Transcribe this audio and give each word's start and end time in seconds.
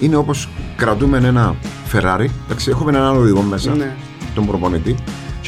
είναι 0.00 0.16
όπως 0.16 0.48
κρατούμε 0.76 1.16
ένα 1.18 1.54
Ferrari. 1.92 2.26
Εντάξει, 2.46 2.70
έχουμε 2.70 2.90
έναν 2.90 3.16
οδηγό 3.16 3.40
μέσα, 3.42 3.74
Ναι. 3.74 3.94
τον 4.34 4.46
προπονητή. 4.46 4.94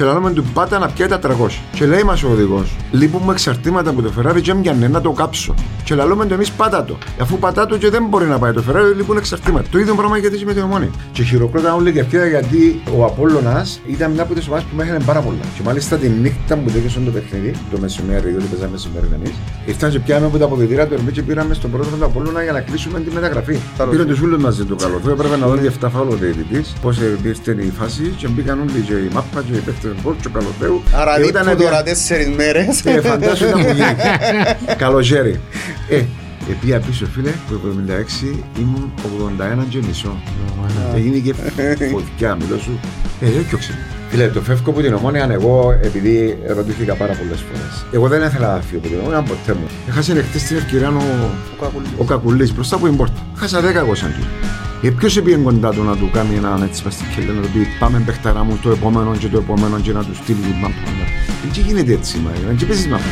Και 0.00 0.06
λέμε 0.06 0.32
του 0.32 0.44
πάτα 0.44 0.78
να 0.78 0.88
πιάει 0.88 1.08
τα 1.08 1.18
300. 1.22 1.30
Και 1.72 1.86
λέει 1.86 2.02
μας 2.02 2.22
ο 2.22 2.28
οδηγός, 2.30 2.76
λείπουμε 2.90 3.32
εξαρτήματα 3.32 3.90
από 3.90 4.02
το 4.02 4.12
Ferrari 4.18 4.40
και 4.42 4.50
έμοιανε 4.50 4.88
να 4.88 5.00
το 5.00 5.10
κάψω. 5.10 5.54
Και 5.84 5.94
λέμε 5.94 6.26
του 6.26 6.34
εμείς 6.34 6.50
πάτα 6.50 6.84
το. 6.84 6.98
Αφού 7.20 7.38
πατά 7.38 7.66
το 7.66 7.78
και 7.78 7.90
δεν 7.90 8.06
μπορεί 8.08 8.26
να 8.26 8.38
πάει 8.38 8.52
το 8.52 8.62
Ferrari, 8.68 8.96
λείπουν 8.96 9.16
εξαρτήματα. 9.16 9.68
Το 9.70 9.78
ίδιο 9.78 9.94
πράγμα 9.94 10.16
γιατί 10.18 10.36
και 10.36 10.44
με 10.44 10.52
την 10.52 10.62
ομόνη. 10.62 10.90
Και 11.12 11.22
χειροκρόταν 11.22 11.74
όλη 11.74 11.92
και 11.92 12.00
αυτή 12.00 12.28
γιατί 12.28 12.82
ο 12.96 13.04
Απόλλωνας 13.04 13.80
ήταν 13.86 14.10
μια 14.10 14.22
από 14.22 14.34
τις 14.34 14.46
ομάδες 14.46 14.64
που 14.64 14.76
με 14.76 14.82
έχανε 14.82 15.00
πάρα 15.04 15.20
πολλά. 15.20 15.44
Και 15.56 15.62
μάλιστα 15.64 15.96
τη 15.96 16.08
νύχτα 16.08 16.56
που 16.56 16.70
τέκεσαν 16.70 17.04
το 17.04 17.10
παιχνίδι, 17.10 17.54
το 17.70 17.78
μεσημέρι, 17.80 18.28
διότι 18.28 18.44
παίζαμε 18.44 18.70
μεσημέρι 18.70 19.08
εμεί, 19.14 19.34
ήρθαν 19.66 19.90
και 19.90 19.98
πιάμε 19.98 20.26
από 20.26 20.38
τα 20.38 20.44
αποδητήρια 20.44 20.86
του 20.86 20.94
Ερμπή 20.94 21.12
και 21.12 21.22
πήραμε 21.22 21.54
στον 21.54 21.70
πρώτο 21.70 21.96
του 21.96 22.04
Απόλλωνα 22.04 22.42
για 22.42 22.52
να 22.52 22.60
κλείσουμε 22.60 23.00
τη 23.00 23.10
μεταγραφή. 23.14 23.58
Καλώς. 23.76 23.92
Πήραν 23.92 24.06
τους 24.06 24.20
ούλου 24.20 24.40
μαζί 24.40 24.64
του 24.64 24.76
καλό. 24.76 24.98
Του 25.04 25.10
έπρεπε 25.10 25.36
να 25.36 25.46
δω 25.46 25.54
7 25.54 25.88
φάουλο 25.92 26.12
ο 26.12 26.16
διαιτητής, 26.16 26.72
πώς 26.82 26.98
ήρθε 27.22 27.52
η 27.62 27.72
φάση 27.78 28.14
και 28.16 28.28
μπήκαν 28.28 28.60
όλοι 28.60 28.80
και 28.86 28.92
η 28.92 29.10
μάπα 29.12 29.42
και 29.42 29.56
οι 29.56 29.60
παίχτε 29.60 29.88
του 30.02 30.16
και 30.20 30.26
ο 30.26 30.30
Καλοθέου. 30.30 30.82
Άρα 30.94 31.16
Και 31.16 31.22
δίπου 31.22 31.38
ήταν 31.38 31.56
τώρα 31.56 31.82
τέσσερις 31.82 32.28
μέρες. 32.28 32.84
ε, 32.84 33.00
φαντάσου 33.00 33.44
ήταν 33.44 33.62
που 33.64 33.72
γίνει. 33.72 33.94
Καλοκαίρι. 34.84 35.40
Ε, 35.88 36.02
επία 36.50 36.80
πίσω 36.80 37.06
φίλε, 37.06 37.30
που 37.30 37.60
76 38.24 38.36
ήμουν 38.58 38.92
81 39.62 39.64
και 39.68 39.78
μισό. 39.86 40.22
Έγινε 40.94 41.18
και 41.18 41.34
φωτιά, 41.90 42.34
μιλώ 42.40 42.58
σου. 42.58 42.80
Ε, 43.20 43.26
δεν 43.30 43.46
πιώξε. 43.48 43.78
Φίλε, 44.10 44.28
το 44.28 44.40
φεύγω 44.40 44.70
από 44.70 44.80
την 44.80 44.94
ομόνια, 44.94 45.28
εγώ 45.30 45.78
επειδή 45.82 46.38
ρωτήθηκα 46.56 46.94
πάρα 46.94 47.12
πολλές 47.12 47.40
φορές. 47.40 47.84
Εγώ 47.92 48.08
δεν 48.08 48.22
ήθελα 48.22 48.54
να 48.54 48.60
φύγω 48.60 48.78
από 48.80 48.88
την 48.88 48.98
ομόνια 48.98 49.22
ποτέ 49.22 49.54
μου. 49.54 49.66
Έχασε 49.88 50.12
χτε 50.22 50.38
την 50.48 50.56
ευκαιρία 50.56 50.88
ο, 50.88 51.30
ο 51.98 52.04
Κακουλής 52.04 52.54
μπροστά 52.54 52.76
από 52.76 52.86
την 52.86 52.96
πόρτα. 52.96 53.20
Χάσα 53.36 53.60
10 53.60 53.74
εγώ 53.74 53.94
σαν 53.94 54.14
του. 54.18 54.26
Ε, 54.82 54.90
ποιος 54.90 55.16
έπιε 55.16 55.36
κοντά 55.36 55.70
του 55.70 55.82
να 55.82 55.96
του 55.96 56.10
κάνει 56.12 56.34
έναν 56.34 56.62
έτσι 56.62 56.82
παστικέλε, 56.82 57.32
να 57.32 57.40
του 57.40 57.48
πει 57.52 57.66
πάμε 57.78 58.02
παιχταρά 58.06 58.44
μου 58.44 58.58
το 58.62 58.70
επόμενο 58.70 59.16
και 59.16 59.28
το 59.28 59.38
επόμενο 59.38 59.80
και 59.80 59.92
να 59.92 60.04
τους 60.04 60.16
στείλει 60.16 60.40
την 60.40 60.54
μάπα. 60.60 60.74
Δεν 61.52 61.64
γίνεται 61.64 61.92
έτσι, 61.92 62.18
μα, 62.18 62.30
δεν 62.46 62.66
παίζεις 62.66 62.86
μάπα. 62.86 63.04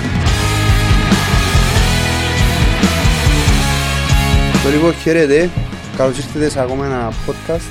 Το 4.65 4.70
λοιπόν 4.70 4.95
χαίρετε. 4.95 5.51
Καλώς 5.97 6.19
ήρθατε 6.19 6.48
σε 6.48 6.61
ακόμα 6.61 6.87
ένα 6.87 7.12
podcast. 7.27 7.69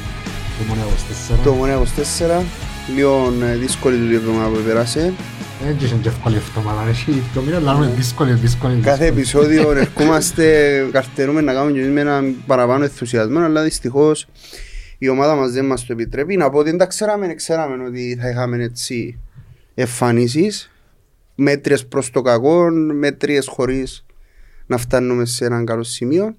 Το 0.57 0.63
Μονέα 0.67 0.83
24. 1.33 1.39
Το 1.43 1.53
Μονέα 1.53 1.79
24. 2.39 2.66
Λίγο 2.95 3.33
ε, 3.43 3.55
δύσκολη 3.55 4.11
η 4.11 4.15
εβδομάδα 4.15 4.49
που 4.49 4.63
πέρασε. 4.65 5.13
Δεν 5.63 5.77
είχε 5.81 5.95
και 6.01 6.07
εύκολη 6.07 6.35
εβδομάδα. 6.35 6.89
Έχει 6.89 7.23
το 7.33 7.41
μήνα 7.41 7.59
λάβουμε 7.59 7.91
δύσκολη, 7.95 8.33
δύσκολη. 8.33 8.81
Κάθε 8.81 9.11
δύσκολη. 9.11 9.45
επεισόδιο 9.45 9.71
ερχόμαστε, 9.71 10.87
καρτερούμε 10.91 11.41
να 11.41 11.53
κάνουμε 11.53 11.71
και 11.71 11.79
εμείς 11.79 11.91
με 11.93 12.01
έναν 12.01 12.35
παραπάνω 12.45 12.83
ενθουσιασμό, 12.83 13.39
αλλά 13.39 13.63
δυστυχώς 13.63 14.27
η 14.97 15.09
ομάδα 15.09 15.35
μας 15.35 15.51
δεν 15.51 15.65
μας 15.65 15.85
το 15.85 15.93
επιτρέπει. 15.93 16.37
Να 16.37 16.49
πω 16.49 16.57
ότι 16.57 16.69
δεν 16.69 16.77
τα 16.77 16.85
ξέραμε, 16.85 17.27
δεν 17.27 17.35
ξέραμε 17.35 17.83
ότι 17.83 18.17
θα 18.21 18.29
είχαμε 18.29 18.63
έτσι 18.63 19.19
εμφανίσεις, 19.73 20.71
μέτριες 21.35 21.85
προς 21.85 22.09
το 22.11 22.21
κακό, 22.21 22.69
μέτριες 22.93 23.47
χωρίς 23.47 24.05
να 24.65 24.77
φτάνουμε 24.77 25.25
σε 25.25 25.45
έναν 25.45 25.65
καλό 25.65 25.83
σημείο. 25.83 26.35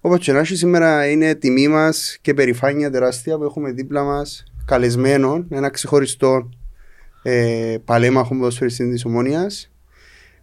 Όπως 0.00 0.18
και 0.18 0.32
να 0.32 0.38
έχει 0.38 0.56
σήμερα 0.56 1.06
είναι 1.06 1.34
τιμή 1.34 1.68
μας 1.68 2.18
και 2.20 2.34
περηφάνεια 2.34 2.90
τεράστια 2.90 3.36
που 3.36 3.44
έχουμε 3.44 3.70
δίπλα 3.70 4.02
μας 4.02 4.44
καλεσμένο, 4.72 5.44
ένα 5.48 5.70
ξεχωριστό 5.70 6.48
ε, 7.22 7.76
παλέμαχο 7.84 8.36
ποδοσφαιριστή 8.36 8.90
της 8.90 9.04
Ομόνιας, 9.04 9.70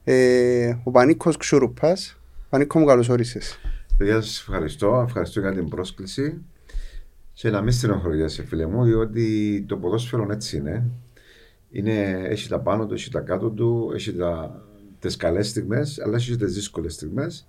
ε, 0.03 0.73
ο 0.83 0.91
Πανίκος 0.91 1.37
Ξουρουπάς. 1.37 2.19
Πανίκο 2.49 2.79
μου 2.79 2.85
καλώς 2.85 3.09
όρισες. 3.09 3.59
Παιδιά, 3.97 4.21
σας 4.21 4.39
ευχαριστώ. 4.39 5.03
Ευχαριστώ 5.07 5.39
για 5.39 5.53
την 5.53 5.69
πρόσκληση. 5.69 6.41
Και 7.33 7.49
να 7.49 7.61
μην 7.61 7.71
στενοχωριέσαι, 7.71 8.43
φίλε 8.43 8.65
μου, 8.65 8.83
διότι 8.83 9.65
το 9.67 9.77
ποδόσφαιρο 9.77 10.27
έτσι 10.31 10.57
είναι. 10.57 10.85
είναι 11.71 12.21
έχει 12.23 12.49
τα 12.49 12.59
πάνω 12.59 12.85
του, 12.85 12.93
έχει 12.93 13.09
τα 13.09 13.19
κάτω 13.19 13.49
του, 13.49 13.91
έχει 13.95 14.13
τα, 14.13 14.61
τις 14.99 15.15
καλές 15.15 15.47
στιγμές, 15.47 15.99
αλλά 15.99 16.15
έχει 16.15 16.31
και 16.31 16.45
τις 16.45 16.53
δύσκολες 16.53 16.93
στιγμές 16.93 17.47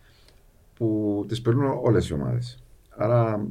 που 0.75 1.25
τις 1.29 1.41
περνούν 1.41 1.79
όλες 1.83 2.09
οι 2.09 2.13
ομάδες. 2.13 2.59
Άρα, 2.97 3.47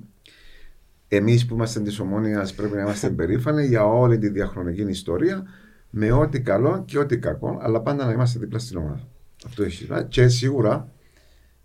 εμείς 1.11 1.45
που 1.45 1.53
είμαστε 1.53 1.79
της 1.79 1.99
Ομόνιας 1.99 2.53
πρέπει 2.53 2.75
να 2.75 2.81
είμαστε 2.81 3.09
περήφανοι 3.09 3.65
για 3.65 3.85
όλη 3.85 4.17
τη 4.17 4.29
διαχρονική 4.29 4.81
ιστορία 4.81 5.43
με 5.89 6.11
ό,τι 6.11 6.41
καλό 6.41 6.83
και 6.85 6.97
ό,τι 6.97 7.17
κακό, 7.19 7.57
αλλά 7.61 7.81
πάντα 7.81 8.05
να 8.05 8.11
είμαστε 8.11 8.39
δίπλα 8.39 8.59
στην 8.59 8.77
ομάδα. 8.77 9.07
Αυτό 9.45 9.63
έχει. 9.63 9.87
Και 10.07 10.27
σίγουρα 10.27 10.91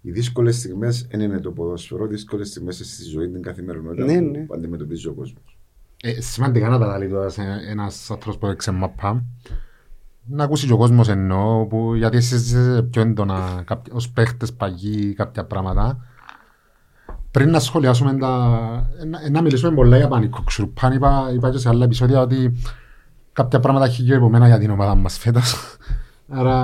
οι 0.00 0.10
δύσκολες 0.10 0.56
στιγμές 0.56 1.06
δεν 1.10 1.20
είναι 1.20 1.38
το 1.40 1.50
ποδόσφαιρο, 1.50 2.06
δύσκολες 2.06 2.48
στιγμές 2.48 2.76
στη 2.76 3.04
ζωή, 3.04 3.28
την 3.28 3.42
καθημερινότητα 3.42 4.04
Ναι, 4.04 4.18
που 4.22 4.30
ναι. 4.30 4.46
αντιμετωπίζει 4.54 5.08
ο 5.08 5.12
κόσμος. 5.12 5.58
Ε, 6.02 6.20
σημαντικά 6.20 6.68
να 6.68 6.78
τα 6.78 6.98
λέει 6.98 7.08
τώρα 7.08 7.28
σε 7.28 7.42
ένας 7.68 8.10
άνθρωπος 8.10 8.38
που 8.38 8.46
έξε 8.46 8.70
μαπά. 8.70 9.24
Να 10.26 10.44
ακούσει 10.44 10.66
και 10.66 10.72
ο 10.72 10.76
κόσμος 10.76 11.08
εννοώ, 11.08 11.66
που, 11.66 11.94
γιατί 11.94 12.16
εσείς 12.16 12.46
είστε 12.46 12.82
πιο 12.82 13.02
έντονα 13.02 13.62
κάποιοι- 13.66 13.94
ως 13.96 14.10
παίχτες 14.10 14.52
παγιοί 14.52 15.14
κάποια 15.14 15.44
πράγματα. 15.44 16.06
Πριν 17.34 17.50
να 17.50 17.58
σχολιάσουμε 17.58 18.14
τα... 18.16 18.28
ε, 19.00 19.04
να- 19.04 19.20
ε, 19.24 19.30
να 19.30 19.42
μιλήσουμε 19.42 19.74
πολλά 19.74 19.96
για 19.96 20.08
πανικό 20.08 20.42
ξουρπάν, 20.42 20.92
είπα, 20.92 21.30
είπα 21.34 21.50
και 21.50 21.58
σε 21.58 21.68
άλλα 21.68 21.84
επεισόδια 21.84 22.20
ότι 22.20 22.52
κάποια 23.32 23.60
πράγματα 23.60 23.84
έχει 23.84 24.02
γύρω 24.02 24.16
από 24.16 24.28
μένα 24.28 24.46
για 24.46 24.58
την 24.58 24.70
ομάδα 24.70 24.94
μας 24.94 25.18
φέτος. 25.18 25.54
Άρα 26.38 26.56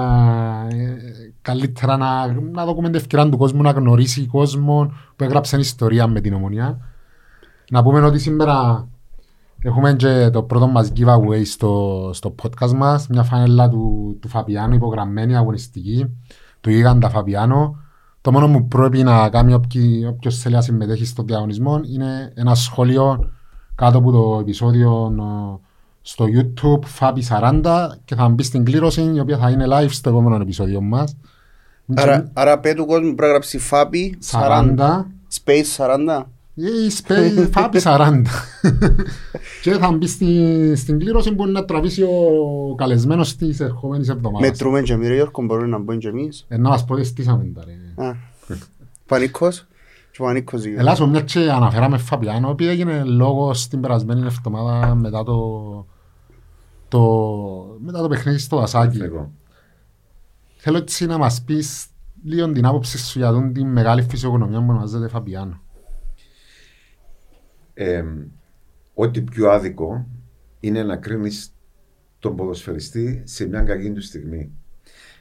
ε, 0.71 0.97
καλύτερα 1.43 1.97
να, 1.97 2.27
να 2.33 2.65
δούμε 2.65 2.87
την 2.87 2.95
ευκαιρία 2.95 3.29
του 3.29 3.37
κόσμου 3.37 3.63
να 3.63 3.71
γνωρίσει 3.71 4.27
κόσμο 4.27 4.93
που 5.17 5.25
έγραψε 5.25 5.57
ιστορία 5.57 6.07
με 6.07 6.21
την 6.21 6.35
ομονία. 6.35 6.79
Να 7.71 7.83
πούμε 7.83 8.01
ότι 8.01 8.19
σήμερα 8.19 8.89
έχουμε 9.63 9.95
και 9.95 10.31
το 10.33 10.43
πρώτο 10.43 10.67
μας 10.67 10.93
giveaway 10.97 11.43
στο, 11.45 12.11
στο 12.13 12.35
podcast 12.43 12.73
μας, 12.73 13.07
μια 13.09 13.23
φανέλα 13.23 13.69
του, 13.69 14.17
του 14.21 14.29
Φαπιάνου, 14.29 14.75
υπογραμμένη, 14.75 15.37
αγωνιστική, 15.37 16.07
του 16.61 16.71
Γίγαντα 16.71 17.09
Φαπιάνο. 17.09 17.77
Το 18.23 18.33
μόνο 18.33 18.49
που 18.49 18.67
πρέπει 18.67 19.03
να 19.03 19.29
κάνει 19.29 19.53
όποι- 19.55 20.07
όποιος 20.09 20.39
θέλει 20.39 20.55
να 20.55 20.61
συμμετέχει 20.61 21.05
στο 21.05 21.23
διαγωνισμό 21.23 21.81
είναι 21.85 22.33
ένα 22.35 22.55
σχόλιο 22.55 23.31
κάτω 23.75 23.99
από 23.99 24.11
το 24.13 24.39
επεισόδιο 24.41 25.15
ε, 25.19 25.59
στο 26.03 26.25
YouTube 26.29 26.85
Φάπη 26.87 27.25
40 27.29 27.63
και 28.05 28.15
θα 28.15 28.29
μπει 28.29 28.43
στην 28.43 28.65
κλήρωση 28.65 29.11
η 29.15 29.21
οποία 29.21 29.39
θα 29.39 29.51
είναι 29.51 29.65
live 29.69 29.91
στο 29.91 30.09
επόμενο 30.11 30.43
επεισόδιο 30.43 30.81
μας. 30.81 31.17
Άρα, 31.95 32.31
άρα 32.33 32.59
πέ 32.59 32.75
του 32.75 32.87
κόσμου 32.87 33.05
πρέπει 33.07 33.21
να 33.21 33.29
γράψει 33.29 33.59
Φάπη 33.59 34.19
40, 34.31 34.39
40 34.79 35.07
Space 35.45 35.77
40. 35.77 36.23
Ή 36.87 36.91
σπέ- 36.91 37.53
Φάπη 37.53 37.81
40 37.83 38.23
και 39.63 39.71
θα 39.73 39.93
μπει 39.93 40.07
στη, 40.07 40.73
στην 40.77 40.99
κλήρωση 40.99 41.35
που 41.35 41.47
να 41.47 41.65
τραβήσει 41.65 42.03
ο 42.03 42.75
καλεσμένος 42.77 43.37
της 43.37 43.61
ερχόμενης 43.61 44.09
εβδομάδας. 44.09 44.49
Μετρούμε 44.51 44.83
και 44.83 44.93
εμείς 44.93 45.09
ρε 45.09 45.15
Γιώργο, 45.15 45.43
μπορούμε 45.43 45.67
να 45.67 45.79
μπούμε 45.79 45.97
και 45.97 46.09
εμείς. 46.09 46.45
Ε, 46.49 46.57
να 46.57 46.69
μας 46.69 46.85
πω 46.85 46.97
τι 46.97 47.05
στήσαμε 47.05 47.45
τα 47.55 47.65
ρε. 47.65 48.05
Α, 48.07 48.15
Πανίκος 49.07 49.67
και 50.11 50.23
ο 50.23 50.25
Πανίκος 50.25 50.61
Γιώργο. 50.63 50.81
Ελλάς 50.81 51.01
μια 51.01 51.21
και 51.21 51.39
αναφέραμε 51.51 51.99
Φαπιάνο, 51.99 52.51
επειδή 52.51 52.71
έγινε 52.71 53.03
λόγος 53.05 53.61
στην 53.61 53.81
περασμένη 53.81 54.21
εβδομάδα 54.27 54.95
μετά 54.95 55.23
το, 55.23 55.87
το, 56.89 57.01
μετά 57.85 58.03
το 58.03 58.09
παιχνίδι 58.09 58.39
στο 58.39 58.57
Δασάκι. 58.57 59.03
Εγώ. 59.03 59.31
Θέλω 60.57 60.77
έτσι 60.77 61.07
να 61.07 61.19
μας 61.19 61.43
πεις 61.43 61.87
λίγο 62.25 62.53
την 62.53 62.67
άποψη 62.67 62.99
σου 62.99 63.19
για 63.19 63.31
τον 63.31 63.53
τη 63.53 63.65
μεγάλη 63.65 64.03
φυσιογνωμία 64.03 64.59
που 64.59 64.67
ονομάζεται 64.69 65.09
Φαπιάνο. 65.09 65.61
Ε, 67.83 68.05
ό,τι 68.95 69.23
πιο 69.23 69.51
άδικο 69.51 70.07
είναι 70.61 70.83
να 70.83 70.97
κρίνεις 70.97 71.55
τον 72.19 72.37
ποδοσφαιριστή 72.37 73.23
σε 73.25 73.47
μια 73.47 73.63
κακή 73.63 73.91
του 73.93 74.01
στιγμή. 74.01 74.53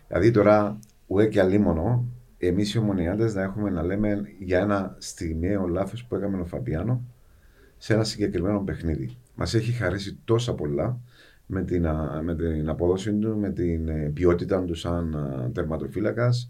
Δηλαδή 0.08 0.32
τώρα, 0.32 0.80
ουέ 1.08 1.28
και 1.28 1.40
αλίμονο, 1.40 2.06
εμείς 2.38 2.74
οι 2.74 2.78
ομονιάτες 2.78 3.34
να 3.34 3.42
έχουμε 3.42 3.70
να 3.70 3.84
λέμε 3.84 4.22
για 4.40 4.60
ένα 4.60 4.96
στιγμιαίο 4.98 5.68
λάθος 5.68 6.06
που 6.06 6.16
έκαμε 6.16 6.42
ο 6.42 6.46
Φαπιάνο 6.46 7.04
σε 7.78 7.94
ένα 7.94 8.04
συγκεκριμένο 8.04 8.64
παιχνίδι. 8.64 9.18
Μας 9.36 9.54
έχει 9.54 9.72
χαρίσει 9.72 10.20
τόσα 10.26 10.54
πολλά 10.54 11.00
με 11.46 11.64
την, 11.64 11.88
α, 11.88 12.22
με 12.24 12.36
την 12.36 12.70
απόδοση 12.70 13.14
του, 13.14 13.38
με 13.38 13.50
την 13.50 13.88
ε, 13.88 14.12
ποιότητα 14.14 14.64
του 14.64 14.74
σαν 14.74 15.16
τερματοφύλακας, 15.54 16.50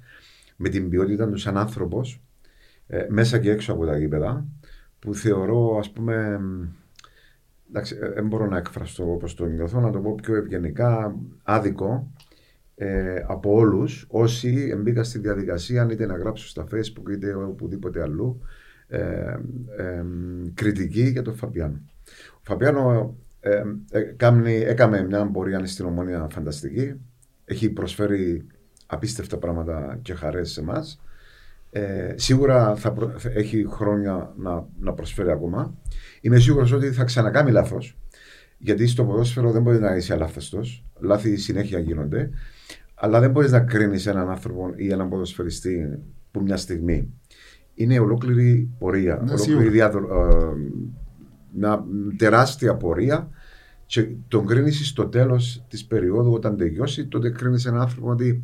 με 0.56 0.70
την 0.70 0.90
ποιότητα 0.90 1.30
του 1.30 1.38
σαν 1.38 1.58
άνθρωπος, 1.58 2.22
μέσα 3.10 3.40
και 3.40 3.52
έξω 3.52 3.74
από 3.74 3.86
τα 3.86 3.98
γήπεδα, 3.98 4.46
που 5.00 5.14
θεωρώ, 5.14 5.78
ας 5.78 5.92
πούμε, 5.92 6.40
μ, 6.40 6.64
εντάξει, 7.70 7.98
ε, 8.02 8.10
δεν 8.10 8.28
μπορώ 8.28 8.46
να 8.46 8.58
εκφραστώ 8.58 9.12
όπως 9.12 9.34
το 9.34 9.46
νιώθω, 9.46 9.80
να 9.80 9.92
το 9.92 10.00
πω 10.00 10.16
πιο 10.16 10.36
ευγενικά, 10.36 11.16
άδικο 11.44 12.12
ε, 12.76 13.24
από 13.28 13.54
όλους 13.54 14.06
όσοι 14.10 14.76
μπήκαν 14.78 15.04
στη 15.04 15.20
διαδικασία 15.20 15.88
είτε 15.92 16.06
να 16.06 16.18
γράψουν 16.18 16.48
στα 16.48 16.64
facebook 16.72 17.12
είτε 17.12 17.34
οπουδήποτε 17.34 18.02
αλλού 18.02 18.42
ε, 18.88 19.00
ε, 19.78 20.04
κριτική 20.54 21.02
για 21.02 21.22
τον 21.22 21.36
Φαπιάνο. 21.36 21.82
Ο 22.34 22.40
Φαπιάνο 22.42 23.16
ε, 23.40 23.64
ε, 23.92 24.02
κάμνει- 24.02 24.64
έκαμε 24.68 25.04
μια 25.04 25.26
πορεία 25.26 25.66
στην 25.66 25.86
ομόνια 25.86 26.28
φανταστική. 26.32 26.94
Έχει 27.46 27.70
προσφέρει 27.70 28.46
απίστευτα 28.86 29.38
πράγματα 29.38 30.00
και 30.02 30.14
χαρές 30.14 30.52
σε 30.52 30.60
εμάς. 30.60 31.02
Ε, 31.72 32.14
σίγουρα 32.18 32.76
θα, 32.76 32.92
προ- 32.92 33.14
θα 33.20 33.30
έχει 33.34 33.66
χρόνια 33.70 34.34
να, 34.38 34.68
να 34.80 34.94
προσφέρει 34.94 35.32
ακόμα. 35.32 35.78
Είμαι 36.22 36.40
σίγουρος 36.40 36.72
ότι 36.72 36.92
θα 36.92 37.04
ξανακάνει 37.04 37.52
λάθος. 37.52 37.98
Γιατί 38.58 38.88
στο 38.88 39.04
ποδόσφαιρο 39.06 39.52
δεν 39.52 39.62
μπορεί 39.62 39.80
να 39.80 39.96
είσαι 39.96 40.14
αλάθαστος. 40.14 40.86
Λάθη 41.00 41.36
συνέχεια 41.38 41.80
γίνονται. 41.80 42.30
Αλλά 42.96 43.20
δεν 43.20 43.32
μπορείς 43.32 43.52
να 43.52 43.60
κρίνεις 43.60 44.06
έναν 44.06 44.30
άνθρωπο 44.30 44.72
ή 44.76 44.92
έναν 44.92 45.10
ποδοσφαιριστή 45.10 46.00
που 46.32 46.42
μια 46.42 46.58
στιγμή. 46.58 47.14
Είναι 47.74 48.00
ολόκληρη 48.00 48.70
πορεία. 48.80 49.14
Ναι, 49.14 49.20
ολόκληρη 49.20 49.42
σίγουρα. 49.42 49.70
διαδρο- 49.70 50.10
ε, 50.12 50.56
μια 51.54 51.84
τεράστια 52.18 52.76
πορεία 52.76 53.30
και 53.86 54.08
τον 54.28 54.46
κρίνεις 54.46 54.88
στο 54.88 55.08
τέλος 55.08 55.66
της 55.70 55.86
περίοδου 55.86 56.32
όταν 56.34 56.58
τελειώσει. 56.58 57.06
Τότε 57.08 57.30
κρίνεις 57.30 57.66
έναν 57.66 57.82
άνθρωπο 57.82 58.10
ότι 58.10 58.44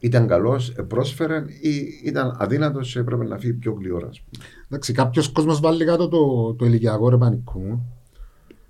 ήταν 0.00 0.26
καλός, 0.26 0.72
πρόσφερε 0.88 1.44
ή 1.60 2.00
ήταν 2.04 2.36
αδύνατος 2.38 2.92
και 2.92 2.98
έπρεπε 2.98 3.24
να 3.24 3.38
φύγει 3.38 3.52
πιο 3.52 3.72
γλυόρα. 3.72 4.06
ας 4.06 4.20
πούμε. 4.20 4.44
Εντάξει, 4.66 4.92
κάποιος 4.92 5.28
κόσμος 5.28 5.60
βάλει 5.60 5.84
κάτω 5.84 6.08
το, 6.08 6.54
το 6.54 6.64
ηλικιακό 6.64 7.08
ρε 7.08 7.16
πανικού 7.16 7.60
μου. 7.60 8.00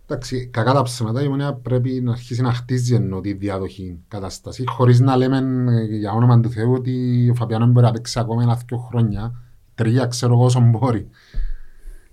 Εντάξει, 0.07 0.47
κακά 0.47 0.73
τα 0.73 0.83
ψέματα, 0.83 1.23
η 1.23 1.27
Ομόνια 1.27 1.55
πρέπει 1.55 2.01
να 2.01 2.13
αρχίσει 2.13 2.43
να 2.43 2.53
χτίζει 2.53 2.95
ενώ 2.95 3.21
τη 3.21 3.33
διαδοχή 3.33 3.99
κατάσταση, 4.09 4.65
χωρίς 4.67 5.01
να 5.01 5.17
λέμε 5.17 5.37
ε, 5.69 5.97
για 5.97 6.13
όνομα 6.13 6.41
του 6.41 6.51
Θεού 6.51 6.73
ότι 6.73 7.29
ο 7.31 7.35
Φαπιάνο 7.35 7.67
μπορεί 7.67 7.87
να 7.87 7.93
παίξει 7.93 8.19
ακόμα 8.19 8.43
ένα-δυο 8.43 8.79
χρόνια, 8.79 9.35
τρία 9.75 10.07
ξέρω 10.07 10.33
εγώ 10.33 10.45
όσο 10.45 10.61
μπορεί. 10.61 11.09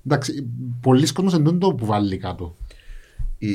Εντάξει, 0.06 0.48
πολλοί 0.82 1.12
κόσμος 1.14 1.34
εντούν 1.34 1.60
το 1.60 1.76
που 1.76 1.86
βάλει 1.86 2.18
κάτω. 2.18 2.56
Η, 3.38 3.50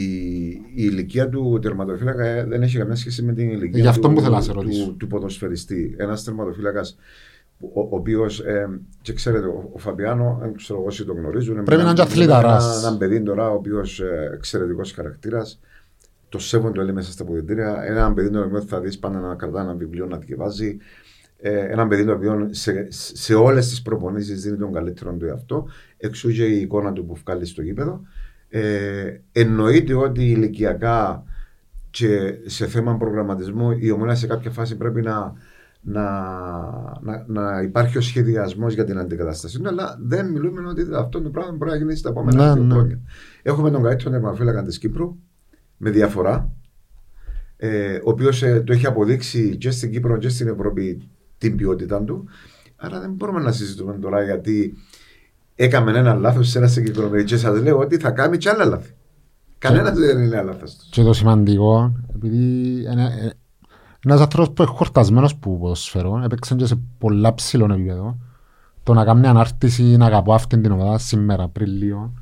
η 0.49 0.61
ηλικία 0.75 1.29
του 1.29 1.59
τερματοφύλακα 1.63 2.25
ε, 2.25 2.45
δεν 2.45 2.63
έχει 2.63 2.79
καμία 2.79 2.95
σχέση 2.95 3.23
με 3.23 3.33
την 3.33 3.51
ηλικία 3.51 3.81
Γι' 3.81 3.87
αυτό 3.87 4.09
του, 4.09 4.15
που 4.15 4.21
θέλω 4.21 4.35
να 4.35 4.41
σε 4.41 4.53
ρωτήσω. 4.53 4.85
του, 4.85 4.97
του 4.97 5.07
ποδοσφαιριστή. 5.07 5.95
Ένας 5.99 6.25
τερματοφύλακας 6.25 6.97
ο, 7.75 7.81
ο 7.81 7.89
οποίος, 7.91 8.41
ε, 8.41 8.81
και 9.03 9.13
ξέρετε, 9.13 9.47
ο, 9.47 9.71
ο 9.73 9.79
Φαμπιάνο, 9.79 10.39
δεν 10.41 10.55
ξέρω 10.55 10.79
εγώ 10.79 10.89
όσοι 10.89 11.05
το 11.05 11.13
γνωρίζουν. 11.13 11.65
Πρέπει 11.65 11.83
να 11.83 11.89
είναι 11.89 11.97
και 11.97 12.03
αθληταράς. 12.03 12.79
Ένα, 12.79 12.89
ένα 12.89 12.97
παιδί 12.97 13.23
τώρα, 13.23 13.51
ο 13.51 13.55
οποίος 13.55 14.01
ε, 14.01 14.31
εξαιρετικός 14.35 14.93
χαρακτήρας. 14.93 15.61
Το 16.29 16.39
σέβον 16.39 16.73
το 16.73 16.81
έλεγε 16.81 16.95
μέσα 16.95 17.13
στα 17.13 17.25
ποδητήρια. 17.25 17.83
Ένα 17.85 18.13
παιδί 18.13 18.31
το 18.31 18.41
οποίο 18.41 18.61
θα 18.61 18.81
δεις 18.81 18.99
πάντα 18.99 19.19
να 19.21 19.35
κρατά 19.35 19.61
ένα 19.61 19.75
βιβλίο 19.75 20.07
να 20.07 20.17
διαβάζει. 20.19 20.77
Ε, 21.41 21.59
ένα 21.59 21.87
παιδί 21.87 22.05
το 22.05 22.13
οποίο 22.13 22.49
σε, 22.51 22.87
σε 22.91 23.35
όλες 23.35 23.69
τις 23.69 23.83
προπονήσεις 23.83 24.43
δίνει 24.43 24.57
τον 24.57 24.73
καλύτερο 24.73 25.13
του 25.13 25.25
εαυτό. 25.25 25.67
Εξού 25.97 26.31
και 26.31 26.47
η 26.47 26.61
εικόνα 26.61 26.93
του 26.93 27.07
που 27.07 27.15
βγάλει 27.25 27.45
στο 27.45 27.63
γήπεδο. 27.63 28.01
Ε, 28.55 29.21
εννοείται 29.33 29.95
ότι 29.95 30.31
ηλικιακά 30.31 31.25
και 31.91 32.35
σε 32.47 32.67
θέμα 32.67 32.97
προγραμματισμού 32.97 33.71
η 33.71 33.91
ομονία 33.91 34.15
σε 34.15 34.27
κάποια 34.27 34.51
φάση 34.51 34.77
πρέπει 34.77 35.03
να, 35.03 35.33
να, 35.81 36.03
να, 37.03 37.25
να 37.27 37.63
υπάρχει 37.63 37.99
ο 37.99 38.01
σχεδιασμός 38.01 38.75
για 38.75 38.85
την 38.85 38.99
αντικατάστασή 38.99 39.59
του, 39.61 39.69
αλλά 39.69 39.99
δεν 40.01 40.31
μιλούμε 40.31 40.69
ότι 40.69 40.87
αυτό 40.95 41.23
το 41.23 41.31
πράγμα 41.31 41.53
μπορεί 41.53 41.71
να 41.71 41.77
γίνει 41.77 41.97
στα 41.97 42.09
επόμενα 42.09 42.47
Ναι, 42.47 42.53
δύο 42.53 42.63
ναι. 42.63 42.75
χρόνια. 42.75 43.01
Έχουμε 43.43 43.71
τον 43.71 43.83
καλύτερο 43.83 44.11
τερματοφύλακα 44.11 44.63
της 44.63 44.79
Κύπρου 44.79 45.17
με 45.77 45.91
διαφορά, 45.91 46.53
ε, 47.57 47.95
ο 47.95 48.11
οποίος 48.11 48.39
το 48.39 48.73
έχει 48.73 48.87
αποδείξει 48.87 49.57
και 49.57 49.71
στην 49.71 49.91
Κύπρο 49.91 50.17
και 50.17 50.29
στην 50.29 50.49
Ευρώπη 50.49 51.09
την 51.39 51.57
ποιότητά 51.57 52.05
του. 52.05 52.29
Άρα 52.77 53.01
δεν 53.01 53.11
μπορούμε 53.13 53.41
να 53.41 53.53
συζητούμε 53.53 53.99
τώρα 53.99 54.23
γιατί 54.23 54.75
έκαμε 55.65 55.99
ένα 55.99 56.15
λάθος 56.15 56.49
σε 56.49 56.59
ένα 56.59 56.67
συγκεκριμένο. 56.67 57.23
Και 57.23 57.37
σας 57.37 57.61
λέω 57.61 57.79
ότι 57.79 57.97
θα 57.97 58.11
κάνει 58.11 58.37
και 58.37 58.49
άλλα 58.49 58.65
λάθη. 58.65 58.91
Κανένα 59.59 59.91
δεν 59.91 60.23
είναι 60.23 60.39
αλάθαστο. 60.39 60.85
Και 60.91 61.03
το 61.03 61.13
σημαντικό, 61.13 61.93
επειδή 62.15 62.37
είναι, 62.93 63.05
ε, 63.05 63.31
ένας 64.05 64.21
άνθρωπος 64.21 64.53
που 64.55 64.63
είναι 64.63 64.71
χορτασμένος 64.71 65.37
που 65.37 65.59
ποδοσφαιρό, 65.59 66.21
έπαιξε 66.25 66.55
και 66.55 66.67
σε 66.67 66.79
πολλά 66.99 67.35
ψηλών 67.35 67.71
επίπεδο, 67.71 68.19
το 68.83 68.95
να 68.95 69.05
κάνει 69.05 69.27
ανάρτηση 69.27 69.97
να 69.97 70.07
αγαπώ 70.07 70.35
αυτήν 70.35 70.63
την 70.63 70.73
ομάδα 70.73 70.99
σήμερα, 70.99 71.49
πριν 71.49 71.73
λίγο, 71.73 72.13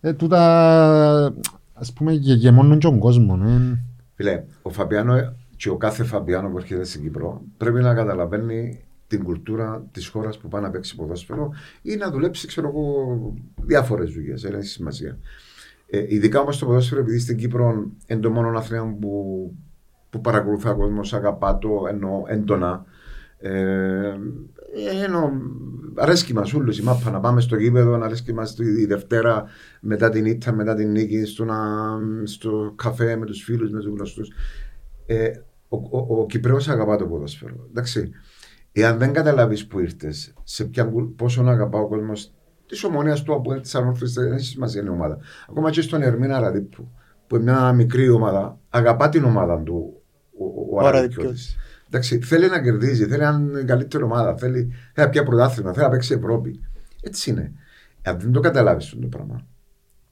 ε, 0.00 0.12
τούτα, 0.12 1.34
ας 1.74 1.92
πούμε, 1.92 2.12
γεγεμόνουν 2.12 2.78
και 2.78 2.86
τον 2.86 2.98
κόσμο. 2.98 3.40
Ε. 3.46 3.78
Φίλε, 4.14 4.44
ο 4.62 4.70
Φαπιάνο 4.70 5.14
και 5.56 5.68
ο 5.68 5.76
κάθε 5.76 6.04
Φαπιάνο 6.04 6.48
που 6.48 6.56
έρχεται 6.56 6.84
στην 6.84 7.02
Κύπρο 7.02 7.40
πρέπει 7.56 7.82
να 7.82 7.94
καταλαβαίνει 7.94 8.85
την 9.06 9.22
κουλτούρα 9.22 9.88
της 9.92 10.08
χώρας 10.08 10.38
που 10.38 10.48
πάει 10.48 10.62
να 10.62 10.70
παίξει 10.70 10.96
ποδόσφαιρο 10.96 11.52
ή 11.82 11.96
να 11.96 12.10
δουλέψει, 12.10 12.46
ξέρω 12.46 12.68
εγώ, 12.68 13.34
διάφορες 13.62 14.12
δουλειές. 14.12 14.42
Δεν 14.42 14.54
έχει 14.54 14.66
σημασία. 14.66 15.18
Ε, 15.86 16.04
ειδικά 16.08 16.40
όμως 16.40 16.58
το 16.58 16.66
ποδόσφαιρο, 16.66 17.00
επειδή 17.00 17.18
στην 17.18 17.36
Κύπρο 17.36 17.90
είναι 18.06 18.20
το 18.20 18.30
μόνο 18.30 18.58
αθλήμα 18.58 18.96
που, 19.00 19.52
που 20.10 20.20
παρακολουθεί 20.20 20.68
ο 20.68 20.76
κόσμος, 20.76 21.14
αγαπά 21.14 21.58
το 21.58 21.86
ενώ 21.88 22.24
έντονα. 22.26 22.84
Ε, 23.38 24.16
ενώ 25.04 25.32
αρέσκει 25.94 26.34
μας 26.34 26.54
όλους 26.54 26.78
η 26.78 26.82
μάπα 26.82 27.10
να 27.10 27.20
πάμε 27.20 27.40
στο 27.40 27.56
γήπεδο, 27.56 27.92
αρέσκει 27.92 28.32
μας 28.32 28.54
τη 28.54 28.86
Δευτέρα 28.86 29.44
μετά 29.80 30.10
την 30.10 30.24
ήττα, 30.24 30.52
μετά 30.52 30.74
την 30.74 30.90
νίκη, 30.90 31.24
στο, 31.24 31.44
να, 31.44 31.56
στο 32.24 32.72
καφέ 32.76 33.16
με 33.16 33.26
τους 33.26 33.42
φίλους, 33.42 33.70
με 33.70 33.78
τους 33.78 33.88
γνωστούς. 33.88 34.30
Ε, 35.06 35.30
ο, 35.68 35.76
ο, 35.76 36.20
ο 36.20 36.26
Κυπρέος 36.26 36.68
αγαπά 36.68 36.96
το 36.96 37.06
ποδόσφαιρο. 37.06 37.66
Εντάξει. 37.70 38.10
Εάν 38.78 38.98
δεν 38.98 39.12
καταλάβεις 39.12 39.66
που 39.66 39.80
ήρθες, 39.80 40.34
σε 40.44 40.64
ποια, 40.64 40.84
κουλ- 40.84 41.16
πόσο 41.16 41.42
αγαπά 41.42 41.78
ο 41.78 41.88
κόσμος 41.88 42.32
της 42.66 42.84
ομονίας 42.84 43.22
του 43.22 43.34
από 43.34 43.60
τη 43.60 43.70
Ανόρθωση, 43.74 44.20
δεν 44.20 44.32
έχεις 44.32 44.48
σημασία 44.48 44.80
είναι 44.80 44.90
η 44.90 44.92
ομάδα. 44.92 45.18
Ακόμα 45.50 45.70
και 45.70 45.80
στον 45.80 46.02
Ερμήνα 46.02 46.40
Ραδίππου, 46.40 46.88
που 47.26 47.36
είναι 47.36 47.44
μια 47.52 47.72
μικρή 47.72 48.08
ομάδα, 48.08 48.58
αγαπά 48.70 49.08
την 49.08 49.24
ομάδα 49.24 49.62
του 49.62 50.02
ο, 50.38 50.44
ο, 50.44 50.48
Ο 50.70 50.78
Αραδικιώτης. 50.78 51.16
Αραδικιώτης. 51.18 51.56
Εντάξει, 51.86 52.20
θέλει 52.20 52.48
να 52.48 52.62
κερδίζει, 52.62 53.06
θέλει 53.06 53.22
να 53.22 53.28
είναι 53.30 53.60
η 53.60 53.64
καλύτερη 53.64 54.02
ομάδα, 54.02 54.36
θέλει, 54.36 54.52
θέλει 54.94 55.06
να 55.06 55.08
πιάσει 55.08 55.26
πρωτάθλημα, 55.26 55.72
θέλει 55.72 55.84
να 55.84 55.90
παίξει 55.90 56.14
Ευρώπη. 56.14 56.60
Έτσι 57.02 57.30
είναι. 57.30 57.52
Αν 58.02 58.18
δεν 58.20 58.32
το 58.32 58.40
καταλάβεις 58.40 58.84
αυτό 58.84 58.98
το 58.98 59.06
πράγμα, 59.06 59.46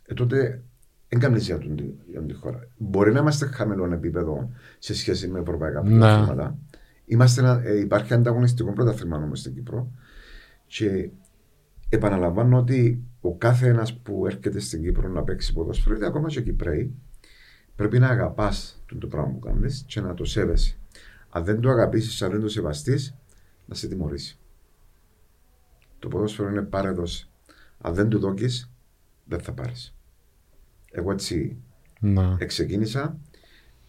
ε, 0.06 0.14
τότε 0.14 0.62
δεν 1.08 1.18
κάνει 1.20 1.38
για 1.38 1.58
τον 1.58 1.76
τη, 1.76 1.84
για 2.10 2.20
τη 2.22 2.34
χώρα. 2.34 2.68
Μπορεί 2.76 3.12
να 3.12 3.20
είμαστε 3.20 3.46
χαμηλών 3.46 3.92
επίπεδο 3.92 4.50
σε 4.78 4.94
σχέση 4.94 5.28
με 5.28 5.38
ευρωπαϊκά 5.38 5.82
Ναι. 5.82 5.88
πρωταθλήματα. 5.98 6.58
Είμαστε 7.04 7.40
ένα, 7.40 7.62
ε, 7.64 7.78
υπάρχει 7.78 8.14
ανταγωνιστικό 8.14 8.72
πρωταθλήμα 8.72 9.16
όμως 9.16 9.38
στην 9.38 9.54
Κύπρο. 9.54 9.90
Και 10.66 11.10
επαναλαμβάνω 11.88 12.58
ότι 12.58 13.04
ο 13.20 13.34
κάθε 13.34 13.68
ένας 13.68 13.94
που 13.94 14.26
έρχεται 14.26 14.58
στην 14.60 14.82
Κύπρο 14.82 15.08
να 15.08 15.22
παίξει 15.22 15.52
ποδόσφαιρο, 15.52 15.94
είτε 15.94 16.06
ακόμα 16.06 16.28
και 16.28 16.42
Κυπρέοι, 16.42 16.94
πρέπει 17.76 17.98
να 17.98 18.08
αγαπάς 18.08 18.84
το 18.98 19.06
πράγμα 19.06 19.32
που 19.32 19.38
κάνεις 19.38 19.84
και 19.86 20.00
να 20.00 20.14
το 20.14 20.24
σέβεσαι. 20.24 20.78
Αν 21.28 21.44
δεν 21.44 21.60
το 21.60 21.70
αγαπήσεις, 21.70 22.22
αν 22.22 22.30
δεν 22.30 22.40
το 22.40 22.48
σεβαστείς, 22.48 23.16
να 23.66 23.74
σε 23.74 23.88
τιμωρήσει. 23.88 24.38
Το 25.98 26.08
ποδόσφαιρο 26.08 26.48
είναι 26.50 26.62
πάρεδος. 26.62 27.30
Αν 27.80 27.94
δεν 27.94 28.08
του 28.08 28.18
δόκει, 28.18 28.46
δεν 29.24 29.40
θα 29.40 29.52
πάρεις. 29.52 29.94
Εγώ 30.90 31.12
έτσι 31.12 31.56
Να. 32.00 32.36
ξεκίνησα 32.46 33.18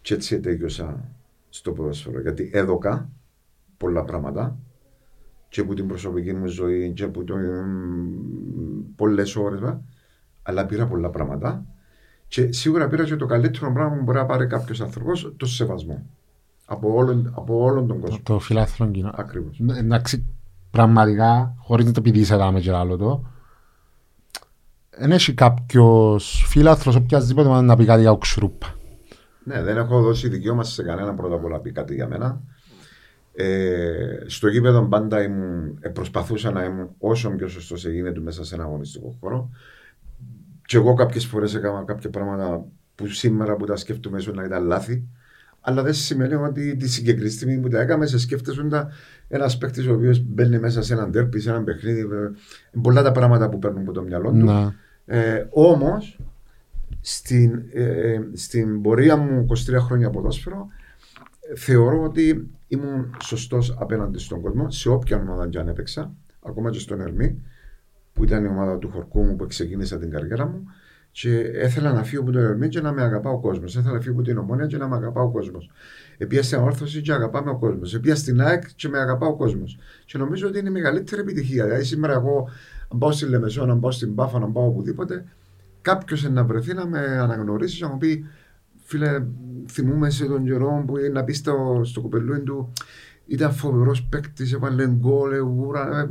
και 0.02 0.14
έτσι 0.14 0.40
τέλειωσα 0.40 1.15
στο 1.56 1.72
ποδόσφαιρο. 1.72 2.22
Γιατί 2.22 2.50
έδωκα 2.54 3.10
πολλά 3.78 4.04
πράγματα 4.04 4.58
και 5.50 5.62
από 5.62 5.74
την 5.74 5.88
προσωπική 5.88 6.34
μου 6.34 6.46
ζωή 6.48 6.92
και 6.94 7.04
από 7.04 7.24
το, 7.24 7.36
πολλές 8.96 9.36
ώρες, 9.36 9.78
αλλά 10.44 10.66
πήρα 10.66 10.86
πολλά 10.88 11.10
πράγματα 11.10 11.66
και 12.28 12.52
σίγουρα 12.52 12.88
πήρα 12.88 13.04
και 13.04 13.16
το 13.16 13.26
καλύτερο 13.26 13.72
πράγμα 13.74 13.98
που 13.98 14.04
μπορεί 14.04 14.18
να 14.18 14.26
πάρει 14.26 14.48
κάποιος 14.48 14.82
άνθρωπος, 14.82 15.34
το 15.38 15.46
σεβασμό. 15.46 16.06
Από 16.66 16.94
όλον, 16.94 17.32
από 17.36 17.64
όλον 17.64 17.88
τον 17.88 18.00
Το, 18.00 18.06
κόσμο. 18.06 18.20
το 18.24 18.40
φιλάθλο 18.40 18.88
κοινό. 18.92 19.12
Ακριβώς. 19.16 19.60
Ε, 19.60 19.78
Εντάξει, 19.80 20.26
πραγματικά, 20.72 21.56
χωρίς 21.58 21.86
να 21.86 21.92
το 21.92 22.00
επειδή 22.00 22.24
σε 22.24 22.36
δάμε 22.36 22.60
και 22.60 22.72
άλλο 22.72 22.98
το, 22.98 23.24
δεν 24.98 25.12
έχει 25.12 25.34
κάποιος 25.34 26.44
φίλαθλος 26.48 26.96
οποιασδήποτε 26.96 27.50
να- 27.50 27.62
να 27.62 27.76
πει 27.76 27.86
κάτι 27.86 28.02
για 28.02 28.12
οξυρούπα. 28.12 28.76
Ναι, 29.46 29.62
δεν 29.62 29.78
έχω 29.78 30.02
δώσει 30.02 30.30
δικαίωμα 30.30 30.64
σε 30.64 30.84
κανέναν 30.84 31.16
πρώτα 31.16 31.36
απ' 31.36 31.44
όλα 31.44 31.56
να 31.56 31.62
πει 31.62 31.72
κάτι 31.72 31.94
για 31.94 32.08
μένα. 32.08 32.42
Ε, 33.34 34.18
στο 34.26 34.48
γήπεδο 34.48 34.88
πάντα 34.88 35.24
ήμουν, 35.24 35.78
ε, 35.80 35.90
προσπαθούσα 35.90 36.52
να 36.52 36.64
ήμουν 36.64 36.90
όσο 36.98 37.30
πιο 37.30 37.48
σωστός 37.48 37.88
γίνεται 37.88 38.20
μέσα 38.20 38.46
σε 38.46 38.56
ένα 38.56 38.64
αγωνιστικό 38.64 39.16
χώρο. 39.20 39.50
Και 40.66 40.78
εγώ 40.78 40.94
κάποιες 40.94 41.26
φορές 41.26 41.56
έκανα 41.56 41.84
κάποια 41.84 42.10
πράγματα 42.10 42.66
που 42.96 43.08
σήμερα 43.08 43.56
που 43.56 43.66
τα 43.66 43.76
σκέφτομαι 43.76 44.18
ίσως 44.18 44.36
να 44.36 44.44
ήταν 44.44 44.66
λάθη. 44.66 45.08
Αλλά 45.68 45.84
δεν 45.84 45.94
σημαίνει 45.94 46.34
ότι 46.34 46.76
τη 46.76 46.90
συγκεκριμένη 46.90 47.32
στιγμή 47.32 47.58
που 47.58 47.68
τα 47.68 47.82
έκαμε, 47.82 48.06
σε 48.06 48.20
σκέφτεσαι 48.20 48.62
ότι 48.62 48.76
ένας 49.28 49.58
παίκτης 49.58 49.88
ο 49.88 49.94
οποίος 49.94 50.20
μπαίνει 50.20 50.60
μέσα 50.60 50.82
σε 50.82 50.94
έναν 50.94 51.12
τέρπι, 51.12 51.40
σε 51.40 51.50
ένα 51.50 51.64
παιχνίδι. 51.64 52.00
ε, 52.00 52.32
πολλά 52.82 53.04
τα 53.04 53.12
πράγματα 53.12 53.50
που 53.50 53.60
παίρνουν 53.60 53.82
από 53.82 53.92
το 53.92 54.02
μυαλό 54.02 54.30
του. 54.30 54.36
Να. 54.46 54.74
Ε, 55.06 55.48
Όμως, 55.50 56.20
στην, 57.08 57.64
ε, 57.74 58.20
στην 58.34 58.82
πορεία 58.82 59.16
μου 59.16 59.46
23 59.50 59.80
χρόνια 59.80 60.10
ποδόσφαιρο, 60.10 60.68
ε, 61.52 61.56
θεωρώ 61.56 62.04
ότι 62.04 62.50
ήμουν 62.68 63.18
σωστός 63.24 63.76
απέναντι 63.80 64.20
στον 64.20 64.42
κόσμο 64.42 64.72
σε 64.72 64.90
όποια 64.90 65.18
ομάδα 65.18 65.48
και 65.48 65.60
αν 65.60 65.68
έπαιξα, 65.68 66.14
ακόμα 66.42 66.70
και 66.70 66.80
στον 66.80 67.02
Ερμή, 67.02 67.42
που 68.14 68.24
ήταν 68.24 68.46
η 68.46 68.48
ομάδα 68.48 68.78
του 68.78 68.90
χορκού 68.90 69.24
μου 69.24 69.36
που 69.36 69.48
ξεκίνησα 69.48 69.98
την 69.98 70.10
καριέρα 70.10 70.46
μου. 70.48 70.64
Και 71.12 71.38
έθελα 71.40 71.94
να 71.94 72.04
φύγω 72.04 72.22
από 72.22 72.32
το 72.32 72.40
Ερμή 72.40 72.68
και 72.68 72.82
να 72.82 72.92
με 72.92 73.02
αγαπά 73.02 73.30
ο 73.30 73.40
κόσμος. 73.40 73.78
Έθελα 73.78 73.94
να 73.94 74.02
φύγω 74.02 74.14
από 74.14 74.24
την 74.24 74.38
Ομόνια 74.38 74.66
και 74.66 74.78
να 74.78 74.88
με 74.88 74.96
αγαπά 74.96 75.22
ο 75.22 75.32
κόσμος. 75.32 75.72
Επία 76.18 76.44
στην 76.44 76.58
όρθωση 76.58 77.02
και 77.02 77.14
αγαπάμε 77.14 77.50
ο 77.50 77.58
κόσμος. 77.58 77.94
Επία 77.94 78.16
στην 78.16 78.42
ΑΕΚ 78.42 78.64
και 78.76 78.88
με 78.88 79.00
αγαπά 79.00 79.28
ο 79.28 79.36
κόσμος. 79.36 79.78
Και 80.06 80.18
νομίζω 80.18 80.48
ότι 80.48 80.60
είναι 80.60 80.70
η 80.70 80.72
μεγαλύτερη 80.72 81.22
επιτυχία. 81.22 81.64
Δηλαδή 81.64 81.84
σήμερα 81.84 82.14
εγώ, 82.14 82.50
αν 82.92 82.98
πάω 83.00 83.12
στη 83.12 83.26
Λεμεσό, 83.26 83.66
να 83.66 83.78
πάω 83.78 83.92
στην 83.92 84.16
Πάφα, 84.16 84.40
να 84.40 84.48
πάω 84.52 84.66
οπουδήποτε, 84.66 85.26
κάποιο 85.86 86.30
να 86.30 86.44
βρεθεί 86.44 86.74
να 86.74 86.86
με 86.88 87.00
αναγνωρίσει 87.00 87.78
και 87.78 87.84
να 87.84 87.90
μου 87.90 87.98
πει, 87.98 88.26
φίλε, 88.84 89.24
θυμούμε 89.72 90.10
σε 90.10 90.26
τον 90.26 90.46
καιρό 90.46 90.84
που 90.88 90.94
να 91.12 91.24
πει 91.24 91.34
στο, 91.34 91.82
στο 91.84 92.02
κουπελούι 92.02 92.40
του, 92.40 92.74
ήταν 93.28 93.54
φοβερό 93.54 93.96
παίκτη, 94.10 94.52
έβαλε 94.54 94.88
γκολ, 94.88 95.40
ουρά. 95.40 96.08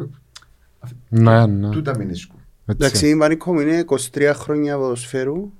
Ναι, 1.09 1.47
ναι. 1.47 1.69
Τούτα 1.71 1.97
μηνίσκουν. 1.97 2.39
Εντάξει, 2.67 3.09
η 3.09 3.15
Μανίκο 3.15 3.61
είναι 3.61 3.85
23 3.87 4.31
χρόνια 4.35 4.77
ποδοσφαίρου. 4.77 5.53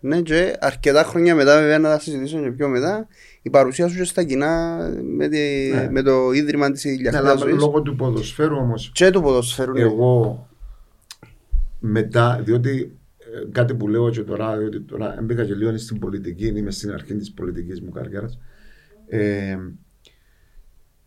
Ναι, 0.00 0.20
και 0.20 0.56
αρκετά 0.60 1.02
χρόνια 1.02 1.34
μετά, 1.34 1.58
βέβαια, 1.58 1.78
να 1.78 1.88
τα 1.88 2.00
συζητήσω 2.00 2.40
και 2.42 2.50
πιο 2.50 2.68
μετά, 2.68 3.06
η 3.42 3.50
παρουσία 3.50 3.88
σου 3.88 3.96
και 3.96 4.04
στα 4.04 4.24
κοινά 4.24 4.78
με, 5.16 5.28
τη, 5.28 5.70
Ναι. 5.74 5.88
με 5.90 6.02
το 6.02 6.32
ίδρυμα 6.32 6.70
τη 6.70 6.96
Ναι, 7.10 7.16
αλλά 7.16 7.34
λόγω 7.44 7.82
του 7.82 7.96
ποδοσφαίρου 7.96 8.56
όμω, 8.56 8.74
Και 8.92 9.10
του 9.10 9.22
ποδοσφαίρου. 9.22 9.72
ναι. 9.72 9.80
εγώ 9.80 10.46
μετά, 11.78 12.40
διότι 12.44 12.70
ε, 12.80 12.88
κάτι 13.52 13.74
που 13.74 13.88
λέω 13.88 14.10
και 14.10 14.22
τώρα, 14.22 14.58
διότι 14.58 14.80
τώρα 14.80 15.18
μπήκα 15.22 15.44
και 15.44 15.54
λίγο 15.54 15.78
στην 15.78 15.98
πολιτική, 15.98 16.46
είμαι 16.46 16.70
στην 16.70 16.92
αρχή 16.92 17.14
της 17.14 17.32
πολιτικής 17.32 17.80
μου 17.80 17.90
καριέρας. 17.90 18.38
Ε, 19.06 19.56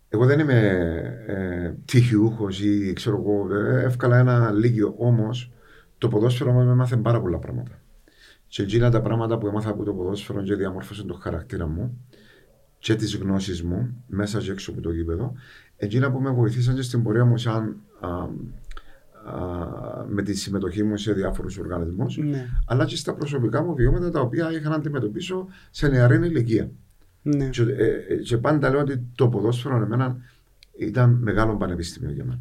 εγώ 0.10 0.26
δεν 0.26 0.40
είμαι 0.40 0.60
ε, 1.28 1.74
τυχιούχος 1.86 2.62
ή 2.62 2.94
ξέρω 2.94 3.18
εγώ, 3.18 3.56
ε, 3.56 3.84
εύκολα 3.84 4.18
ένα 4.18 4.52
λίγιο. 4.52 4.96
Όμως 4.98 5.52
το 5.98 6.08
ποδόσφαιρο 6.08 6.52
μου 6.52 6.62
έμαθε 6.62 6.98
πάρα 6.98 7.22
πολλά 7.22 7.38
πράγματα. 7.40 7.82
Και 8.48 8.62
εκείνα 8.62 8.90
τα 8.90 9.02
πράγματα 9.02 9.38
που 9.38 9.48
έμαθα 9.48 9.70
από 9.70 9.84
το 9.84 9.94
ποδόσφαιρο 9.94 10.44
και 10.44 10.56
διαμόρφωσαν 10.56 11.08
τον 11.08 11.20
χαρακτήρα 11.20 11.68
μου 11.68 12.06
και 12.80 12.96
τις 12.96 13.16
γνώσεις 13.16 13.64
μου 13.64 14.04
μέσα 14.08 14.40
και 14.40 14.52
έξω 14.52 14.72
από 14.72 14.82
το 14.82 14.92
γήπεδο, 14.92 15.34
εκείνα 15.78 16.12
που 16.12 16.22
με 16.22 16.30
βοηθήσαν 16.32 16.76
και 16.76 16.82
στην 16.82 17.04
πορεία 17.04 17.26
μου 17.26 17.38
σαν 17.38 17.82
α, 18.00 18.08
α, 18.08 18.28
με 20.08 20.22
τη 20.22 20.34
συμμετοχή 20.34 20.84
μου 20.84 20.98
σε 20.98 21.14
διάφορους 21.14 21.58
οργανισμούς 21.58 22.18
Ναι, 22.18 22.46
αλλά 22.66 22.86
και 22.86 22.96
στα 22.96 23.14
προσωπικά 23.14 23.64
μου 23.64 23.76
βιώματα 23.76 24.12
τα 24.12 24.20
οποία 24.20 24.52
είχα 24.52 24.70
να 24.70 24.76
αντιμετωπίσω 24.76 25.48
σε 25.72 25.88
νεαρή 25.88 26.16
ηλικία. 26.28 26.70
ναι. 27.22 27.46
Και, 27.50 27.62
ε, 27.62 28.14
ε, 28.14 28.16
και 28.24 28.38
πάντα 28.38 28.70
λέω 28.70 28.80
ότι 28.80 29.02
το 29.16 29.28
ποδόσφαιρο 29.28 29.76
εμένα 29.76 30.18
ήταν 30.78 31.18
μεγάλο 31.22 31.56
πανεπιστήμιο 31.58 32.12
για 32.14 32.24
μένα. 32.24 32.40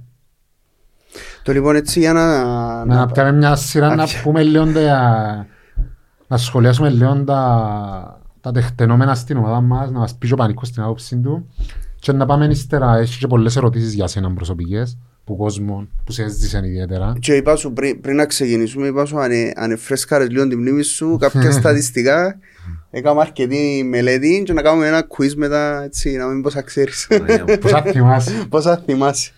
Το 1.43 1.53
λοιπόν 1.53 1.77
έτσι 1.77 2.01
για 2.01 2.13
να... 2.13 2.45
Να 2.85 2.95
να- 2.95 3.07
πιάμε 3.07 3.33
μια 3.33 3.57
σειρά 3.57 3.95
να 3.95 4.03
Άπια. 4.03 4.21
πούμε 4.23 4.43
λίγο 4.43 4.73
τα- 4.73 5.47
να 6.29 6.37
σχολιάσουμε 6.37 6.91
λίγο 6.91 7.25
τα, 7.25 8.21
τα 8.41 8.53
τεχτενόμενα 8.53 9.15
στην 9.15 9.37
ομάδα 9.37 9.61
μας, 9.61 9.91
να 9.91 9.99
μας 9.99 10.15
πει 10.17 10.27
και 10.27 10.33
ο 10.33 10.37
Πανίκος 10.37 10.71
την 10.71 10.83
άποψη 10.83 11.17
του 11.21 11.49
και 11.99 12.13
να 12.13 12.27
πάμε 12.27 12.47
ύστερα, 12.47 12.97
έχει 12.97 13.19
και 13.19 13.27
πολλές 13.27 13.57
ερωτήσεις 13.57 13.95
για 13.95 14.07
σένα 14.07 14.33
προσωπικές, 14.33 14.99
που 15.29 15.37
κόσμο, 15.37 15.89
που 16.05 16.13
σε 16.13 16.23
έζησαν 16.23 16.65
ιδιαίτερα. 16.65 17.13
Και 17.21 17.35
είπα 17.35 17.57
σου 17.57 17.73
πριν, 17.73 18.01
πριν 18.01 18.17
να 18.17 18.27
ξεκινήσουμε, 18.27 18.87
είπα 18.87 19.05
σου 19.05 19.19
αν, 19.19 19.31
ε- 19.31 19.53
αν 19.57 19.71
εφρέσκαρες 19.71 20.29
λίγο 20.29 20.49
την 20.49 20.59
μνήμη 20.59 20.83
σου, 20.83 21.17
κάποια 21.21 21.51
στατιστικά, 21.61 22.39
έκαμε 22.91 23.21
αρκετή 23.21 23.83
μελέτη 23.89 24.43
και 24.45 24.53
να 24.53 24.63
κάνουμε 24.63 24.87
ένα 24.87 25.07
quiz 25.17 25.35
μετά, 25.37 25.83
έτσι, 25.83 26.17
να 26.17 26.27
μην 26.27 26.43
πόσα 26.43 26.63
ξέρεις. 26.63 27.09
Πώς 27.61 27.71
θα 27.71 27.83
θυμάσαι. 27.83 28.47
πόσα 28.49 28.77
θυμάσαι. 28.87 29.33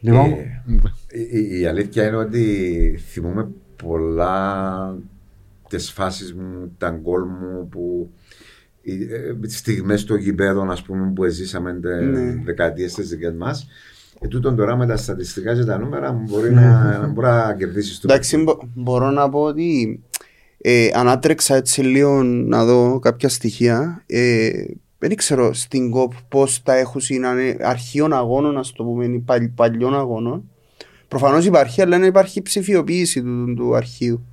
Λοιπόν, 0.00 0.24
Ε, 0.26 1.20
Η, 1.20 1.28
η- 1.30 1.60
η 1.60 1.66
αλήθεια 1.66 2.06
είναι 2.06 2.16
ότι 2.16 3.00
θυμούμαι 3.10 3.48
πολλά 3.82 4.96
τις 5.68 5.90
φάσεις 5.92 6.34
μου, 6.34 6.72
τα 6.78 6.90
γκολ 7.02 7.22
μου 7.22 7.68
που 7.68 8.10
οι 8.82 8.92
ε, 8.92 9.48
στιγμές 9.48 10.00
στο 10.00 10.14
γηπέδο 10.16 10.62
ας 10.70 10.82
πούμε 10.82 11.12
που 11.14 11.24
ζήσαμε 11.26 11.72
τε, 11.72 12.00
Ναι. 12.00 12.42
δεκαετίες 12.44 12.94
τις 12.94 13.08
δικές 13.08 13.32
μας 13.34 13.68
ε, 14.20 14.28
τούτον 14.28 14.56
τώρα 14.56 14.76
με 14.76 14.86
τα 14.86 14.96
στατιστικά 14.96 15.54
και 15.54 15.64
τα 15.64 15.78
νούμερα 15.78 16.12
μπορεί 16.12 16.52
να, 16.52 16.98
να 16.98 17.06
μπορεί 17.14 17.26
να 17.26 17.54
κερδίσεις 17.58 18.00
το 18.00 18.08
Εντάξει, 18.10 18.36
μπο- 18.36 18.58
μπορώ 18.74 19.10
να 19.10 19.28
πω 19.28 19.40
ότι 19.40 20.00
ε, 20.58 20.88
ανάτρεξα 20.94 21.54
έτσι 21.56 21.82
λίγο 21.82 22.22
να 22.22 22.64
δω 22.64 22.98
κάποια 22.98 23.28
στοιχεία. 23.28 24.02
Ε, 24.06 24.50
δεν 24.98 25.14
ξέρω 25.16 25.52
στην 25.52 25.90
ΚΟΠ 25.90 26.12
πώς 26.28 26.62
τα 26.62 26.74
έχουν 26.76 27.00
είναι 27.08 27.56
αρχείων 27.60 28.12
αγώνων, 28.12 28.54
να 28.54 28.62
το 28.76 28.84
πούμε, 28.84 29.04
ή 29.04 29.18
παλι- 29.18 29.50
παλιών 29.54 29.94
αγώνων. 29.94 30.50
Προφανώς 31.08 31.44
υπάρχει, 31.46 31.82
αλλά 31.82 31.98
δεν 31.98 32.08
υπάρχει 32.08 32.42
ψηφιοποίηση 32.42 33.22
του, 33.22 33.54
του 33.56 33.74
αρχείου. 33.74 34.24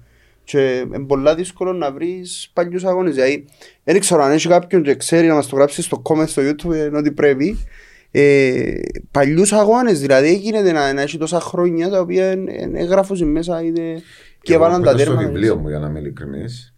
Και 0.44 0.84
είναι 0.88 1.00
πολλά 1.06 1.36
δύσκολο 1.36 1.74
να 1.74 1.92
βρεις 1.92 2.50
παλιούς 2.54 2.84
αγώνες. 2.84 3.14
Δηλαδή, 3.14 3.46
δεν 3.84 4.00
ξέρω 4.00 4.24
αν 4.24 4.32
έχει 4.32 4.48
κάποιον 4.48 4.84
και 4.84 4.96
ξέρει 4.96 5.28
να 5.28 5.34
μας 5.34 5.48
το 5.48 5.56
γράψει 5.56 5.82
στο 5.82 6.02
comment 6.04 6.28
στο 6.28 6.42
YouTube, 6.46 6.74
ενώ 6.74 6.98
ότι 6.98 7.12
πρέπει. 7.12 7.58
Ε, 8.18 8.80
παλιούς 9.12 9.54
αγώνες, 9.54 10.00
δηλαδή 10.00 10.36
γίνεται 10.38 10.72
να, 10.72 10.94
να 10.94 11.02
έχει 11.02 11.18
τόσα 11.18 11.40
χρόνια 11.40 11.90
τα 11.90 12.00
οποία 12.00 12.26
εν- 12.26 12.48
εν- 12.50 12.76
έγραφουν 12.76 13.32
μέσα 13.32 13.64
είτε 13.64 14.02
και 14.42 14.54
Εγώ 14.54 14.64
έβαλαν 14.64 14.84
τα 14.84 14.90
έχω 14.90 15.00
στο 15.00 15.08
τέρματα. 15.10 15.32
βιβλίο 15.32 15.56
μου 15.56 15.68
για 15.70 15.80
να 15.80 15.88
είμαι 15.88 16.00
ειλικρινής. 16.00 16.76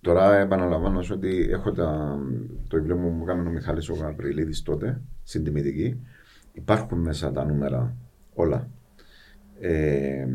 Τώρα 0.00 0.36
επαναλαμβάνω 0.38 1.02
σου 1.02 1.14
ότι 1.16 1.48
έχω 1.50 1.72
τα, 1.72 2.18
το 2.68 2.76
βιβλίο 2.76 2.96
μου 2.96 3.16
που 3.18 3.22
έκανε 3.30 3.48
ο 3.48 3.52
Μιχάλης 3.52 3.88
ο 3.88 3.94
Γαβριλίδης 3.94 4.62
τότε, 4.62 5.00
στην 5.22 5.44
τιμητική. 5.44 6.00
Υπάρχουν 6.52 6.98
μέσα 6.98 7.32
τα 7.32 7.44
νούμερα 7.44 7.94
όλα. 8.34 8.68
Ε, 9.60 10.26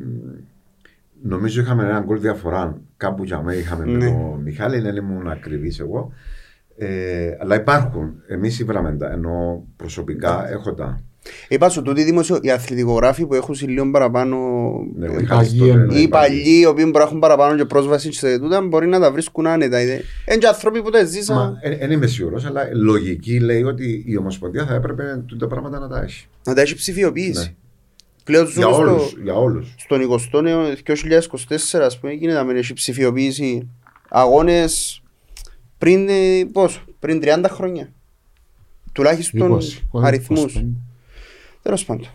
νομίζω 1.22 1.62
είχαμε 1.62 1.84
ένα 1.84 2.00
γκολ 2.00 2.20
διαφορά. 2.20 2.82
Κάπου 2.98 3.24
για 3.24 3.42
μένα 3.42 3.60
είχαμε 3.60 3.86
με 3.86 3.98
Ναι. 3.98 4.06
τον 4.06 4.42
Μιχάλη, 4.42 4.80
δεν 4.80 4.96
ήμουν 4.96 5.28
ακριβής 5.28 5.80
εγώ. 5.80 6.12
Ε, 6.80 7.30
αλλά 7.40 7.56
υπάρχουν. 7.56 8.14
Εμείς 8.28 8.60
ήβραμε 8.60 8.92
τα, 8.92 9.12
ενώ 9.12 9.64
προσωπικά 9.76 10.50
έχω 10.52 10.74
τα. 10.74 11.02
Είπα 11.48 11.70
σου 11.70 11.82
τούτοι 11.82 12.04
δημοσιο... 12.04 12.40
οι 12.42 12.52
αθλητικογράφοι 12.52 13.26
που 13.26 13.34
έχουν 13.34 13.56
λίγο 13.62 13.92
παραπάνω 13.92 14.38
Ναι, 14.96 15.08
ο 15.08 15.14
οι 15.14 15.16
Μιχάλης 15.16 15.50
παγιοί 15.50 15.60
τότε, 15.60 15.72
εννοώ. 15.72 15.86
ναι, 15.86 15.96
ή 15.96 16.00
οι 16.00 16.04
οι 16.04 16.08
παγιοί. 16.08 16.38
παλιοί 16.40 16.58
οι 16.62 16.66
οποίοι 16.66 16.84
μπορεί 16.88 16.98
να 16.98 17.04
έχουν 17.04 17.20
παραπάνω 17.20 17.58
και 17.58 17.66
πρόσβαση 17.66 18.12
σε 18.14 18.40
τούτα 18.40 18.62
μπορεί 18.62 18.88
να 18.88 19.00
τα 19.00 19.12
βρίσκουν 19.12 19.48
άνετα. 19.48 19.82
Είναι 19.82 20.02
και 20.40 20.48
άνθρωποι 20.48 20.82
που 20.82 20.90
τα 20.90 21.04
ζήσαν 21.04 21.60
Δεν 21.80 21.92
είμαι 21.92 22.08
σίγουρος, 22.08 22.46
αλλά 22.46 22.62
λογική 22.74 23.40
λέει 23.40 23.64
ότι 23.64 24.04
η 24.08 24.18
Ομοσπονδία 24.18 24.66
θα 24.66 24.74
έπρεπε 24.74 25.24
τα 25.40 25.48
πράγματα 25.48 25.80
να 25.80 25.88
τα 25.88 26.02
έχει. 26.02 26.28
να 26.46 26.54
τα 26.54 26.62
έχει 26.62 26.76
ψηφιοποιήσει. 26.76 27.40
Ναι. 27.48 27.54
Πλέον 28.24 28.46
Για 28.48 28.62
ζούμε 28.70 28.76
όλους. 28.90 29.08
στο, 29.10 29.20
Για 29.24 29.34
όλους. 29.34 29.76
στον 29.78 30.00
20ο 30.02 30.46
αιώνα, 30.46 30.76
2024 31.76 31.80
ας 31.82 32.00
πούμε 32.00 32.14
γίνεται 32.14 32.38
να 32.38 32.44
μην 32.44 32.56
έχει 32.56 32.74
ψηφιοποιήσει 32.74 33.70
αγώνες 34.10 35.02
πριν, 35.78 36.10
ε, 36.10 36.46
πόσο, 36.52 36.82
πριν 37.00 37.20
30 37.24 37.46
χρόνια. 37.50 37.92
Τουλάχιστον 38.92 39.60
20, 39.92 40.02
αριθμούς. 40.04 40.56
25. 40.56 40.64
Τέλος 41.62 41.86
πάντων. 41.86 42.08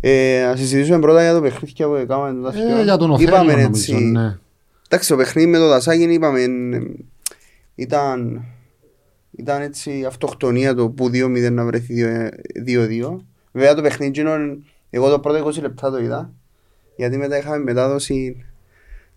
Ε, 0.00 0.44
να 0.46 0.56
συζητήσουμε 0.56 0.98
πρώτα 0.98 1.22
για 1.22 1.34
το 1.34 1.40
παιχνίδι 1.40 1.84
που 1.84 1.94
έκαναμε 1.94 2.50
το 2.50 2.58
Ε, 2.58 2.82
για 2.82 2.96
τον 2.96 3.10
Οθέλιο 3.10 3.34
Είπαμε 3.34 3.52
νομίζω, 3.52 3.68
έτσι, 3.68 3.94
ναι. 3.94 4.38
Εντάξει, 4.88 5.08
το 5.08 5.16
παιχνίδι 5.16 5.48
με 5.48 5.58
το 5.58 5.68
Δασάκη 5.68 6.02
είπαμε 6.02 6.40
ε, 6.40 6.48
ήταν, 7.74 8.44
ήταν 9.30 9.62
έτσι 9.62 10.04
αυτοκτονία 10.04 10.74
το 10.74 10.88
που 10.88 11.06
2-0 11.06 11.52
να 11.52 11.64
βρεθεί 11.64 11.94
2-2. 12.66 13.16
Βέβαια 13.52 13.74
το 13.74 13.82
παιχνίδι 13.82 14.10
εκείνο, 14.10 14.30
εγώ 14.90 15.10
το 15.10 15.18
πρώτο 15.18 15.46
20 15.46 15.60
λεπτά 15.60 15.90
το 15.90 15.98
είδα 15.98 16.32
γιατί 16.96 17.16
μετά 17.16 17.38
είχαμε 17.38 17.58
μετάδοση 17.58 18.44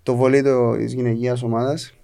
το 0.03 0.15
βολί 0.15 0.44
της 0.77 0.94
γυναικείας 0.94 1.44
ομάδας. 1.44 1.97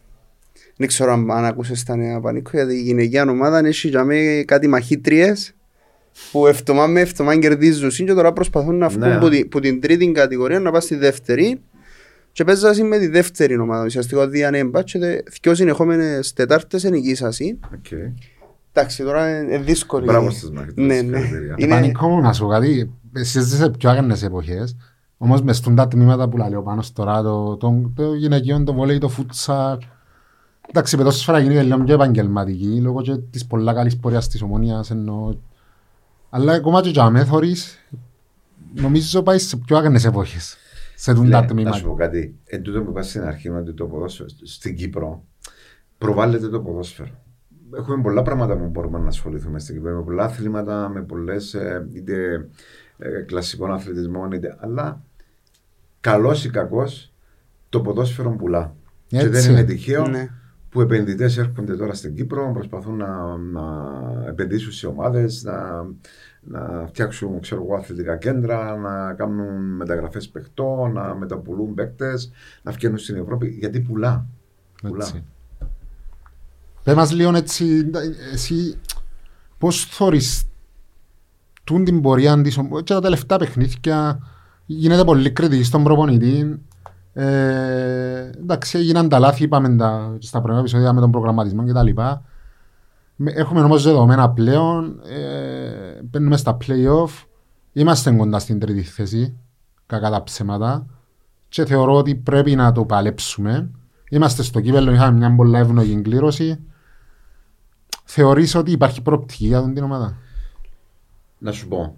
Δεν 0.75 0.87
ξέρω 0.87 1.11
αν, 1.11 1.31
αν 1.31 1.45
ακούσες 1.45 1.83
τα 1.83 1.95
νέα 1.95 2.19
πανίκο 2.19 2.49
γιατί 2.53 2.73
η 2.73 2.81
γυναικεία 2.81 3.29
ομάδα 3.29 3.59
έχει 3.67 3.87
για 3.87 4.03
μέ 4.03 4.43
κάτι 4.43 4.67
μαχήτριες 4.67 5.53
που 6.31 6.47
ευτομά 6.47 6.87
με 6.87 6.99
ευτομά 6.99 7.37
κερδίζουν 7.37 7.89
και 7.89 8.13
τώρα 8.13 8.33
προσπαθούν 8.33 8.77
να 8.77 8.87
βγουν 8.87 9.09
Ναι. 9.09 9.17
που, 9.17 9.29
την, 9.29 9.49
που 9.49 9.59
την 9.59 9.81
τρίτη 9.81 10.11
κατηγορία 10.11 10.59
να 10.59 10.71
πάνε 10.71 10.83
στη 10.83 10.95
δεύτερη 10.95 11.61
και 12.31 12.43
παίζασαν 12.43 12.87
με 12.87 12.97
τη 12.97 13.07
δεύτερη 13.07 13.57
ομάδα. 13.57 13.85
Ουσιαστικά 13.85 14.27
διανέμπα 14.27 14.83
και 14.83 14.99
δε- 14.99 15.17
δυο 15.41 15.55
συνεχόμενες 15.55 16.33
τετάρτες 16.33 16.83
ενικήσασαν. 16.83 17.59
Οκ. 17.73 17.85
Εντάξει, 18.73 19.03
τώρα 19.03 19.39
είναι 19.39 19.57
δύσκολο. 19.57 20.05
Μπράβο 20.05 20.29
στις 20.29 20.51
μαχητές. 20.51 20.85
Ναι, 20.85 21.01
ναι. 21.01 21.17
συγχαρητήρια. 21.17 21.55
Είναι- 21.57 21.73
Πανικό 21.73 22.07
μου 22.09 22.21
να 22.21 22.33
σου 22.33 22.43
πω 22.43 22.49
κάτι, 22.49 22.91
εσύ 23.15 23.39
ζεις 23.41 23.57
σε 23.57 23.69
πιο 23.69 23.89
άγανες 23.89 24.23
εποχές, 24.23 24.75
όμως 25.17 25.41
μες 25.41 25.57
στούν 25.57 25.75
τα 25.75 25.87
τμήματα 25.87 26.29
που 26.29 26.37
λέει 26.37 26.53
ο 26.53 26.61
Πάνος 26.61 26.91
τώρα, 26.93 27.21
το, 27.21 27.57
το, 27.57 27.91
το 27.95 28.13
γυναικείο, 28.13 28.63
το 28.63 28.73
βολέι, 28.73 28.97
το 28.97 29.09
φούτσαλ, 29.09 29.77
εντάξει, 30.69 30.95
η 30.95 30.97
παιδόσφαιρα 30.97 31.39
γίνεται 31.39 31.63
λίγο 31.63 31.83
πιο 31.83 31.93
επαγγελματική, 31.93 32.79
λόγω 32.81 33.01
και 33.01 33.17
της 33.17 33.45
πολλά 33.45 33.73
καλής 33.73 33.97
πορείας 33.97 34.27
της 34.27 34.41
ομόνιας, 34.41 34.91
ενώ... 34.91 35.39
Αλλά 36.29 36.53
ακόμα 36.53 36.81
και 36.81 36.89
για 36.89 37.09
με 37.09 37.25
θωρείς, 37.25 37.77
νομίζω 38.73 39.23
πάει 39.23 39.37
σε 39.37 39.57
πιο 39.57 39.77
άγανες 39.77 40.05
εποχές, 40.05 40.57
σε 40.95 41.13
τούν 41.13 41.23
Ναι, 41.27 41.31
τα 41.31 41.39
Να 41.39 41.47
σου 41.47 41.53
πω 41.53 41.53
τμήματα. 41.53 41.95
κάτι. 41.95 42.35
Εν 42.45 42.61
τούτο 42.61 42.81
που 42.81 42.89
είπα 42.89 43.01
στην 43.01 43.23
αρχή 43.23 43.49
ότι 43.49 43.73
το 43.73 43.85
ποδόσφαιρο 43.85 44.29
στην 44.43 44.75
Κύπρο 44.75 45.23
προβάλλεται 45.97 46.49
το 46.49 46.59
ποδόσφαιρο. 46.59 47.09
Έχουμε 47.77 48.01
πολλά 48.01 48.21
πράγματα 48.21 48.57
που 48.57 48.67
μπορούμε 48.67 48.99
να 48.99 49.07
ασχοληθούμε 49.07 49.59
στην 49.59 49.75
Κύπρο. 49.75 49.95
Με 49.95 50.03
πολλά 50.03 50.23
αθλήματα, 50.23 50.89
με 50.89 51.01
πολλές 51.01 51.55
είτε 51.93 52.47
ε, 52.97 53.21
κλασικών 53.21 53.71
αθλητισμών, 53.73 54.31
είτε. 54.31 54.57
Αλλά 54.59 55.01
καλός 55.99 56.45
ή 56.45 56.49
κακός, 56.49 57.13
το 57.69 57.81
ποδόσφαιρο 57.81 58.29
πουλά. 58.31 58.75
Και 59.07 59.17
Έτσι. 59.17 59.29
δεν 59.29 59.51
είναι 59.51 59.63
τυχαίο 59.63 60.07
Ναι. 60.07 60.29
Που 60.73 60.81
επενδυτές 60.81 61.37
έρχονται 61.37 61.75
τώρα 61.75 61.93
στην 61.93 62.15
Κύπρο, 62.15 62.51
προσπαθούν 62.53 62.95
να, 62.97 63.37
να 63.37 63.63
επενδύσουν 64.27 64.71
σε 64.71 64.87
ομάδες, 64.87 65.43
να, 65.43 65.85
να 66.41 66.85
φτιάξουν 66.87 67.39
ξέρω 67.39 67.61
εγώ, 67.61 67.75
αθλητικά 67.75 68.17
κέντρα, 68.17 68.75
να 68.75 69.13
κάνουν 69.13 69.75
μεταγραφές 69.75 70.29
παιχτών, 70.29 70.91
να 70.91 71.15
μεταπουλούν 71.15 71.73
παίκτες, 71.73 72.31
να 72.63 72.71
βγαίνουν 72.71 72.97
στην 72.97 73.15
Ευρώπη. 73.15 73.47
Γιατί 73.47 73.79
πουλά. 73.79 74.25
πουλά. 74.81 75.05
Έτσι. 75.05 75.23
Πες 76.83 76.95
μας 76.95 77.11
λίγο 77.11 77.35
έτσι, 77.35 77.89
εσύ 78.33 78.77
πώς 79.57 79.85
θωρείς 79.85 80.45
τούν 81.63 81.83
την 81.83 82.01
πορεία 82.01 82.41
της, 82.41 82.57
ομ- 82.57 82.77
και 82.83 82.93
τα 82.93 83.01
τελευταία 83.01 83.37
παιχνίδια 83.37 84.19
γίνεται 84.65 85.03
πολύ 85.03 85.31
κριτική 85.31 85.63
στον 85.63 85.83
προπονητή. 85.83 86.61
Ε, 87.13 88.29
εντάξει, 88.39 88.77
έγιναν 88.77 89.09
τα 89.09 89.19
λάθη, 89.19 89.43
είπαμε 89.43 89.75
τα, 89.75 90.17
στα 90.19 90.41
προηγούμενα 90.41 90.59
επεισόδια 90.59 90.93
με 90.93 90.99
τον 90.99 91.11
προγραμματισμό 91.11 91.63
κτλ. 91.65 92.01
Με- 93.15 93.31
Έχουμε 93.31 93.61
όμως 93.61 93.83
δεδομένα 93.83 94.29
πλέον, 94.29 94.99
ε, 95.09 96.01
μπαίνουμε 96.03 96.37
στα 96.37 96.57
play-off, 96.65 97.25
είμαστε 97.73 98.11
κοντά 98.11 98.39
στην 98.39 98.59
τρίτη 98.59 98.81
θέση, 98.81 99.37
κακά 99.85 100.09
τα 100.09 100.23
ψέματα 100.23 100.85
και 101.49 101.65
θεωρώ 101.65 101.93
ότι 101.95 102.15
πρέπει 102.15 102.55
να 102.55 102.71
το 102.71 102.85
παλέψουμε. 102.85 103.69
Είμαστε 104.09 104.43
στο 104.43 104.61
κύπελο, 104.61 104.91
είχαμε 104.91 105.17
μια 105.17 105.35
πολλά 105.35 105.59
εύνοη 105.59 106.01
κλήρωση. 106.01 106.59
Θεωρείς 108.03 108.55
ότι 108.55 108.71
υπάρχει 108.71 109.01
προοπτική 109.01 109.45
για 109.45 109.59
αυτή 109.59 109.73
την 109.73 109.83
ομάδα; 109.83 110.17
Να 111.37 111.51
σου 111.51 111.67
πω. 111.67 111.95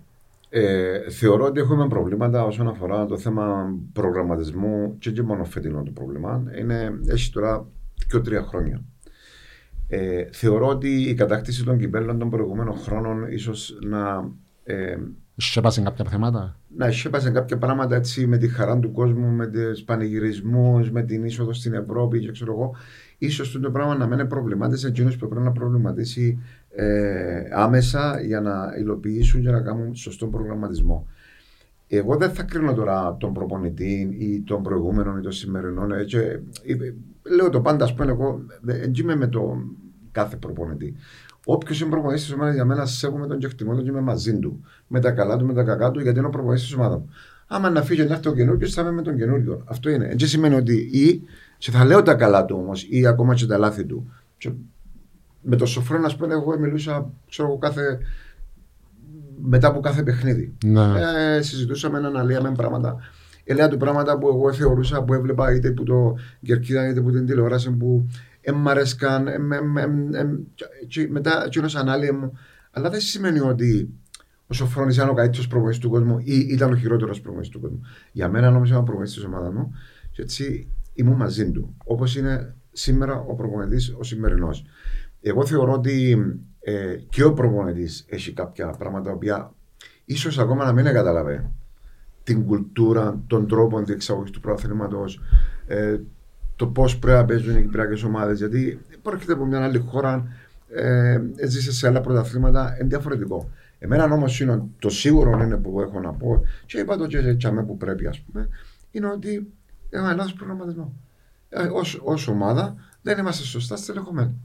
Ε, 0.58 1.10
θεωρώ 1.10 1.46
ότι 1.46 1.60
έχουμε 1.60 1.88
προβλήματα 1.88 2.44
όσον 2.44 2.68
αφορά 2.68 3.06
το 3.06 3.18
θέμα 3.18 3.76
προγραμματισμού 3.94 4.98
και, 4.98 5.12
και 5.12 5.22
μόνο 5.22 5.44
φετινό 5.44 5.84
το 5.84 5.92
πρόβλημα. 5.92 6.44
Είναι, 6.60 7.00
έχει 7.08 7.32
τώρα 7.32 7.68
και 8.08 8.20
τρία 8.20 8.42
χρόνια. 8.42 8.84
Ε, 9.88 10.24
θεωρώ 10.32 10.68
ότι 10.68 11.02
η 11.02 11.14
κατάκτηση 11.14 11.64
των 11.64 11.78
κυπέλων 11.78 12.20
των 12.20 12.30
προηγούμενων 12.30 12.78
χρόνων 12.78 13.32
ίσως 13.32 13.78
να, 13.82 14.32
ε, 14.64 14.98
Σέπασε 15.38 15.82
κάποια 15.82 16.06
θέματα. 16.06 16.60
να 16.78 16.92
σκέπασε 16.92 17.32
κάποια 17.32 17.58
πράγματα 17.58 17.96
έτσι 17.96 18.28
με 18.28 18.38
τη 18.38 18.48
χαρά 18.48 18.80
του 18.80 18.92
κόσμου, 18.92 19.28
με 19.28 19.48
του 19.48 19.84
πανηγυρισμούς, 19.86 20.92
με 20.92 21.04
την 21.04 21.24
είσοδο 21.24 21.54
στην 21.54 21.74
Ευρώπη 21.74 22.20
και 22.20 22.32
ξέρω 22.32 22.52
εγώ. 22.52 22.76
Ίσως 23.18 23.60
το 23.62 23.72
πράγμα 23.72 23.96
να 23.96 24.08
μένει 24.08 24.26
προβλημάτισε 24.26 24.88
εκείνους 24.88 25.18
που 25.18 25.28
πρέπει 25.28 25.46
να 25.46 25.52
προβληματίσει 25.52 26.40
ε, 26.76 27.44
άμεσα 27.52 28.22
για 28.22 28.42
να 28.42 28.74
υλοποιήσουν 28.80 29.42
και 29.42 29.52
να 29.52 29.62
κάνουν 29.62 29.96
σωστό 29.96 30.28
προγραμματισμό. 30.28 31.08
Εγώ 31.88 32.16
δεν 32.16 32.30
θα 32.30 32.44
κρίνω 32.44 32.74
τώρα 32.74 33.18
τον 33.20 33.34
προπονητή 33.34 34.16
ή 34.20 34.42
τον 34.42 34.64
προηγούμενο 34.64 35.18
ή 35.18 35.22
τον 35.22 35.32
σημερινό. 35.32 35.96
Έτσι, 35.96 36.18
ε, 36.18 36.76
λέω 37.36 37.50
το 37.50 37.62
πάντα, 37.62 37.84
ας 37.84 37.94
πούμε, 37.94 38.12
εγώ 38.12 38.46
δεν 38.62 38.94
είμαι 38.96 39.16
με 39.16 39.28
τον 39.28 39.78
κάθε 40.12 40.36
προπονητή. 40.36 40.96
Όποιος 41.46 41.82
είναι 41.82 41.90
προπονητής 41.90 42.24
της 42.24 42.34
ομάδας 42.34 42.54
για 42.54 42.66
μένα, 42.66 42.86
σέβομαι 42.86 43.28
τον 43.28 43.40
και 43.40 43.46
εκτιμώ 43.46 43.76
τον 43.76 43.84
και 43.84 43.90
είμαι 43.90 44.02
μαζί 44.02 44.40
του. 44.40 44.64
Με 44.88 45.00
τα 45.00 45.12
καλά 45.12 45.38
του, 45.38 45.46
με 45.46 45.54
τα 45.54 45.64
κακά 45.64 45.92
του, 45.92 46.00
γιατί 46.00 46.18
είναι 46.18 46.28
ο 46.28 46.30
προπονητής 46.30 46.66
της 46.66 46.76
ομάδας 46.76 46.98
μου. 46.98 47.10
Άμα 47.48 47.70
να 47.70 47.82
φύγει 47.82 48.04
να 48.04 48.14
έρθει 48.14 48.28
ο 48.28 48.34
καινούριο, 48.34 48.68
θα 48.68 48.82
είμαι 48.82 48.92
με 48.92 49.02
τον 49.02 49.18
καινούριο. 49.18 49.64
Αυτό 49.66 49.90
είναι. 49.90 50.08
Έτσι 50.08 50.28
σημαίνει 50.28 50.56
ότι 50.56 50.76
ή 50.76 51.22
και 51.58 51.72
θα 51.72 51.86
λέω 51.86 52.04
τα 52.04 52.14
καλά 52.14 52.46
του 52.46 52.58
όμως, 52.60 52.88
ή 52.90 53.08
ακόμα 53.08 53.34
και 53.34 53.46
τα 53.46 53.58
λάθη 53.58 53.86
του. 53.86 54.12
Και 54.38 54.52
με 55.46 55.56
το 55.56 55.66
σοφρό, 55.66 56.00
να 56.00 56.16
πούμε, 56.16 56.34
εγώ 56.34 56.60
μιλούσα, 56.60 57.12
ξέρω 57.30 57.48
εγώ, 57.48 57.58
κάθε, 57.58 58.00
μετά 59.42 59.68
από 59.68 59.80
κάθε 59.80 60.04
παιχνίδι. 60.04 60.54
Ναι. 60.66 60.82
Ε, 61.36 61.42
συζητούσαμε, 61.42 61.98
αναλύαμε 61.98 62.52
πράγματα. 62.52 62.98
Ελέα 63.44 63.68
του 63.68 63.78
πράγματα 63.78 64.18
που 64.18 64.28
εγώ 64.28 64.54
θεωρούσα 64.54 65.04
που 65.04 65.14
έβλεπα 65.14 65.54
είτε 65.54 65.72
που 65.72 65.84
το 65.84 66.16
Κερκίδα 66.42 66.90
είτε 66.90 67.02
που 67.02 67.12
την 67.12 67.26
τηλεόραση 67.26 67.72
που 67.72 68.08
δεν 68.42 68.56
μ' 68.56 68.68
αρέσκαν. 68.68 69.28
εμ, 69.28 69.52
εμ, 69.52 69.78
εμ, 69.78 70.14
εμ, 70.14 70.38
και 70.88 71.08
μετά 71.12 71.44
εκείνος 71.46 71.76
ανάλυε 71.76 72.12
μου. 72.12 72.38
Αλλά 72.72 72.90
δεν 72.90 73.00
σημαίνει 73.00 73.40
ότι 73.40 73.90
ο 74.48 74.54
Σοφρόνης 74.54 74.96
ήταν 74.96 75.10
ο 75.10 75.14
καλύτερος 75.14 75.48
προπονητής 75.48 75.80
του 75.80 75.90
κόσμου 75.90 76.20
ή 76.20 76.38
ήταν 76.38 76.72
ο 76.72 76.76
χειρότερος 76.76 77.22
προπονητής 77.22 77.52
του 77.52 77.60
κόσμου. 77.60 77.82
Για 78.12 78.30
μένα 78.30 78.48
όμω 78.48 78.64
ήταν 78.66 78.78
ο 78.78 78.84
προπονητής 78.84 79.16
της 79.16 79.24
ομάδας 79.24 79.54
μου 79.54 79.72
και 80.12 80.22
έτσι 80.22 80.72
ήμουν 80.94 81.16
μαζί 81.16 81.52
του. 81.52 81.76
Όπως 81.86 82.16
είναι 82.16 82.56
σήμερα 82.72 83.20
ο 83.20 83.36
προπονητής 83.36 83.96
ο 83.98 84.04
σημερινός. 84.04 84.66
Εγώ 85.28 85.46
θεωρώ 85.46 85.74
ότι 85.74 86.18
ε, 86.60 86.96
και 87.10 87.24
ο 87.24 87.34
προπονητής 87.34 88.06
έχει 88.10 88.34
κάποια 88.34 88.70
πράγματα 88.70 89.06
τα 89.06 89.12
οποία 89.12 89.54
ίσως 90.06 90.40
ακόμα 90.40 90.66
να 90.66 90.74
μην 90.74 90.84
κατάλαβε 90.84 91.52
την 92.24 92.46
κουλτούρα, 92.46 93.24
τον 93.28 93.48
τρόπο 93.48 93.84
διεξαγωγής 93.84 94.32
του 94.32 94.40
πρωταθλήματο, 94.40 95.06
ε, 95.68 95.98
το 96.56 96.68
πώς 96.68 96.98
πρέπει 96.98 97.18
να 97.18 97.26
παίζουν 97.26 97.58
οι 97.58 97.62
κυπριακές 97.62 98.04
ομάδες. 98.04 98.38
Γιατί 98.38 98.82
πρόκειται 99.02 99.34
από 99.34 99.46
μια 99.46 99.64
άλλη 99.64 99.78
χώρα, 99.80 100.28
ε, 100.70 101.22
έζησε 101.36 101.72
σε 101.72 101.88
άλλα 101.88 102.02
πρωταθλήματα, 102.02 102.78
είναι 102.80 102.88
διαφορετικό. 102.88 103.50
Εμένα 103.80 104.04
όμως 104.04 104.40
είναι 104.40 104.64
το 104.80 104.90
σίγουρο 104.90 105.44
είναι 105.44 105.58
που 105.58 105.82
έχω 105.82 106.00
να 106.00 106.14
πω, 106.14 106.42
και 106.66 106.80
είπα 106.80 106.98
το 106.98 107.08
και 107.08 107.22
σε 107.22 107.36
τσαμέ 107.36 107.64
που 107.64 107.78
πρέπει, 107.78 108.08
ας 108.08 108.20
πούμε, 108.22 108.50
είναι 108.92 109.08
ότι 109.08 109.54
έχουμε 109.90 110.16
λάθος 110.16 110.34
προγραμματισμό. 110.34 110.94
Ε, 111.50 111.64
Ω 112.04 112.32
ομάδα 112.32 112.76
δεν 113.02 113.18
είμαστε 113.18 113.44
σωστά 113.44 113.76
στελεχωμένοι. 113.76 114.36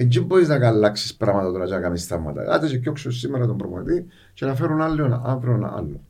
Έτσι 0.00 0.20
μπορείς 0.20 0.48
να 0.48 0.68
αλλάξει 0.68 1.16
πράγματα 1.16 1.52
τώρα 1.52 1.66
και 1.66 1.74
να 1.74 1.80
κάνεις 1.80 2.06
θαύματα. 2.06 2.54
Άντε 2.54 2.68
και 2.68 2.78
κοιόξω 2.78 3.10
σήμερα 3.10 3.46
τον 3.46 3.56
προπονητή 3.56 4.06
και 4.32 4.46
να 4.46 4.54
φέρουν 4.54 4.80
άλλο 4.80 5.22
αύριο 5.24 5.54
ένα 5.54 5.72
άλλο. 5.76 6.00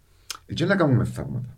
Έτσι 0.46 0.64
να 0.64 0.77
κάνουμε 0.77 1.05
θαύματα. 1.05 1.57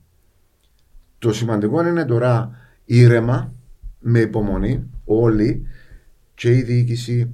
Το 1.19 1.33
σημαντικό 1.33 1.87
είναι 1.87 2.05
τώρα 2.05 2.59
ήρεμα, 2.85 3.53
με 4.01 4.19
υπομονή, 4.19 4.91
όλοι 5.05 5.67
και 6.35 6.57
η 6.57 6.63
διοίκηση 6.63 7.31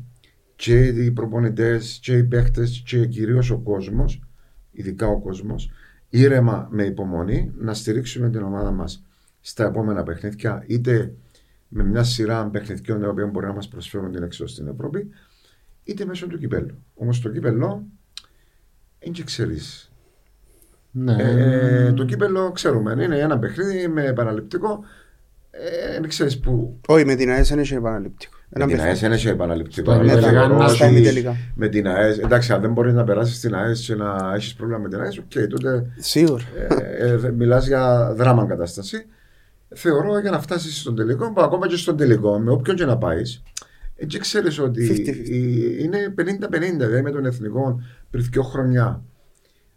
και 0.57 0.87
οι 0.87 1.11
προπονητές 1.11 1.99
και 2.03 2.17
οι 2.17 2.25
παίχτες 2.25 2.83
και 2.87 3.07
κυρίως 3.07 3.51
ο 3.51 3.59
κόσμος, 3.59 4.23
ειδικά 4.71 5.07
ο 5.07 5.21
κόσμος, 5.21 5.71
ήρεμα 6.09 6.69
με 6.71 6.85
υπομονή 6.85 7.53
να 7.57 7.75
στηρίξουμε 7.75 8.31
την 8.31 8.43
ομάδα 8.43 8.71
μας 8.71 9.05
στα 9.41 9.65
επόμενα 9.65 10.03
παιχνίδια, 10.03 10.65
είτε 10.67 11.15
με 11.69 11.83
μια 11.85 12.03
σειρά 12.03 12.47
παιχνιδιών 12.47 13.01
τα 13.01 13.09
οποία 13.09 13.27
μπορεί 13.27 13.47
να 13.47 13.53
μας 13.53 13.69
προσφέρουν 13.69 14.13
την 14.13 14.23
έξοδο 14.23 14.51
στην 14.51 14.69
Ευρώπη, 14.69 15.09
είτε 15.85 16.05
μέσω 16.05 16.27
του 16.27 16.39
κυπέλου. 16.39 16.83
Όμως 16.95 17.21
το 17.21 17.29
κύπελο 17.29 17.83
δεν 18.99 19.13
και 19.13 19.23
ξέρεις. 19.25 19.91
Ναι. 20.91 21.17
Ε, 21.19 21.93
το 21.93 22.05
κύπελο 22.05 22.53
ξέρουμε, 22.53 23.03
είναι 23.03 23.19
ένα 23.19 23.39
παιχνίδι 23.39 23.89
με 23.89 24.05
επαναληπτικό. 24.07 24.85
Ε, 25.51 25.93
δεν 26.01 26.09
ξέρεις 26.09 26.41
που. 26.41 26.81
Όχι, 26.87 27.05
με 27.05 27.15
την 27.15 27.31
ΑΕΣ 27.31 27.51
είναι 27.51 27.63
και 27.63 27.75
επαναληπτικό. 27.75 28.37
Με 28.37 28.45
Ένα 28.57 28.67
την 28.67 28.75
παιχνίδι. 28.77 28.89
ΑΕΣ 28.89 29.01
δεν 29.01 29.13
έχει 29.13 29.29
επαναληπτικό. 29.29 29.91
Στο 29.93 30.01
αλλά 30.01 30.13
ημιτελικά, 30.13 30.41
θεωρώ 30.41 30.57
να 30.57 30.69
στα 30.69 30.87
ότι 30.87 30.95
ημιτελικά. 30.95 31.37
Με 31.55 31.69
την 31.69 31.89
ΑΕΣ, 31.89 32.19
εντάξει, 32.19 32.53
αν 32.53 32.61
δεν 32.61 32.73
μπορείς 32.73 32.93
να 32.95 33.05
περάσεις 33.05 33.37
στην 33.37 33.55
ΑΕΣ 33.55 33.81
και 33.81 33.95
να 33.95 34.33
έχεις 34.35 34.55
πρόβλημα 34.55 34.81
με 34.81 34.89
την 34.89 35.01
ΑΕΣ, 35.01 35.19
οκ, 35.19 35.49
τότε 35.51 35.93
Σίγουρα. 35.97 36.43
ε, 36.99 37.13
ε, 37.27 37.31
μιλάς 37.31 37.67
για 37.67 38.13
δράμα 38.15 38.47
κατάσταση. 38.47 39.07
Θεωρώ 39.75 40.19
για 40.21 40.31
να 40.31 40.41
φτάσεις 40.41 40.81
στον 40.81 40.97
τελικό, 40.97 41.33
που 41.33 41.41
ακόμα 41.41 41.67
και 41.69 41.77
στον 41.77 41.97
τελικό, 41.97 42.39
με 42.39 42.51
όποιον 42.51 42.77
και 42.77 42.85
να 42.85 42.99
πάεις, 42.99 43.43
έτσι 43.97 44.19
ξέρεις 44.19 44.59
ότι 44.59 44.87
50-50. 44.87 45.29
η- 45.29 45.77
είναι 45.83 46.15
50-50. 46.17 46.87
Δηλαδή 46.87 47.03
με 47.03 47.11
τον 47.11 47.25
εθνικό 47.27 47.81
πριν 48.11 48.25
δύο 48.31 48.43
χρόνια, 48.43 49.03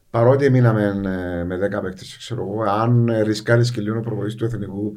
παρότι 0.10 0.50
μείναμε 0.50 0.84
ε, 1.40 1.44
με 1.44 1.58
10 1.58 1.82
παίκτες, 1.82 2.18
ξέρω 2.18 2.42
εγώ, 2.42 2.62
αν 2.64 3.08
ε, 3.10 3.22
ρισκάρεις 3.22 3.72
και 3.72 3.82
λίγο 3.82 3.98
ο 3.98 4.02
προπονητή 4.02 4.36
του 4.36 4.46
εθνικού, 4.46 4.94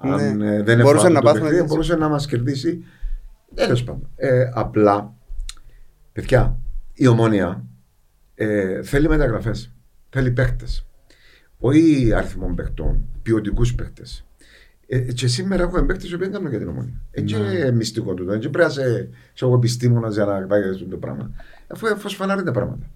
αν 0.00 0.36
Ναι. 0.36 0.54
ε, 0.54 0.62
δεν 0.62 0.76
Μπορούσε 0.80 0.94
έφαγε 1.06 1.12
να 1.14 1.20
το 1.20 1.26
πάθουμε 1.26 1.40
παιχνίδι, 1.40 1.54
έτσι. 1.56 1.66
μπορούσε 1.66 1.96
να 1.96 2.08
μας 2.08 2.26
κερδίσει. 2.26 2.84
Τέλος 3.54 3.84
πάντων. 3.84 4.08
Ε, 4.16 4.50
απλά, 4.54 5.14
παιδιά, 6.12 6.56
η 6.92 7.06
ομόνια 7.06 7.64
ε, 8.34 8.82
θέλει 8.82 9.08
μεταγραφές. 9.08 9.72
Θέλει 10.10 10.30
παίκτες. 10.30 10.86
Όχι 11.58 12.12
αριθμών 12.16 12.54
παιχτών, 12.54 13.04
ποιοτικούς 13.22 13.74
παίκτες. 13.74 14.22
Ε, 14.90 14.98
και 15.12 15.26
σήμερα 15.26 15.62
έχουμε 15.62 15.82
παίκτες 15.82 16.10
οι 16.10 16.14
οποίοι 16.14 16.28
κάνουν 16.28 16.50
για 16.50 16.58
την 16.58 16.68
ομόνια. 16.68 17.00
Έτσι 17.10 17.34
είναι 17.34 17.70
μυστικό 17.72 18.14
τούτο. 18.14 18.32
Έτσι 18.32 18.48
πρέπει 18.48 18.74
να 18.74 18.82
είσαι 18.82 19.08
ξέρω, 19.34 19.54
επιστήμονας 19.54 20.14
για 20.14 20.24
να 20.24 20.46
πάει 20.46 20.62
αυτό 20.68 20.84
το 20.84 20.96
πράγμα. 20.96 21.30
Αφού 21.66 21.86
φωσφανάρει 21.98 22.42
τα 22.42 22.50
πράγματα. 22.50 22.86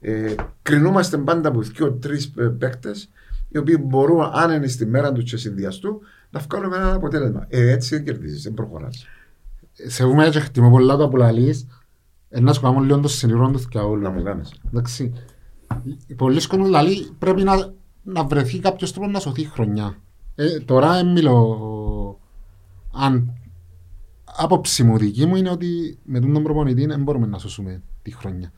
Ε, 0.00 0.34
κρινούμαστε 0.62 1.18
πάντα 1.18 1.48
από 1.48 1.60
δύο-τρει 1.60 2.18
παίκτες 2.58 3.08
οι 3.48 3.58
οποίοι 3.58 3.78
μπορούν, 3.82 4.20
αν 4.32 4.50
είναι 4.50 4.66
στη 4.66 4.86
μέρα 4.86 5.12
τους 5.12 5.24
και 5.30 5.36
συνδυαστούν, 5.36 5.98
να 6.30 6.40
βγάλουν 6.40 6.72
ένα 6.72 6.94
αποτέλεσμα. 6.94 7.46
Ε, 7.48 7.70
έτσι 7.72 7.94
δεν 7.96 8.04
κερδίζεις, 8.04 8.42
δεν 8.42 8.54
προχωράς. 8.54 9.06
Σε 9.72 10.06
βούμε 10.06 10.28
και 10.28 10.40
χτιμώ 10.40 10.70
πολλά 10.70 10.96
το 10.96 11.08
που 11.08 11.16
λαλείς. 11.16 11.66
Ε, 12.28 12.40
Να 12.40 12.52
σου 12.52 12.60
κάνω 12.60 12.80
λίγο 12.80 13.00
το 13.00 13.08
συνειρό 13.08 13.50
του 13.50 13.62
και 13.68 13.78
Να 13.78 13.84
όλα. 13.84 14.10
μου 14.10 14.22
κάνεις. 14.22 14.52
Εντάξει. 14.66 15.12
Πολλοί 16.16 16.46
κόσμοι 16.46 16.68
λαλεί 16.68 17.10
πρέπει 17.18 17.42
να, 17.42 17.72
να 18.02 18.24
βρεθεί 18.24 18.58
κάποιος 18.58 18.92
τρόπος 18.92 19.12
να 19.12 19.18
σωθεί 19.20 19.40
η 19.40 19.44
χρονιά. 19.44 19.96
Ε, 20.34 20.60
τώρα 20.60 20.96
ε, 20.96 21.02
μιλώ 21.02 22.18
αν 22.92 23.32
άποψη 24.24 24.82
μου 24.82 24.98
δική 24.98 25.26
μου 25.26 25.36
είναι 25.36 25.50
ότι 25.50 25.98
με 26.04 26.20
τον 26.20 26.42
προπονητή 26.42 26.86
δεν 26.86 27.02
μπορούμε 27.02 27.26
να 27.26 27.38
σώσουμε 27.38 27.82
τη 28.02 28.10
χρονιά. 28.10 28.52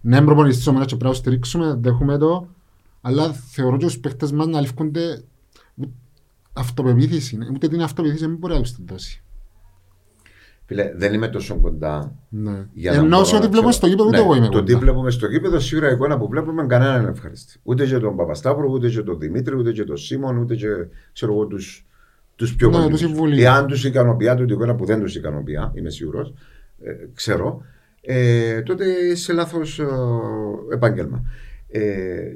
Ναι, 0.00 0.22
προπονητής 0.22 0.56
της 0.56 0.66
ομάδας 0.66 0.86
και 0.86 0.96
πρέπει 0.96 1.10
να 1.10 1.20
το 1.20 1.24
στηρίξουμε, 1.26 1.74
δέχουμε 1.80 2.18
το, 2.18 2.48
αλλά 3.00 3.32
θεωρώ 3.32 3.76
και 3.76 3.84
τους 3.84 3.98
παίχτες 3.98 4.32
μας 4.32 4.46
να 4.46 4.60
ληφκούνται 4.60 5.24
αυτοπεποίθηση. 6.52 7.38
Ούτε 7.54 7.68
την 7.68 7.82
αυτοπεποίθηση 7.82 8.26
δεν 8.26 8.36
μπορεί 8.36 8.54
να 8.54 8.60
τους 8.60 8.72
την 8.72 8.86
δώσει. 8.86 9.22
Φίλε, 10.70 10.92
δεν 10.96 11.12
είμαι 11.14 11.28
τόσο 11.28 11.56
κοντά. 11.60 12.14
Ναι. 12.28 12.66
Για 12.72 12.90
να 12.92 12.96
Ενώ 12.96 13.08
μπορώ 13.08 13.24
σε 13.24 13.32
να 13.32 13.38
ό,τι 13.38 13.46
βλέπω 13.48 13.68
ξέρω. 13.68 13.72
στο 13.72 13.86
γήπεδο, 13.86 14.08
ούτε 14.08 14.16
Ναι, 14.16 14.22
εγώ 14.22 14.34
είμαι 14.34 14.48
Το 14.48 14.62
τι 14.62 14.72
κοντά. 14.72 14.84
βλέπουμε 14.84 15.10
στο 15.10 15.26
γήπεδο, 15.26 15.58
σίγουρα 15.60 15.90
η 15.90 15.92
εικόνα 15.92 16.18
που 16.18 16.28
βλέπουμε 16.28 16.66
κανέναν 16.66 17.00
είναι 17.00 17.10
ευχαριστή. 17.10 17.58
Ούτε 17.62 17.86
και 17.86 17.98
τον 17.98 18.16
Παπασταύρο, 18.16 18.68
ούτε 18.70 18.88
και 18.88 19.02
τον 19.02 19.18
Δημήτρη, 19.18 19.56
ούτε 19.56 19.72
και 19.72 19.84
τον 19.84 19.96
Σίμων, 19.96 20.36
ούτε 20.36 20.54
και 20.54 20.66
ξέρω 21.12 21.32
εγώ 21.32 21.46
τους, 21.46 21.86
τους 22.36 22.54
πιο 22.56 22.68
Ναι, 22.68 22.74
κοντινούς. 22.76 23.00
τους 23.00 23.08
συμβουλίους. 23.10 23.42
Εάν 23.44 23.66
τους 23.66 23.84
ικανοποιεί 23.84 24.34
την 24.34 24.48
εικόνα 24.48 24.74
που 24.74 24.84
δεν 24.84 25.00
τους 25.00 25.14
ικανοποιεί, 25.16 25.56
είμαι 25.74 25.90
σίγουρος, 25.90 26.34
ε, 26.82 26.92
ξέρω, 27.14 27.62
ε, 28.00 28.60
τότε 28.62 29.14
σε 29.14 29.32
λάθος 29.32 29.78
ε, 29.78 29.86
επάγγελμα. 30.72 31.22
Ε, 31.70 31.80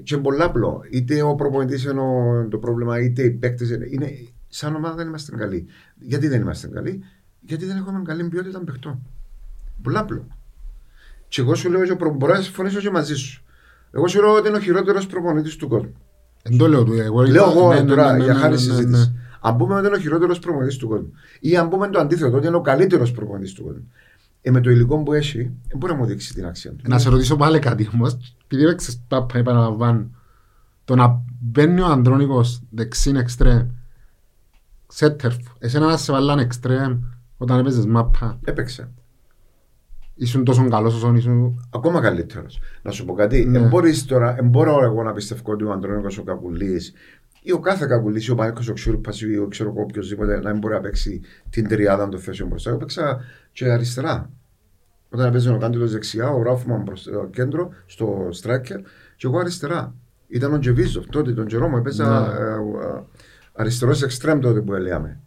και 0.02 0.16
πολλά 0.16 0.44
απλό. 0.44 0.80
Είτε 0.90 1.22
ο 1.22 1.34
προπονητής 1.34 1.84
είναι 1.84 2.00
ο- 2.00 2.46
το 2.50 2.58
πρόβλημα, 2.58 3.00
είτε 3.00 3.22
οι 3.22 3.30
παίκτες. 3.30 3.70
Είναι, 3.70 4.10
σαν 4.48 4.74
ομάδα 4.74 4.94
δεν 4.94 5.06
είμαστε 5.06 5.36
καλοί. 5.36 5.66
Γιατί 5.98 6.28
δεν 6.28 6.40
είμαστε 6.40 6.68
καλοί, 6.68 7.02
Γιατί 7.46 7.64
δεν 7.64 7.76
έχουμε 7.76 8.02
καλή 8.04 8.28
ποιότητα 8.28 8.60
παιχτών. 8.64 8.98
Πολλά 9.82 10.00
απλό. 10.00 10.26
Και 11.28 11.40
εγώ 11.40 11.54
σου 11.54 11.70
λέω, 11.70 11.84
και 11.84 11.94
προ- 11.94 12.14
μπορώ 12.16 12.34
να 12.34 12.40
συμφωνήσω 12.40 12.80
και 12.80 12.90
μαζί 12.90 13.14
σου. 13.14 13.42
Εγώ 13.90 14.08
σου 14.08 14.20
λέω 14.20 14.34
ότι 14.34 14.48
είναι 14.48 14.56
ο 14.56 14.60
χειρότερος 14.60 15.06
προπονητής 15.06 15.56
του 15.56 15.68
κόσμου. 15.68 15.92
Δεν 16.42 16.58
το 16.58 16.68
λέω 16.68 16.84
του. 16.84 16.92
Εγώ 16.92 17.22
Λέω 17.22 17.50
εγώ 17.50 17.68
ναι, 17.74 17.80
ναι, 17.80 17.86
τώρα 17.88 18.12
ναι, 18.12 18.18
ναι, 18.18 18.24
για 18.24 18.32
ναι, 18.32 18.38
χάρη 18.40 18.52
ναι, 18.52 18.58
συζήτηση. 18.58 18.88
ναι. 18.88 19.12
Αν 19.40 19.56
πούμε 19.56 19.74
ότι 19.74 19.86
είναι 19.86 19.96
ο 19.96 20.00
χειρότερος 20.00 20.38
προπονητής 20.38 20.76
του 20.76 20.88
κόσμου, 20.88 21.12
ή 21.40 21.56
αν 21.56 21.68
πούμε 21.68 21.88
το 21.88 21.98
αντίθετο, 21.98 22.36
ότι 22.36 22.46
είναι 22.46 22.56
ο 22.56 22.60
καλύτερος 22.60 23.12
προπονητής 23.12 23.52
του 23.52 23.62
κόσμου, 23.64 23.92
ε, 24.42 24.50
με 24.50 24.60
το 24.60 24.70
υλικό 24.70 25.02
που 25.02 25.12
έχει, 25.12 25.38
δεν 25.68 25.78
μπορεί 25.78 25.92
να 25.92 25.98
μου 25.98 26.06
δείξει 26.06 26.34
την 26.34 26.46
αξία 26.46 26.70
του. 26.72 26.84
Να 26.88 26.98
σε 26.98 27.08
ρωτήσω 27.08 27.36
πάλι 27.36 27.58
κάτι 27.58 27.88
όμως, 27.94 28.16
επειδή 28.44 28.62
έπαιξες 28.64 29.00
πάπα, 29.08 29.38
επαναλαμβάνω, 29.38 30.06
το 30.84 30.94
να 30.94 31.22
μπαίνει 31.40 31.80
ο 31.80 31.86
Ανδρώνικος 31.86 32.62
δεξίν 32.70 33.16
εξτρέμ, 33.16 33.66
σέτερφ, 34.88 35.36
εσένα 35.58 35.86
να 35.86 35.96
σε 35.96 36.12
βάλαν 36.12 36.38
εξτρέμ 36.38 36.98
όταν 37.42 37.58
έπαιζες 37.58 37.86
μάπα, 37.86 38.38
Έπαιξε. 38.44 38.90
ήσουν 40.14 40.44
τόσο 40.44 40.68
καλός 40.68 40.94
όσο 40.94 41.14
ήσουν... 41.14 41.66
Ακόμα 41.74 42.00
καλύτερος. 42.00 42.60
Να 42.82 42.90
σου 42.90 43.04
πω 43.04 43.12
κάτι. 43.14 43.44
Ναι. 43.44 43.58
Ναι. 43.58 43.66
Μπορείς 43.68 44.04
τώρα, 44.04 44.36
εν 44.38 44.48
μπορώ 44.48 44.82
εγώ 44.84 45.02
να 45.02 45.12
πιστεύω 45.12 45.52
ότι 45.52 45.64
ο 45.64 45.72
Αντρόνικο 45.72 46.08
ο 46.20 46.22
Κακουλής 46.22 46.92
ή 47.42 47.52
ο 47.52 47.58
κάθε 47.60 47.86
Κακουλής 47.86 48.26
ή 48.26 48.30
ο 48.30 48.34
Μάρκος 48.34 48.68
ο 48.68 48.72
Ξούρπα 48.72 49.10
ή 49.32 49.36
ο 49.38 49.46
ξέρω 49.48 49.70
εγώ 49.70 49.82
οποιοδήποτε 49.82 50.40
να 50.40 50.50
μην 50.50 50.58
μπορεί 50.60 50.74
να 50.74 50.80
παίξει 50.80 51.20
την 51.50 51.68
τριάδα 51.68 52.08
των 52.08 52.20
θέσεων 52.20 52.48
μπροστά. 52.48 52.70
Εγώ 52.70 52.78
παίξα 52.78 53.20
και 53.52 53.70
αριστερά. 53.70 54.30
Όταν 55.10 55.26
έπαιζε 55.26 55.50
ο 55.52 55.58
Κάντιλος 55.58 55.92
δεξιά, 55.92 56.28
ο 56.30 56.42
Ράφμαν 56.42 56.84
προ 56.84 56.94
το 57.12 57.28
κέντρο, 57.32 57.70
στο 57.86 58.28
striker, 58.42 58.80
και 59.16 59.26
εγώ 59.26 59.38
αριστερά. 59.38 59.94
Ήταν 60.28 60.52
ο 60.52 60.58
Τζεβίζοφ 60.58 61.06
τότε, 61.06 61.32
τον 61.32 61.46
Τζερόμο. 61.46 61.76
Έπαιζα 61.78 62.20
Ναι. 62.20 62.26
ε, 62.26 62.50
ε, 62.86 63.02
αριστερός 63.52 64.02
εξτρέμ 64.02 64.38
τότε 64.38 64.60
που 64.60 64.74
έλεγαμε. 64.74 65.20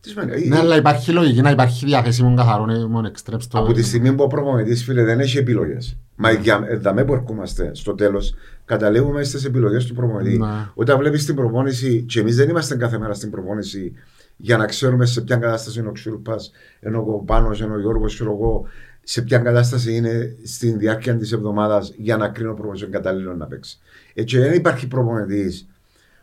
Τι 0.00 0.08
σημαίνει. 0.08 0.48
Ναι, 0.48 0.58
αλλά 0.58 0.76
υπάρχει 0.76 1.12
λογική 1.12 1.40
να 1.40 1.50
υπάρχει 1.50 1.86
διαθέσιμο 1.86 2.34
καθαρό 2.34 2.72
ε, 2.72 2.86
μόνο 2.86 3.06
εξτρέμ 3.06 3.38
στο... 3.40 3.58
Από 3.58 3.72
τη 3.72 3.82
στιγμή 3.82 4.12
που 4.12 4.22
ο 4.22 4.26
προπονητής, 4.26 4.84
φίλε, 4.84 5.04
δεν 5.04 5.20
έχει 5.20 5.38
επιλογές. 5.38 5.96
Μα 6.16 6.30
για 6.30 6.64
εδαμέ 6.68 7.04
που 7.04 7.12
ερχόμαστε 7.12 7.70
στο 7.74 7.94
τέλος, 7.94 8.34
καταλήγουμε 8.64 9.22
στις 9.22 9.44
επιλογές 9.44 9.86
του 9.86 9.94
προπονητή. 9.94 10.38
Ναι. 10.38 10.46
Όταν 10.74 10.98
βλέπεις 10.98 11.24
την 11.24 11.34
προπόνηση, 11.34 12.02
και 12.02 12.20
εμείς 12.20 12.36
δεν 12.36 12.48
είμαστε 12.48 12.76
κάθε 12.76 12.98
μέρα 12.98 13.14
στην 13.14 13.30
προπόνηση 13.30 13.92
για 14.36 14.56
να 14.56 14.66
ξέρουμε 14.66 15.06
σε 15.06 15.20
ποια 15.20 15.36
κατάσταση 15.36 15.78
είναι 15.78 15.88
ο 15.88 15.92
Ξούρπα, 15.92 16.36
ενώ 16.80 16.98
ο 16.98 17.18
Πάνος, 17.18 17.62
ενώ 17.62 17.74
ο 17.74 17.80
Γιώργος, 17.80 18.14
ξέρω 18.14 18.32
εγώ, 18.32 18.66
σε 19.02 19.22
ποια 19.22 19.38
κατάσταση 19.38 19.96
είναι 19.96 20.36
στην 20.44 20.78
διάρκεια 20.78 21.16
της 21.16 21.32
εβδομάδας 21.32 21.92
για 21.96 22.16
να 22.16 22.28
κρίνω 22.28 22.54
προπονητή 22.54 22.86
κατάλληλο 22.86 23.34
να 23.34 23.46
παίξει. 23.46 23.78
Έτσι 24.14 24.38
δεν 24.38 24.52
υπάρχει 24.52 24.88
προπονητής 24.88 25.68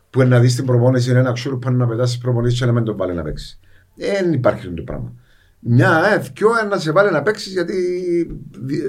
που 0.10 0.24
να 0.24 0.40
δεις 0.40 0.56
την 0.56 0.66
προπόνηση 0.66 1.10
είναι 1.10 1.20
ένα 1.20 1.32
Ξούρπα 1.32 1.72
να 1.72 1.88
πετάσει 1.88 2.18
προπονητή 2.18 2.56
και 2.56 2.66
να 2.66 2.72
μην 2.72 2.84
τον 2.84 2.98
βάλει 2.98 3.14
να 3.14 3.22
παίξει. 3.22 3.60
Δεν 3.96 4.34
υπάρχει 4.34 4.60
αυτό 4.60 4.74
το 4.74 4.84
πράγμα. 4.84 5.14
Μια, 5.60 6.04
ε, 6.14 6.18
δυο, 6.18 6.50
ε, 6.64 6.66
να 6.68 6.78
σε 6.80 6.92
βάλει 6.92 7.12
να 7.12 7.22
παίξεις 7.22 7.54
γιατί 7.54 7.76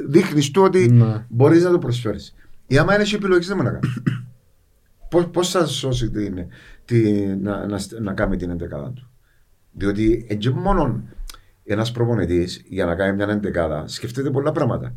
δείχνεις 0.09 0.51
του 0.51 0.63
ότι 0.63 0.89
Ναι. 0.89 1.25
μπορείς 1.29 1.65
να 1.65 1.71
το 1.71 1.79
προσφέρεις. 1.79 2.35
Η 2.67 2.79
άμα 2.79 2.95
είναι 2.95 3.05
επιλογής 3.15 3.47
δεν 3.47 3.57
μπορεί 3.57 3.69
να 3.69 3.79
κάνεις. 3.79 4.03
Πώς 5.33 5.51
θα 5.51 5.67
σώσει 5.67 6.11
την, 6.11 6.47
την, 6.85 7.43
να, 7.43 7.67
να, 7.67 7.79
να 8.01 8.13
κάνει 8.13 8.37
την 8.37 8.51
εντεκάδα 8.51 8.93
του. 8.93 9.11
Διότι 9.73 10.27
έτσι 10.29 10.51
μόνο 10.51 11.03
ένας 11.65 11.93
προπονητής 11.93 12.63
για 12.69 12.85
να 12.85 12.95
κάνει 12.95 13.17
μια 13.17 13.27
εντεκάδα 13.29 13.85
σκεφτεται 13.87 14.31
πολλά 14.31 14.53
πράγματα. 14.53 14.95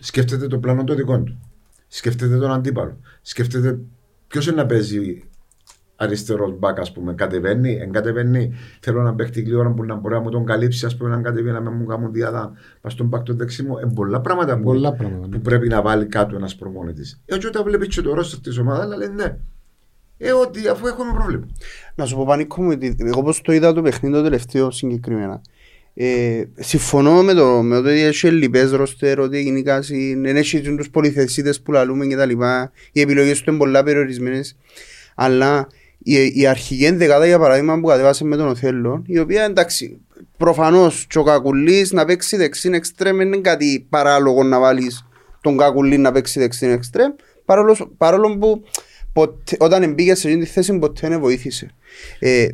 Σκέφτεται 0.00 0.46
το 0.46 0.58
πλάνο 0.58 0.84
το 0.84 0.94
δικό 0.94 1.20
του. 1.22 1.40
Σκέφτεται 1.88 2.36
τον 2.38 2.52
αντίπαλο. 2.52 2.98
Σκέφτεται 3.22 3.78
ποιος 4.28 4.46
είναι 4.46 4.56
να 4.56 4.66
παίζει 4.66 5.22
αριστερός 6.02 6.58
μπακ, 6.58 6.78
ας 6.78 6.92
πούμε, 6.92 7.14
κατεβαίνει, 7.14 7.72
εν 7.80 7.92
κατεβαίνει. 7.92 8.52
Θέλω 8.80 9.02
να 9.02 9.14
παίχτη 9.14 9.40
γλύωρα 9.42 9.70
που 9.70 9.84
να 9.84 9.94
μπορεί 9.94 10.14
να 10.14 10.20
μου 10.20 10.30
τον 10.30 10.44
καλύψει, 10.44 10.86
ας 10.86 10.96
πούμε, 10.96 11.10
να 11.10 11.20
κατεβεί, 11.22 11.50
να 11.50 11.60
με 11.60 11.70
μου 11.70 11.84
κάνουν 11.84 12.12
διάδα, 12.12 12.52
πας 12.80 12.92
στον 12.92 13.06
μπακ 13.06 13.22
τον 13.22 13.36
δεξί 13.36 13.62
μου. 13.62 13.78
Ε, 13.78 13.90
πολλά 13.94 14.20
πράγματα 14.20 14.56
που, 14.56 14.62
Πολλά 14.62 14.92
πράγματα. 14.92 15.26
ναι. 15.26 15.36
που 15.36 15.40
πρέπει 15.42 15.68
να 15.68 15.82
βάλει 15.82 16.06
κάτω 16.06 16.36
ένας 16.36 16.56
προπονητής. 16.56 17.20
Έτσι, 17.24 17.46
όταν 17.46 17.64
βλέπεις 17.64 17.88
και 17.94 18.00
το 18.00 18.14
ρόστο 18.14 18.40
της 18.40 18.58
ομάδας, 18.58 18.84
αλλά 18.84 18.96
λέει 18.96 19.08
ναι. 19.14 19.36
Ε, 20.18 20.32
ότι 20.32 20.68
αφού 20.68 20.86
έχουμε 20.86 21.12
πρόβλημα. 21.14 21.46
Να 21.94 22.04
σου 22.04 22.16
πω 22.16 22.24
πανίκο 22.26 22.62
μου, 22.62 22.70
ότι 22.72 22.96
εγώ 22.98 23.22
πώς 23.22 23.40
το 23.40 23.52
είδα 23.52 23.72
το 23.72 23.82
παιχνίδι 23.82 24.14
το 24.14 24.22
τελευταίο 24.22 24.70
συγκεκριμένα. 24.70 25.40
Ε, 25.94 26.44
συμφωνώ 26.54 27.22
με 27.22 27.32
το, 27.34 27.62
με 27.62 27.74
το 27.74 27.80
ότι 27.88 28.00
έχει 28.00 28.26
ελλειπές 28.26 28.70
ρόστερ, 28.70 29.20
ότι 29.20 29.42
γενικά 29.42 29.82
συ- 29.82 30.18
δεν 30.22 30.36
έχει 30.36 30.60
τους 30.76 30.90
πολυθεσίτες 30.90 31.60
που 31.60 31.72
λαλούμε 31.72 32.06
και 32.06 32.16
τα 32.16 32.24
λοιπά. 32.26 32.72
Οι 32.92 33.00
επιλογές 33.00 33.42
του 33.42 33.50
είναι 33.50 33.58
πολλά 33.58 33.82
περιορισμένες. 33.82 34.56
Αλλά 35.14 35.66
η, 36.02 36.32
η 36.34 36.46
αρχική 36.46 36.84
ενδεκάδα 36.84 37.26
για 37.26 37.38
παράδειγμα 37.38 37.80
που 37.80 37.86
κατέβασε 37.86 38.24
με 38.24 38.36
τον 38.36 38.46
Οθέλο, 38.48 39.02
η 39.06 39.18
οποία 39.18 39.44
εντάξει, 39.44 40.00
προφανώς 40.36 41.06
και 41.08 41.18
ο 41.18 41.22
Κακουλής 41.22 41.92
να 41.92 42.04
παίξει 42.04 42.36
δεξίν 42.36 42.74
εξτρέμ 42.74 43.20
είναι 43.20 43.36
κάτι 43.36 43.86
παράλογο 43.88 44.42
να 44.42 44.60
βάλεις 44.60 45.06
τον 45.40 45.56
Κακουλή 45.56 45.98
να 45.98 46.12
παίξει 46.12 46.38
δεξίν 46.40 46.70
εξτρέμ, 46.70 47.12
παρόλο, 47.44 47.90
παρόλο 47.96 48.38
που 48.38 48.62
ποτέ, 49.12 49.56
όταν 49.58 49.92
μπήκε 49.94 50.14
σε 50.14 50.28
αυτή 50.28 50.40
τη 50.40 50.46
θέση 50.46 50.78
ποτέ 50.78 51.08
δεν 51.08 51.20
βοήθησε. 51.20 51.70
Ε, 52.18 52.46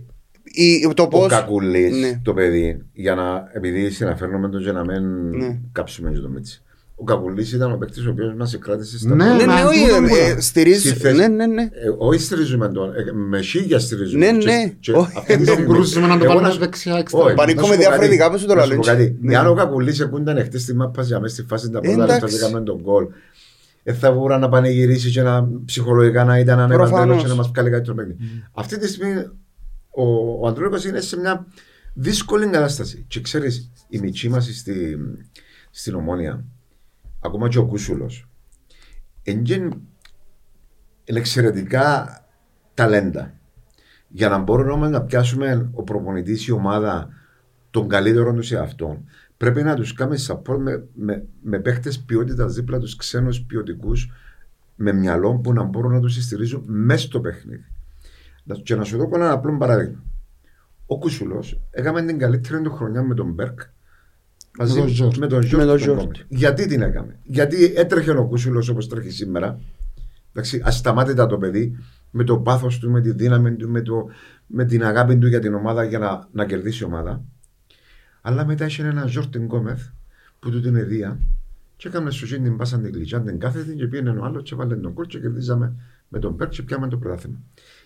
η, 0.45 0.89
το 0.95 1.03
Ο 1.03 1.09
πώς... 1.09 1.29
Κακουλής, 1.29 1.97
Ναι. 1.97 2.21
το 2.23 2.35
παιδί, 2.35 2.83
για 2.93 3.15
να, 3.15 3.51
επειδή 3.53 3.91
συναφέρνουμε 3.91 4.49
τον 4.49 4.63
και 4.65 4.73
να 4.73 4.85
μην 4.85 5.03
Ναι. 5.37 5.59
κάψουμε 5.73 6.11
και 6.11 6.19
το 6.19 6.29
μίτσι. 6.29 6.63
Ο 7.01 7.05
Κακουλή 7.05 7.43
ήταν 7.55 7.73
ο 7.73 7.77
παίκτης 7.77 8.07
ο 8.07 8.11
οποίος 8.11 8.35
μας 8.35 8.55
εκράτησε 8.55 8.99
στα 8.99 9.15
Ναι, 9.15 9.25
πόδια. 9.25 9.47
Ναι, 9.47 9.53
ναι, 9.53 9.61
μα 9.63 9.69
όχι, 9.69 9.83
τούτο 9.83 9.95
ε, 9.95 10.01
μου 10.01 10.07
ε, 10.07 10.27
λέω. 10.29 10.41
στηρίζει. 10.41 10.89
Στη 10.89 10.99
θέση- 10.99 11.17
Ναι, 11.17 11.27
ναι, 11.29 11.47
ναι. 11.47 11.63
Ε, 11.63 11.69
όχι 11.99 12.21
στηρίζουμε 12.21 12.69
τον, 12.69 12.95
ε, 12.95 13.13
με 13.13 13.41
χίλια 13.41 13.79
στηρίζουμε. 13.79 14.31
Ναι, 14.33 14.39
Και- 14.39 14.47
ναι. 14.51 14.73
και 14.81 14.93
Όχι. 14.93 15.19
αυτή 15.19 15.37
τη 15.37 15.45
Τον 15.45 15.55
στιγμή- 15.55 15.73
κρούσουμε 15.75 16.07
να 16.07 16.19
το 16.19 16.25
Εγώ 16.25 16.33
βάλουμε 16.33 16.53
σου- 16.53 16.59
δεξιά 16.59 16.93
Όχι, 16.93 17.01
εξτρέμ. 17.01 17.35
Πανίκο 17.35 17.61
να 17.61 17.67
σου 17.67 17.71
με 17.73 17.77
πω 17.77 17.81
διαφορετικά, 17.83 18.19
κάτι, 18.23 18.31
πώς 18.33 18.41
σου 18.41 18.47
το 18.47 18.55
να 18.55 18.63
σου 18.63 18.69
λέω, 18.69 18.79
πω 18.79 18.91
έτσι. 18.91 19.05
κάτι. 19.05 19.19
Ναι. 19.21 19.35
Εάν 19.35 19.47
ο 19.47 19.55
Κακουλής 19.55 20.01
εκούνταν 20.01 20.37
εχθές 20.37 20.63
στη 20.63 20.75
μάπας 20.75 21.07
για 21.07 21.21
μέσα 21.21 21.35
στη 21.35 21.45
φάση 21.49 21.71
τα 21.71 21.81
πρώτα 21.81 21.97
λεπτά 21.97 22.15
Εντάξει. 22.15 22.39
και 22.39 22.45
έκαμε 22.45 22.61
τον 22.65 22.81
γκολ, 22.83 23.07
ε, 23.83 23.93
θα 23.93 24.13
μπορούσα 24.13 24.39
να 24.39 24.49
πανηγυρίσει 24.49 25.11
και 25.11 25.23
να 25.23 25.49
ψυχολογικά 25.65 26.25
να 26.25 26.39
ήταν 26.39 26.59
ανεβασμένος 26.59 26.91
Προφανώς. 27.01 27.23
και 27.23 27.29
να 27.29 27.35
μας 27.35 27.49
βγάλει 27.49 27.71
κάτι 27.71 27.87
το 27.87 27.95
παιχνίδι. 27.95 28.19
Αυτή 28.53 28.79
τη 28.79 28.89
στιγμή 28.89 29.13
ο, 29.91 30.05
ο 30.41 30.47
Αντρόικος 30.49 30.85
είναι 30.85 31.01
σε 31.01 31.19
μια 31.19 31.47
δύσκολη 31.95 32.47
κατάσταση. 32.47 33.05
Και 33.09 33.21
ξέρεις, 33.21 33.71
η 33.89 33.99
μητσή 33.99 34.29
μας 34.29 34.45
στη, 34.59 34.97
στην 35.71 35.95
Ομόνια, 35.95 36.45
ακόμα 37.21 37.49
και 37.49 37.59
ο 37.59 37.67
Κούσουλος, 37.67 38.29
είναι 39.23 39.69
εξαιρετικά 41.05 42.09
ταλέντα. 42.75 43.33
Για 44.09 44.29
να 44.29 44.39
μπορούμε 44.39 44.73
όμως 44.73 44.91
να 44.91 45.03
πιάσουμε 45.03 45.71
ο 45.73 45.83
προπονητής 45.83 46.47
η 46.47 46.51
ομάδα 46.53 47.09
των 47.71 47.89
καλύτερων 47.89 48.35
τους 48.37 48.47
σε 48.47 48.59
αυτόν, 48.59 49.05
πρέπει 49.37 49.63
να 49.63 49.75
τους 49.75 49.93
κάνουμε 49.93 50.17
support 50.27 50.59
με, 50.59 50.87
με, 50.95 51.27
με 51.43 51.59
παίχτες 51.61 52.01
ποιότητας 52.01 52.55
δίπλα 52.55 52.79
τους 52.79 52.97
ξένους 52.97 53.41
ποιοτικούς 53.43 54.11
με 54.77 54.93
μυαλό 54.93 55.39
που 55.39 55.53
να 55.53 55.63
μπορούν 55.63 55.93
να 55.93 56.01
τους 56.01 56.25
στηρίζουν 56.25 56.63
μέσα 56.67 57.07
στο 57.07 57.21
παιχνίδι. 57.21 57.65
Να- 58.45 58.55
Και 58.57 58.75
να 58.75 58.85
σου 58.85 58.97
δώσω 58.97 59.11
ένα 59.15 59.33
απλό 59.33 59.57
παράδειγμα. 59.57 60.03
Ο 60.87 60.99
Κούσουλος 60.99 61.61
έκαμε 61.71 62.03
την 62.03 62.19
καλύτερη 62.19 62.63
του 62.63 62.71
χρονιά 62.71 63.03
με 63.03 63.15
τον 63.15 63.33
Μπέρκ 63.33 63.61
μαζί 64.59 64.75
Με 64.75 64.81
τον 64.81 64.89
Ζόρτ. 64.89 65.17
με 65.17 65.27
τον 65.27 65.39
Με 65.39 65.45
Ζόρτ. 65.47 65.61
τον 65.61 65.69
τον 65.69 65.79
Ζόρτ. 65.79 65.99
Κόμερ. 66.01 66.17
Γιατί 66.29 66.67
την 66.67 66.83
έκαμε. 66.83 67.19
Γιατί 67.23 67.73
έτρεχε 67.77 68.11
ο 68.11 68.27
Κούσουλος 68.27 68.69
όπως 68.69 68.89
τρέχει 68.89 69.11
σήμερα. 69.11 69.61
Εντάξει, 70.33 70.61
ασταμάτητα 70.65 71.27
το 71.27 71.39
παιδί 71.39 71.77
με 72.11 72.25
το 72.25 72.39
πάθος 72.39 72.79
του, 72.79 72.91
με 72.91 73.01
τη 73.01 73.13
δύναμη 73.13 73.55
του, 73.57 73.69
με, 73.69 73.81
το, 73.83 74.07
με 74.47 74.65
την 74.65 74.85
αγάπη 74.85 75.17
του 75.19 75.27
για 75.27 75.41
την 75.41 75.55
ομάδα 75.55 75.85
για 75.85 75.99
να, 75.99 76.29
να 76.33 76.47
κερδίσει 76.47 76.83
η 76.83 76.87
ομάδα. 76.87 77.25
Αλλά 78.21 78.47
μετά 78.47 78.67
είχε 78.67 78.83
ένα 78.83 79.07
Ζόρτιν 79.07 79.45
Γκόμεθ 79.45 79.87
που 80.39 80.51
του 80.51 80.61
την 80.61 80.77
εδία 80.77 81.19
και 81.77 81.89
έκαμε 81.89 82.11
σου 82.11 82.27
γίνει 82.27 82.43
την 82.49 82.57
πάσα 82.57 82.79
την 82.81 82.93
γλυκιά, 82.93 83.21
την 83.23 83.39
κάθετη 83.39 83.75
και 83.75 83.87
πήγαινε 83.87 84.11
ο 84.11 84.25
άλλος 84.25 84.43
και 84.43 84.55
βάλε 84.55 84.77
τον 84.77 84.93
κόλ 84.95 85.07
και 85.07 85.19
κερδίζαμε 85.19 85.75
με 86.09 86.19
τον 86.19 86.37
Πέρκ 86.37 86.51
και 86.51 86.63
πιάμε 86.63 86.89
το 86.89 86.97
πρωτάθλημα. 86.97 87.39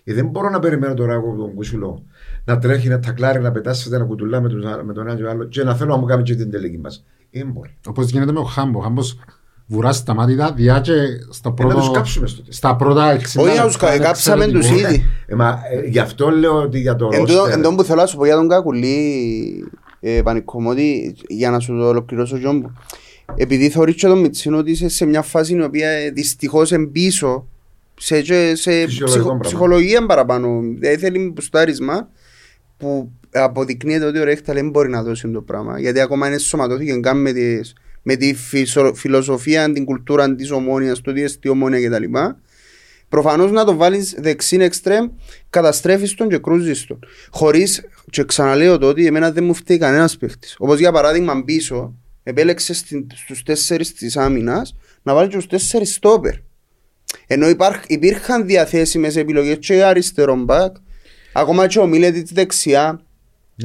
Ε, 0.04 0.14
δεν 0.14 0.26
μπορώ 0.26 0.50
να 0.50 0.58
περιμένω 0.58 0.94
τώρα 0.94 1.12
εγώ 1.12 1.34
τον 1.38 1.54
Κουσουλό 1.54 2.02
να 2.44 2.58
τρέχει, 2.58 2.88
να 2.88 2.98
τακλάρει, 3.00 3.40
να 3.40 3.52
πετάσσεται, 3.52 3.98
να 3.98 4.04
κουτουλά 4.04 4.40
με, 4.40 4.48
τους, 4.48 4.64
με 4.84 4.92
τον 4.92 5.06
ένα 5.06 5.16
και 5.16 5.22
τον 5.22 5.30
άλλο 5.30 5.44
και 5.44 5.62
να 5.64 5.74
θέλω 5.74 5.90
να 5.90 5.96
μου 5.96 6.04
κάνει 6.06 6.22
και 6.22 6.34
την 6.34 6.50
τελική 6.50 6.78
μας. 6.78 7.04
Ε, 7.30 7.38
Δεν 7.38 7.50
μπορεί. 7.52 7.76
Όπως 7.86 8.10
γίνεται 8.10 8.32
με 8.32 8.38
ο 8.38 8.42
Χάμπο. 8.42 8.78
Ο 8.78 8.82
Χάμπος 8.82 9.18
βουρά 9.66 9.92
στα 9.92 10.14
μάτια, 10.14 10.52
διά 10.56 10.80
και 10.80 10.92
στα 11.30 11.54
Ε, 11.58 11.62
να 11.64 11.68
τους 11.74 11.82
πρώτα, 11.84 11.90
κάψουμε 11.98 12.26
στο 12.26 12.40
τέλος. 12.40 12.56
στα 12.56 12.76
πρώτα 12.76 13.10
60 13.10 13.42
Όχι, 13.42 13.58
να 13.58 13.64
τους 13.66 13.76
κα- 13.76 13.90
λεπτά, 13.90 14.04
κάψαμε 14.04 14.44
ξέρω 14.46 14.58
τους 14.58 14.68
τι 14.68 14.74
ήδη. 14.74 15.04
Ε, 15.26 15.34
μα, 15.34 15.58
ε, 15.72 15.88
γι' 15.88 15.98
αυτό 15.98 16.30
λέω 16.30 16.54
ότι 16.62 16.80
για 16.80 16.96
το 16.96 17.08
Εν 17.12 17.20
τούτο- 17.20 17.32
ρόστερ- 17.34 17.56
Εν 17.56 17.62
τω 17.62 17.74
που 17.74 17.82
θέλω 17.82 18.00
να 18.00 18.06
σου 18.06 18.16
πω 18.16 18.24
για 18.24 18.34
τον 18.36 18.48
Κακουλή, 18.48 19.64
ε, 20.00 20.20
Πανικόμο, 20.24 20.70
ότι 20.70 21.14
για 21.28 21.50
να 21.50 21.58
σου 21.58 21.76
το 21.78 21.86
ολοκληρώσω 21.88 22.38
Τζον 22.38 22.56
μου, 22.56 22.72
επειδή 23.36 23.68
θεωρείς 23.68 23.94
και 23.94 24.06
τον 24.06 24.18
Μιτσίνο 24.20 24.58
ότι 24.58 24.70
είσαι 24.70 24.88
σε 24.88 25.04
μια 25.06 25.22
φάση 25.22 25.54
η 25.54 25.62
οποία 25.62 25.88
ε, 25.88 26.10
δυστυχώς 26.10 26.72
εμπίσω 26.72 27.46
σε, 28.00 28.20
και 28.22 28.54
σε 28.54 28.54
Φυσιολογικό 28.54 29.04
ψυχο- 29.04 29.22
πράγμα. 29.24 29.38
ψυχολογία 29.40 30.06
παραπάνω. 30.06 30.60
Δηλαδή 30.78 30.96
θέλει 30.96 31.30
μπουστάρισμα 31.34 32.08
που 32.76 33.10
αποδεικνύεται 33.32 34.04
ότι 34.04 34.18
ο 34.18 34.24
Ρέχτα 34.24 34.52
δεν 34.52 34.70
μπορεί 34.70 34.88
να 34.88 35.02
δώσει 35.02 35.28
το 35.30 35.40
πράγμα. 35.42 35.80
Γιατί 35.80 36.00
ακόμα 36.00 36.26
είναι 36.26 36.38
σωματώθηκε 36.38 36.92
καν 37.00 37.20
με, 37.20 37.32
τις, 37.32 37.72
με 38.02 38.16
τη 38.16 38.34
φυσο- 38.34 38.94
φιλοσοφία, 38.94 39.72
την 39.72 39.84
κουλτούρα 39.84 40.34
της 40.34 40.50
ομόνιας, 40.50 41.00
το 41.00 41.12
τι 41.12 41.22
εστί 41.22 41.48
ομόνια 41.48 41.88
κτλ. 41.88 42.04
Προφανώς 43.08 43.50
να 43.50 43.64
το 43.64 43.76
βάλεις 43.76 44.14
δεξίν 44.18 44.60
εξτρέμ, 44.60 45.08
καταστρέφεις 45.50 46.14
τον 46.14 46.28
και 46.28 46.38
κρούζεις 46.38 46.84
τον. 46.86 46.98
Χωρί, 47.30 47.66
και 48.10 48.24
ξαναλέω 48.24 48.78
το 48.78 48.88
ότι 48.88 49.06
εμένα 49.06 49.30
δεν 49.32 49.44
μου 49.44 49.54
φταίει 49.54 49.78
κανένας 49.78 50.16
παίχτης. 50.16 50.54
Όπως 50.58 50.78
για 50.78 50.92
παράδειγμα 50.92 51.44
πίσω, 51.44 51.94
επέλεξε 52.22 52.74
στους 53.14 53.42
τέσσερις 53.42 53.92
της 53.94 54.16
άμυνας 54.16 54.76
να 55.02 55.14
βάλει 55.14 55.28
και 55.28 55.36
τους 55.36 55.46
τέσσερις 55.46 55.94
στόπερ. 55.94 56.34
Ενώ 57.26 57.48
υπάρχ, 57.48 57.80
υπήρχαν 57.86 58.46
διαθέσιμες 58.46 59.16
επιλογές 59.16 59.56
και 59.58 59.84
αριστερό 59.84 60.36
μπακ, 60.36 60.76
ακόμα 61.32 61.66
και 61.66 61.78
ο 61.78 61.86
Μίλετιτς 61.86 62.32
δεξιά. 62.32 63.00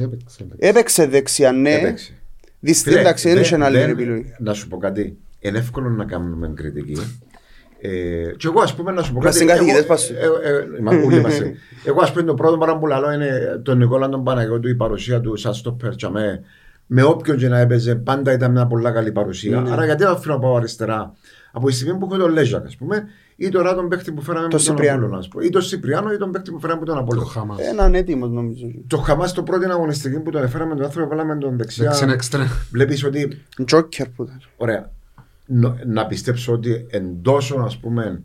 Έπαιξε, 0.00 0.36
έπαιξε. 0.42 0.68
Έπαιξε 0.68 1.06
δεξιά, 1.06 1.52
ναι. 1.52 1.74
Έπαιξε. 1.74 2.12
Δυστυχώς 2.60 2.92
Φίλε, 2.92 3.00
εντάξει, 3.00 3.24
δεν 3.26 3.34
δεν- 3.34 3.42
είχε 3.44 3.64
άλλη 3.64 3.78
δεν- 3.78 3.90
επιλογή. 3.90 4.34
Να 4.38 4.52
σου 4.54 4.68
πω 4.68 4.76
κάτι. 4.76 5.16
Είναι 5.40 5.58
εύκολο 5.58 5.88
να 5.88 6.04
κάνουμε 6.04 6.52
κριτική. 6.54 6.96
Ε, 7.80 7.88
και 8.36 8.46
εγώ, 8.46 8.60
ας 8.60 8.74
πούμε, 8.74 8.92
να 8.92 9.02
σου 9.02 9.12
πω 9.12 9.16
Μας 9.16 9.24
κάτι. 9.24 9.36
συγκαθηγητές 9.38 9.78
εγώ- 9.78 9.86
πας. 9.88 10.10
ε, 10.10 10.14
ε, 10.14 10.80
μα, 10.82 10.90
όλοι 11.04 11.20
μας, 11.20 11.40
ε. 11.40 11.54
Εγώ, 11.84 12.00
ας 12.02 12.12
πούμε, 12.12 12.24
το 12.24 12.34
πρώτο 12.34 12.58
πράγμα 12.58 12.78
που 12.80 12.86
λέω 12.86 13.12
είναι 13.12 13.60
τον 13.64 13.78
Νικόλα 13.78 14.08
τον 14.08 14.24
Παναγιώτου, 14.24 14.68
η 14.68 14.74
παρουσία 14.74 15.20
του 15.20 15.36
σαν 15.36 15.54
στο 15.54 15.72
περτσαμέ. 15.72 16.42
Με 16.86 17.02
όποιον 17.02 17.36
και 17.36 17.48
να 17.48 17.58
έπαιζε, 17.58 17.94
πάντα 17.94 18.32
ήταν 18.32 18.50
μια 18.50 18.66
πολύ 18.66 18.92
καλή 18.92 19.12
παρουσία. 19.12 19.60
Ναι. 19.60 19.70
Άρα, 19.72 19.84
γιατί 19.84 20.02
να 20.02 20.10
αφήνω 20.10 20.34
να 20.34 20.40
πάω 20.40 20.56
αριστερά; 20.56 21.14
Από 21.52 21.66
τη 21.66 21.72
στιγμή 21.74 21.98
που 21.98 22.06
έχω 22.10 22.16
τον 22.20 22.30
Λέζακ, 22.32 22.66
ας 22.66 22.76
πούμε, 22.76 23.04
ή 23.40 23.48
τώρα 23.48 23.74
τον 23.74 23.88
παίχτη 23.88 24.12
που 24.12 24.22
φέραμε 24.22 24.42
από 24.44 24.50
τον 24.50 24.60
Σιπριάνο. 24.60 24.98
Απόλλωνα, 24.98 25.18
ας 25.18 25.28
πούμε, 25.28 25.44
ή 25.44 25.48
τον 25.50 25.62
Σιπριάνο 25.62 26.12
ή 26.12 26.16
τον 26.16 26.30
παίχτη 26.30 26.50
που 26.50 26.60
φέραμε 26.60 26.78
από 26.80 26.86
τον 26.88 26.94
Το 26.96 27.00
Απόλλωνα. 27.02 27.28
χαμάς. 27.30 27.58
Έναν 27.60 27.94
έτοιμο 27.94 28.26
νομίζω. 28.26 28.66
Το 28.86 28.96
Χαμάς 28.96 29.32
το 29.32 29.42
πρώτο 29.42 29.70
αγωνιστική 29.72 30.20
που 30.20 30.30
τον 30.30 30.42
έφεραμε 30.42 30.74
τον 30.74 30.84
άνθρωπο, 30.84 31.08
βάλαμε 31.08 31.36
τον 31.38 31.56
δεξιά. 31.56 31.84
Δεξίν 31.84 32.08
εξτρέμ. 32.10 32.46
Βλέπεις 32.70 33.04
ότι 33.04 33.42
Τζόκερ 33.64 34.08
που 34.08 34.22
ήταν. 34.22 34.40
Ωραία. 34.56 34.90
Νο- 35.46 35.78
να 35.86 36.06
πιστέψω 36.06 36.52
ότι 36.52 36.86
εντός 36.90 37.52
ας 37.58 37.76
πούμε 37.78 38.22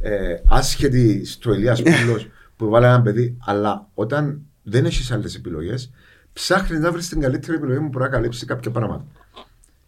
ε, 0.00 0.34
άσχετη 0.48 1.24
στο 1.24 1.52
Ηλίας 1.54 1.82
Πούλος 1.82 2.28
που 2.56 2.68
βάλε 2.68 2.86
ένα 2.86 3.02
παιδί, 3.02 3.36
αλλά 3.46 3.88
όταν 3.94 4.40
δεν 4.62 4.84
έχεις 4.84 5.10
άλλες 5.10 5.34
επιλογές, 5.34 5.90
ψάχνεις 6.32 6.80
να 6.80 6.92
βρεις 6.92 7.08
την 7.08 7.20
καλύτερη 7.20 7.56
επιλογή 7.56 7.78
που 7.78 7.88
μπορεί 7.88 8.04
να 8.04 8.10
καλύψει 8.10 8.46
κάποια 8.46 8.70
πράγματα. 8.70 9.04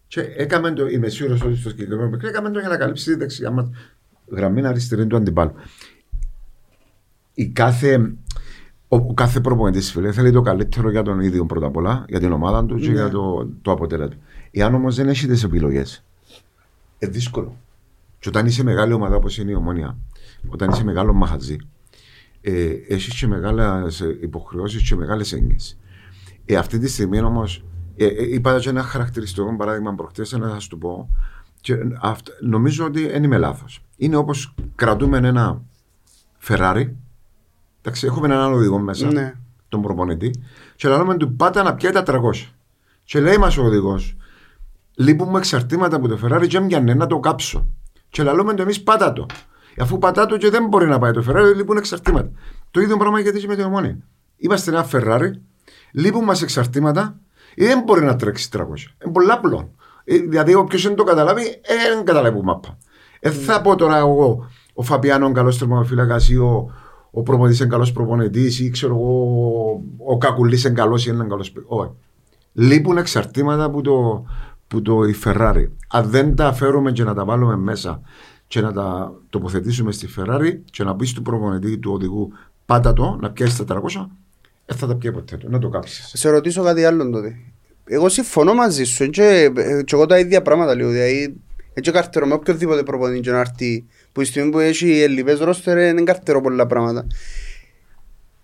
Και 0.06 0.20
έκαμε 0.20 0.70
το, 0.72 0.86
είμαι 0.86 1.08
σίγουρο 1.08 1.38
ότι 1.44 1.56
στο 1.56 1.68
συγκεκριμένο 1.68 2.10
παιχνίδι 2.10 2.28
έκαμε 2.34 2.50
το 2.50 2.58
για 2.58 2.68
να 2.68 2.76
καλύψει 2.76 3.04
τη 3.04 3.14
δεξιά 3.16 3.50
μας 3.50 3.68
γραμμή 4.32 4.66
αριστερή 4.66 5.06
του 5.06 5.16
αντιπάλου. 5.16 5.52
Η 7.34 7.48
κάθε, 7.48 8.14
ο, 8.88 8.96
ο 8.96 9.14
κάθε 9.14 9.40
προπονητής 9.40 9.90
φίλε 9.90 10.12
θέλει 10.12 10.32
το 10.32 10.42
καλύτερο 10.42 10.90
για 10.90 11.02
τον 11.02 11.20
ίδιο 11.20 11.46
πρώτα 11.46 11.66
απ' 11.66 11.76
όλα, 11.76 12.04
για 12.08 12.20
την 12.20 12.32
ομάδα 12.32 12.64
του 12.64 12.76
και 12.76 12.86
Ναι. 12.88 12.92
για 12.92 13.08
το, 13.08 13.48
το 13.62 13.70
αποτέλεσμα. 13.70 14.14
Εάν 14.50 14.74
όμως 14.74 14.96
δεν 14.96 15.08
έχει 15.08 15.26
τις 15.26 15.42
επιλογές, 15.44 16.04
είναι 16.98 17.10
δύσκολο. 17.10 17.56
Και 18.18 18.28
όταν 18.28 18.46
είσαι 18.46 18.62
μεγάλη 18.62 18.92
ομάδα 18.92 19.16
όπως 19.16 19.38
είναι 19.38 19.50
η 19.50 19.54
Ομόνια, 19.54 19.96
όταν 20.48 20.70
είσαι 20.70 20.84
μεγάλο 20.84 21.12
μαχαζί, 21.12 21.56
ε, 22.40 22.70
έχεις 22.88 23.14
και 23.20 23.26
μεγάλες 23.26 24.00
υποχρεώσεις 24.20 24.88
και 24.88 24.96
μεγάλες 24.96 25.32
έννοιες. 25.32 25.78
Ε, 26.44 26.56
αυτή 26.56 26.78
τη 26.78 26.88
στιγμή 26.88 27.20
όμως, 27.20 27.64
ε, 27.96 28.06
ε, 28.06 28.34
είπα 28.34 28.58
και 28.58 28.68
ένα 28.68 28.82
χαρακτηριστικό 28.82 29.56
παράδειγμα 29.56 29.94
προχτές, 29.94 30.32
να 30.32 30.60
σα 30.60 30.68
το 30.68 30.76
πω. 30.76 31.08
Και 31.62 31.76
αυτ, 32.00 32.28
νομίζω 32.40 32.84
ότι 32.84 33.06
δεν 33.08 33.22
είμαι 33.22 33.38
λάθος. 33.38 33.84
Είναι 33.96 34.16
όπως 34.16 34.54
κρατούμε 34.74 35.16
ένα 35.18 35.62
Ferrari. 36.48 36.90
Εντάξει, 37.80 38.06
έχουμε 38.06 38.26
έναν 38.26 38.38
άλλο 38.40 38.56
οδηγό 38.56 38.78
μέσα, 38.78 39.12
Ναι. 39.12 39.32
τον 39.68 39.82
προπονητή, 39.82 40.30
και 40.76 40.88
λέμε 40.88 41.16
του 41.16 41.36
πάτα 41.36 41.62
να 41.62 41.74
πιάει 41.74 41.92
τα 41.92 42.02
300. 42.02 42.52
Και 43.04 43.20
λέει 43.20 43.36
μας 43.36 43.56
ο 43.56 43.62
οδηγός, 43.64 44.16
λείπουμε 44.94 45.38
εξαρτήματα 45.38 45.96
από 45.96 46.08
το 46.08 46.18
Ferrari 46.22 46.46
και 46.48 46.56
έμοιανε 46.56 46.94
να 46.94 47.06
το 47.06 47.18
κάψω. 47.18 47.66
Και 48.08 48.22
λέμε 48.22 48.54
του 48.54 48.62
εμείς 48.62 48.82
πάτα 48.82 49.12
το. 49.12 49.26
Αφού 49.78 49.98
πατά 49.98 50.26
το 50.26 50.36
και 50.36 50.50
δεν 50.50 50.66
μπορεί 50.66 50.86
να 50.86 50.98
πάει 50.98 51.12
το 51.12 51.24
Ferrari, 51.28 51.52
λείπουν 51.56 51.76
εξαρτήματα. 51.76 52.30
Το 52.70 52.80
ίδιο 52.80 52.96
πράγμα 52.96 53.20
γιατί 53.20 53.38
και 53.40 53.46
με 53.46 53.54
την 53.56 53.64
ομόνια. 53.64 53.98
Είμαστε 54.36 54.70
ένα 54.70 54.86
Ferrari, 54.92 55.30
λείπουν 55.92 56.24
μας 56.24 56.42
εξαρτήματα, 56.42 57.18
ή 57.54 57.66
δεν 57.66 57.82
μπορεί 57.82 58.04
να 58.04 58.16
τρέξει 58.16 58.48
300. 58.52 58.58
Είναι 59.04 59.12
πολύ 59.12 59.30
απλό. 59.30 59.74
Ε, 60.04 60.16
δηλαδή, 60.16 60.54
όποιο 60.54 60.78
δεν 60.78 60.94
το 60.94 61.04
καταλάβει, 61.04 61.42
ε, 61.42 61.94
δεν 61.94 62.04
καταλάβει 62.04 62.36
που 62.36 62.44
μάπα. 62.44 62.78
Ε, 63.20 63.30
θα 63.30 63.60
πω 63.60 63.74
τώρα 63.74 63.96
εγώ, 63.96 64.46
ο 64.74 64.82
Φαπιάνο 64.82 65.24
είναι 65.24 65.34
καλός 65.34 65.58
τερμοφύλακα 65.58 66.20
ή 66.28 66.36
ο, 66.36 66.70
ο 67.10 67.22
προπονητή 67.22 67.62
είναι 67.62 67.70
καλός 67.70 67.92
προπονητής 67.92 68.60
ή 68.60 68.70
ξέρω 68.70 68.94
εγώ, 68.94 69.82
ο 70.06 70.18
Κακουλής 70.18 70.64
είναι 70.64 70.74
καλός 70.74 71.06
ή 71.06 71.10
είναι 71.14 71.26
καλός. 71.28 71.52
Όχι. 71.66 71.90
Λείπουν 72.52 72.96
εξαρτήματα 72.96 73.70
που 73.70 73.80
το, 73.80 74.24
που 74.68 74.82
το 74.82 75.04
η 75.04 75.14
Ferrari. 75.24 75.66
Αν 75.88 76.10
δεν 76.10 76.36
τα 76.36 76.52
φέρουμε 76.52 76.92
και 76.92 77.04
να 77.04 77.14
τα 77.14 77.24
βάλουμε 77.24 77.56
μέσα 77.56 78.00
και 78.46 78.60
να 78.60 78.72
τα 78.72 79.12
τοποθετήσουμε 79.30 79.92
στη 79.92 80.08
Ferrari 80.16 80.58
και 80.70 80.84
να 80.84 80.96
πει 80.96 81.12
του 81.12 81.22
προπονητή 81.22 81.78
του 81.78 81.92
οδηγού 81.92 82.32
πάντα 82.66 82.92
το, 82.92 83.16
να 83.20 83.30
πιάσει 83.30 83.64
τα 83.64 83.80
300, 83.80 83.80
δεν 84.66 84.76
θα 84.76 84.86
τα 84.86 84.96
πιάει 84.96 85.12
ποτέ 85.12 85.36
του, 85.36 85.50
να 85.50 85.58
το 85.58 85.68
κάψεις. 85.68 86.10
Σε 86.14 86.30
ρωτήσω 86.30 86.62
κάτι 86.62 86.84
άλλο 86.84 87.10
τότε. 87.10 87.36
Εγώ 87.84 88.08
συμφωνώ 88.08 88.54
μαζί 88.54 88.84
σου 88.84 89.10
και, 89.10 89.50
και 89.84 89.94
εγώ 89.94 90.06
τα 90.06 90.18
ίδια 90.18 90.42
πράγματα 90.42 90.74
λέω. 90.74 90.90
Δηλαδή, 90.90 91.34
έτσι 91.74 91.90
καρτερό 91.90 92.26
με 92.26 92.34
οποιοδήποτε 92.34 92.82
προπονητή 92.82 93.20
και 93.20 93.30
να 93.30 93.38
έρθει 93.38 93.84
που 94.12 94.20
η 94.20 94.24
στιγμή 94.24 94.50
που 94.50 94.58
έχει 94.58 95.00
ελληπές 95.00 95.38
ρόστερ 95.38 95.78
είναι 95.78 96.02
καρτερό 96.02 96.40
πολλά 96.40 96.66
πράγματα. 96.66 97.06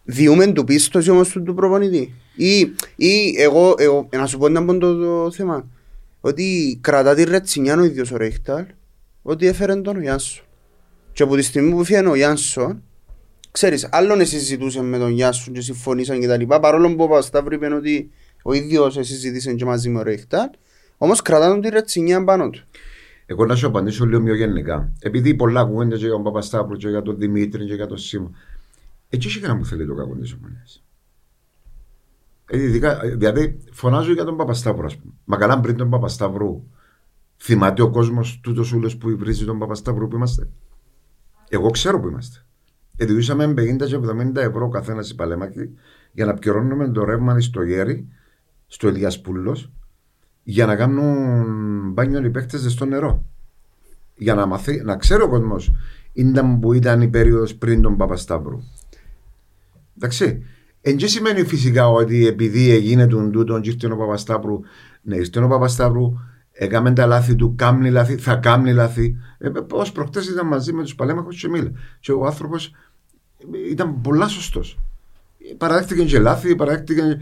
Διούμε 0.05 0.47
του 0.47 0.65
πίστοση 0.65 1.11
όμως 1.11 1.29
του, 1.29 1.43
του 1.43 1.55
προπονητή. 1.55 2.15
Ή, 2.35 2.59
ή 2.97 3.35
εγώ, 3.39 3.75
εγώ, 3.79 4.09
να 4.13 4.27
σου 4.27 4.39
πω 4.39 4.47
ένα 4.47 4.61
από 4.61 4.79
το, 4.79 4.97
το 4.97 5.31
θέμα. 5.31 5.69
Ότι 6.21 6.79
κρατά 6.81 7.15
τη 7.15 7.25
ρετσινιά 7.25 7.77
ο 7.79 7.85
ίδιος 7.85 8.13
ο 8.13 8.17
Ρέχταλ 8.17 8.65
ότι 9.23 9.47
έφερε 9.47 9.77
τον 9.77 9.97
ο 9.97 10.01
Γιάνσον. 10.01 10.45
Και 11.13 11.23
από 11.23 11.37
τη 11.37 11.43
στιγμή 11.43 11.71
που 11.71 11.85
φύγει 11.85 12.07
ο 12.07 12.15
Γιάνσον 12.15 12.83
Ξέρεις, 13.51 13.89
άλλον 13.91 14.27
συζητούσε 14.27 14.83
με 14.83 14.99
τον 14.99 15.11
Γιάσου 15.11 15.53
και 15.53 15.61
συμφωνήσαν 15.61 16.21
και 16.21 16.27
τα 16.27 16.37
λοιπά, 16.37 16.61
παρόλο 16.61 16.89
που 16.95 17.03
ο 17.03 17.09
Παπασταύρου 17.09 17.55
είπε 17.55 17.75
ότι 17.75 18.11
ο 18.49 18.53
ίδιος 18.53 18.95
συζήτησε 18.95 19.55
και 19.55 19.65
μαζί 19.65 19.89
με 19.89 19.99
ο 19.99 20.03
Ρέχταλ, 20.03 20.49
όμως 20.99 21.23
κρατάνε 21.23 21.61
τη 21.61 21.69
ρετσινιά 21.69 22.25
πάνω 22.25 22.51
του. 22.51 22.65
Εγώ 23.27 23.47
να 23.47 23.55
σου 23.55 23.67
απαντήσω 23.67 24.07
λίγο 24.07 24.23
πιο 24.23 24.35
γενικά. 24.35 24.93
Επειδή 25.01 25.35
πολλά 25.35 25.61
ακούγονται 25.61 25.97
και 25.97 26.05
για 26.05 26.11
τον 26.11 26.23
Παπασταύρου 26.23 26.77
και 26.77 26.89
για 26.89 27.03
τον 27.03 27.19
Δημήτρη 27.19 27.67
και 27.67 27.75
για 27.75 27.87
τον 27.87 27.99
Σίμα. 27.99 28.31
Έτσι 29.09 29.29
έχει 29.29 29.41
κανένα 29.41 29.59
που 29.59 29.67
θέλει 29.67 29.87
το 29.87 29.95
κακό 29.95 30.15
της 30.15 30.33
ομονία. 30.33 30.65
Δηλαδή, 33.17 33.59
φωνάζω 33.73 34.13
για 34.13 34.25
τον 34.25 34.37
Παπασταύρου, 34.37 34.85
ας 34.85 34.97
πούμε. 34.97 35.13
Μα 35.25 35.37
καλά 35.37 35.61
πριν 35.61 35.77
τον 35.77 35.91
Παπασταύρου, 35.91 36.63
θυμάται 37.37 37.83
ο 37.83 37.91
κόσμος 37.91 38.41
τούτος 38.43 38.73
ούλο 38.73 38.93
που 39.01 39.17
βρίζει 39.19 39.45
τον 39.45 39.59
Παπασταύρου 39.59 40.09
που 40.09 40.17
είμαστε. 40.17 40.49
Εγώ 41.49 41.71
ξέρω 41.71 42.01
που 42.01 42.09
είμαστε. 42.09 42.45
Εδουήσαμε 42.97 43.47
50 43.47 43.87
και 43.87 43.97
70 43.97 44.37
ευρώ 44.37 44.69
καθένας 44.69 45.11
η 45.11 45.15
παλέμακη 45.15 45.71
για 46.13 46.25
να 46.25 46.35
πληρώνουμε 46.35 46.89
το 46.89 47.05
ρεύμα 47.05 47.41
στο 47.41 47.63
γέρι, 47.63 48.09
στο 48.69 48.89
Ελιασπούλο, 48.89 49.57
για 50.43 50.67
να 50.67 50.77
κάνουν 50.77 51.93
μπάνιο 51.93 52.25
οι 52.25 52.31
παίχτε 52.31 52.59
στο 52.59 52.85
νερό. 52.85 53.25
Για 54.17 54.35
να, 54.35 54.47
μαθεί, 54.47 54.83
να 54.85 54.97
ξέρει 54.97 55.23
ο 55.23 55.29
κόσμος 55.29 55.73
ήταν 56.13 56.61
που 56.61 56.73
ήταν 56.73 57.01
η 57.01 57.09
περίοδος 57.09 57.55
πριν 57.55 57.83
τον 57.83 57.97
Παπασταύρου. 57.97 58.61
Εντάξει. 59.97 60.43
Εν 60.81 60.97
και 60.97 61.07
σημαίνει 61.07 61.45
φυσικά 61.45 61.89
ότι 61.89 62.27
επειδή 62.27 62.71
έγινε 62.71 63.07
τον 63.07 63.33
τούτον 63.33 63.61
και 63.61 63.71
ήρθε 63.71 63.93
ο 63.93 63.97
Παπασταύρου, 63.97 64.61
ναι, 65.03 65.17
ήρθε 65.17 65.43
ο 65.43 65.49
Παπασταύρου, 65.49 66.13
έκαμε 66.53 66.93
τα 66.93 67.07
λάθη 67.07 67.35
του, 67.35 67.55
κάμνει 67.57 67.91
λάθη, 67.91 68.17
θα 68.17 68.35
κάμνει 68.35 68.73
λάθη. 68.73 69.17
Ε, 69.39 69.49
Ω 69.49 69.93
προχτές 69.93 70.29
ήταν 70.29 70.47
μαζί 70.47 70.73
με 70.73 70.83
τους 70.83 70.95
παλέμαχους 70.95 71.41
και 71.41 71.49
μίλα. 71.49 71.73
Και 72.01 72.13
ο 72.13 72.27
άνθρωπος 72.27 72.75
ήταν 73.71 74.01
πολλά 74.01 74.29
σωστός. 74.29 74.79
Παραδέχτηκε 75.57 76.05
και 76.05 76.19
λάθη, 76.19 76.57
παραδέχτηκε. 76.57 77.21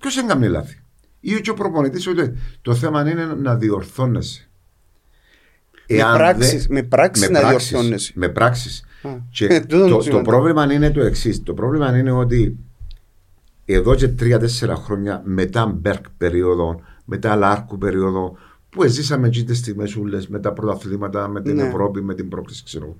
Ποιο 0.00 0.10
δεν 0.14 0.26
κάνει 0.26 0.48
λάθη; 0.48 0.82
Ή 1.20 1.40
και 1.40 1.50
ο 1.50 1.54
προπονητής, 1.54 2.06
ότι 2.06 2.32
το 2.62 2.74
θέμα 2.74 3.10
είναι 3.10 3.24
να 3.24 3.56
διορθώνεσαι. 3.56 4.42
Με 5.90 5.96
πράξεις, 6.16 6.68
με 6.68 6.82
πράξεις 6.82 7.28
να 7.28 7.40
πράξεις, 7.40 7.68
διορθώνεσαι. 7.70 8.12
Με 8.14 8.28
πράξεις. 8.28 8.84
Α, 9.02 9.10
Και 9.30 9.60
τούτο 9.68 9.88
το, 9.88 9.94
το 9.96 10.02
σημαντικό. 10.02 10.30
πρόβλημα 10.30 10.72
είναι 10.72 10.90
το 10.90 11.00
εξής. 11.00 11.42
Το 11.42 11.54
πρόβλημα 11.54 11.98
είναι 11.98 12.10
ότι 12.12 12.56
εδώ 13.64 13.94
και 13.94 14.08
τρία-τέσσερα 14.08 14.74
χρόνια 14.74 15.22
μετά 15.24 15.66
Μπέρκ 15.66 16.04
περίοδο, 16.16 16.80
μετά 17.04 17.36
Λάρκου 17.36 17.78
περίοδο, 17.78 18.36
που 18.70 18.86
ζήσαμε 18.86 19.26
εκεί 19.26 19.44
τις 19.44 19.58
στιγμές 19.58 19.96
ούλες 19.96 20.28
με 20.28 20.38
τα 20.40 20.52
πρωταθλήματα, 20.52 21.28
με 21.28 21.42
την 21.42 21.54
Ναι. 21.54 21.62
Ευρώπη, 21.62 22.02
με 22.02 22.14
την 22.14 22.28
πρόκληση, 22.28 22.64
ξέρω 22.64 22.84
εγώ. 22.84 22.96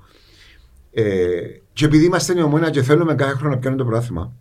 Ε, 0.93 1.41
και 1.79 1.85
επειδή 1.85 2.05
είμαστε 2.05 2.39
η 2.39 2.43
ομόνια 2.43 2.71
και 2.71 2.83
θέλουμε 2.83 3.15
κάθε 3.15 3.35
χρόνο 3.35 3.55
να 3.55 3.61
πιάνουμε 3.61 3.83
το 3.83 3.89
πρωτάθλημα. 3.89 4.33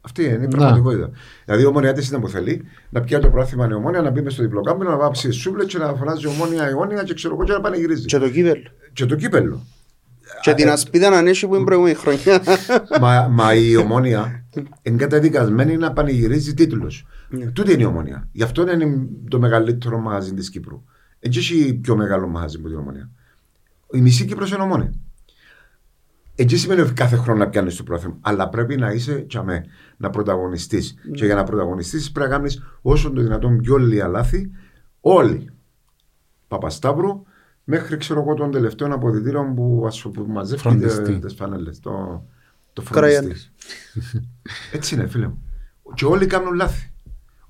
Αυτή 0.00 0.24
είναι 0.24 0.44
η 0.44 0.48
πραγματικότητα. 0.48 1.10
Δηλαδή, 1.44 1.62
η 1.62 1.66
ομόνια 1.66 1.92
της 1.92 2.08
ήταν 2.08 2.20
που 2.20 2.28
θέλει 2.28 2.62
να 2.90 3.00
πιάνει 3.00 3.24
το 3.24 3.30
πρωτάθλημα 3.30 3.68
η 3.70 3.72
ομόνια, 3.72 4.02
να 4.02 4.10
μπει 4.10 4.20
μες 4.22 4.32
στο 4.32 4.42
διπλοκάμπινο, 4.42 4.90
να 4.90 4.96
βάψει 4.96 5.30
σούβλες 5.30 5.66
και 5.66 5.78
να 5.78 5.94
φωνάζει 5.94 6.26
ομόνια, 6.26 6.64
αιώνια 6.64 7.02
και 7.02 7.14
ξέρω 7.14 7.34
εγώ 7.34 7.44
και 7.44 7.52
να 7.52 7.60
πανηγυρίζει. 7.60 8.04
Και 8.04 8.18
το 8.18 8.28
κύπελο. 8.30 8.70
Και 8.92 9.06
το 9.06 9.14
κύπελο. 9.16 9.66
Και 10.40 10.54
την 10.54 10.68
ασπίδα 10.68 11.10
να 11.10 11.16
ανέσει 11.16 11.46
που 11.46 11.54
είναι 11.54 11.64
προηγούμενη 11.64 11.94
χρονιά. 11.94 12.42
μα, 13.00 13.28
μα 13.28 13.54
η 13.54 13.76
ομόνια 13.76 14.44
είναι 14.82 14.96
καταδικασμένη 14.96 15.76
να 15.76 15.92
πανηγυρίζει 15.92 16.54
τίτλου. 16.54 16.86
Ναι. 17.28 17.46
Τούτη 17.46 17.72
είναι 17.72 17.82
η 17.82 17.86
ομόνια. 17.86 18.28
Γι' 18.32 18.42
αυτό 18.42 18.70
είναι 18.70 19.08
το 19.28 19.38
μεγαλύτερο 19.38 19.98
μαγαζί 19.98 20.34
της 20.34 20.50
Κύπρου. 20.50 20.82
Έτσι 21.20 21.38
έχει 21.38 21.74
πιο 21.74 21.96
μεγάλο 21.96 22.28
μαγαζί 22.28 22.56
από 22.56 22.68
την 22.68 22.78
ομόνια. 22.78 23.10
Η 23.92 24.00
μισή 24.00 24.24
Κύπρος 24.24 24.50
είναι 24.50 24.62
ομόνια. 24.62 24.92
Έτσι 26.34 26.58
σημαίνει 26.58 26.80
ότι 26.80 26.92
κάθε 26.92 27.16
χρόνο 27.16 27.38
να 27.38 27.48
πιάνεις 27.48 27.76
το 27.76 27.82
πρόθυμο. 27.82 28.18
Αλλά 28.20 28.48
πρέπει 28.48 28.76
να 28.76 28.90
είσαι 28.90 29.14
τσαμέ, 29.28 29.64
να 29.96 30.10
πρωταγωνιστείς. 30.10 30.94
Ναι. 31.04 31.10
Και 31.16 31.24
για 31.24 31.34
να 31.34 31.44
πρωταγωνιστείς 31.44 32.12
πρέπει 32.12 32.30
να 32.30 32.36
κάνεις 32.36 32.62
όσο 32.82 33.10
το 33.10 33.20
δυνατόν 33.20 33.60
πιο 33.60 33.76
λίγα 33.76 34.08
λάθη. 34.08 34.50
Όλοι. 35.00 35.50
Παπασταύρου 36.48 37.22
μέχρι 37.64 37.96
ξέρω 37.96 38.20
εγώ 38.20 38.34
των 38.34 38.50
τελευταίων 38.50 38.92
αποδητήρων 38.92 39.54
που, 39.54 39.84
ας, 39.86 40.02
που 40.02 40.26
μαζεύει 40.28 40.60
Φροντιστή. 40.60 41.18
τι 41.18 41.34
φανέλες. 41.34 41.80
Το, 41.80 42.24
το 42.72 42.82
Κραϊάνι. 42.90 43.26
φροντιστής. 43.26 43.52
Έτσι 44.72 44.94
είναι, 44.94 45.06
φίλε 45.06 45.26
μου. 45.26 45.42
Και 45.94 46.04
όλοι 46.04 46.26
κάνουν 46.26 46.54
λάθη. 46.54 46.92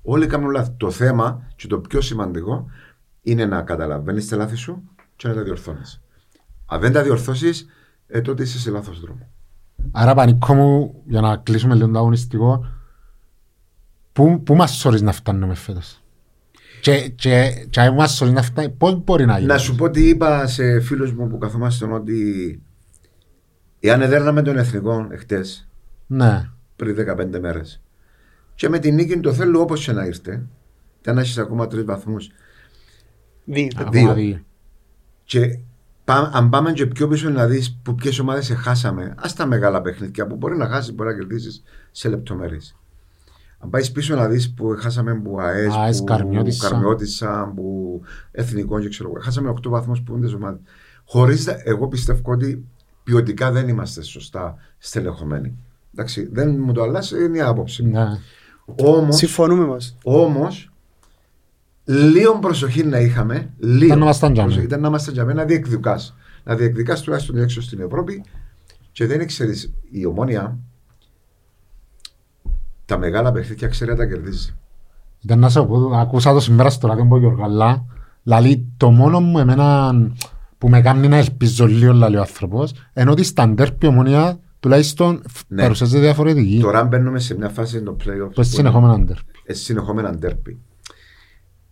Όλοι 0.01 0.27
κάνουν 0.27 0.49
λάθη. 0.49 0.71
Το 0.77 0.91
θέμα 0.91 1.47
και 1.55 1.67
το 1.67 1.79
πιο 1.79 2.01
σημαντικό 2.01 2.65
είναι 3.21 3.45
να 3.45 3.61
καταλαβαίνεις 3.61 4.27
τα 4.27 4.35
λάθη 4.35 4.55
σου 4.55 4.83
και 5.15 5.27
να 5.27 5.33
τα 5.33 5.43
διορθώνεις. 5.43 6.01
Αν 6.65 6.79
δεν 6.79 6.91
τα 6.91 7.03
διορθώσεις, 7.03 7.65
ε, 8.11 8.21
τότε 8.21 8.43
είσαι 8.43 8.59
σε 8.59 8.69
λάθος 8.71 8.99
δρόμο. 8.99 9.29
Άρα 9.91 10.13
πανικό 10.13 10.53
μου, 10.53 11.01
για 11.07 11.21
να 11.21 11.37
κλείσουμε 11.37 11.75
λίγο 11.75 11.91
το 11.91 11.99
αγωνιστικό, 11.99 12.65
πού, 14.13 14.43
πού 14.43 14.55
μας 14.55 14.71
σωρείς 14.71 15.01
να 15.01 15.11
φτάνουμε 15.11 15.53
φέτος; 15.55 16.03
Και, 16.81 17.09
και, 17.09 17.65
και 17.69 17.81
αν 17.81 17.93
μας 17.93 18.15
σωρείς 18.15 18.33
να 18.33 18.41
φτάνει, 18.41 18.69
πώς 18.69 19.03
μπορεί 19.03 19.25
να 19.25 19.35
γίνει; 19.35 19.47
Να 19.51 19.57
σου 19.57 19.75
πω 19.75 19.89
τι 19.89 20.07
είπα 20.09 20.47
σε 20.47 20.79
φίλους 20.79 21.13
μου 21.13 21.27
που 21.27 21.37
καθόμαστε 21.37 21.85
ότι 21.85 22.61
εάν 23.79 24.01
εδέρναμε 24.01 24.41
τον 24.41 24.57
εθνικό 24.57 25.07
εχθές, 25.11 25.69
Ναι. 26.07 26.49
πριν 26.75 26.95
15 26.95 27.39
μέρες, 27.39 27.81
και 28.55 28.69
με 28.69 28.79
την 28.79 28.95
νίκη 28.95 29.19
το 29.19 29.33
θέλω 29.33 29.59
όπως 29.61 29.85
και 29.85 29.91
να 29.91 30.05
ήρθε, 30.05 30.45
και 31.01 31.11
να 31.11 31.21
έχεις 31.21 31.37
ακόμα 31.37 31.67
τρεις 31.67 31.83
βαθμούς, 31.83 32.29
Δύο. 33.45 33.67
Ακόμα 33.75 34.13
δύο. 34.13 34.43
Και 35.23 35.39
πά- 35.47 35.59
αν 36.33 36.49
πάμε 36.49 36.71
και 36.73 36.85
πιο 36.85 37.07
πίσω 37.07 37.29
να 37.29 37.45
δεις 37.47 37.79
που 37.83 37.95
ποιες 37.95 38.19
ομάδες 38.19 38.53
χάσαμε, 38.57 39.13
ας 39.17 39.33
τα 39.33 39.45
μεγάλα 39.45 39.81
παιχνίδια 39.81 40.27
που 40.27 40.35
μπορεί 40.35 40.57
να 40.57 40.67
χάσεις, 40.67 40.93
μπορεί 40.93 41.09
να 41.09 41.15
κερδίσει 41.15 41.61
σε 41.91 42.09
λεπτομέρειες. 42.09 42.75
Αν 43.59 43.69
πάεις 43.69 43.91
πίσω 43.91 44.15
να 44.15 44.27
δεις 44.27 44.53
που 44.53 44.75
χάσαμε 44.79 45.13
που 45.15 45.39
ΑΕΣ, 45.39 45.73
ΑΕΣ, 45.75 45.97
που 45.97 46.03
Καρμιώτισσα. 46.03 46.69
Καρμιώτισσα, 46.69 47.51
που 47.55 48.01
Εθνικό 48.31 48.79
και 48.79 48.89
ξέρω 48.89 49.09
εγώ. 49.09 49.21
Χάσαμε 49.21 49.49
8 49.49 49.69
βαθμούς 49.69 50.01
που 50.01 50.13
είναι 50.15 50.25
τις 50.25 50.33
ομάδες. 50.33 50.59
Χωρίς, 51.05 51.47
εγώ 51.47 51.87
πιστεύω 51.87 52.31
ότι 52.31 52.65
ποιοτικά 53.03 53.51
δεν 53.51 53.67
είμαστε 53.67 54.01
σωστά 54.03 54.55
στελεχωμένοι. 54.77 55.57
Εντάξει, 55.93 56.29
δεν 56.31 56.59
μου 56.59 56.71
το 56.71 56.81
αλλάζει, 56.81 57.23
είναι 57.23 57.37
η 57.37 57.41
άποψη. 57.41 57.85
ναι. 57.85 58.07
Όμω, 58.83 59.11
Συμφωνούμε 59.11 59.65
μας. 59.65 59.97
όμως, 60.03 60.70
λίγο 61.91 62.39
προσοχή 62.39 62.83
να 62.83 62.97
είχαμε. 62.99 63.49
Λίγο 63.57 63.85
Ήταν 63.85 63.97
να 63.97 64.03
ήμασταν 64.03 64.31
τζάμε. 64.33 64.47
προσοχή, 64.47 64.67
Ήταν 64.67 64.81
να 64.81 64.87
είμαστε 64.87 65.11
τζάμε, 65.11 65.33
να 65.33 65.43
διεκδικάς. 65.45 66.15
Να 66.43 66.55
διεκδικάς 66.55 67.01
τουλάχιστον 67.01 67.37
έξω 67.37 67.61
στην 67.61 67.79
Ευρώπη 67.81 68.23
και 68.91 69.05
δεν 69.07 69.27
ξέρει 69.27 69.53
η 69.91 70.05
ομόνια 70.05 70.57
τα 72.85 72.97
μεγάλα 72.97 73.31
παιχνίδια 73.31 73.67
ξέρει 73.67 73.91
να 73.91 73.97
τα 73.97 74.05
κερδίζει. 74.05 74.55
Ήταν 75.23 75.39
να 75.39 75.49
σε 75.49 75.61
πω, 75.61 75.91
ακούσα 75.95 76.33
το 76.33 76.39
σήμερα 76.39 76.69
στο 76.69 76.87
ράδιο 76.87 77.03
από 77.03 77.17
Γιωργαλά, 77.17 77.85
δηλαδή 78.23 78.65
το 78.77 78.91
μόνο 78.91 79.19
μου 79.19 79.39
εμένα 79.39 79.91
που 80.57 80.69
με 80.69 80.81
κάνει 80.81 81.07
να 81.07 81.17
ελπίζω 81.17 81.65
λίγο, 81.67 81.93
λέει 81.93 82.15
ο 82.15 82.19
άνθρωπος, 82.19 82.73
ενώ 82.93 83.11
ότι 83.11 83.23
στα 83.23 83.47
ντέρπι 83.49 83.85
ομονία 83.87 84.39
τουλάχιστον 84.59 85.21
Ναι. 85.47 85.61
παρουσιάζεται 85.61 86.01
διαφορετική. 86.01 86.59
Τώρα 86.61 86.83
μπαίνουμε 86.83 87.19
σε 87.19 87.35
μια 87.37 87.49
φάση 87.49 87.81
το 87.81 87.95
playoff. 88.03 88.31
Πώς 88.33 88.47
συνεχόμενα 88.47 88.99
ντέρπι. 88.99 89.31
ε, 89.45 89.53
συνεχόμενα 89.53 90.13
ντέρπι. 90.15 90.59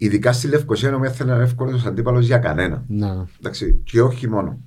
Ειδικά 0.02 0.32
στη 0.34 0.48
Λευκοσία 0.48 0.92
νομίζω 0.92 1.12
θα 1.14 1.24
είναι 1.24 1.44
εύκολος 1.44 1.86
αντίπαλος 1.86 2.26
για 2.26 2.38
κανένα. 2.38 2.84
Ναι. 2.88 3.12
Εντάξει, 3.40 3.82
και 3.84 4.02
όχι 4.02 4.30
μόνο. 4.30 4.60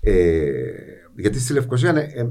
Ε, 0.00 0.50
γιατί 1.16 1.40
στη 1.40 1.52
Λευκοσία 1.52 1.90
είναι, 1.90 2.00
ε, 2.14 2.26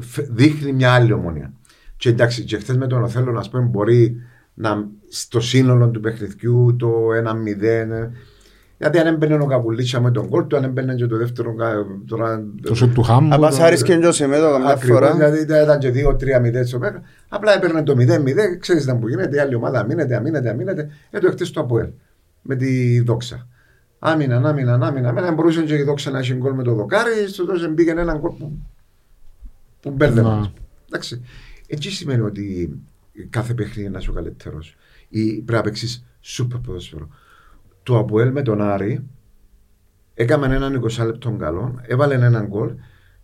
φ- 0.00 0.26
δείχνει 0.30 0.72
μια 0.72 0.92
άλλη 0.92 1.12
ομονία. 1.12 1.52
Και 1.96 2.08
εντάξει, 2.08 2.44
και 2.44 2.56
χθες 2.56 2.76
με 2.76 2.86
τον 2.86 3.02
Οθέλο, 3.02 3.32
να 3.32 3.48
πούμε, 3.50 3.62
μπορεί 3.62 4.16
να 4.54 4.88
στο 5.08 5.40
σύνολο 5.40 5.88
του 5.90 6.00
παιχνιδιού 6.00 6.76
το 6.78 7.12
1-0. 7.12 8.10
Ε, 8.82 8.88
γιατί 8.90 8.98
αν 8.98 9.06
έμπαινε 9.14 9.34
ο 9.34 9.46
Καπουλίτσα 9.46 10.00
με 10.00 10.10
τον 10.10 10.28
κόλ 10.28 10.46
του, 10.46 10.56
αν 10.56 10.64
έμπαινε 10.64 10.94
και 10.94 11.06
το 11.06 11.16
δεύτερο. 11.16 11.54
κα- 11.54 11.86
Τώρα, 12.06 12.44
Το 12.62 12.74
σουτ 12.74 12.94
του 12.94 13.02
Χάμπου. 13.02 13.34
Αν 13.34 13.40
πας 13.40 13.60
άρεσκε 13.60 13.96
και 13.96 14.06
ο 14.06 14.12
Σεμέδο 14.12 14.50
καμιά 14.52 14.68
Ακριβώς, 14.68 14.98
φορά. 14.98 15.12
δηλαδή 15.14 15.40
ήταν 15.40 15.62
ήταν 15.62 15.78
και 15.78 15.90
2-3-0 15.90 16.66
στο 16.66 16.78
Μέγα. 16.78 17.02
Απλά 17.28 17.54
έπαιρνε 17.54 17.82
το 17.82 17.94
0-0, 17.98 18.56
ξέρεις 18.60 18.86
να 18.86 18.96
που 18.96 19.08
γίνεται, 19.08 19.36
η 19.36 19.38
άλλη 19.38 19.54
ομάδα 19.54 19.80
αμήνεται, 19.80 20.16
αμήνεται, 20.16 20.50
αμήνεται. 20.50 20.90
Ε, 21.10 21.18
το 21.18 21.30
χτες 21.30 21.50
το 21.50 21.60
Αποέλ 21.60 21.88
με 22.42 22.56
τη 22.56 23.00
δόξα. 23.00 23.46
Άμυναν, 23.98 24.46
άμυναν, 24.46 24.82
άμυναν. 24.82 25.14
Μένα 25.14 25.32
μπορούσε 25.32 25.62
και 25.62 25.74
η 25.74 25.82
δόξα 25.82 26.10
να 26.10 26.18
έχει 26.18 26.34
γκολ 26.34 26.52
με 26.54 26.62
το 26.62 26.74
δοκάρι, 26.74 27.28
στο 27.28 27.44
τόσο 27.46 27.68
μπήκε 27.68 27.90
έναν 27.90 28.18
γκολ 28.18 28.30
που, 28.38 28.58
που 29.80 29.90
μπέρδευε. 29.90 30.28
Να. 30.28 30.52
Εντάξει. 30.88 31.22
Έτσι 31.66 31.90
σημαίνει 31.90 32.20
ότι 32.20 32.78
κάθε 33.30 33.54
παιχνίδι 33.54 33.88
είναι 33.88 33.98
ο 34.10 34.12
καλύτερος. 34.12 34.76
Ή 35.08 35.26
πρέπει 35.32 35.52
να 35.52 35.60
παίξεις 35.60 36.04
σούπερ 36.20 36.58
ποδόσφαιρο. 36.58 37.08
Το 37.82 37.98
Αποέλ 37.98 38.32
με 38.32 38.42
τον 38.42 38.62
Άρη 38.62 39.08
έκαμε 40.14 40.54
έναν 40.54 40.82
20 40.82 41.04
λεπτό 41.06 41.30
καλό, 41.30 41.80
έβαλε 41.82 42.14
έναν 42.14 42.46
γκολ 42.46 42.74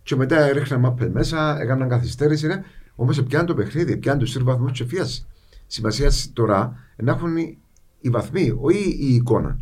και 0.03 0.15
μετά 0.15 0.39
έριχνε 0.39 0.77
μάπελ 0.77 1.11
μέσα, 1.11 1.61
έκαναν 1.61 1.89
καθυστέρηση. 1.89 2.47
Ναι. 2.47 2.63
Όμως 2.95 3.23
πιάνει 3.23 3.47
το 3.47 3.53
παιχνίδι, 3.53 3.97
πιάνει 3.97 4.19
τους 4.19 4.31
τρεις 4.33 4.43
βαθμούς 4.43 4.71
και 4.71 4.85
φίασε. 4.85 5.25
Σημασίας 5.67 6.29
τώρα 6.33 6.77
να 6.95 7.11
έχουν 7.11 7.37
οι, 7.37 7.57
οι 7.99 8.09
βαθμοί, 8.09 8.57
όχι 8.61 8.97
η 8.99 9.13
εικόνα. 9.13 9.59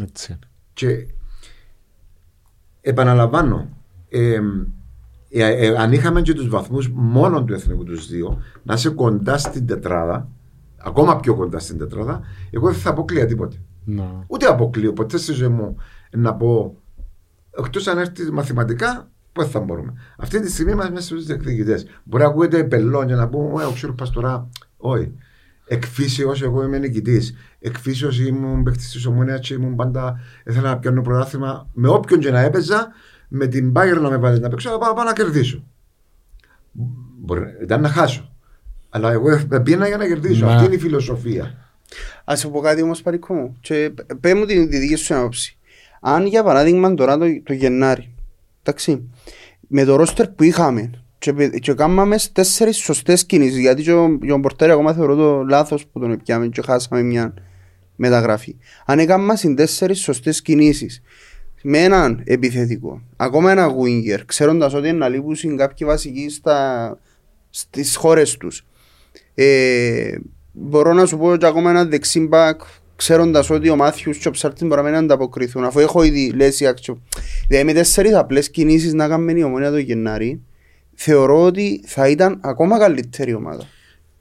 Έτσι. 0.00 0.38
Και 0.72 1.06
επαναλαμβάνω, 2.80 3.68
ε, 4.08 4.40
ε, 5.30 5.66
ε, 5.66 5.76
αν 5.76 5.92
είχαμε 5.92 6.22
και 6.22 6.32
τους 6.32 6.48
βαθμούς 6.48 6.88
μόνο 6.88 7.44
του 7.44 7.54
εθνικού 7.54 7.84
τους 7.84 8.08
δύο, 8.08 8.42
να 8.62 8.74
είσαι 8.74 8.88
κοντά 8.88 9.38
στην 9.38 9.66
τετράδα, 9.66 10.28
ακόμα 10.76 11.20
πιο 11.20 11.34
κοντά 11.34 11.58
στην 11.58 11.78
τετράδα, 11.78 12.20
εγώ 12.50 12.70
δεν 12.70 12.80
θα 12.80 12.90
αποκλείω 12.90 13.26
τίποτε. 13.26 13.56
Ναι. 13.84 14.08
Ούτε 14.26 14.46
αποκλείω 14.46 14.92
ποτέ 14.92 15.16
στη 15.16 15.32
ζωή 15.32 15.48
μου 15.48 15.76
να 16.12 16.34
πω, 16.34 16.76
εκτός 17.58 17.86
αν 17.86 17.98
έρθει 17.98 18.32
μαθηματικά, 18.32 19.10
πώς 19.32 19.48
θα 19.48 19.60
μπορούμε. 19.60 19.92
Αυτή 20.18 20.40
τη 20.40 20.50
στιγμή 20.50 20.72
είμαστε 20.72 20.92
μέσα 20.92 21.06
στους 21.06 21.24
διεκδικητές. 21.24 21.86
Μπορεί 22.04 22.22
να 22.22 22.28
ακούγεται 22.28 22.64
πελών 22.64 23.06
και 23.06 23.14
να 23.14 23.28
πούμε, 23.28 23.62
Ε, 23.62 23.66
ο 23.66 23.72
Ξύρος 23.72 23.94
Παστορά, 23.94 24.48
όχι. 24.76 25.12
Εκφύσεως, 25.66 26.42
εγώ 26.42 26.62
είμαι 26.62 26.78
νικητής. 26.78 27.34
Εκφύσεως 27.60 28.18
ήμουν 28.18 28.62
παίχτη 28.62 28.78
της 28.82 29.06
ομονία 29.06 29.38
και 29.38 29.54
ήμουν 29.54 29.74
πάντα. 29.74 30.20
ήθελα 30.46 30.68
να 30.68 30.78
πιάνω 30.78 31.02
πρωτάθλημα 31.02 31.68
με 31.72 31.88
όποιον 31.88 32.20
και 32.20 32.30
να 32.30 32.40
έπαιζα, 32.40 32.88
με 33.28 33.46
την 33.46 33.72
Bayern 33.76 34.00
να 34.00 34.10
με 34.10 34.16
βάλεις 34.16 34.40
να 34.40 34.48
παίξω, 34.48 34.68
αλλά 34.68 34.78
πάω, 34.78 34.94
πάω 34.94 35.04
να 35.04 35.12
κερδίσω. 35.12 35.64
Μπορεί 37.20 37.42
ήταν 37.62 37.80
να 37.80 37.88
χάσω. 37.88 38.34
Αλλά 38.88 39.12
εγώ 39.12 39.28
πήγαινα 39.62 39.86
για 39.86 39.96
να 39.96 40.06
κερδίσω. 40.06 40.46
Ναι. 40.46 40.52
Αυτή 40.52 40.64
είναι 40.64 40.74
η 40.74 40.78
φιλοσοφία. 40.78 41.59
Α 42.24 42.36
σου 42.36 42.50
πω 42.50 42.60
κάτι 42.60 42.82
όμως 42.82 43.02
παρικό 43.02 43.34
μου. 43.34 43.56
Και 43.60 43.92
πέ 44.20 44.34
μου 44.34 44.44
την 44.44 44.70
τη 44.70 44.78
δική 44.78 44.94
σου 44.94 45.14
άποψη. 45.14 45.58
Αν 46.00 46.26
για 46.26 46.42
παράδειγμα 46.42 46.94
τώρα 46.94 47.18
το, 47.18 47.42
το 47.42 47.52
Γενάρη, 47.52 48.14
εντάξει, 48.62 49.10
με 49.68 49.84
το 49.84 49.96
ρόστερ 49.96 50.28
που 50.28 50.42
είχαμε 50.42 50.90
και, 51.18 51.32
πε- 51.32 51.58
και 51.58 51.74
κάναμε 51.74 52.16
τέσσερις 52.32 52.76
σωστές 52.76 53.26
κινήσεις 53.26 53.58
γιατί 53.58 53.82
και 53.82 53.92
ο, 53.92 54.18
και 54.18 54.32
ο 54.32 54.40
Πορτέρη 54.40 54.72
ακόμα 54.72 54.94
θεωρώ 54.94 55.14
το 55.14 55.42
λάθος 55.42 55.86
που 55.86 56.00
τον 56.00 56.20
πιάμε 56.24 56.48
και 56.48 56.62
χάσαμε 56.62 57.02
μια 57.02 57.34
μεταγραφή. 57.96 58.56
Αν 58.86 58.98
έκαμε 58.98 59.36
συν 59.36 59.54
τέσσερις 59.54 60.00
σωστές 60.00 60.42
κινήσεις 60.42 61.02
με 61.62 61.78
έναν 61.78 62.22
επιθετικό, 62.24 63.02
ακόμα 63.16 63.50
ένα 63.50 63.68
winger, 63.68 64.20
ξέροντας 64.26 64.74
ότι 64.74 64.88
είναι 64.88 64.98
να 64.98 65.08
λείπουν 65.08 65.56
κάποιοι 65.56 65.86
βασικοί 65.86 66.28
στα, 66.28 66.98
στις 67.50 67.96
χώρες 67.96 68.36
τους. 68.36 68.66
Ε, 69.34 70.16
μπορώ 70.52 70.92
να 70.92 71.06
σου 71.06 71.18
πω 71.18 71.36
και 71.36 71.46
ακόμα 71.46 71.70
ένα 71.70 71.84
δεξί 71.84 72.20
μπακ 72.20 72.60
ξέροντας 72.96 73.50
ότι 73.50 73.70
ο 73.70 73.76
Μάθιους 73.76 74.18
και 74.18 74.28
ο 74.28 74.30
Ψάρτης 74.30 74.62
μπορεί 74.68 74.82
να 74.82 74.88
μην 74.88 74.96
ανταποκριθούν 74.96 75.64
αφού 75.64 75.78
έχω 75.78 76.02
ήδη 76.02 76.32
λέσει 76.36 76.66
άξιο. 76.66 77.02
Δηλαδή 77.48 77.66
με 77.66 77.72
τέσσερις 77.72 78.14
απλές 78.14 78.50
κινήσεις 78.50 78.92
να 78.92 79.08
κάνουμε 79.08 79.32
η 79.32 79.42
ομονία 79.42 79.70
το 79.70 79.78
Γενάρη 79.78 80.40
θεωρώ 80.94 81.44
ότι 81.44 81.82
θα 81.86 82.08
ήταν 82.08 82.38
ακόμα 82.42 82.78
καλύτερη 82.78 83.34
ομάδα. 83.34 83.62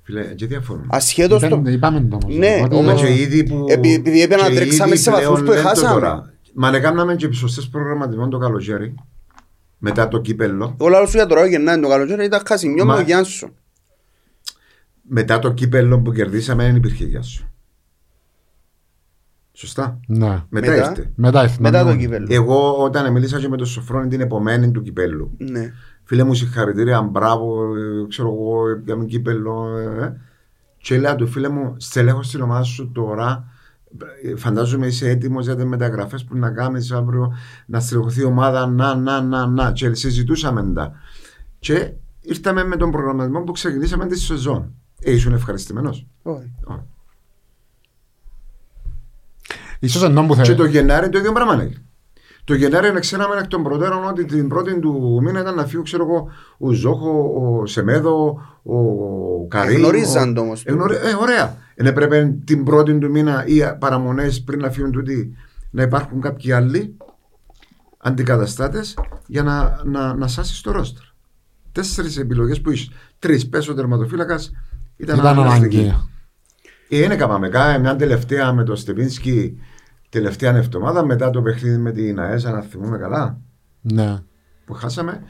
Φίλε, 0.04 0.22
και 0.24 0.46
διαφωνώ. 0.46 0.86
Ασχέτως 0.88 1.42
το... 1.42 1.48
Είπαμε- 1.48 1.70
Είπαμε 1.74 2.02
το 2.10 2.18
όμως. 2.24 2.38
Ναι, 2.38 2.60
Ότι- 2.64 2.76
Όμως 2.76 2.88
όμως- 2.92 3.02
και 3.02 3.22
ήδη 3.22 3.44
που... 3.44 3.66
Επει- 3.70 3.94
επειδή 3.98 4.22
έπαιρνα 4.22 4.50
και 4.50 4.56
τρέξαμε 4.56 4.90
ήδη 4.94 5.02
σε 5.02 5.12
βαθμούς 5.12 5.28
πλέον 5.42 5.46
που 5.46 5.52
λένε 5.52 5.62
το 5.64 5.68
έχασαμε. 5.70 5.94
τώρα. 6.00 6.34
Μα 6.54 6.72
να 6.72 6.80
κάναμε 6.80 7.16
και 7.16 7.32
σωστές 7.32 7.68
προγραμματισμό 7.68 8.28
το 8.28 8.38
καλοκαίρι. 8.38 8.96
Μετά 9.78 10.08
το 10.08 10.22
κύπελλο. 10.22 10.76
Ο 10.80 10.90
λαός 10.90 11.10
σου 11.10 11.16
για 11.18 11.26
τώρα 11.26 11.46
γεννάει 11.46 11.80
το 11.80 11.88
καλοκαίρι 11.88 12.26
ήταν 12.26 12.42
χασινιό 12.48 12.86
με 12.86 12.94
Μα- 12.94 13.00
ο 13.00 13.02
Γιάνσο. 13.02 13.50
Μετά 15.12 15.40
το 15.40 15.54
κύπελλο 15.54 16.00
που 16.00 16.12
κερδίσαμε 16.12 16.64
δεν 16.64 16.76
υπήρχε 16.76 17.06
γεια 17.06 17.22
σου. 17.22 17.50
Σωστά. 19.52 20.00
Ναι. 20.08 20.44
Μετά, 20.50 20.72
Μετά; 20.72 20.76
ήρθε. 20.76 21.12
Μετά 21.16 21.44
ήρθε. 21.44 21.58
Μετά 21.60 21.84
ναι. 21.84 21.92
το 21.92 21.98
κύπελλο. 21.98 22.28
Εγώ 22.30 22.84
όταν 22.84 23.12
μίλησα 23.12 23.40
και 23.40 23.48
με 23.50 23.58
τον 23.58 23.66
Σοφρόνη 23.66 24.08
την 24.08 24.22
επομένη 24.22 24.72
του 24.72 24.82
κυπέλλου. 24.82 25.32
Ναι. 25.38 25.74
Φίλε 26.04 26.24
μου 26.24 26.34
συγχαρητήρια, 26.34 27.02
μπράβο, 27.02 27.76
ε, 27.76 28.08
ξέρω 28.08 28.28
εγώ, 28.28 28.80
για 28.86 28.96
μην 28.96 29.08
κύπελλο. 29.08 29.78
ε, 29.78 30.04
ε. 30.04 30.14
Και 30.78 30.96
έλεγα 30.96 31.16
του 31.16 31.28
φίλε 31.28 31.50
μου, 31.50 31.74
στελέχω 31.78 32.24
στην 32.24 32.42
ομάδα 32.42 32.64
σου 32.64 32.92
τώρα. 32.92 33.48
ε, 34.24 34.36
Φαντάζομαι 34.36 34.88
είσαι 34.88 35.10
έτοιμος 35.10 35.46
για 35.46 35.56
τις 35.56 35.66
μεταγραφές 35.66 36.24
που 36.24 36.38
να 36.38 36.52
κάνεις 36.52 36.92
αύριο, 36.92 37.34
να 37.66 37.80
στελεχωθεί 37.80 38.22
η 38.22 38.24
ομάδα. 38.26 38.68
Να, 38.68 38.96
να, 38.96 39.22
να, 39.22 39.46
να. 39.46 39.72
Και 39.72 39.94
συζητούσαμε 39.94 40.74
τα. 40.74 40.92
Και 41.60 41.92
ήρθαμε 42.22 42.64
με 42.64 42.76
τον 42.76 42.92
προγραμματισμό 42.92 43.42
που 43.42 43.52
ξεκινήσαμε 43.52 44.06
τη 44.06 44.20
σεζόν. 44.20 44.74
Ε, 45.04 45.12
ήσουν 45.12 45.34
ευχαριστημένος; 45.34 46.08
Όχι. 46.24 46.52
Ίσως 49.80 50.04
ενώ 50.04 50.26
που 50.26 50.36
Και 50.36 50.42
θέλει. 50.44 50.56
το 50.56 50.66
Γενάρη 50.66 51.10
το 51.10 51.18
ίδιο 51.18 51.32
πράγμα 51.32 51.56
λέει. 51.56 51.78
Το 52.44 52.54
Γενάρη 52.56 52.92
να 52.92 53.00
ξέραμε 53.00 53.36
εκ 53.38 53.48
των 53.48 53.64
προτέρων 53.64 54.04
ότι 54.08 54.26
την 54.26 54.48
πρώτη 54.48 54.80
του 54.80 55.20
μήνα 55.24 55.40
ήταν 55.40 55.56
να 55.56 55.66
φύγουν, 55.66 55.84
ξέρω 55.86 56.04
εγώ, 56.04 56.28
ο 56.58 56.72
Ζόχο, 56.72 57.34
ο 57.36 57.66
Σεμέδο, 57.66 58.42
ο 58.64 59.48
Καρύμ. 59.48 59.76
Εγνωρίζαν 59.76 60.30
ο- 60.30 60.34
το 60.34 60.42
όμως. 60.42 60.66
Εγνωρι... 60.66 60.96
Ε, 60.96 61.14
ωραία. 61.22 61.58
Εν 61.76 61.86
έπρεπε 61.86 62.38
την 62.46 62.64
πρώτη 62.64 62.98
του 62.98 63.10
μήνα 63.10 63.46
ή 63.48 63.60
παραμονές 63.80 64.44
πριν 64.44 64.60
να 64.60 64.70
φύγουν 64.70 64.92
τούτοι 64.92 65.36
να 65.72 65.82
υπάρχουν 65.84 66.22
κάποιοι 66.22 66.52
άλλοι 66.52 66.98
αντικαταστάτες 67.98 68.98
για 69.28 69.44
να, 69.44 69.82
να, 69.86 70.14
να 70.14 70.28
σάσεις 70.28 70.62
το 70.62 70.72
ρόστρο. 70.72 71.06
Τέσσερις 71.72 72.18
επιλογές 72.18 72.62
που 72.62 72.72
είσαι. 72.72 72.90
Τρεις 73.20 73.50
πέσω 73.50 73.74
τερματοφύλακας 73.74 74.52
ήταν, 75.00 75.18
Ήταν 75.18 75.40
αναγκαστική. 75.40 75.78
ανάγκη. 75.78 75.96
Ε, 76.90 77.04
είναι 77.04 77.16
καπάμε. 77.16 77.50
Κάμε 77.50 77.80
μια 77.80 77.96
τελευταία 77.96 78.54
με 78.54 78.64
το 78.64 78.76
Στεπίνσκι 78.76 79.60
τελευταία 80.10 80.56
εβδομάδα 80.56 81.06
μετά 81.06 81.30
το 81.30 81.42
παιχνίδι 81.42 81.78
με 81.78 81.92
την 81.92 82.20
ΑΕΣΑ, 82.20 82.52
να 82.52 82.62
θυμούμε 82.62 82.98
καλά, 82.98 83.40
Ναι. 83.82 84.18
που 84.66 84.74
χάσαμε. 84.74 85.22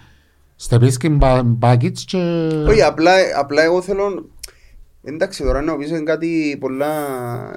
Στεπίσκι, 0.56 1.10
Μπα- 1.10 1.44
Μπάκιτς 1.44 2.06
και... 2.06 2.18
Όχι, 2.68 2.82
απλά, 2.82 3.12
απλά 3.38 3.64
εγώ 3.64 3.82
θέλω. 3.82 4.30
Εντάξει, 5.04 5.44
τώρα 5.44 5.62
να 5.62 5.78
πεις 5.78 5.90
είναι 5.90 6.04
κάτι 6.04 6.58
πολλά. 6.60 6.92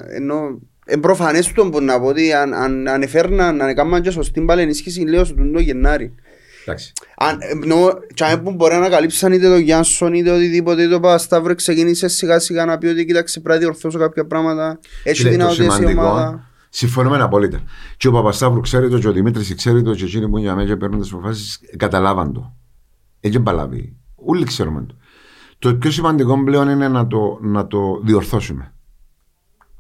Ενώ. 0.09 0.59
Εν 0.85 1.01
προφανές 1.01 1.53
το 1.53 1.69
που 1.69 1.81
να 1.81 2.01
πω 2.01 2.07
ότι 2.07 2.33
αν, 2.33 2.55
αν, 2.55 2.89
αν 2.89 3.03
εφέρναν, 3.03 3.63
αν 3.63 3.69
έκαναν 3.69 4.03
και 4.03 4.11
σωστή 4.11 4.41
μπάλα 4.41 4.63
ενίσχυση, 4.63 5.01
λέω 5.01 5.25
στο 5.25 5.51
το 5.53 5.61
Γενάρη. 5.61 6.15
Εντάξει. 6.65 6.93
Αν, 7.17 7.39
ενώ, 7.63 7.89
και 8.15 8.25
αν 8.25 8.43
που 8.43 8.53
μπορεί 8.53 8.77
να 8.77 8.89
καλύψαν 8.89 9.33
είτε 9.33 9.49
το 9.49 9.57
Γιάνσον 9.57 10.15
είτε 10.15 10.31
οτιδήποτε, 10.31 10.83
είτε 10.83 10.91
το 10.91 11.01
Παπασταύρο 11.01 11.55
ξεκίνησε 11.55 12.09
σιγά 12.09 12.39
σιγά 12.39 12.65
να 12.65 12.79
πει 12.79 12.87
ότι 12.87 13.05
κοίταξε 13.05 13.41
πρέπει 13.41 13.59
να 13.59 13.65
διορθώσω 13.65 13.99
κάποια 13.99 14.27
πράγματα. 14.27 14.79
Έχει 15.03 15.17
Φίλε, 15.17 15.29
το 15.29 15.35
δυνατότητες 15.37 15.67
η 15.67 15.77
σημαντικό, 15.77 16.03
ομάδα. 16.03 16.49
συμφωνούμε 16.69 17.23
απόλυτα. 17.23 17.61
Και 17.97 18.09
ο 18.09 18.13
Παπασταύρου 18.13 18.61
ξέρει 18.61 18.89
το, 18.89 18.99
και 18.99 19.09
ο 19.09 19.13
Δημήτρης 19.13 19.55
ξέρει 19.55 19.83
το, 19.83 19.95
και 19.95 20.05
εκείνοι 20.05 20.29
που 20.29 20.37
είναι 20.37 20.47
για 20.47 20.55
μένα 20.55 20.69
και 20.69 20.77
παίρνουν 20.77 21.01
τις 21.01 21.13
αποφάσεις, 21.13 21.61
καταλάβαν 21.77 22.33
το. 22.33 22.57
Έτσι 23.21 23.39
μπαλάβει. 23.39 23.97
Όλοι 24.15 24.45
ξέρουμε 24.45 24.85
το. 24.89 24.95
Το 25.59 25.75
πιο 25.75 25.91
σημαντικό 25.91 26.45
πλέον 26.45 26.69
είναι 26.69 26.89
να 26.89 27.07
το, 27.07 27.39
να 27.43 27.67
το 27.67 28.01
διορθώσουμε. 28.05 28.73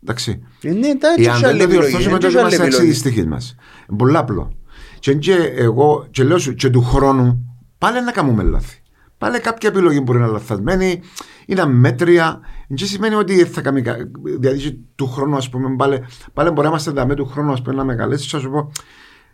Εντάξει. 0.02 0.42
Ε, 0.62 0.72
ναι, 0.72 0.88
εντάξει, 0.88 1.22
Εάν 1.22 1.34
έχει 1.34 1.40
δεν 1.40 1.50
άλλη 1.50 1.58
το 1.58 1.64
επιλογή, 1.64 1.68
διορθώσουμε, 1.88 2.16
έχει 2.16 2.20
τότε 2.24 2.26
άλλη 2.26 2.36
είμαστε 2.38 2.62
επιλογή. 2.64 2.90
αξίδιστοι 2.90 3.26
μας. 3.26 3.54
Πολύ 3.96 4.16
απλό. 4.16 4.56
Και, 5.02 5.14
και 5.14 5.34
εγώ, 5.56 6.06
και 6.10 6.24
λέω 6.24 6.38
σου, 6.38 6.54
και 6.54 6.70
του 6.70 6.82
χρόνου, 6.82 7.56
πάλι 7.78 8.04
να 8.04 8.12
κάνουμε 8.12 8.42
λάθη. 8.42 8.82
Πάλι 9.18 9.40
κάποια 9.40 9.68
επιλογή 9.68 10.00
μπορεί 10.04 10.18
να 10.18 10.24
είναι 10.24 10.32
λαθασμένη, 10.32 11.00
είναι 11.46 11.60
αμέτρια. 11.60 12.40
Δεν 12.68 12.86
σημαίνει 12.86 13.14
ότι 13.14 13.44
θα 13.44 13.60
κάνουμε. 13.60 13.82
κα- 13.82 13.96
Δηλαδή, 14.38 14.58
και 14.58 14.74
του 14.94 15.06
χρόνου, 15.08 15.36
ας 15.36 15.48
πούμε, 15.48 15.76
πάλι, 15.76 16.04
πάλι 16.32 16.48
μπορεί 16.48 16.62
να 16.62 16.68
είμαστε 16.68 16.90
δαμέ 16.90 17.14
του 17.14 17.26
χρόνου, 17.26 17.52
ας 17.52 17.62
πούμε, 17.62 17.74
να 17.76 17.84
με 17.84 17.94
καλέσει. 17.94 18.28
Θα 18.28 18.38
σου 18.38 18.50
πω, 18.50 18.70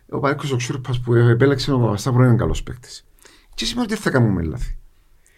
ο 0.09 0.19
Παρίκο 0.19 0.43
ο 0.53 0.55
Ξούρπας 0.55 0.99
που 0.99 1.13
επέλεξε 1.13 1.71
ο 1.71 1.79
Παπασταύρο 1.79 2.23
είναι 2.23 2.35
καλός 2.35 2.63
παίκτης. 2.63 3.05
Και 3.55 3.65
σημαίνει 3.65 3.85
ότι 3.85 3.93
δεν 3.93 4.03
θα 4.03 4.09
κάνουμε 4.09 4.41
λάθη. 4.43 4.77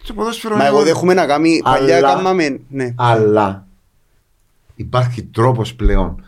Στο 0.02 0.12
ποδόσφαιρο 0.14 0.56
Μα 0.56 0.60
είναι- 0.66 0.74
εγώ 0.76 0.82
δέχομαι 0.84 1.14
να 1.14 1.26
κάνει, 1.26 1.60
παλιά 1.64 1.96
Αλλά- 1.96 2.14
κάναμε, 2.14 2.60
ναι. 2.68 2.94
αλλά 2.96 3.66
υπάρχει 4.74 5.22
τρόπος 5.22 5.74
πλέον 5.74 6.24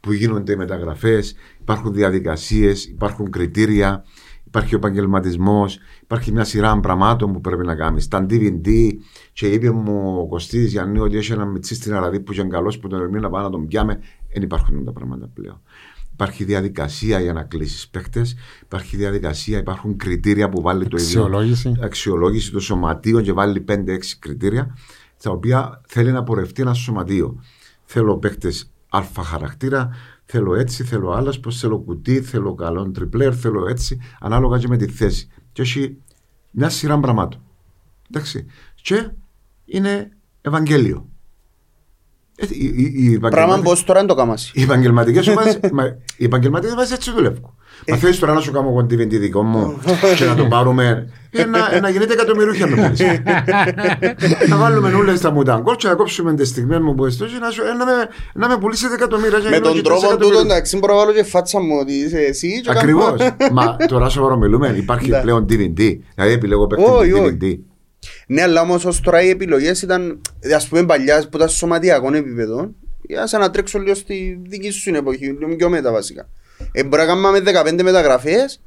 που 0.00 0.12
γίνονται 0.12 0.52
οι 0.52 0.56
μεταγραφές, 0.56 1.34
υπάρχουν 1.66 1.92
διαδικασίες, 1.92 2.84
υπάρχουν 2.84 3.30
κριτήρια, 3.30 4.04
υπάρχει 4.44 4.74
ο 4.74 4.76
επαγγελματισμός, 4.76 5.78
υπάρχει 6.02 6.32
μια 6.32 6.44
σειρά 6.44 6.80
πραγμάτων 6.80 7.32
που 7.32 7.40
πρέπει 7.40 7.66
να 7.66 7.74
κάνεις. 7.74 8.04
Στα 8.04 8.26
DVD, 8.30 8.68
και 9.32 9.46
είπε 9.46 9.70
μου 9.70 10.18
ο 10.18 10.26
Κωστής 10.26 10.70
Γιάννη 10.70 10.98
ότι 10.98 11.16
έχει 11.16 11.32
ένα 11.32 11.44
μυτσί 11.44 11.74
στην 11.74 11.94
Αραδί 11.94 12.20
που 12.20 12.32
ήταν 12.32 12.48
καλός 12.48 12.78
που 12.78 12.88
τον 12.88 12.98
ερμηνεύει 13.00 13.22
να 13.22 13.30
πάμε 13.30 13.44
να 13.44 13.50
τον 13.50 13.66
πιάμε. 13.66 13.98
Δεν 14.32 14.42
υπάρχουν 14.42 14.84
τα 14.84 14.92
πράγματα 14.92 15.30
πλέον. 15.34 15.60
Υπάρχει 16.12 16.44
διαδικασία 16.44 17.20
για 17.20 17.32
να 17.32 17.42
κλείσεις 17.42 17.88
παίχτε, 17.88 18.26
υπάρχει 18.62 18.96
διαδικασία, 18.96 19.58
υπάρχουν 19.58 19.96
κριτήρια 19.96 20.48
που 20.48 20.60
βάλει 20.62 20.86
το 20.86 20.96
ίδιο 20.96 21.22
Αξιολόγηση. 21.22 21.76
αξιολόγηση 21.80 22.52
των 22.52 22.60
σωματείων 22.60 23.22
και 23.22 23.32
βάλει 23.32 23.64
5-6 23.68 24.16
κριτήρια 24.18 24.76
τα 25.22 25.30
οποία 25.30 25.80
θέλει 25.86 26.12
να 26.12 26.22
πορευτεί 26.22 26.62
ένα 26.62 26.74
σωματείο. 26.74 27.40
Θέλω 27.84 28.18
παίκτες 28.18 28.70
α 28.88 29.22
χαρακτήρα, 29.22 29.90
θέλω 30.26 30.54
έτσι, 30.54 30.84
θέλω 30.84 31.10
άλλο, 31.10 31.38
πώς 31.42 31.58
θέλω 31.58 31.78
κουτί, 31.78 32.20
θέλω 32.20 32.54
καλό 32.54 32.90
τριπλέρ, 32.90 33.38
θέλω 33.38 33.68
έτσι, 33.68 34.00
ανάλογα 34.20 34.58
και 34.58 34.68
με 34.68 34.76
τη 34.76 34.86
θέση. 34.86 35.28
Και 35.52 35.62
έχει 35.62 35.96
μια 36.50 36.68
σειρά 36.68 37.00
πραγμάτων. 37.00 37.40
Εντάξει. 38.10 38.46
Και 38.74 39.10
είναι 39.64 40.10
Ευαγγέλιο. 40.40 41.08
Ε, 42.38 42.46
οι- 42.48 42.74
οι- 42.76 42.92
οι 42.96 43.18
Πράγμα 43.18 43.28
επαγγελματίες- 43.28 43.62
πως 43.68 43.84
τώρα 43.84 43.98
είναι 43.98 44.08
το 44.08 44.14
κάμασι. 44.14 44.50
οι 44.54 44.62
επαγγελματικές 44.62 45.28
ομάδες 45.28 45.58
οι 46.16 46.24
επαγγελματικές 46.24 46.72
ομάδες 46.74 46.92
έτσι 46.92 47.10
δουλεύουν. 47.12 47.50
Μα 47.88 47.96
θέλεις 47.96 48.18
τώρα 48.18 48.32
να 48.32 48.40
σου 48.40 48.52
κάνω 48.52 48.68
εγώ 48.68 48.84
τη 48.86 49.18
δικό 49.18 49.42
μου 49.42 49.78
και 50.16 50.24
να 50.24 50.34
το 50.34 50.44
πάρουμε. 50.46 51.08
ε, 51.30 51.44
να, 51.44 51.58
ε, 51.74 51.80
να 51.80 51.88
γίνεται 51.88 52.12
εκατομμυρούχια 52.12 52.66
με 52.66 52.76
πούληση. 52.82 53.22
να 54.50 54.56
βάλουμε 54.56 54.92
όλε 54.94 55.12
τα 55.12 55.30
μουταγκόλ 55.30 55.76
και 55.76 55.88
να 55.88 55.94
κόψουμε 55.94 56.34
τις 56.34 56.48
στιγμές 56.48 56.78
μου 56.78 56.94
που 56.94 57.04
εστώ 57.06 57.24
και 57.24 57.38
να, 57.40 57.50
σου- 57.50 57.62
ε, 57.62 57.72
να, 57.72 57.84
με, 57.84 57.92
να 58.34 58.48
με 58.48 58.58
πουλήσετε 58.58 58.94
εκατομμύρια. 58.94 59.38
και 59.38 59.44
να 59.44 59.50
Με 59.50 59.56
γίνω 59.56 59.66
τον 59.68 59.76
και 59.76 59.82
τρόπο 59.82 60.00
τρεις 60.00 60.10
τούτο, 60.12 60.24
εκατομμύρια. 60.26 60.54
εντάξει, 60.54 60.78
μπορώ 60.78 60.92
να 60.94 60.98
βάλω 60.98 61.12
και 61.12 61.22
φάτσα 61.24 61.60
μου 61.60 61.76
ότι 61.80 61.92
είσαι 61.92 62.18
εσύ 62.18 62.60
και 62.60 62.70
Ακριβώς. 62.70 63.14
κάνω- 63.16 63.52
Μα 63.52 63.76
τώρα 63.88 64.08
σοβαρό 64.08 64.36
μιλούμε. 64.36 64.68
Υπάρχει 64.76 65.10
Ναι. 65.10 65.20
πλέον 65.20 65.44
DVD. 65.48 65.98
Δηλαδή 66.14 66.32
επιλέγω 66.32 66.66
Όχι, 66.76 67.10
παίκτη 67.10 67.12
όχι. 67.12 67.36
DVD. 67.40 67.58
Ναι, 68.26 68.42
αλλά 68.42 68.60
όμως 68.60 68.84
ως 68.84 69.00
τώρα 69.00 69.22
οι 69.22 69.28
επιλογές 69.28 69.82
ήταν, 69.82 70.20
ας 70.54 70.68
πούμε, 70.68 70.84
παλιάς 70.84 71.28
που 71.28 71.36
ήταν 71.36 71.48
σωματιακών 71.48 72.14
επίπεδων, 72.14 72.74
για 73.02 73.26
σαν 73.26 73.40
να 73.40 73.50
τρέξω 73.50 73.78
λίγο 73.78 73.94
στη 73.94 74.40
δική 74.48 74.70
σου 74.70 74.94
εποχή, 74.94 75.24
λίγο 75.24 75.56
πιο 75.56 75.68
μετά 75.68 75.92
βασικά. 75.92 76.28
Ε, 76.72 76.84
μπορεί 76.84 77.02
να 77.02 77.08
κάνουμε 77.08 77.40
15 77.40 77.82
μεταγραφές, 77.82 78.60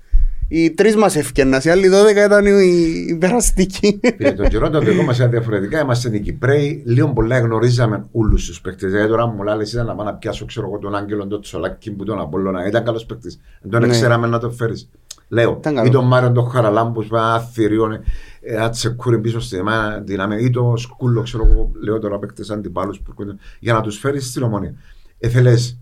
οι 0.48 0.72
τρεις 0.72 0.96
μας 0.96 1.16
ευκαιρνάς, 1.16 1.66
οι 1.66 1.70
άλλοι 1.70 1.90
12 1.90 2.26
ήταν 2.26 2.46
οι, 2.46 3.06
οι 3.10 3.16
περαστικοί. 3.16 4.00
Φίλε, 4.18 4.32
τον 4.32 4.48
καιρό 4.48 4.70
το 4.70 4.80
δικό 4.80 5.04
μα 5.04 5.14
ήταν 5.16 5.30
διαφορετικά. 5.30 5.80
Είμαστε 5.80 6.16
οι 6.16 6.20
Κυπρέοι, 6.20 6.84
λίγο 6.86 7.10
πολλά 7.14 7.40
γνωρίζαμε 7.40 8.06
όλους 8.12 8.46
τους 8.46 8.62
παίκτες. 8.62 8.92
Δηλαδή 8.92 9.10
τώρα 9.10 9.28
μου 9.28 9.44
λέει 9.44 9.56
ήταν 9.74 9.86
να 9.86 9.96
πάω 9.96 10.06
να 10.06 10.14
πιάσω 10.14 10.46
ξέρω, 10.46 10.68
εγώ, 10.68 10.78
τον 10.78 10.96
Άγγελο, 10.96 11.28
τον 11.28 11.42
Τσολάκη 11.42 11.92
που 11.92 12.04
τον 12.04 12.20
Απόλλωνα. 12.20 12.68
Ήταν 12.68 12.84
καλός 12.84 13.06
παίκτης. 13.06 13.40
Δεν 13.62 13.72
τον 13.72 13.82
Ναι. 13.82 13.88
ξέραμε 13.96 14.28
να 14.28 14.40
το 14.40 14.52
φέρεις. 14.52 14.90
Λέω, 15.32 15.56
Ήταν 15.60 15.74
ή 15.74 15.76
καλό. 15.76 15.90
τον 15.92 16.06
Μάριον 16.08 16.34
τον 16.34 16.50
Χαραλάμπου, 16.50 17.02
ένα 17.12 17.40
θηριό, 17.40 18.04
ένα 18.42 18.70
τσεκούρι 18.70 19.20
πίσω 19.20 19.40
στη 19.40 19.62
μάνα, 19.62 20.00
δυναμία, 20.00 20.40
ή 20.40 20.50
το 20.50 20.74
Σκούλο, 20.78 21.22
ξέρω 21.22 21.46
εγώ, 21.52 21.72
λέω 21.84 22.00
τώρα 22.00 22.20
παίκτες 22.20 22.50
αντιπάλους 22.50 22.98
που 23.00 23.06
έρχονται, 23.10 23.36
για 23.60 23.74
να 23.74 23.82
τους 23.82 23.98
φέρεις 23.98 24.28
στην 24.30 24.44
ομονία. 24.44 24.74
Έθελες, 25.20 25.78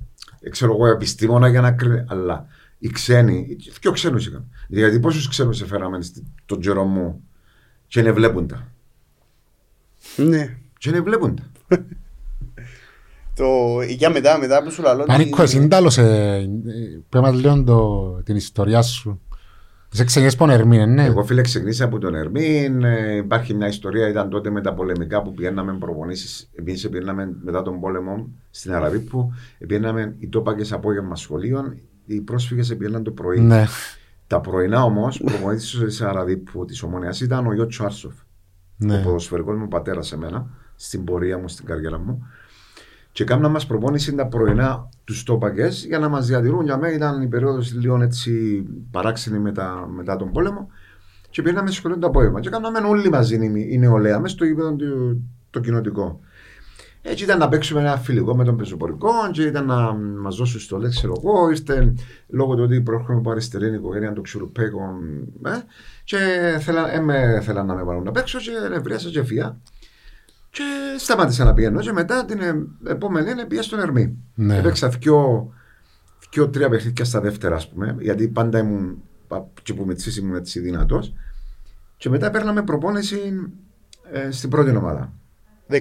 ξέρω 0.49 0.71
εγώ, 0.73 0.87
επιστήμονα 0.87 1.47
για 1.47 1.61
να 1.61 1.71
κρίνει, 1.71 2.03
αλλά 2.07 2.45
οι 2.79 2.89
ξένοι, 2.89 3.55
και 3.79 3.87
ο 3.87 3.91
ξένους 3.91 4.27
είχαν. 4.27 4.45
Γιατί 4.67 4.99
πόσους 4.99 5.27
ξένους 5.27 5.61
έφεραμε 5.61 6.01
στη- 6.01 6.23
τον 6.45 6.59
καιρό 6.59 6.83
μου 6.83 7.21
και 7.87 8.01
δεν 8.01 8.13
βλέπουν 8.13 8.47
τα. 8.47 8.67
ναι. 10.15 10.57
Και 10.77 10.91
δεν 10.91 11.03
βλέπουν 11.03 11.35
τα. 11.35 11.43
Το, 13.35 13.81
για 13.87 14.09
μετά, 14.09 14.37
μετά 14.37 14.63
που 14.63 14.71
σου 14.71 14.81
λαλώ... 14.81 15.03
Πανίκο, 15.03 15.41
εσύ 15.41 15.57
είναι 15.57 15.67
τέλος, 15.67 15.97
ε, 15.97 16.49
πες 17.09 17.21
μας 17.21 17.33
λίγο 17.35 17.63
το- 17.63 18.21
την 18.23 18.35
ιστορία 18.35 18.81
σου. 18.81 19.21
Είσαι 19.93 20.03
ξενιές 20.03 20.35
πον 20.35 20.49
Ερμήν, 20.49 20.93
ναι. 20.93 21.05
Εγώ 21.05 21.23
φίλε 21.23 21.41
ξεκινήσα 21.41 21.85
από 21.85 21.97
τον 21.99 22.15
Ερμήν. 22.15 22.83
ε, 22.83 23.15
υπάρχει 23.15 23.53
μια 23.53 23.67
ιστορία, 23.67 24.07
ήταν 24.07 24.29
τότε 24.29 24.49
με 24.49 24.61
τα 24.61 24.73
πολεμικά 24.73 25.21
που 25.21 25.33
πηγαίναμε 25.33 25.73
προπονήσεις. 25.79 26.49
Εμείς 26.59 26.89
πηγαίναμε 26.89 27.33
μετά 27.43 27.61
τον 27.61 27.79
πόλεμο 27.79 28.27
στην 28.49 28.73
Αραβίππου. 28.73 29.33
Πηγαίναμε 29.67 30.15
οι 30.19 30.27
τόπακες 30.27 30.71
απόγευμα 30.71 31.15
σχολείων. 31.15 31.77
Οι 32.05 32.21
πρόσφυγες 32.21 32.75
πήγαιναν 32.77 33.03
το 33.03 33.11
πρωί. 33.11 33.39
Ναι. 33.39 33.65
Τα 34.27 34.41
πρωινά 34.41 34.83
όμως, 34.83 35.21
προπονητή 35.25 35.85
της 35.85 36.01
Αραβίππου 36.01 36.65
της 36.65 36.83
Ομονίας 36.83 37.21
ήταν 37.21 37.47
ο 37.47 37.53
Γιώτσο 37.53 37.83
Άρσοφ. 37.85 38.13
Ο 38.13 38.85
Ναι. 38.85 39.01
ποδοσφαιρικός 39.01 39.57
μου 39.57 39.67
πατέρας 39.67 40.07
σε 40.07 40.17
μένα. 40.17 40.47
στην 40.79 41.03
πορεία 41.03 41.37
μου, 41.37 41.47
στην 41.47 41.65
καριέρα 41.65 41.99
μου. 41.99 42.27
Και 43.11 43.23
κάναμε 43.23 43.47
μας 43.49 43.67
προπόνηση 43.67 44.15
τα 44.15 44.27
πρωινά 44.27 44.89
τους 45.07 45.23
τόπακες 45.23 45.85
για 45.85 45.99
να 45.99 46.09
μας 46.09 46.27
διατηρούν. 46.27 46.65
Για 46.65 46.77
μένα 46.77 46.93
ήταν 46.93 47.21
η 47.21 47.27
περίοδος 47.27 47.73
λίγο 47.73 48.01
έτσι 48.01 48.63
παράξενη 48.91 49.39
μετά, 49.39 49.87
μετά 49.95 50.15
τον 50.15 50.31
πόλεμο. 50.31 50.69
Και 51.29 51.41
πήγαμε 51.41 51.71
σχολείο 51.71 51.97
το 51.97 52.07
απόγευμα. 52.07 52.39
Και 52.39 52.49
κάναμε 52.49 52.79
όλοι 52.79 53.09
μαζί 53.09 53.35
η, 53.35 53.67
η 53.69 53.77
νεολαία 53.77 54.19
μέσα 54.19 54.35
στο 54.35 54.45
γήπεδο 54.45 54.75
το, 54.75 55.17
το 55.49 55.59
κοινοτικό. 55.59 56.19
Έτσι 57.01 57.23
ήταν 57.23 57.37
να 57.39 57.49
παίξουμε 57.49 57.79
ένα 57.79 57.97
φιλικό 57.97 58.35
με 58.35 58.43
τον 58.43 58.57
πεζοπορικό 58.57 59.11
και 59.31 59.43
ήταν 59.43 59.65
να 59.65 59.93
μας 59.93 60.35
δώσουν 60.35 60.59
στο 60.59 60.77
ξέρω 60.89 61.13
εγώ. 61.17 61.49
Ήρθε 61.49 61.93
λόγω 62.27 62.55
του 62.55 62.63
ότι 62.63 62.81
προέρχομαι 62.81 63.17
από 63.17 63.31
αριστερή 63.31 63.73
οικογένεια 63.75 64.13
του 64.13 64.21
Ξουροπέκων. 64.21 65.27
Ε, 65.45 65.49
και 66.03 66.17
θέλα, 66.59 66.93
ε, 66.93 66.99
με, 66.99 67.41
θέλα 67.43 67.63
να 67.63 67.73
με 67.73 67.83
βάλουν 67.83 68.03
να 68.03 68.11
παίξω 68.11 68.39
και 68.39 68.51
νευρίασα 68.69 69.09
και 69.09 69.23
φία. 69.23 69.59
Και 70.57 70.97
σταμάτησα 70.97 71.43
να 71.43 71.53
πηγαίνω. 71.53 71.79
Και 71.79 71.91
μετά 71.91 72.25
την 72.25 72.41
ε, 72.41 72.67
επόμενη 72.87 73.31
είναι 73.31 73.45
πήγα 73.45 73.61
στον 73.61 73.79
Ερμή. 73.79 74.17
Ναι. 74.35 74.57
Έπαιξα 74.57 74.89
δυο, 74.89 75.49
δυο 76.31 76.49
τρία 76.49 76.69
παιχνίδια 76.69 77.05
στα 77.05 77.21
δεύτερα, 77.21 77.55
ας 77.55 77.69
πούμε, 77.69 77.95
γιατί 77.99 78.27
πάντα 78.27 78.59
ήμουν 78.59 79.03
και 79.63 79.73
που 79.73 79.85
με 79.85 79.93
τις 79.93 80.17
ήμουν 80.17 80.35
έτσι 80.35 80.59
δυνατό. 80.59 81.03
Και 81.97 82.09
μετά 82.09 82.31
παίρναμε 82.31 82.63
προπόνηση 82.63 83.19
ε, 84.11 84.31
στην 84.31 84.49
πρώτη 84.49 84.75
ομάδα. 84.75 85.13
16-17 85.69 85.77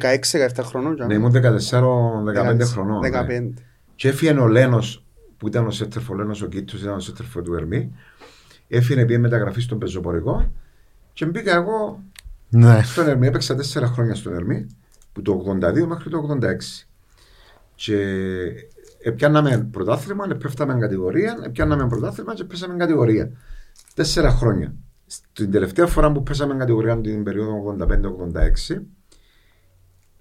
χρονών. 0.62 0.97
Ναι, 1.07 1.14
ήμουν 1.14 1.33
14-15 1.35 2.61
χρονών. 2.62 3.01
15. 3.05 3.27
Ναι. 3.27 3.49
Και 3.95 4.09
έφυγε 4.09 4.33
ο 4.33 4.47
Λένος 4.47 5.05
που 5.37 5.47
ήταν 5.47 5.66
ο 5.66 5.70
Σέτερφο, 5.70 6.14
ο 6.14 6.16
Λένος 6.16 6.43
ο 6.43 6.47
Κίτου, 6.47 6.77
ήταν 6.77 6.95
ο 6.95 7.01
Σέτερφο 7.01 7.43
του 7.43 7.55
Ερμή. 7.55 7.93
Έφυγε 8.68 9.05
πήγε 9.05 9.18
μεταγραφή 9.18 9.61
στον 9.61 9.79
πεζοπορικό 9.79 10.53
και 11.12 11.27
μπήκα 11.27 11.55
εγώ 11.55 12.01
Ναι. 12.49 12.82
στον 12.82 13.09
Ερμή. 13.09 13.26
Έπαιξα 13.26 13.57
4 13.57 13.82
χρόνια 13.86 14.14
στον 14.14 14.34
Ερμή, 14.34 14.66
που 15.12 15.22
το 15.22 15.44
82 15.62 15.86
μέχρι 15.86 16.11
το 16.11 16.38
86. 16.42 16.86
Και 17.74 17.99
έπιαναμε 19.03 19.68
πρωτάθλημα, 19.70 20.26
πέφταμε 20.26 20.78
κατηγορία, 20.80 21.38
έπιαναμε 21.44 21.86
πρωτάθλημα 21.88 22.34
και 22.34 22.44
πέσαμε 22.44 22.76
κατηγορία. 22.76 23.30
Τέσσερα 23.94 24.30
χρόνια. 24.30 24.74
Την 25.32 25.51
τελευταία 25.51 25.86
φορά 25.86 26.12
που 26.12 26.22
πέσαμε 26.22 26.55
κατηγορία 26.55 27.01
την 27.01 27.22
περίοδο 27.22 27.76
85-86, 28.76 28.82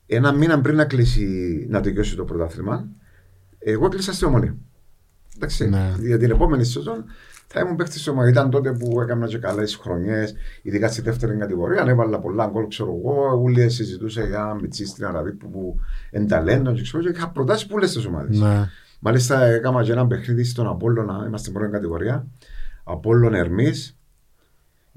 ένα 0.05 0.32
μήνα 0.32 0.61
πριν 0.61 0.76
να 0.76 0.86
κλείσει 0.86 1.65
να 1.69 1.82
τελειώσει 1.82 2.15
το 2.15 2.23
πρωτάθλημα, 2.26 2.88
εγώ 3.59 3.88
κλείσα 3.88 4.13
στη 4.13 4.26
ομονία. 4.26 4.55
Εντάξει, 5.36 5.69
Ναι. 5.69 5.93
για 5.99 6.17
την 6.17 6.32
επόμενη 6.32 6.63
σεζόν 6.63 7.05
θα 7.56 7.62
ήμουν 7.62 7.76
παίχτη 7.76 8.01
τη 8.01 8.10
ομάδα. 8.10 8.30
Ήταν 8.30 8.49
τότε 8.49 8.72
που 8.72 9.01
έκανα 9.01 9.28
και 9.28 9.38
καλέ 9.38 9.68
χρονιές, 9.68 10.36
ειδικά 10.62 10.88
στη 10.88 11.01
δεύτερη 11.01 11.38
κατηγορία. 11.38 11.84
Έβαλα 11.88 12.20
πολλά 12.20 12.45
γκολ, 12.45 12.68
ξέρω 12.68 12.99
εγώ. 12.99 13.39
Ούλε 13.41 13.68
συζητούσα 13.68 14.24
για 14.24 14.58
μυτσί 14.62 14.86
στην 14.86 15.06
Αραβή 15.06 15.32
που, 15.32 15.49
που 15.49 15.80
ενταλέντο 16.12 16.74
και 16.74 16.82
ξέρω. 16.82 17.03
Και 17.03 17.10
είχα 17.10 17.30
προτάσεις 17.30 17.68
πολλές 17.68 17.91
τι 17.91 18.08
ομάδες. 18.08 18.39
Ναι. 18.39 18.70
Μάλιστα 18.99 19.45
έκανα 19.45 19.84
και 19.84 19.91
ένα 19.91 20.08
παιχνίδι 20.08 20.43
στον 20.43 20.68
Απόλλωνα, 20.68 21.14
είμαστε 21.14 21.38
στην 21.38 21.53
πρώτη 21.53 21.72
κατηγορία. 21.72 22.28
Απόλλων 22.84 23.34
Ερμής. 23.34 23.97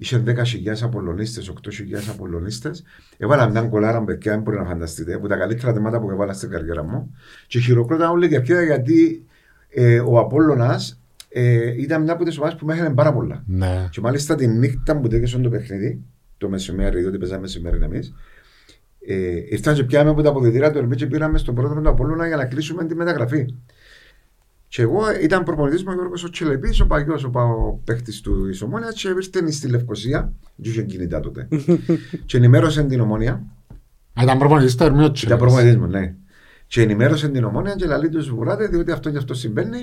Είχε 0.00 0.22
10.000 0.26 0.34
Απολλωνίστε, 0.82 1.42
8.000 1.46 1.52
Απολλωνίστε. 2.10 2.70
Έβαλα 3.16 3.48
μια 3.48 3.62
κολάρα 3.62 4.04
παιδιά, 4.04 4.32
δεν 4.32 4.40
μπορεί 4.40 4.56
να 4.56 4.64
φανταστείτε, 4.64 5.14
από 5.14 5.28
τα 5.28 5.36
καλύτερα 5.36 5.72
τεμάτα 5.72 6.00
που 6.00 6.10
έβαλα 6.10 6.32
στην 6.32 6.50
καριέρα 6.50 6.84
μου. 6.84 7.14
Και 7.46 7.58
χειροκρόταν 7.58 8.10
όλοι 8.10 8.28
και 8.28 8.40
πια 8.40 8.62
γιατί 8.62 9.26
ε, 9.68 10.00
ο 10.00 10.18
Απόλλωνας 10.18 11.00
ε, 11.28 11.82
ήταν 11.82 12.02
μια 12.02 12.12
από 12.12 12.24
τις 12.24 12.38
ομάδες 12.38 12.56
που 12.58 12.66
με 12.66 12.74
έχανε 12.74 12.94
πάρα 12.94 13.12
πολλά. 13.12 13.42
Ναι. 13.46 13.88
Και 13.90 14.00
μάλιστα 14.00 14.34
τη 14.34 14.46
νύχτα 14.46 15.00
που 15.00 15.08
τέλειωσε 15.08 15.38
το 15.38 15.48
παιχνίδι, 15.48 16.02
το 16.38 16.48
μεσημέρι, 16.48 17.00
διότι 17.00 17.18
παίζαμε 17.18 17.40
μεσημέρι 17.40 17.78
εμείς, 17.82 18.14
ε, 19.06 19.14
ήρθαν 19.48 19.74
και 19.74 19.84
πιάμε 19.84 20.10
από 20.10 20.22
τα 20.22 20.28
αποδητήρια 20.28 20.70
του 20.72 20.78
Ερμή 20.78 20.96
και 20.96 21.06
πήραμε 21.06 21.38
στον 21.38 21.54
πρόεδρο 21.54 21.80
του 21.80 21.88
Απόλλωνα 21.88 22.26
για 22.26 22.36
να 22.36 22.44
κλείσουμε 22.44 22.84
τη 22.86 22.94
μεταγραφή. 22.94 23.46
Και 24.68 24.82
εγώ 24.82 25.00
ήταν 25.22 25.42
προπονητής 25.42 25.82
μου 25.84 25.88
ο 25.90 25.94
Γιώργος 25.94 26.24
ο 26.24 26.30
Τσελεπή, 26.30 26.82
ο 26.82 26.86
παγιό 26.86 27.20
ο, 27.26 27.30
πα- 27.30 27.42
ο 27.44 27.80
παίχτης 27.84 28.20
του 28.20 28.46
Ισομόνια, 28.48 28.88
και 28.94 29.08
ήρθε 29.08 29.50
στη 29.50 29.68
Λευκοσία, 29.68 30.32
δεν 30.56 30.70
είχε 30.72 30.82
κινητά 30.82 31.20
τότε. 31.20 31.48
και 32.26 32.36
ενημέρωσε 32.36 32.82
την 32.84 33.00
ομόνια, 33.00 33.32
Α, 34.14 34.22
Ήταν 34.22 34.38
προπονητής 34.38 34.72
στο 34.72 34.84
Ερμείο 34.84 35.10
Τσέλες. 35.12 35.22
ήταν 35.22 35.38
προπονητής 35.48 35.76
μου, 35.76 35.86
ναι. 35.86 36.14
Και 36.66 36.82
ενημέρωσε 36.82 37.28
την 37.28 37.44
ομόνια 37.44 37.74
και 37.74 37.86
λέει 37.86 38.08
τους 38.10 38.30
βουράτε, 38.30 38.66
διότι 38.66 38.90
αυτό 38.92 39.10
και 39.10 39.16
αυτό 39.16 39.34
συμβαίνει. 39.34 39.78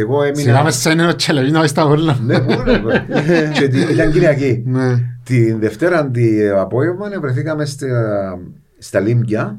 Εγώ 0.00 0.22
έμεινα. 0.22 0.40
Σιγά 0.42 0.62
με 0.62 0.70
σένει 0.70 1.02
ο 1.02 1.14
Τσέλεβι 1.16 1.50
να 1.50 1.58
πάει 1.58 1.68
στα 1.68 1.84
όλα. 1.84 2.18
Ναι, 2.22 2.40
πού 2.40 2.50
είναι. 2.50 2.82
και 3.58 3.68
τη- 3.68 3.92
ήταν 3.92 4.12
Κυριακή. 4.12 4.62
Ναι. 4.66 4.94
Την 5.24 5.58
Δευτέρα 5.58 6.10
την 6.10 6.50
απόγευμα 6.56 7.08
βρεθήκαμε 7.20 7.64
στα, 7.64 7.86
στα 8.78 9.00
Λίμπια, 9.00 9.58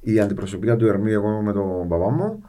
η 0.00 0.20
αντιπροσωπεία 0.20 0.76
του 0.76 0.86
Ερμή, 0.86 1.12
εγώ 1.12 1.40
με 1.42 1.52
τον 1.52 1.88
παπά 1.88 2.10
μου. 2.10 2.42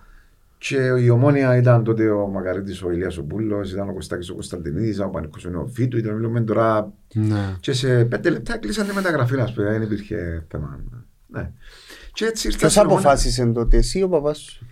Και 0.58 0.78
η 1.00 1.10
ομόνια 1.10 1.58
ήταν 1.58 1.84
τότε 1.84 2.10
ο 2.10 2.28
Μακαρίτης 2.28 2.84
ο 2.84 2.92
Ηλίας 2.92 3.18
ο 3.18 3.24
Πούλος, 3.24 3.72
ήταν 3.72 3.90
ο 3.90 3.94
Κωστάκης 3.94 4.30
ο 4.30 4.34
Κωνσταντινίδης, 4.34 5.00
ο 5.00 5.08
Πανικός 5.10 5.46
ο 5.46 5.50
Νεοφίτου, 5.50 5.98
ήταν 5.98 6.16
μιλούμε 6.16 6.42
τώρα 6.42 6.92
Ναι. 7.14 7.56
και 7.60 7.74
σε 7.74 8.06
πέντε 8.06 8.30
λεπτά 8.30 8.58
κλείσαν 8.58 8.88
τη 8.88 8.94
μεταγραφή, 8.94 9.40
ας 9.40 9.54
πούμε, 9.54 9.70
δεν 9.72 9.82
υπήρχε 9.82 10.46
θέμα. 10.50 10.80
Ναι. 11.28 11.50
Και 12.14 12.26
έτσι 12.26 12.48
ήρθα 12.48 12.60
Ποιος 12.60 12.72
στην 12.72 12.84
ομόνια. 12.84 13.00
αποφάσισε 13.00 13.46
τότε, 13.46 13.78
εσύ 13.78 14.00
ή 14.00 14.04
ο 14.04 14.10
παπάς 14.10 14.38
σου; 14.38 14.66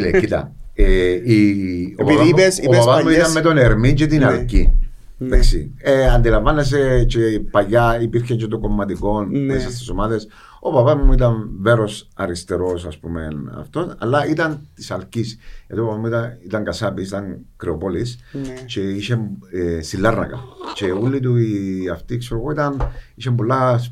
Λέει, 0.00 0.10
κοίτα, 0.20 0.38
ε, 0.38 0.40
η, 0.40 0.50
ο 0.50 0.63
Επειδή 0.74 1.94
παπάς 1.96 2.16
μου- 2.16 2.26
είπες- 2.28 2.58
ο 2.58 2.62
είπες 2.62 2.78
παπάς 2.78 2.96
μου 2.98 3.02
παλιές- 3.04 3.20
ήταν 3.20 3.32
με 3.32 3.40
τον 3.40 3.56
Ερμή 3.58 3.92
και 3.92 4.06
την 4.06 4.18
Ναι. 4.18 4.24
Αλκή. 4.26 4.70
Ναι. 5.18 5.26
Εντάξει. 5.26 5.74
Ε, 5.78 6.08
αντιλαμβάνεσαι 6.10 7.04
και 7.08 7.18
παλιά 7.50 8.00
υπήρχε 8.00 8.34
και 8.34 8.46
το 8.46 8.58
κομματικό 8.58 9.24
Ναι. 9.24 9.38
μέσα 9.38 9.70
στις 9.70 9.88
ομάδες. 9.88 10.28
Ο 10.60 10.72
παπά 10.72 10.96
μου 10.96 11.12
ήταν 11.12 11.50
βέρος 11.60 12.08
αριστερός, 12.14 12.84
ας 12.86 12.98
πούμε, 12.98 13.28
αυτός, 13.58 13.94
αλλά 13.98 14.26
ήταν 14.26 14.68
της 14.74 14.90
Αλκή. 14.90 15.24
Γιατί 15.66 15.82
ο 15.82 15.84
παπά 15.86 15.98
μου 15.98 16.06
ήταν, 16.06 16.38
ήταν 16.44 16.64
Κασάπης, 16.64 17.08
ήταν 17.08 17.38
Κρεοπόλης 17.56 18.18
Ναι. 18.32 18.54
και 18.66 18.80
είχε 18.80 19.18
ε, 19.52 19.82
στη 19.82 19.96
Λάρνακα. 19.96 20.38
Και 20.74 20.84
όλοι 20.90 21.20
του 21.20 21.36
οι, 21.36 21.88
αυτοί, 21.92 22.16
ξέρω 22.16 22.40
εγώ, 22.40 22.50
ήταν, 22.50 22.90
είχε 23.14 23.34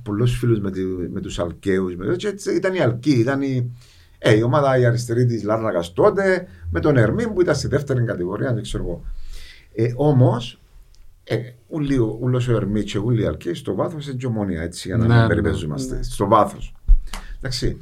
πολλούς 0.02 0.38
φίλους 0.38 0.60
με, 0.60 0.70
τη- 0.70 1.08
με 1.12 1.20
τους 1.20 1.38
Αλκαίους. 1.38 1.94
Και 2.16 2.28
έτσι 2.28 2.54
ήταν 2.54 2.74
η 2.74 2.80
Αλκή, 2.80 3.12
ήταν 3.12 3.42
η, 3.42 3.72
ε, 4.24 4.36
η 4.36 4.42
ομάδα 4.42 4.78
η 4.78 4.84
αριστερή 4.84 5.26
της 5.26 5.42
Λάρνακας 5.42 5.92
τότε, 5.92 6.46
με 6.70 6.80
τον 6.80 6.96
Ερμήν 6.96 7.32
που 7.32 7.40
ήταν 7.40 7.54
στη 7.54 7.68
δεύτερη 7.68 8.04
κατηγορία, 8.04 8.54
δεν 8.54 8.62
ξέρω 8.62 8.84
εγώ. 8.84 9.04
Ε, 9.74 9.92
Όμως, 9.96 10.60
ε, 11.24 11.36
ούλοι 11.68 11.98
ο- 11.98 12.18
ούλος 12.20 12.48
ο 12.48 12.52
Ερμή 12.56 12.82
και 12.82 12.98
ούλοι 12.98 13.22
οι 13.22 13.26
Αλκαίοι 13.26 13.54
στο 13.54 13.74
βάθος 13.74 14.06
είναι 14.06 14.16
και 14.16 14.26
ομόνια, 14.26 14.62
έτσι, 14.62 14.88
για 14.88 14.96
να 14.96 15.06
Ναι, 15.06 15.12
μην 15.12 15.22
ναι. 15.22 15.28
περιπέζομαστε. 15.28 15.94
Ναι. 15.96 16.02
Στο 16.02 16.26
βάθος. 16.26 16.74
Εντάξει. 17.36 17.80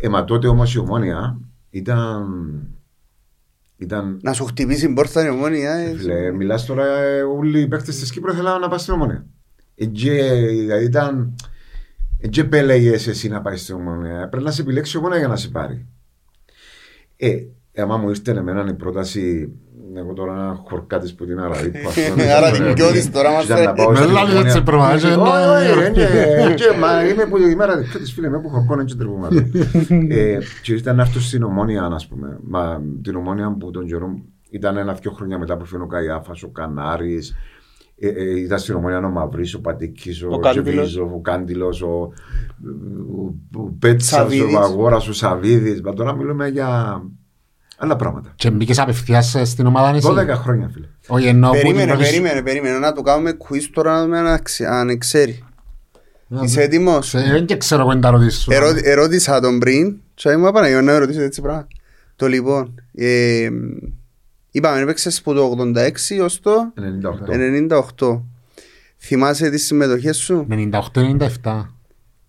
Ε, 0.00 0.08
μα 0.08 0.24
τότε 0.24 0.46
όμως 0.48 0.74
η 0.74 0.78
ομόνια 0.78 1.38
ήταν. 1.70 2.26
ήταν 3.76 4.18
Να 4.22 4.32
σου 4.32 4.44
χτυπήσει 4.44 4.86
η 4.86 4.92
πόρτα 4.92 5.26
η 5.26 5.28
ομόνια. 5.28 5.72
ε, 5.72 5.94
Φίλε, 5.96 6.30
μιλάς 6.30 6.64
τώρα, 6.66 6.86
ε, 6.98 7.22
όλοι 7.22 7.60
οι 7.60 7.66
παίκτες 7.68 7.98
της 7.98 8.10
Κύπρου 8.12 8.32
θέλουν 8.32 8.60
να 8.60 8.68
πας 8.68 8.80
στην 8.82 8.94
Ομόνια. 8.94 9.26
Εκεί 9.74 10.08
ε, 10.10 10.82
ήταν... 10.82 11.34
Εκεί 12.18 12.40
επέλεγες 12.40 13.06
εσύ 13.06 13.28
να 13.28 13.40
πάει 13.42 13.56
στην 13.56 13.74
Ομόνια. 13.74 14.28
Πρέπει 14.28 14.44
να 14.44 14.50
σε 14.50 14.62
επιλέξει 14.62 14.96
η 14.96 15.00
Ομόνια 15.00 15.18
για 15.18 15.28
να 15.28 15.36
σε 15.36 15.48
πάρει. 15.48 15.86
Ε, 17.16 17.36
άμα 17.76 17.96
μου 17.96 18.08
ήρθε 18.08 18.30
εμένα 18.30 18.66
η 18.68 18.74
πρόταση 18.74 19.52
εγώ 19.94 20.12
τώρα 20.12 20.32
ένα 20.32 20.62
χορκάτης 20.68 21.14
που 21.14 21.26
την 21.26 21.40
Αραβή 21.40 21.70
που 21.70 21.88
αυτό 21.88 22.00
είναι 22.00 22.32
Άρα 22.32 22.46
στο 22.46 22.54
την 22.54 22.62
Ερμή, 22.64 22.74
κοιότης 22.74 23.10
τώρα 23.10 23.30
μας 23.32 23.44
ήταν 23.44 23.56
να 23.56 23.64
φέρνει. 23.64 23.82
πάω 23.82 23.90
Με 23.90 23.96
στην 23.96 24.10
λάβει 24.12 24.30
Ομόνια. 24.30 24.50
έτσι 24.50 24.62
προβάζει, 24.62 25.06
Όχι, 25.06 25.12
ναι. 25.14 25.88
όχι, 25.88 26.00
ε, 26.00 26.50
ε, 26.50 26.54
και, 26.54 26.64
μα 26.80 27.08
είμαι 27.08 27.26
που 27.26 27.36
η 27.36 27.54
μέρα 27.54 27.78
της 27.78 27.90
πρώτης 27.90 28.12
φίλε 28.12 28.28
με 28.28 28.40
που 28.40 28.48
χορκώνε 28.48 28.84
και 28.84 28.94
τρεβούμαστε. 28.94 29.50
Ε, 30.08 30.38
Και 30.62 30.74
ήταν 30.74 30.96
να 30.96 31.02
έρθω 31.02 31.20
στην 31.20 31.42
Ομόνια, 31.42 31.82
ας 31.84 32.06
πούμε. 32.06 32.38
Μα 32.42 32.82
την 33.02 33.16
Ομόνια 33.16 33.56
που 33.60 33.70
τον 33.70 33.86
καιρό 33.86 34.20
ήταν 34.50 34.76
ένα-δυο 34.76 35.10
χρόνια 35.10 35.38
μετά 35.38 35.56
που 35.56 35.64
φύγει 35.64 35.82
ο 35.82 35.86
Καϊάφας, 35.86 36.42
ο 36.42 36.48
Κανάρης, 36.48 37.34
ε, 37.98 38.08
ε, 38.08 38.38
ήταν 38.40 38.58
στην 38.58 38.74
Ομόνια 38.74 38.98
ο 38.98 39.08
Μαυρής, 39.08 39.54
ο 39.54 39.60
Πατήκης, 39.60 40.22
ο, 40.22 40.28
Ο 40.30 40.38
Κάντιλος. 40.38 40.64
Τζεβίζοφ, 40.72 41.12
ο 41.12 41.20
Κάντιλος, 41.20 41.82
ο, 41.82 41.86
ο, 41.86 43.34
ο 43.54 43.72
Πέτσας, 43.78 44.12
ο 44.12 44.16
Σαβίδης. 44.22 44.52
Βαγόρας, 44.54 45.08
ο 45.08 45.12
Σαβίδης. 45.12 45.80
Μα 45.82 45.92
τώρα 45.92 46.14
μιλούμε 46.14 46.48
για 46.48 47.02
άλλα 47.78 47.96
πράγματα. 47.96 48.32
Και 48.36 48.50
μπήκες 48.50 48.78
απευθείας 48.78 49.36
στην 49.44 49.66
ομάδα 49.66 49.96
εσύ. 49.96 50.08
12 50.10 50.26
χρόνια, 50.34 50.70
φίλε. 50.72 50.86
Όχι 51.08 51.26
εννοώ 51.26 51.50
που 51.50 51.56
την 51.56 51.64
Περίμενε, 51.66 51.90
πρώτη 51.92 52.04
σου- 52.06 52.10
περίμενε, 52.12 52.42
περίμενε. 52.42 52.78
Να 52.78 52.92
του 52.92 53.02
κάνουμε 53.02 53.36
quiz 53.48 53.62
τώρα 53.72 53.92
να 53.92 54.02
δούμε 54.02 54.18
αν 54.18 54.42
ξε- 54.42 54.68
αν 54.68 54.98
ξέρει. 54.98 55.44
Να 56.28 56.42
Είσαι 56.42 56.54
δω. 56.60 56.66
έτοιμος; 56.66 57.08
Σε- 57.08 57.18
Δεν 57.20 57.46
και 57.46 57.56
ξέρω 57.56 57.80
εγώ 57.82 57.94
να 57.94 58.00
τα 58.00 58.10
ρωτήσω. 58.10 58.52
Ερώ- 58.54 58.80
Ερώτησα 58.82 59.40
τον 59.40 59.58
πριν 59.58 59.96
και 60.14 60.36
μου 60.36 60.46
είπα 60.46 60.80
να 60.82 60.98
ρωτήσω 60.98 61.20
έτσι 61.22 61.40
πράγμα. 61.40 61.66
Το 62.16 62.26
λοιπόν, 62.26 62.74
ε, 62.94 63.48
είπαμε 64.56 64.80
έπαιξες 64.80 65.18
από 65.18 65.32
το 65.32 65.50
86 65.50 66.22
ως 66.22 66.40
το 66.40 66.52
98. 67.28 67.70
98. 67.98 68.22
Θυμάσαι 68.98 69.50
τις 69.50 69.66
συμμετοχές 69.66 70.16
σου; 70.16 70.46
98-97. 70.50 71.66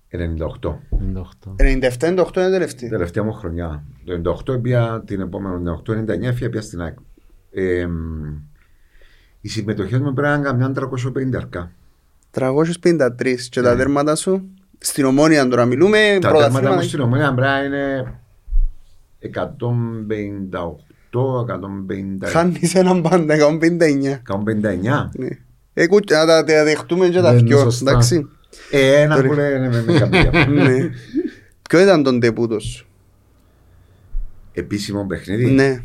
98. 0.09 0.79
98. 0.91 1.55
97-98 1.57 2.35
είναι 2.37 2.49
τελευταία. 2.49 2.89
Τελευταία 2.89 3.23
μου 3.23 3.33
χρονιά. 3.33 3.83
Το 4.05 4.37
98 4.55 4.61
πήγα 4.61 5.01
την 5.05 5.21
επόμενη, 5.21 5.63
το 5.63 5.93
98-99 5.93 6.49
πήγα 6.49 6.61
στην 6.61 6.81
ΑΕΚ. 6.81 6.97
Ε, 7.51 7.87
οι 9.41 9.47
συμμετοχές 9.49 9.99
μου 9.99 10.13
πρέπει 10.13 10.27
να 10.27 10.33
ήταν 10.33 10.43
καμιά 10.43 10.71
350 10.71 11.35
αρκά. 11.35 11.71
353 12.31 13.47
και 13.49 13.61
τα 13.61 13.71
Ναι. 13.71 13.77
τέρματα 13.77 14.15
σου; 14.15 14.49
Στην 14.77 15.05
ομόνια 15.05 15.47
τώρα 15.47 15.65
μιλούμε. 15.65 15.97
Τα 15.97 16.05
τέρματα 16.19 16.29
πρωταθλήματα. 16.29 16.75
μου 16.75 16.81
στην 16.81 16.99
ομόνια 16.99 17.33
πρέπει 17.33 17.51
να 17.51 17.63
είναι 17.63 18.13
158, 19.19 20.86
150, 21.21 22.27
Χάνεις 22.27 22.75
έναν 22.75 23.01
πάντα, 23.01 23.33
159. 23.33 24.21
159. 24.21 25.09
Ναι. 25.13 25.27
Ε, 25.73 25.87
κου- 25.87 26.11
να 26.11 26.25
τα 26.25 26.43
τα 26.43 26.63
δεχτούμε 26.63 27.07
και 27.09 27.21
τα 27.21 27.33
Ναι, 27.33 27.41
δυο, 27.41 27.59
σωστά. 27.59 27.91
εντάξει. 27.91 28.27
Ε, 28.71 29.01
ένα 29.01 29.15
Τώρα- 29.15 29.27
που 29.27 29.33
λέει 29.33 29.59
με, 29.59 29.83
με 29.83 29.99
κάποια. 29.99 30.45
Ναι. 30.47 30.89
Ποιο 31.69 31.79
ήταν 31.79 32.03
τον 32.03 32.19
τεπούτος; 32.19 32.63
Σου. 32.63 32.87
Επίσημο 34.53 35.05
παιχνίδι; 35.05 35.45
Ναι. 35.51 35.83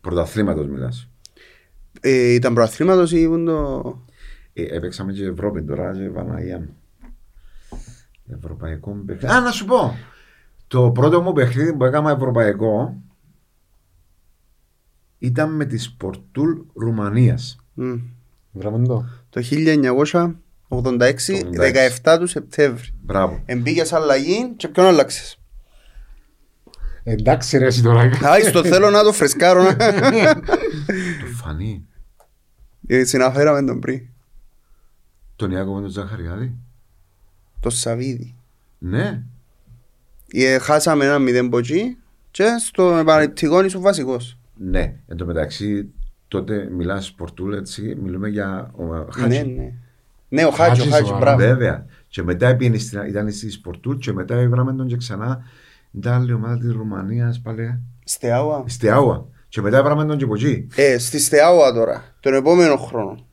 Πρωταθλήματος 0.00 0.66
μιλάς. 0.68 1.08
Ε, 2.00 2.32
ήταν 2.32 2.54
προαθλήματος 2.54 3.12
ή 3.12 3.16
ήμουν 3.20 3.44
το... 3.44 3.82
Ε, 4.52 4.62
έπαιξαμε 4.76 5.12
και 5.12 5.24
Ευρώπη 5.24 5.62
τώρα 5.62 5.92
και 5.92 6.08
Παναγία 6.14 6.58
μου. 6.58 6.76
Ευρωπαϊκό 8.36 9.02
παιχνίδι. 9.06 9.34
Α, 9.34 9.40
να 9.40 9.50
σου 9.50 9.64
πω. 9.64 9.96
Το 10.66 10.90
πρώτο 10.90 11.20
μου 11.20 11.32
παιχνίδι 11.32 11.72
που 11.72 11.84
έκανα 11.84 12.10
ευρωπαϊκό 12.10 12.94
ήταν 15.18 15.54
με 15.54 15.64
τη 15.64 15.78
Σπορτούλ 15.78 16.50
Ρουμανίας. 16.74 17.58
Μμ. 17.74 17.94
Βράμε 18.52 18.86
το. 18.86 19.08
Το 19.30 19.40
1986, 20.70 21.42
17 22.04 22.16
του 22.18 22.26
Σεπτέμβρη. 22.26 22.88
Μπράβο. 23.02 23.42
Εμπήκες 23.44 23.92
αλλαγή 23.92 24.52
και 24.56 24.68
ποιον 24.68 24.86
άλλαξες; 24.86 25.38
Εντάξει 27.04 27.58
ρε 27.58 27.66
εσύ 27.66 27.82
τώρα. 27.82 28.10
Άι, 28.22 28.42
στο 28.42 28.64
θέλω 28.64 28.90
να 28.90 29.02
το 29.02 29.12
φρεσκάρω. 29.12 29.62
να- 29.62 29.76
Το 29.76 31.26
φανεί. 31.42 31.86
Ε, 32.86 33.04
Συναφέραμε 33.04 33.62
τον 33.66 33.80
πριν. 33.80 34.00
Τον 35.36 35.50
Ιάκωβο 35.50 35.80
τον 35.80 35.90
Ζαχαριάδη. 35.90 36.54
Το 37.60 37.70
Σαβίδι. 37.70 38.34
Ναι. 38.78 39.22
Ε, 40.32 40.58
Χάσαμε 40.58 41.04
ένα 41.04 41.18
μηδέν 41.18 41.48
ποτσί 41.48 41.96
και 42.30 42.44
στο 42.66 42.96
επαναληπτικό 42.96 43.64
ήσουν 43.64 43.80
βασικός. 43.80 44.37
Ναι. 44.58 44.94
Εν 45.06 45.16
τω 45.16 45.26
μεταξύ 45.26 45.90
τότε 46.28 46.68
μιλάς 46.76 47.04
Σπορτούλ 47.06 47.52
έτσι. 47.54 47.96
Μιλούμε 48.02 48.28
για 48.28 48.70
ο 48.76 48.84
Ναι, 48.84 49.04
Χάτζη. 49.10 49.42
ναι. 49.56 49.72
Ναι, 50.28 50.44
ο 50.44 50.50
Χάτζη, 50.50 50.80
ο 50.80 50.84
Χάτζης, 50.84 50.92
Χάτζη, 50.94 51.12
ο 51.12 51.18
μπράβο. 51.18 51.38
Βέβαια. 51.38 51.86
Και 52.08 52.22
μετά 52.22 52.56
πήγαινε 52.56 52.78
στην- 52.78 53.02
ήταν 53.08 53.30
στη 53.30 53.50
Σπορτούλ 53.50 53.96
και 53.96 54.12
μετά 54.12 54.34
έβραμε 54.34 54.72
τον 54.74 54.86
και 54.86 54.96
ξανά. 54.96 55.40
Ήταν 55.92 56.12
άλλη 56.12 56.32
ομάδα 56.32 56.58
της 56.58 56.72
Ρουμανίας 56.72 57.40
πάλι. 57.40 57.80
Στεάουα. 58.04 58.64
Στη 58.66 58.88
Άουα. 58.88 59.26
Και 59.48 59.60
μετά 59.60 59.76
έβραμε 59.78 60.04
τον 60.04 60.16
και 60.18 60.24
από 60.24 60.34
εκεί. 60.34 60.66
Ε, 60.76 60.98
στη 60.98 61.18
Στεάουα 61.20 61.72
τώρα, 61.72 62.02
τον 62.20 62.34
επόμενο 62.34 62.76
χρόνο. 62.76 63.26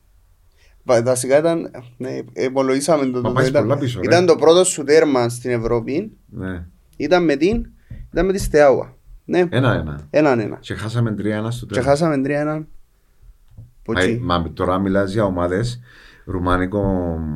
Βα- 0.84 1.04
Βασικά 1.04 1.38
ήταν, 1.38 1.72
ναι, 1.98 2.20
υπολογίσαμε 2.34 3.06
το. 3.06 3.22
Μα 3.22 3.28
το- 3.28 3.32
πάει 3.34 3.48
ήταν, 3.48 3.62
πολλά 3.64 3.78
πίσω, 3.78 4.00
ρε. 4.00 4.06
ήταν 4.06 4.26
το 4.26 4.36
πρώτο 4.36 4.64
σου 4.64 4.84
τέρμα 4.84 5.30
στην 5.30 5.52
Ευρώπη. 5.52 6.18
Ναι. 6.30 6.66
Ήταν 6.98 7.24
με 7.24 7.36
την, 7.36 7.66
ήταν 8.12 8.26
με 8.26 8.32
τη 8.32 8.40
Στεάουα. 8.40 8.95
Ναι, 9.26 9.44
Ένα-ένα. 9.50 10.08
έναν 10.10 10.40
ένα. 10.40 10.58
Και 10.60 10.74
χάσαμε 10.74 11.16
3-1 11.18 11.52
στο 11.52 11.66
Και 11.66 11.74
τέλος. 11.74 11.88
χάσαμε 11.90 12.22
τρία-έναν. 12.22 12.68
Ποτσί. 13.84 14.20
Μα, 14.24 14.38
μα 14.40 14.52
τώρα 14.54 14.80
μιλάς 14.80 15.14
για 15.14 15.24
ομάδες 15.26 15.80
ρουμάνικο 16.26 16.84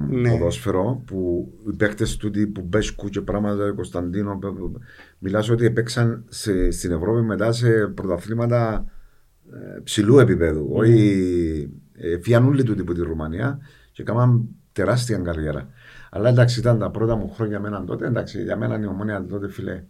Ναι. 0.09 0.29
ποδόσφαιρο 0.29 1.01
που 1.05 1.49
οι 1.71 1.75
παίκτες 1.75 2.17
τούτοι 2.17 2.47
που 2.47 2.61
Μπέσκου 2.61 3.09
και 3.09 3.21
πράγματα 3.21 3.71
Κωνσταντίνο 3.71 4.37
που- 4.37 4.53
που- 4.53 4.79
μιλάς 5.19 5.49
ότι 5.49 5.65
έπαιξαν 5.65 6.23
σε, 6.29 6.71
στην 6.71 6.91
Ευρώπη 6.91 7.21
μετά 7.21 7.51
σε 7.51 7.69
πρωταθλήματα 7.87 8.85
ε, 9.53 9.79
ψηλού 9.83 10.19
επίπεδου 10.19 10.67
Ναι. 10.71 10.79
όχι 10.79 11.69
ε, 11.93 12.19
φιανούλοι 12.21 12.63
τούτοι 12.63 12.81
από 12.81 12.93
τη 12.93 13.01
Ρουμανία 13.01 13.59
και 13.91 14.01
έκαναν 14.01 14.45
τεράστια 14.71 15.17
καριέρα 15.17 15.67
αλλά 16.11 16.29
εντάξει 16.29 16.59
ήταν 16.59 16.79
τα 16.79 16.89
πρώτα 16.91 17.15
μου 17.15 17.29
χρόνια 17.29 17.59
μένα 17.59 17.83
τότε 17.83 18.07
εντάξει 18.07 18.43
για 18.43 18.57
μένα 18.57 18.79
η 18.79 18.85
ομόνια 18.85 19.25
τότε 19.29 19.49
φίλε 19.49 19.83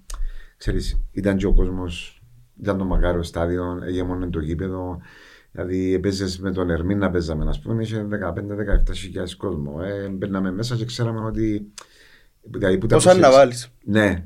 ξέρεις 0.59 1.01
ήταν 1.11 1.37
και 1.37 1.45
ο 1.45 1.53
κόσμος 1.53 2.21
ήταν 2.61 2.77
το 2.77 2.85
μακάριο 2.85 3.23
στάδιο, 3.23 3.79
έγινε 3.85 4.29
το 4.29 4.39
γήπεδο 4.39 5.01
Δηλαδή, 5.51 5.93
έπαιζες 5.93 6.39
με 6.39 6.51
τον 6.51 6.69
Ερμήν 6.69 6.97
να 6.97 7.09
παίζαμε, 7.09 7.45
ας 7.47 7.59
πούμε, 7.59 7.83
είχε 7.83 8.07
15-17 8.09 8.93
χιλιάδες 8.93 9.35
κόσμο. 9.35 9.79
Ε, 9.83 10.07
μπαίναμε 10.09 10.51
μέσα 10.51 10.75
και 10.75 10.85
ξέραμε 10.85 11.19
ότι. 11.25 11.71
Δηλαδή, 12.41 12.77
που 12.77 12.87
τα 12.87 12.95
Πόσα 12.95 13.13
να 13.13 13.29
26 13.29 13.31
βάλεις. 13.31 13.67
Ναι. 13.85 14.25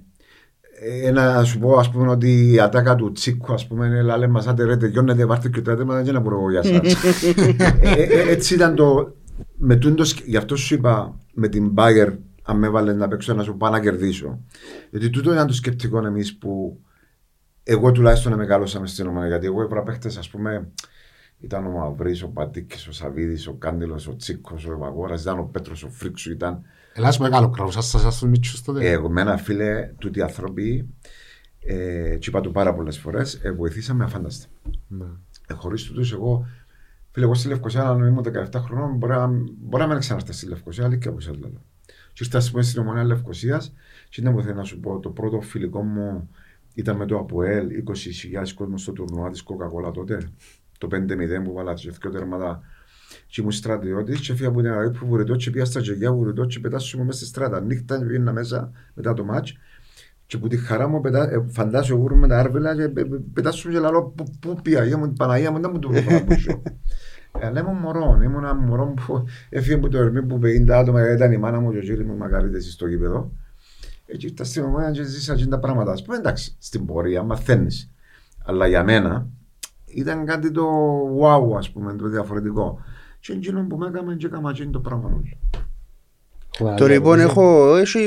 Ε, 1.03 1.11
να 1.11 1.43
σου 1.43 1.59
πω, 1.59 1.77
ας 1.77 1.89
πούμε, 1.89 2.09
ότι 2.09 2.51
η 2.51 2.59
ατάκα 2.59 2.95
του 2.95 3.11
Τσίκου, 3.11 3.53
ας 3.53 3.67
πούμε, 3.67 4.01
λέει 4.01 4.27
μας 4.27 4.47
άντε 4.47 4.63
ρε, 4.63 4.77
τελειώνετε, 4.77 5.25
βάρτε 5.25 5.49
και 5.49 5.61
τα 5.61 5.75
θέματα 5.75 6.03
και 6.03 6.11
να 6.11 6.19
μπορώ 6.19 6.51
για 6.51 6.63
σας. 6.63 6.79
ε, 7.81 8.03
ε, 8.03 8.29
έτσι 8.31 8.53
ήταν 8.53 8.75
το... 8.75 9.15
Με 9.57 9.75
τούντος, 9.75 10.09
σκ- 10.09 10.25
γι' 10.25 10.37
αυτό 10.37 10.55
σου 10.55 10.73
είπα, 10.73 11.19
με 11.33 11.47
την 11.47 11.73
Bayer, 11.75 12.13
αν 12.43 12.57
με 12.57 12.67
έβαλες 12.67 12.95
να 12.95 13.07
παίξω, 13.07 13.33
να 13.33 13.43
σου 13.43 13.57
πάω 13.57 13.69
να 13.71 13.79
κερδίσω. 13.79 14.39
Γιατί 14.89 15.09
τούτο 15.09 15.33
ήταν 15.33 15.47
το 15.47 15.53
σκεπτικό 15.53 16.05
εμείς 16.05 16.37
που 16.37 16.79
εγώ 17.63 17.91
τουλάχιστον 17.91 18.33
μεγάλωσα 18.33 18.79
μες 18.79 18.91
στην 18.91 19.07
ομάδα. 19.07 19.27
Γιατί 19.27 19.45
εγώ 19.45 19.61
έβρα 19.61 19.83
παίχτες, 19.83 20.17
ας 20.17 20.29
πούμε, 20.29 20.67
ήταν 21.39 21.65
ο 21.65 21.69
Μαυρής, 21.69 22.23
ο 22.23 22.27
Πατήκης, 22.27 22.87
ο 22.87 22.91
Σαβίδης, 22.91 23.47
ο 23.47 23.53
Κάντιλος, 23.53 24.07
ο 24.07 24.15
Τσίκος, 24.15 24.65
ο 24.65 24.71
Ευαγόρας, 24.71 25.21
ήταν 25.21 25.39
ο 25.39 25.43
Πέτρος, 25.43 25.83
ο 25.83 25.89
Φρίξου, 25.89 26.31
ήταν 26.31 26.63
Ελλάς 26.93 27.17
που 27.17 27.25
έκαλο 27.25 27.49
κραούσας 27.49 27.85
σας 27.85 28.15
στους 28.15 28.29
μίτσους 28.29 28.61
τότε. 28.61 28.91
εγώ 28.91 29.09
με 29.09 29.21
ένα 29.21 29.37
φίλε, 29.37 29.93
τούτοι 29.97 30.21
άνθρωποι, 30.21 30.89
ε, 31.59 32.17
και 32.17 32.29
είπα 32.29 32.41
του 32.41 32.51
πάρα 32.51 32.73
πολλές 32.73 32.99
φορές, 32.99 33.39
ε, 33.43 33.51
βοηθήσαμε 33.51 34.03
αφάνταστα. 34.03 34.47
Ναι. 34.87 35.05
Ε, 35.47 35.53
Χωρίς 35.53 35.83
τούτους, 35.83 36.13
εγώ, 36.13 36.47
φίλε, 37.11 37.25
εγώ 37.25 37.33
στη 37.33 37.47
Λευκοσία, 37.47 37.83
αν 37.83 38.07
ήμουν 38.07 38.23
17 38.23 38.59
χρονών, 38.59 38.95
μπορεί 38.95 39.13
να, 39.13 39.27
μπορεί 39.61 39.83
να 39.83 39.87
μην 39.87 39.99
ξανάρθω 39.99 40.33
στη 40.33 40.47
Λευκοσία, 40.47 40.85
αλλά 40.85 40.95
και 40.95 41.07
όπως 41.07 41.27
λέω. 41.27 41.61
Και 42.13 42.23
ήρθα 42.23 42.37
ας 42.37 42.51
πούμε, 42.51 42.63
στην 42.63 42.81
ομονία 42.81 43.03
Λευκοσίας, 43.03 43.73
και 44.09 44.21
ήταν 44.21 44.33
που 44.33 44.41
θέλω 44.41 44.55
να 44.55 44.63
σου 44.63 44.79
πω, 44.79 44.99
το 44.99 45.09
πρώτο 45.09 45.41
φιλικό 45.41 45.83
μου 45.83 46.29
ήταν 46.73 46.95
με 46.95 47.05
το 47.05 47.17
Αποέλ, 47.17 47.67
20.000 47.69 48.53
κόσμος 48.55 48.81
στο 48.81 48.91
τουρνουά 48.91 49.29
της 49.29 49.43
Coca-Cola 49.45 49.93
τότε. 49.93 50.17
Το 50.77 50.87
5-0 50.91 51.43
που 51.43 51.53
βάλα 51.53 51.73
και 51.73 51.89
δύο 52.01 52.11
τέρματα. 52.11 52.61
Και 53.27 53.41
ήμουν 53.41 53.51
στρατιώτης 53.51 54.19
και 54.19 54.33
φύγα 54.33 54.47
από 54.47 54.61
την 54.61 54.71
Αραβή 54.71 54.97
που 54.97 55.05
βουρετώ 55.07 55.35
και 55.35 55.49
πήγα 55.49 55.65
στα 55.65 55.81
τζογιά 55.81 56.13
βουρετώ 56.13 56.45
και 56.45 56.59
πετάσουμε 56.59 57.03
μέσα 57.03 57.17
στη 57.17 57.27
στράτα. 57.27 57.61
Νύχτα 57.61 57.99
πήγαινα 58.05 58.33
μέσα 58.33 58.71
μετά 58.93 59.13
το 59.13 59.23
μάτς 59.23 59.57
και 60.25 60.37
που 60.37 60.47
τη 60.47 60.57
χαρά 60.57 60.87
μου 60.87 61.01
πετά, 61.01 61.31
ε, 61.31 61.45
φαντάσου 61.47 61.93
εγώ 61.95 62.15
με 62.15 62.27
τα 62.27 62.39
άρβελα 62.39 62.75
και 62.75 62.89
πε- 62.89 63.05
πε- 63.05 63.19
πετάσουμε 63.33 63.73
και 63.73 63.79
λαλό 63.79 64.03
πού, 64.03 64.23
πού 64.39 64.55
πήγα, 64.61 64.83
για 64.85 64.97
μου 64.97 65.05
την 65.05 65.15
Παναγία 65.15 65.51
μου 65.51 65.59
δεν 65.59 65.69
μου 65.73 65.79
το 65.79 65.89
βρω 65.89 66.01
Ε, 66.01 66.25
Αλλά 67.41 67.59
ήμουν 67.59 67.75
μωρό, 67.75 68.19
ήμουν 68.23 68.43
ένα 68.43 68.55
μωρό 68.55 68.93
που 69.05 69.23
έφυγε 69.49 69.73
από 69.75 69.89
το 69.89 69.97
ερμή 69.97 70.23
που 70.23 70.39
50 70.43 70.69
άτομα 70.69 71.13
ήταν 71.13 71.31
η 71.31 71.37
μάνα 71.37 71.59
μου 71.59 71.71
και 71.71 71.77
ο 71.77 71.81
κύριος 71.81 72.03
μου 72.07 72.17
μακαρίτες 72.17 72.71
στο 72.71 72.87
γήπεδο. 72.87 73.31
Έτσι 74.05 74.27
ήρθα 74.27 74.43
στην 74.43 74.63
ομάδα 74.63 74.91
και 74.91 75.03
ζήσα 75.03 75.35
και 75.35 75.45
τα 75.45 75.59
πράγματα. 75.59 75.91
Ας 75.91 76.03
πούμε 76.03 76.17
εντάξει, 76.17 76.55
στην 76.59 76.85
πορεία 76.85 77.23
μαθαίνεις. 77.23 77.91
Αλλά 78.45 78.67
για 78.67 78.83
μένα 78.83 79.27
ήταν 79.85 80.25
κάτι 80.25 80.51
το 80.51 80.65
wow, 81.21 81.57
ας 81.57 81.71
πούμε, 81.71 81.93
το 81.95 82.07
διαφορετικό. 82.07 82.79
Και 83.19 83.33
εκείνο 83.33 83.65
που 83.69 83.77
με 83.77 83.87
έκαμε 83.87 84.15
και 84.15 84.25
έκαμα 84.25 84.49
εκείνο 84.49 84.69
το 84.71 84.79
πράγμα 84.79 85.05
όλο. 85.07 85.23
Το 86.77 86.87
λοιπόν 86.87 87.19
έχω, 87.19 87.75
έχει 87.75 87.99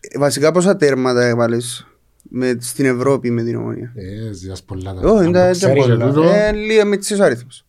ε, 0.00 0.18
βασικά 0.18 0.52
πόσα 0.52 0.76
τέρματα 0.76 1.24
έβαλες 1.26 1.86
με, 2.22 2.56
στην 2.60 2.84
Ευρώπη 2.84 3.30
με 3.30 3.42
την 3.42 3.56
ομόνια; 3.56 3.92
Ε, 3.94 4.32
ζητάς 4.32 4.62
πολλά 4.62 4.94
τα. 4.94 5.00
Όχι, 5.10 5.24
Αν 5.26 5.32
δεν 5.32 5.32
το 5.32 5.38
ήταν 5.38 5.52
ξέρεις 5.52 5.84
και 5.84 5.90
πολλά. 5.92 6.06
τούτο, 6.08 6.22
Ε, 6.22 6.52
λίγα 6.52 6.84
με 6.84 6.96
τις 6.96 7.20
αριθμούς. 7.20 7.65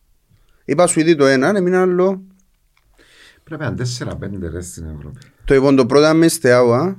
Είπα 0.69 0.87
σου 0.87 0.99
ήδη 0.99 1.15
το 1.15 1.25
ένα, 1.25 1.47
έμεινε 1.55 1.77
άλλο. 1.77 2.21
Πρέπει 3.43 3.61
να 3.63 3.67
είναι 3.67 3.85
4-5 4.47 4.49
ρε 4.51 4.61
στην 4.61 4.85
Ευρώπη. 4.97 5.19
Το 5.45 5.53
λοιπόν 5.53 5.75
το 5.75 5.85
πρώτο 5.85 6.13
μες 6.15 6.33
στεάουα. 6.33 6.97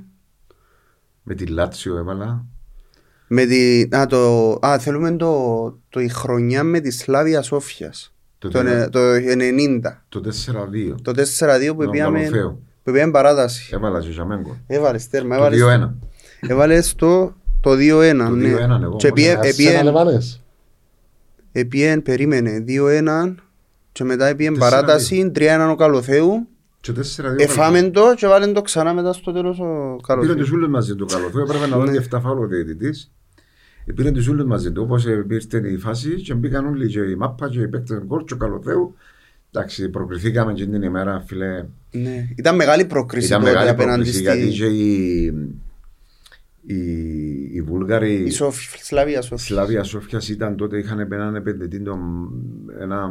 Με 1.23 1.35
τη 1.35 1.47
Λάτσιο 1.47 1.97
έβαλα. 1.97 2.45
Με 3.27 3.45
τη, 3.45 3.81
α, 3.97 4.07
το, 4.07 4.53
α, 4.67 4.79
θέλουμε 4.79 5.17
το, 5.17 5.79
το 5.89 6.01
η 6.01 6.09
χρονιά 6.09 6.63
με 6.65 6.81
τη 6.81 6.91
Σλάβια 6.91 7.43
Σόφιας. 7.43 8.15
Το, 8.39 8.49
Το, 8.49 8.59
ε, 8.59 8.89
το 8.89 9.01
90. 9.15 9.81
το 10.09 10.21
4-2. 10.21 10.95
Το 11.03 11.13
4-2 11.39 11.75
που 11.77 11.83
Τον 11.83 11.91
πήγαμε, 11.91 12.19
Καλοφέο. 12.19 12.61
που 12.83 12.93
πήγαμε 12.93 13.13
παράταση. 13.13 13.71
Έβαλα 13.75 14.01
και 14.01 14.11
Ζαμέγκο. 14.11 14.57
Έβαλες 14.67 15.09
τέρμα, 15.09 15.37
Το 15.37 15.43
έβαλες, 15.45 15.61
2-1. 15.61 15.95
έβαλες 16.49 16.95
το, 16.95 17.37
το 17.61 17.71
2-1. 17.71 18.27
Το 18.29 18.35
ναι. 18.35 18.55
2-1 18.55 18.83
εγώ, 18.83 18.97
Και 18.97 19.09
μόνο. 19.09 19.09
επίε- 19.09 19.39
Arsenal 19.39 19.45
επίε- 19.45 19.85
έβαλες. 19.87 20.43
επίε- 21.53 22.01
περίμενε, 22.01 22.65
2-1 22.67 23.35
και 23.99 24.05
μετά 24.05 24.27
επίε 24.27 24.49
Τέσσερα 24.51 24.71
παράταση, 24.71 25.33
3-1 25.35 25.69
ο 25.71 25.75
Καλοθέου. 25.75 26.47
Και 26.81 26.93
4-2. 26.93 27.01
Εφάμε 27.39 27.83
το 27.91 28.15
και 28.17 28.27
βάλεν 28.27 28.53
το 28.53 28.63
ξανά 28.63 28.95
μετά 28.95 29.13
στο 29.13 29.33
τέλος 29.33 29.59
ο 29.59 29.65
Πήραν 29.65 29.99
Καλοθέου. 30.07 30.35
τους 30.35 30.51
ούλους 30.51 30.69
μαζί 30.69 30.95
του 30.95 31.07
Καλοφέου. 31.07 31.41
Έπρεπε 31.41 31.67
να 31.67 31.77
δώσει 31.79 31.93
Ναι. 31.93 32.05
7 32.11 32.21
φάουλο 32.23 32.43
ο 32.43 32.47
διαιτητής. 32.47 33.13
Πήραν 33.95 34.13
τους 34.13 34.27
ούλους 34.29 34.45
μαζί 34.45 34.73
του. 34.73 34.83
Όπως 34.85 35.05
ήρθε 35.31 35.71
η 35.71 35.77
φάση 35.77 36.15
και 36.15 36.35
μπήκαν 36.35 36.67
όλοι 36.67 36.87
και 36.89 37.01
η 37.01 37.15
μάπα 37.15 37.49
και 37.49 37.61
οι 37.61 37.69
παίκτες 37.69 37.99
γκολ 38.07 38.25
και 38.25 38.33
ο 38.33 38.37
Καλοφέου. 38.37 38.95
Εντάξει, 39.53 39.89
προκριθήκαμε 39.89 40.53
και 40.53 40.67
την 40.67 40.83
ημέρα, 40.83 41.25
φίλε. 41.27 41.65
Ναι. 41.91 42.29
Ήταν 42.37 42.57
μεγάλη 42.57 42.85
πρόκριση 42.85 43.27
Ήταν 43.27 43.41
τότε 43.41 43.53
μεγάλη 43.53 43.69
απέναντι 43.71 43.95
πρόκληση 44.03 44.21
γιατί 44.23 44.41
στη 44.53 44.59
και 44.59 44.65
οι, 44.67 45.25
οι, 46.67 46.77
οι 47.53 47.63
Βούλγαροι 47.63 48.13
η 48.15 48.31
Σόφ- 48.31 48.77
Σλάβια 48.85 49.23
Σόφια. 49.23 49.47
Σλάβια 49.47 49.83
Σόφιας 49.83 50.29
ήταν 50.29 50.57
τότε 50.57 50.79
είχαν 50.79 50.99
έναν 51.13 51.35
επενδυτή 51.35 51.81
τον, 51.81 51.99
ένα 52.81 53.11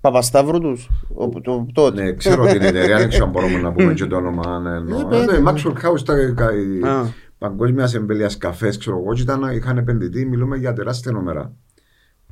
Παπασταύρου 0.00 0.58
τους. 0.60 0.88
ο- 1.14 1.40
το- 1.40 1.66
τότε. 1.72 2.02
Ναι, 2.02 2.12
ξέρω 2.12 2.46
την 2.46 2.62
εταιρεία, 2.62 2.98
δεν 2.98 3.08
ξέρω 3.08 3.24
αν 3.24 3.30
μπορούμε 3.30 3.58
να 3.60 3.72
πούμε 3.72 3.94
και 3.94 4.06
το 4.06 4.16
όνομα. 4.16 4.58
ναι, 4.60 4.70
εννοώ. 4.76 5.08
Ε, 5.14 5.24
Ναι, 5.24 5.50
Maxwell 5.50 5.84
House, 5.84 6.02
τα 6.04 6.32
κα- 6.36 6.52
η 6.54 6.80
Α. 6.88 7.12
παγκόσμιας 7.38 7.94
εμπελίας 7.94 8.36
καφές, 8.36 8.78
ξέρω 8.78 8.98
εγώ, 8.98 9.14
και 9.14 9.22
ήταν, 9.22 9.42
είχαν 9.52 9.78
επενδυτή, 9.78 10.26
μιλούμε 10.26 10.56
για 10.56 10.72
τεράστια 10.72 11.12
νούμερα 11.12 11.52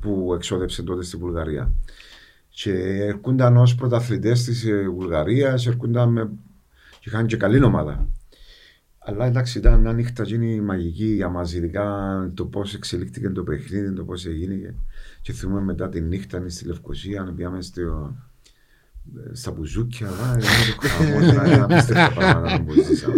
που 0.01 0.31
εξόδεψε 0.35 0.83
τότε 0.83 1.03
στη 1.03 1.17
Βουλγαρία. 1.17 1.71
Και 2.49 2.71
έρχονταν 3.03 3.57
ως 3.57 3.75
πρωταθλητές 3.75 4.43
της 4.43 4.65
Βουλγαρίας, 4.95 5.67
έρχονταν 5.67 6.09
με. 6.11 6.29
και 6.99 7.09
είχαν 7.09 7.25
και 7.25 7.37
καλή 7.37 7.63
ομάδα. 7.63 8.07
Αλλά 8.99 9.25
εντάξει, 9.25 9.57
ήταν 9.57 9.79
μια 9.79 9.93
νύχτα 9.93 10.23
γίνει 10.23 10.61
μαγική 10.61 11.05
για 11.05 11.29
μας, 11.29 11.53
ειδικά 11.53 11.85
το 12.33 12.45
πώς 12.45 12.73
εξελίχθηκε 12.73 13.29
το 13.29 13.43
παιχνίδι, 13.43 13.93
το 13.93 14.03
πώς 14.03 14.25
έγινε. 14.25 14.75
Και 15.21 15.33
θυμούμε 15.33 15.61
μετά 15.61 15.89
τη 15.89 16.01
νύχτα 16.01 16.43
στη 16.47 16.65
Λευκοσία, 16.65 17.33
πήγαμε 17.35 17.61
στο, 17.61 18.15
στα 19.31 19.51
μπουζούκια, 19.51 20.07
βά, 20.07 20.37
ήταν 20.37 20.41
το 20.81 20.87
χαμός, 20.87 21.31
ήταν 21.31 21.61
απίστευτα 21.61 22.11
πράγματα 22.15 22.63
που 22.63 22.73
ζήσαμε. 22.73 23.15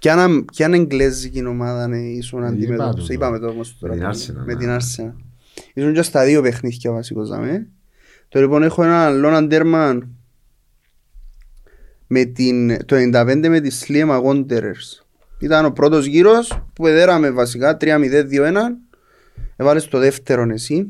Ποια 0.00 0.44
ποια 0.52 0.68
εγγλέζικη 0.72 1.46
ομάδα 1.46 1.88
ναι, 1.88 1.98
ήσουν 1.98 2.38
Είπα 2.38 2.48
αντιμέτωπος. 2.48 3.06
το. 3.06 3.12
Είπαμε 3.12 3.38
το 3.38 3.46
όμως 3.46 3.78
τώρα. 3.78 3.94
Με 3.94 3.98
την 3.98 4.08
Arsenal, 4.10 4.44
Με 4.44 4.52
ναι. 4.52 4.58
την 4.58 4.68
Arsenal. 4.70 5.12
Ήσουν 5.74 5.92
και 5.92 6.02
στα 6.02 6.24
δύο 6.24 6.42
παιχνίδια 6.42 6.92
βασικός 6.92 7.28
δάμε. 7.28 7.66
Το 8.28 8.40
λοιπόν 8.40 8.62
έχω 8.62 8.84
ένα 8.84 9.10
Λόναν 9.10 9.48
Τέρμαν 9.48 10.08
με 12.06 12.24
την, 12.24 12.84
το 12.86 12.96
95 12.96 13.46
με 13.48 13.60
τη 13.60 13.78
Sliema 13.82 14.22
Wanderers. 14.22 15.02
Ήταν 15.38 15.64
ο 15.64 15.70
πρώτος 15.70 16.06
γύρος 16.06 16.64
που 16.72 16.86
εδέραμε 16.86 17.30
βασικά 17.30 17.76
3-0-2-1. 17.80 17.90
Έβαλες 19.60 19.88
το 19.88 19.98
δεύτερο 19.98 20.42
εσύ. 20.52 20.86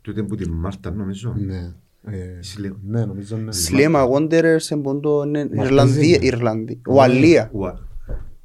Τούτε 0.00 0.22
που 0.22 0.34
τη 0.36 0.48
Μάρτα 0.50 0.90
νομίζω. 0.90 1.34
Ναι. 1.38 1.72
Ε, 2.06 2.42
Σλι- 2.42 2.74
Ναι, 2.86 3.04
νομίζω 3.04 3.36
ναι. 3.36 3.50
Sliema 3.68 4.08
Wanderers 4.12 4.70
εμποντό 4.70 5.24
ναι, 5.24 5.38
Μαρτέζι, 5.44 5.64
Ιρλανδία. 5.66 6.18
ναι. 6.18 6.26
Ιρλανδία. 6.26 6.78
Ουαλία. 6.88 7.50
Ουα- 7.52 7.88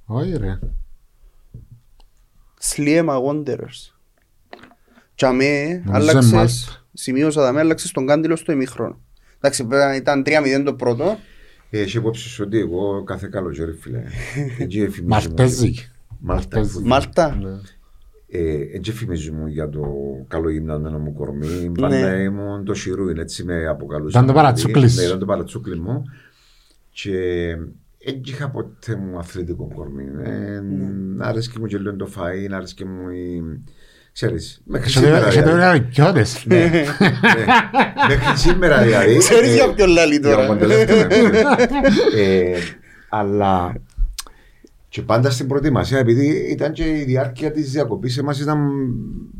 Όχι 0.06 0.38
ρε. 0.38 0.60
Sliema 2.62 3.22
Wanderers. 3.26 3.94
Και 5.16 5.26
αμέ 5.26 5.82
Νομίζω 5.86 5.92
άλλαξες, 6.10 6.32
Μάλτα. 6.32 6.54
σημείωσα 6.94 7.42
δαμέ, 7.42 7.60
άλλαξες 7.60 7.92
τον 7.92 8.06
κάντιλο 8.08 8.36
στο 8.36 8.52
ημίχρονο. 8.52 9.00
Εντάξει, 9.38 9.64
βέβαια 9.64 9.96
ήταν 9.96 10.24
3-0 10.26 10.64
το 10.66 10.74
πρώτο. 10.74 11.18
Ε, 11.70 11.80
Έχει 11.82 11.98
υπόψη 11.98 12.30
σου 12.30 12.44
ότι 12.48 12.58
εγώ 12.60 13.04
κάθε 13.04 13.28
καλοκαίρι, 13.32 13.74
φίλε. 13.74 14.04
Έτσι 14.60 14.80
εφημίζουμε. 14.80 15.08
Μαρτέζικ. 15.08 15.78
Μάλτα. 16.84 17.38
Μαρτέζικ. 18.32 18.42
Μάλτα. 18.42 18.72
Ναι. 18.72 18.72
Ε, 18.72 18.78
Έτσι 18.78 18.92
εφημίζουμε 18.92 19.50
για 19.50 19.70
το 19.70 19.82
καλό 20.28 20.50
γυμνασμένο 20.50 21.00
μου 21.00 21.14
κορμί. 21.14 21.72
Πάντα 21.80 22.22
ήμουν 22.22 22.66
το 22.66 22.74
σιρούιν, 22.74 23.18
έτσι 23.18 23.44
με 23.44 23.68
αποκαλούσαν. 23.68 24.24
Ήταν 24.24 24.26
το 24.36 24.42
παρατσούκλις. 24.42 24.96
Ναι, 24.98 25.04
ήταν 25.04 25.20
το 25.20 25.26
παρατσούκλι 25.26 25.80
μου. 25.80 26.04
Και 26.92 27.12
δεν 28.06 28.22
είχα 28.24 28.50
ποτέ 28.50 28.96
μου 28.96 29.18
αθλητικό 29.18 29.72
κορμί. 29.76 30.04
Ε, 30.24 30.62
Άρεσκε 31.18 31.60
μου 31.60 31.66
και 31.66 31.78
λίγο 31.78 31.96
το 31.96 32.10
φαΐ, 32.18 32.52
άρεσκε 32.52 32.86
μου 32.86 33.10
η... 33.10 33.44
Ξέρεις, 34.14 34.62
μέχρι 34.66 34.90
σήμερα 34.90 35.28
Έχετε 35.28 35.42
δηλαδή. 35.42 35.52
βέβαια 35.52 35.78
κιότες. 35.78 36.46
Ναι, 36.46 36.56
ναι. 36.66 36.84
Μέχρι 38.08 38.38
σήμερα 38.38 38.82
δηλαδή. 38.82 39.18
Ξέρεις 39.18 39.50
ε, 39.50 39.54
για 39.54 39.74
ποιον 39.74 39.90
λαλεί 39.90 40.18
για 40.18 40.30
τώρα. 40.36 40.46
μοντελεύτηκα, 40.48 41.08
ε, 42.18 42.58
Αλλά 43.10 43.74
και 44.98 45.04
πάντα 45.04 45.30
στην 45.30 45.48
προετοιμασία, 45.48 45.98
επειδή 46.00 46.48
ήταν 46.52 46.72
και 46.72 46.84
η 46.84 47.04
διάρκεια 47.04 47.52
της 47.52 47.72
διακοπής, 47.72 48.18
εμάς 48.18 48.40
ήταν 48.40 48.60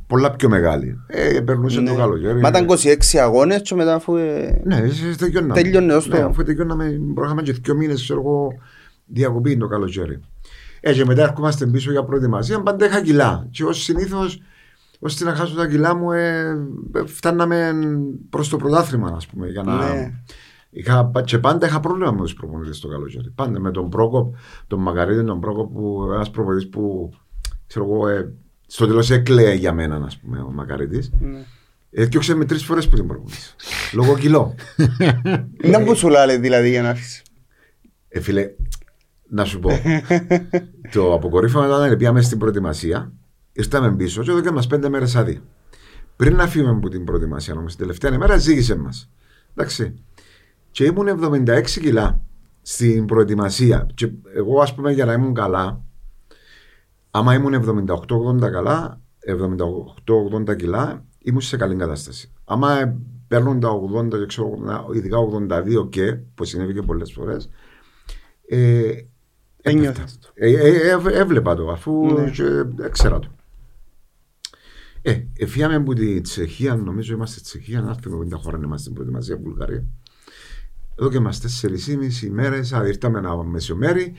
πολλά 0.08 0.32
πιο 0.36 0.50
μεγάλη. 0.50 0.98
Ε, 1.08 1.40
περνούσε 1.40 1.80
Ναι. 1.82 1.90
το 1.90 1.96
καλοκαίρι. 1.96 2.40
Μα 2.40 2.48
ήταν 2.50 2.66
26 2.66 3.18
αγώνες 3.22 3.62
και 3.62 3.76
μετά 3.76 3.94
αφού... 3.96 4.16
ε, 4.16 4.62
Ναι, 4.66 4.76
ε, 4.76 5.16
τελειώναμε. 5.18 5.54
Τέλειωνε 5.54 5.94
ως 5.94 6.08
το- 6.08 6.18
Ναι, 6.18 6.24
αφού 6.24 6.44
τελειώναμε, 6.44 6.98
μπορούσαμε 7.02 7.42
και 7.42 7.52
δύο 7.54 7.76
μήνες, 7.76 8.02
ξέρω 8.04 8.20
εγώ, 8.20 8.48
διακοπή 9.06 9.58
το 9.58 9.68
καλοκαίρι. 9.68 10.20
Ε, 10.80 10.94
και 10.94 11.06
μετά 11.06 11.22
ερχόμαστε 11.24 11.66
πίσω 11.66 11.92
για 11.92 12.04
προετοιμασία, 12.04 12.62
πάντα 12.62 12.86
είχα 12.86 13.02
κιλά. 13.02 13.48
Και 13.52 13.64
ως 13.64 13.84
συνήθως, 13.84 14.42
ώστε 15.00 15.24
να 15.26 15.34
χάσω 15.36 15.56
τα 15.56 15.68
κιλά 15.68 15.96
μου, 15.96 16.12
ε, 16.12 16.56
φτάναμε 17.06 17.72
προς 18.30 18.50
το 18.50 18.58
πρωτάθλημα, 18.58 19.14
ας 19.16 19.28
πούμε. 19.28 19.48
Για 19.48 19.64
να... 19.64 19.94
Ναι. 19.94 20.12
Είχα, 20.70 21.12
και 21.26 21.38
πάντα 21.38 21.68
είχα 21.68 21.80
πρόβλημα 21.80 22.12
με 22.12 22.22
τους 22.22 22.34
προπονητές 22.34 22.80
το 22.80 22.88
καλοκαίρι. 22.88 23.30
Πάντα 23.36 23.60
με 23.60 23.72
τον 23.72 23.90
Πρόκοπ, 23.90 24.36
τον 24.68 24.80
Μακαρίτη, 24.82 25.24
τον 25.24 25.40
Πρόκοπ, 25.40 25.74
που 25.74 26.10
ένας 26.14 26.30
προπονητής 26.30 26.70
που 26.70 27.14
ξέρω 27.68 27.86
εγώ, 27.86 28.08
ε, 28.08 28.34
στο 28.68 28.88
τέλος 28.88 29.12
έκλαιε 29.12 29.54
για 29.54 29.74
μένα, 29.74 29.96
ας 30.06 30.18
πούμε, 30.18 30.40
ο 30.40 30.50
Μακαρίτη. 30.50 31.10
ναι. 31.20 31.46
Έφτιαξε 31.90 32.36
με 32.36 32.46
τρεις 32.46 32.64
φορές 32.64 32.88
που 32.90 32.96
την 32.96 33.08
προπονητή. 33.08 33.38
Λόγω 33.94 34.18
κιλό. 34.18 34.56
Δεν 35.58 35.84
που 35.86 35.96
σου 35.96 36.08
λάλε 36.10 36.38
δηλαδή 36.38 36.70
για 36.70 36.82
να 36.82 36.90
έρθεις. 36.90 37.22
Ε, 38.08 38.20
φίλε, 38.20 38.50
να 39.30 39.46
σου 39.46 39.60
πω. 39.60 39.70
το 40.92 41.14
αποκορύφωμα 41.14 41.66
ήταν 41.68 41.82
ότι 41.82 41.96
πήγαμε 41.96 42.22
στην 42.22 42.38
προετοιμασία, 42.38 43.12
ήρθαμε 43.54 43.96
πίσω 43.96 44.24
και 44.24 44.32
έδωκε 44.32 44.52
μας 44.52 44.68
πέντε 44.68 44.90
μέρες 44.90 45.16
άδεια. 45.16 45.42
Πριν 46.16 46.36
να 46.36 46.48
φύγουμε 46.48 46.72
από 46.72 46.90
την 46.90 47.04
προετοιμασία, 47.04 47.54
όμω, 47.54 47.66
την 47.66 47.78
τελευταία 47.78 48.14
ημέρα 48.14 48.38
ζήγησε 48.38 48.76
μας. 48.76 49.10
Εντάξει. 49.56 49.94
Και 50.78 50.86
ήμουν 50.86 51.08
76 51.08 51.62
κιλά 51.64 52.22
στην 52.62 53.06
προετοιμασία. 53.06 53.90
Και 53.94 54.12
εγώ, 54.36 54.62
ας 54.62 54.76
πούμε, 54.76 54.92
για 54.92 55.06
να 55.06 55.14
ήμουν 55.14 55.34
καλά, 55.34 55.84
άμα 57.12 57.34
ήμουν 57.34 57.54
78-80 57.54 58.52
καλά, 58.52 59.02
78-80 60.52 60.56
κιλά, 60.56 61.06
ήμουν 61.20 61.42
σε 61.42 61.58
καλή 61.58 61.76
κατάσταση. 61.76 62.34
Άμα 62.46 62.98
παίρνουν 63.28 63.60
τα 63.60 63.70
80 63.70 64.10
και 64.10 64.26
ξέρω, 64.26 64.58
ειδικά 64.94 65.18
82 65.18 65.90
και, 65.90 66.14
που 66.14 66.46
συνέβη 66.46 66.74
και 66.74 66.82
πολλές 66.82 67.12
φορές, 67.12 67.50
ε, 68.48 68.92
Ένιωθες 69.62 69.98
έπεφτα. 69.98 70.30
Ε, 70.34 70.52
ε, 70.52 70.90
ε, 70.90 71.20
έβλεπα 71.20 71.56
το 71.56 71.72
αφού 71.72 72.14
Ναι. 72.14 72.30
και, 72.30 72.66
έξερα 72.84 73.20
το. 73.20 73.28
Ε, 75.02 75.24
εφιάμε 75.38 75.76
από 75.76 75.94
τη 75.94 76.22
Τσεχία, 76.22 76.76
νομίζω 76.76 77.14
είμαστε 77.14 77.40
στη 77.40 77.48
Τσεχία, 77.48 77.82
να 77.82 77.90
έρθουμε 77.90 78.28
50 78.36 78.40
χώρα 78.42 78.58
να 78.58 78.64
είμαστε 78.64 78.82
στην 78.82 78.94
προετοιμασία 78.94 79.38
Βουλγαρία. 79.38 79.86
Εδώ 81.00 81.10
και 81.10 81.18
είμαστε 81.18 81.48
4,5 81.62 82.22
ημέρες, 82.26 82.72
ήρθαμε 82.88 83.18
ένα 83.18 83.44
μεσομέρι, 83.44 84.14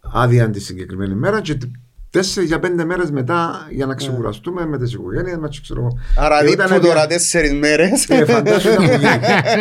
άδεια 0.00 0.50
τη 0.50 0.60
συγκεκριμένη 0.60 1.14
μέρα 1.14 1.40
και 1.40 1.58
τέσσερις 2.10 2.48
για 2.48 2.58
πέντε 2.58 2.84
μέρες 2.84 3.10
μετά 3.10 3.66
για 3.70 3.86
να 3.86 3.94
ξεκουραστούμε 3.94 4.66
με 4.66 4.78
τις 4.78 4.92
οικογένειες 4.92 5.36
μας. 5.36 5.60
Ξέρω 5.60 5.80
εγώ. 5.80 5.98
Άρα 6.16 6.42
Ε, 6.44 6.50
ήταν 6.50 6.66
δίπου 6.68 6.80
δια- 6.80 6.88
τώρα 6.88 7.06
τέσσερις 7.06 7.52
μέρες. 7.54 8.08
ε, 8.08 8.24
φαντάσου 8.24 8.68
να 8.68 8.80
μου 8.80 8.86
γίνει. 8.90 9.00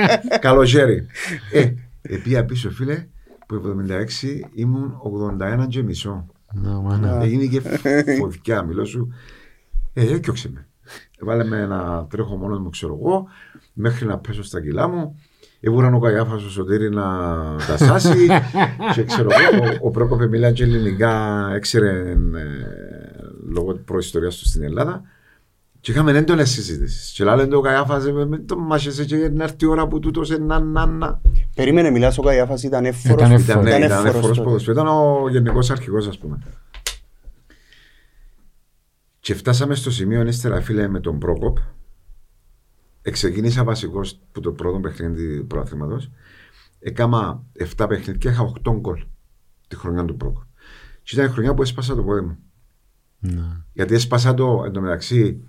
Καλοκαίρι. 0.39 1.05
Ε, 1.51 1.73
επία 2.01 2.45
πίσω, 2.45 2.69
φίλε, 2.71 3.05
που 3.47 3.55
76 3.55 4.41
ήμουν 4.53 4.93
81 5.03 5.67
και 5.67 5.83
μισό. 5.83 6.25
Ναι, 6.53 6.69
μάνα. 6.69 7.21
Έγινε 7.21 7.45
και 7.45 7.61
φωτιά, 8.19 8.63
μιλώ 8.63 8.85
σου. 8.85 9.13
Ε, 9.93 10.13
έκιοξε 10.13 10.49
με. 10.53 10.65
Βάλε 11.19 11.43
με 11.43 11.65
να 11.65 12.05
τρέχω 12.09 12.35
μόνος 12.35 12.59
μου, 12.59 12.69
ξέρω 12.69 12.97
εγώ, 13.01 13.27
μέχρι 13.73 14.05
να 14.05 14.17
πέσω 14.17 14.43
στα 14.43 14.61
κιλά 14.61 14.87
μου. 14.87 15.19
Έβουραν 15.63 15.93
ο 15.93 15.99
Καγιάφας 15.99 16.43
ο 16.43 16.49
Σωτήρη 16.49 16.89
να 16.89 17.03
τα 17.67 17.77
σάσει 17.77 18.27
και 18.95 19.03
ξέρω 19.03 19.29
εγώ, 19.31 19.63
ο, 19.65 19.77
ο 19.87 19.89
Πρόκοπε 19.89 20.27
μιλά 20.27 20.51
και 20.51 20.63
ελληνικά, 20.63 21.47
έξερε 21.55 21.89
ε, 21.89 22.15
λόγω 23.49 23.73
προϊστορίας 23.73 24.37
του 24.37 24.45
στην 24.45 24.63
Ελλάδα 24.63 25.01
και 25.81 25.91
είχαμε 25.91 26.11
έντονες 26.11 26.49
συζήτησεις. 26.49 27.11
Και 27.11 27.23
λένε 27.23 27.55
ο 27.55 27.61
Καγιάφας, 27.61 28.05
ε, 28.05 28.11
με 28.11 28.37
το 28.37 28.57
μάχεσαι 28.57 29.05
και 29.05 29.15
να 29.15 29.43
έρθει 29.43 29.55
η 29.59 29.65
ώρα 29.65 29.87
που 29.87 29.99
τούτος 29.99 30.31
ε, 30.31 30.37
να, 30.37 30.59
να, 30.59 30.85
να. 30.85 31.21
Περίμενε, 31.55 31.89
μιλάς 31.89 32.17
ο 32.17 32.21
Καϊάφας, 32.21 32.63
ήταν 32.63 32.85
εύφορος. 32.85 33.27
Ήταν 33.27 33.39
Ήταν, 33.39 33.63
ναι, 33.63 33.69
Ήταν 33.69 33.81
ήταν 33.81 33.97
εύφορος 33.97 34.15
εφορός 34.15 34.37
τότε. 34.37 34.47
ποδοσφαίρου. 34.49 34.79
Ήταν 34.79 34.87
ο 34.87 35.29
γενικός 35.29 35.69
αρχηγός 35.69 36.07
ας 36.07 36.17
πούμε. 36.17 36.39
Και 39.19 39.33
φτάσαμε 39.35 39.75
στο 39.75 39.91
σημείο 39.91 40.27
ύστερα 40.27 40.61
φίλε 40.61 40.87
με 40.87 40.99
τον 40.99 41.19
Πρόκοπ. 41.19 41.57
Εξεκίνησα 43.01 43.63
βασικός 43.63 44.19
που 44.31 44.39
το 44.39 44.51
πρώτο 44.51 44.79
παιχνίδι 44.79 45.37
του 45.37 45.47
προαθλήματος. 45.47 46.11
Έκανα 46.79 47.43
7 47.77 47.85
παιχνίδια, 47.87 48.31
είχα 48.31 48.43
8 48.63 48.71
γκολ 48.79 49.03
τη 49.67 49.75
χρονιά 49.75 50.05
του 50.05 50.17
Πρόκοπ. 50.17 50.43
Και 51.03 51.15
ήταν 51.15 51.25
η 51.29 51.29
χρονιά 51.31 51.53
που 51.53 51.61
έσπασα 51.61 51.95
το 51.95 52.03
πόδι 52.03 52.21
μου. 52.21 52.37
Ναι. 53.19 53.47
Γιατί 53.73 53.93
έσπασα 53.93 54.33
το, 54.33 54.63
εν 54.65 54.71
τω 54.71 54.81
μεταξύ, 54.81 55.43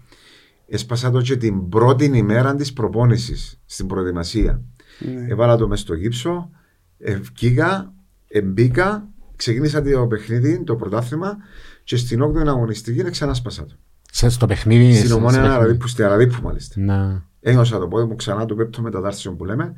έσπασα 0.66 1.10
το 1.10 1.20
και 1.20 1.36
την 1.36 1.68
πρώτη 1.68 2.04
ημέρα 2.04 2.54
της 2.54 2.72
προπόνησης 2.72 3.60
στην 3.64 3.86
προετοιμασία. 3.86 4.62
Ναι. 4.98 5.26
Έβαλα 5.28 5.56
το 5.56 5.68
μέσα 5.68 5.82
στο 5.82 5.94
γύψο, 5.94 6.50
ευκήγα, 6.98 7.92
εμπήκα, 8.28 9.08
ξεκίνησα 9.36 9.82
το 9.82 10.06
παιχνίδι, 10.06 10.64
το 10.64 10.76
πρωτάθλημα 10.76 11.36
και 11.84 11.96
στην 11.96 12.22
8η 12.22 12.46
αγωνιστική 12.46 13.02
ξανά 13.10 13.34
σπάσα 13.34 13.66
το. 13.66 13.74
Σε- 14.10 14.28
Στο 14.28 14.46
παιχνίδι. 14.46 14.94
Στην 14.94 15.06
σε- 15.08 15.12
ομόνια 15.14 15.32
σε 15.32 15.40
παιχνίδι. 15.40 15.62
Αραδίπου, 15.62 15.86
στη 15.88 16.02
Αραδίπου 16.02 16.42
μάλιστα. 16.42 16.80
Ναι. 16.80 17.22
Ένιωσα 17.42 17.78
το 17.78 17.88
πόδι 17.88 18.06
μου 18.06 18.14
ξανά 18.14 18.44
το 18.44 18.54
πέπτο 18.54 18.82
μεταδάρσιο 18.82 19.32
που 19.32 19.44
λέμε. 19.44 19.74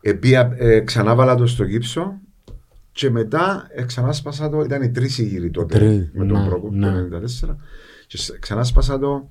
Επία, 0.00 0.54
ε, 0.56 0.80
ξανά 0.80 1.14
βάλα 1.14 1.34
το 1.34 1.46
στο 1.46 1.64
γύψο 1.64 2.18
και 2.92 3.10
μετά 3.10 3.66
ε, 3.70 3.84
ξανά 3.84 4.12
σπάσα 4.12 4.48
το. 4.48 4.60
Ήταν 4.60 4.82
οι 4.82 4.90
τρεις 4.90 5.18
γύροι 5.18 5.50
τότε 5.50 5.78
Τρεις, 5.78 6.10
με 6.12 6.26
τον 6.26 6.42
ναι, 6.42 6.48
Πρόκοπ 6.48 6.72
ναι. 6.72 7.06
το 7.08 7.18
1994. 7.48 7.56
Και 8.06 8.16
σ- 8.16 8.38
ξανά 8.38 8.64
σπάσα 8.64 8.98
το 8.98 9.30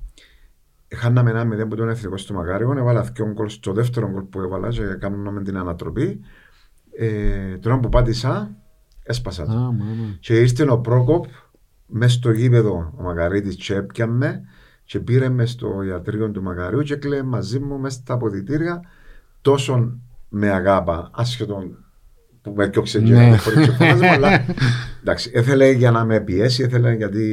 Χάναμε 0.94 1.30
ένα 1.30 1.44
μηδέν 1.44 1.68
που 1.68 1.76
τον 1.76 1.88
εθνικό 1.88 2.16
στο 2.16 2.34
Μακάριο, 2.34 2.74
έβαλα 2.78 3.02
δύο 3.02 3.32
γκολ 3.32 3.48
στο 3.48 3.72
δεύτερο 3.72 4.10
γκολ 4.10 4.22
που 4.22 4.40
έβαλα 4.40 4.68
και 4.68 4.82
κάνουμε 4.82 5.42
την 5.42 5.56
ανατροπή. 5.56 6.20
Ε, 6.96 7.56
τώρα 7.56 7.78
που 7.78 7.88
πάτησα, 7.88 8.56
έσπασα 9.02 9.42
Α, 9.42 9.46
το. 9.46 9.52
μάμα. 9.52 10.16
Και 10.20 10.40
ήρθε 10.40 10.70
ο 10.70 10.78
Πρόκοπ 10.78 11.24
μέσα 11.86 12.12
στο 12.16 12.30
γήπεδο 12.30 12.92
ο 12.96 13.02
Μακαρίτης 13.02 13.54
και 13.56 13.74
έπιαμε 13.74 14.42
και 14.88 15.00
πήρε 15.00 15.28
μες 15.28 15.50
στο 15.50 15.82
ιατρείο 15.82 16.30
του 16.30 16.42
Μακαρίου 16.42 16.82
και 16.82 16.96
κλαίει 16.96 17.22
μαζί 17.22 17.58
μου 17.58 17.78
μέσα 17.78 17.96
στα 17.98 18.14
αποδητήρια 18.14 18.80
τόσο 19.40 19.98
με 20.28 20.50
αγάπα, 20.50 21.10
άσχετον 21.14 21.84
που 22.42 22.52
με 22.56 22.64
έκοψε 22.64 23.00
και 23.00 23.12
Ναι. 23.12 23.28
να 23.28 23.38
χωρίς 23.38 23.66
και 23.66 23.72
φωνάζε, 23.72 24.06
αλλά 24.08 24.44
εντάξει, 25.00 25.30
έθελε 25.34 25.70
για 25.70 25.90
να 25.90 26.04
με 26.04 26.20
πιέσει, 26.20 26.62
έθελε 26.62 26.92
γιατί, 26.94 27.24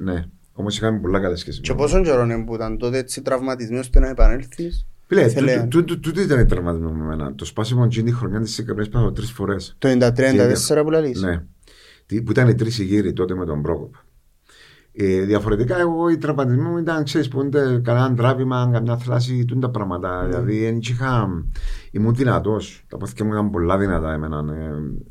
ναι, 0.00 0.24
όμως 0.52 0.76
είχαμε 0.76 0.98
πολλά 0.98 1.20
καλές 1.20 1.40
σχέσεις. 1.40 1.60
Και 1.60 1.74
πόσο 1.74 2.02
καιρό 2.02 2.22
είναι 2.22 2.44
που 2.44 2.54
ήταν 2.54 2.78
τότε 2.78 2.98
έτσι 2.98 3.22
τραυματισμένος 3.22 3.84
ώστε 3.84 3.98
να 4.00 4.08
επανέλθεις; 4.08 4.86
Φίλε, 5.06 5.22
Ήθελε- 5.24 5.60
τούτο- 5.62 5.84
τούτο 5.84 6.00
τούτο 6.00 6.20
ήταν 6.20 6.46
τραυματισμό 6.46 6.90
με 6.90 7.04
εμένα. 7.04 7.34
Το 7.34 7.44
σπάσιμο 7.44 7.82
εκείνη 7.86 8.08
η 8.08 8.12
χρονιά 8.12 8.40
της 8.40 8.52
Σικαπρές 8.54 8.88
πάω 8.88 9.12
τρεις 9.12 9.30
φορές. 9.30 9.74
Το 9.78 9.88
93-94 9.88 10.82
που 10.84 10.90
λαλείς; 10.90 11.22
Ναι. 11.22 11.42
Τι- 12.06 12.22
Που 12.22 12.30
ήταν 12.30 12.48
οι 12.48 12.54
τρεις 12.54 12.78
γύροι 12.78 13.12
τότε 13.12 13.34
με 13.34 13.44
τον 13.46 13.62
Πρόκοπ. 13.62 13.94
Ε, 15.00 15.20
διαφορετικά, 15.20 15.78
εγώ 15.80 16.08
οι 16.08 16.16
τραυματισμοί 16.16 16.62
μου 16.68 16.78
ήταν, 16.78 17.04
ξέρεις, 17.04 17.28
που 17.28 17.40
είναι 17.40 17.80
κανένα 17.84 18.14
τράβημα, 18.14 18.70
καμιά 18.72 18.96
θλάση, 18.96 19.44
τούν 19.44 19.60
τα 19.60 19.70
πράγματα. 19.70 20.24
Δηλαδή, 20.26 20.64
δεν 20.64 20.78
είχα, 20.80 21.28
ήμουν 21.90 22.14
δυνατός. 22.14 22.84
Τα 22.88 22.96
πόθηκια 22.96 23.24
μου 23.24 23.32
ήταν 23.32 23.50
πολλά 23.50 23.78
δυνατά 23.78 24.12
εμένα. 24.12 24.44
Ε, 24.52 24.70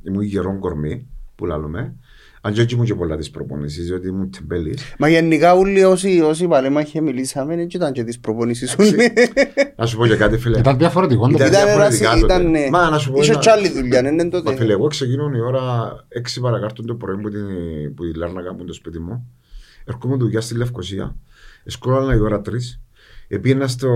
ήμουν 0.10 0.22
γερόν 0.22 0.60
κορμί, 0.60 1.08
που 1.36 1.46
λαλούμε. 1.46 1.96
Αν 2.42 2.54
και 2.54 2.62
έτσι 2.62 2.76
ήμουν 2.76 2.88
και 2.88 2.96
πολλά 2.96 3.18
της 3.18 3.30
προπονήσεις, 3.30 3.86
διότι 3.88 4.08
ήμουν 4.08 4.30
τεμπέλης. 4.32 4.96
Μα 5.00 5.08
γενικά 5.10 5.54
όλοι 5.54 5.84
όσοι, 5.84 6.22
όσοι 6.22 6.48
παλέμαχοι 6.48 7.02
μιλήσαμε 7.02 7.56
δεν 7.56 7.68
ήταν 7.72 7.92
και 7.92 8.04
τις 8.04 8.20
προπονήσεις 8.20 8.70
σου. 8.72 8.78
Να 9.76 9.86
σου 9.86 9.98
πω 9.98 10.08
και 10.08 10.16
κάτι, 10.16 10.38
φίλε. 10.38 10.58
Ήταν 10.60 10.78
διαφορετικό 10.78 11.22
το 11.28 11.30
Ήταν 11.30 11.38
πράγμα. 11.50 11.58
Ήταν 11.58 11.68
διαφορετικά 11.68 12.06
εράση- 12.06 12.22
τότε. 12.22 12.34
ήταν, 12.34 12.52
ναι. 12.52 12.68
Μα, 12.72 12.90
να 12.90 12.98
σου 12.98 13.12
πω 13.12 13.20
Είχε 13.22 13.32
ένα- 13.32 13.40
κι 13.40 13.50
άλλη 13.50 13.70
δουλειά, 13.70 14.02
ναι, 14.02 14.12
ναι, 14.12 14.24
Μα 14.24 14.30
τότε. 14.30 14.56
φίλε, 14.56 14.72
εγώ 14.74 14.88
ξεκινώ 14.88 15.32
η 15.36 15.40
ώρα 15.42 15.62
6 16.10 16.42
παρακάτω 16.42 16.84
το 16.84 16.96
πρωί 16.96 17.18
που, 17.18 17.30
την, 17.30 17.44
που 17.96 18.04
η 18.04 18.14
Λάρνακα 18.16 18.54
μου 18.54 18.64
το 18.66 18.74
σπίτι 18.74 19.00
μου. 19.00 19.32
Έρχομαι 19.88 20.16
δουλειά 20.16 20.42
στη 20.42 20.56
Λευκοσία. 20.56 21.16
Εσκόλανα 21.64 22.16
η 22.16 22.20
ώρα 22.20 22.42
3. 22.46 22.52
Επίνα 23.28 23.68
στο, 23.68 23.90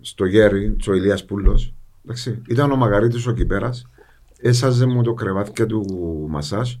στο 0.00 0.24
γέρι, 0.24 0.76
ο 0.88 0.94
Ηλίας 0.94 1.24
Πούλος. 1.24 1.74
Εντάξει, 2.04 2.42
ήταν 2.48 2.70
ο 2.70 2.76
Μαγαρίτης 2.76 3.26
ο 3.26 3.32
Κυπέρας. 3.32 3.86
Έσαζε 4.40 4.86
μου 4.86 5.02
το 5.02 5.14
κρεβάτι 5.14 5.66
του 5.66 5.84
μασάζ. 6.28 6.74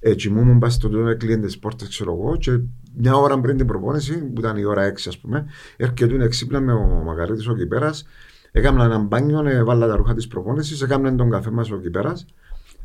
Έτσι 0.00 0.30
μου 0.30 0.40
ήμουν 0.40 0.58
πάει 0.58 0.70
στο 0.70 0.88
τότε 0.88 1.14
κλείνει 1.14 1.44
τις 1.44 1.58
πόρτες 1.58 1.88
ξέρω 1.88 2.12
εγώ 2.12 2.36
και 2.36 2.60
μια 2.96 3.14
ώρα 3.14 3.40
πριν 3.40 3.56
την 3.56 3.66
προπόνηση 3.66 4.24
που 4.24 4.40
ήταν 4.40 4.56
η 4.56 4.64
ώρα 4.64 4.92
6 4.92 4.92
ας 5.06 5.18
πούμε 5.18 5.46
έρχεται 5.76 6.24
εξύπνα 6.24 6.60
με 6.60 6.72
ο 6.72 7.02
Μαγαρίτης 7.04 7.48
ο 7.48 7.54
Κυπέρας 7.54 8.06
έκανα 8.52 8.84
έναν 8.84 9.06
μπάνιο, 9.06 9.46
έβαλα 9.46 9.86
τα 9.86 9.96
ρούχα 9.96 10.14
της 10.14 10.26
προπόνησης 10.26 10.82
έκανα 10.82 11.14
τον 11.14 11.30
καφέ 11.30 11.50
μας 11.50 11.70
ο 11.70 11.76
Κυπέρας 11.76 12.26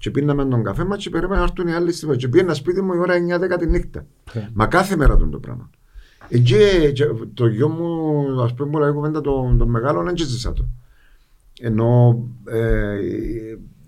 και 0.06 0.12
πίναμε 0.12 0.46
τον 0.46 0.64
καφέ 0.64 0.84
μας 0.84 0.98
και 0.98 1.10
περίμενα 1.10 1.38
να 1.40 1.44
έρθουν 1.44 1.68
οι 1.68 1.74
άλλοι 1.74 1.92
στιγμή 1.92 2.16
και 2.16 2.28
πήγαινα 2.28 2.54
σπίτι 2.54 2.82
μου 2.82 2.94
η 2.94 2.98
ώρα 2.98 3.14
9-10 3.56 3.60
τη 3.60 3.66
νύχτα 3.68 4.06
Ε. 4.34 4.48
μα 4.54 4.68
κάθε 4.68 4.96
μέρα 4.96 5.18
τον 5.18 5.32
το 5.32 5.40
πράγμα 5.40 5.70
Ε, 6.30 6.38
και, 6.38 6.92
και 6.94 7.06
το 7.34 7.48
γιο 7.48 7.70
μου 7.70 8.42
ας 8.42 8.54
πούμε 8.54 8.70
πολλά 8.70 8.92
κουβέντα 8.92 9.22
τον, 9.22 9.58
τον 9.58 9.70
μεγάλο 9.70 10.04
δεν 10.04 10.18
ζήσα 10.18 10.54
το 10.54 10.66
ενώ 11.62 12.20
ε, 12.46 12.98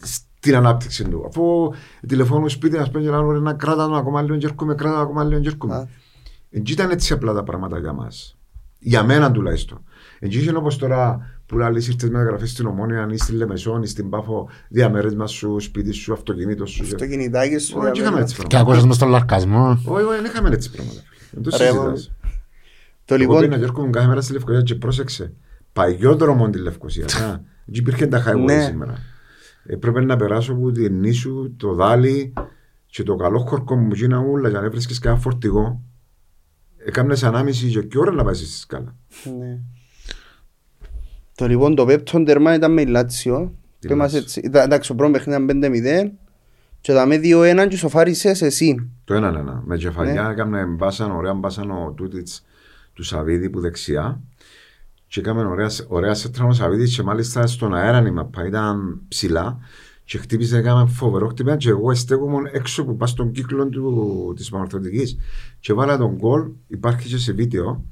στην 0.02 0.56
ανάπτυξη 0.56 1.04
του. 1.04 1.24
Αφού 1.28 1.72
τηλεφώνω 2.08 2.48
σπίτι, 2.48 2.78
ας 2.78 2.92
πούμε, 2.92 3.04
και 3.04 3.10
λέω 3.10 3.22
να 3.40 3.54
κράτα 3.54 3.86
τον 3.86 3.96
ακόμα 3.96 4.22
λίγο 4.22 4.38
και 4.38 4.46
έρχομαι, 4.46 4.76
κράτα 4.76 4.94
τον 4.96 5.04
ακόμα 5.04 5.24
λίγο 5.24 5.40
και 5.40 5.48
Α. 5.48 5.52
έρχομαι. 5.52 5.90
Δεν 6.50 6.64
ήταν 6.68 6.90
έτσι 6.90 7.14
απλά 7.14 7.34
τα 7.34 7.44
πράγματα 7.44 7.80
για 7.80 7.94
μας. 7.94 8.38
Για 8.80 9.04
μένα 9.04 9.32
τουλάχιστον. 9.32 9.84
Δεν 10.20 10.32
είναι 10.32 10.58
όπως 10.58 10.78
τώρα 10.78 11.32
που 11.48 11.58
λέει 11.58 11.70
ήρθες 11.76 12.10
με 12.10 12.20
γραφή 12.24 12.46
στην 12.48 12.66
Ομόνια 12.66 13.08
ή 13.12 13.18
στη 13.18 13.32
Λεμεσόν 13.34 13.84
ή 13.84 13.88
στην 13.88 14.10
Πάφο, 14.10 14.50
διαμέρισμα 14.70 15.28
σου, 15.28 15.60
σπίτι 15.60 15.92
σου, 15.92 16.14
αυτοκίνητο 16.14 16.66
σου. 16.66 16.86
Στο 16.86 17.08
κινητάκι 17.08 17.58
σου. 17.58 17.76
Όχι, 17.78 17.86
δεν 17.92 18.02
είχαμε 18.02 18.20
έτσι 18.22 18.36
Και 18.36 18.42
πράγματα. 18.42 18.60
ακούσες 18.72 18.86
μες 18.86 18.96
στον 18.96 19.10
λαρκασμό. 19.10 19.70
Όχι, 19.86 20.04
όχι, 20.04 20.16
δεν 20.16 20.26
είχαμε 20.26 20.50
έτσι 20.50 20.72
πράγματα. 20.72 21.02
Δεν 21.32 21.44
το 21.44 21.50
Ρε, 21.58 21.66
συζητάς. 21.66 22.12
Το 23.06 23.14
Εγώ 23.14 23.22
λοιπόν, 23.24 23.38
πήγαινα 23.40 23.58
και 23.58 23.64
έρχομαι 23.64 23.90
κάθε 23.90 24.08
μέρα 24.08 24.22
στη 24.22 24.34
Λευκοσία 24.34 24.62
και 24.62 24.76
πρόσεξε. 24.76 25.34
Παγιό 25.74 26.16
δρόμο 26.16 26.50
τη 26.50 26.58
Λευκοσία. 26.60 27.06
να. 27.20 27.44
Εκεί 27.68 27.80
υπήρχε 27.80 28.08
τα 28.08 28.24
highway 28.28 28.46
Ναι. 28.46 28.62
σήμερα. 28.62 28.98
Έπρεπε 29.66 30.02
να 30.02 30.16
περάσω 30.16 30.54
από 30.54 30.72
την 30.72 31.00
νήσου, 31.00 31.54
το 31.58 31.74
δάλι 31.74 32.34
και 32.86 33.04
το 33.04 33.16
καλό 33.16 33.40
χορκό 33.40 33.76
μου 33.76 33.94
γίνα 33.94 34.18
ούλα 34.20 34.50
για 34.50 34.62
να 34.62 34.70
βρίσκεις 34.70 35.00
κανένα 35.00 35.22
φορτηγό. 35.22 35.82
Έκαμνες 36.78 37.24
ανάμιση 37.24 37.68
και 37.70 37.82
και 37.84 37.98
ώρα 37.98 38.12
να 38.12 38.24
πάει 38.24 38.34
στη 38.34 38.46
σκάλα. 38.46 38.96
Ναι. 41.42 41.48
Το 41.48 41.54
λοιπόν 41.54 41.76
το 41.76 41.86
πέπτον 41.86 42.26
τερμά 42.26 42.54
ήταν 42.54 42.74
με 42.74 42.82
η 42.82 42.86
Λάτσιο. 42.86 43.54
Τι 43.80 43.88
Πες 43.88 43.98
μας 43.98 44.14
λες. 44.14 44.22
έτσι. 44.22 44.40
Ήταν- 44.40 44.66
Εντάξει, 44.66 44.92
ο 44.92 44.96
πρώτος 44.96 45.14
παιχνίδι 45.14 45.44
ήταν 45.44 45.46
5-0 45.46 46.12
και 46.82 46.94
τα 46.94 47.06
με 47.06 47.18
2-1 47.18 47.68
και 47.68 47.78
σοφάρισες 47.78 48.42
εσύ. 48.42 48.90
Το 49.04 49.14
έναν 49.14 49.36
ένα. 49.36 49.62
Με 49.66 49.78
κεφαλιά 49.78 50.24
Ναι. 50.24 50.32
έκαμε 50.32 50.66
μπάσαν, 50.66 51.12
ωραία 51.12 51.34
μπάσαν 51.34 51.72
ο 51.72 51.94
Τούτιτς 51.96 52.46
του 52.94 53.04
Σαββίδη 53.04 53.50
που 53.50 53.60
δεξιά. 53.60 54.22
Και 55.08 55.20
έκαμε 55.20 55.44
ωραία, 55.46 55.70
ωραία 55.88 56.14
σέτρα 56.14 56.46
ο 56.46 56.54
Σαββίδης 56.54 56.96
και 56.96 57.04
μάλιστα 57.04 57.48
στον 57.48 57.76
αέρα 57.76 58.08
η 58.08 58.12
μαπά 58.12 58.46
ήταν 58.46 59.02
ψηλά 59.08 59.58
και 60.04 60.18
χτύπησε, 60.18 60.58
έκαμε 60.58 60.90
φοβερό 60.90 61.28
χτύπημα 61.28 61.56
και 61.58 61.70
εγώ 61.70 61.96
στέκομαι 61.96 62.50
έξω 62.54 62.86
που 62.86 62.96
πάω 62.98 63.08
στον 63.08 63.32
κύκλο 63.32 63.68
του, 63.70 64.34
της 64.36 64.50
Πανορθωτικής 64.50 65.18
και 65.60 65.74
βάλα 65.74 65.98
τον 65.98 66.16
γκολ, 66.16 66.48
υπάρχει 66.68 67.10
και 67.10 67.18
σε 67.18 67.34
βίντεο, 67.34 67.84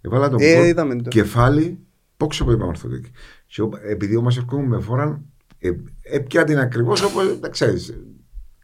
έβαλα 0.00 0.28
τον 0.28 0.38
Ε, 0.42 0.54
γκολ 0.56 0.66
είδαμε 0.66 0.96
το. 1.02 1.08
κεφάλι 1.08 1.78
πόξω 2.24 2.42
από 2.42 2.52
η 2.52 2.56
Πανορθωτική. 2.56 3.10
Και 3.46 3.54
εγώ, 3.60 3.70
επειδή 3.88 4.16
όμως 4.16 4.36
έρχομαι 4.36 4.66
με 4.66 4.80
φόραν, 4.82 5.24
ε, 5.58 5.70
έπια 6.02 6.44
την 6.44 6.58
ακριβώς 6.58 7.02
όπως, 7.02 7.38
τα 7.40 7.48
ξέρεις, 7.48 7.94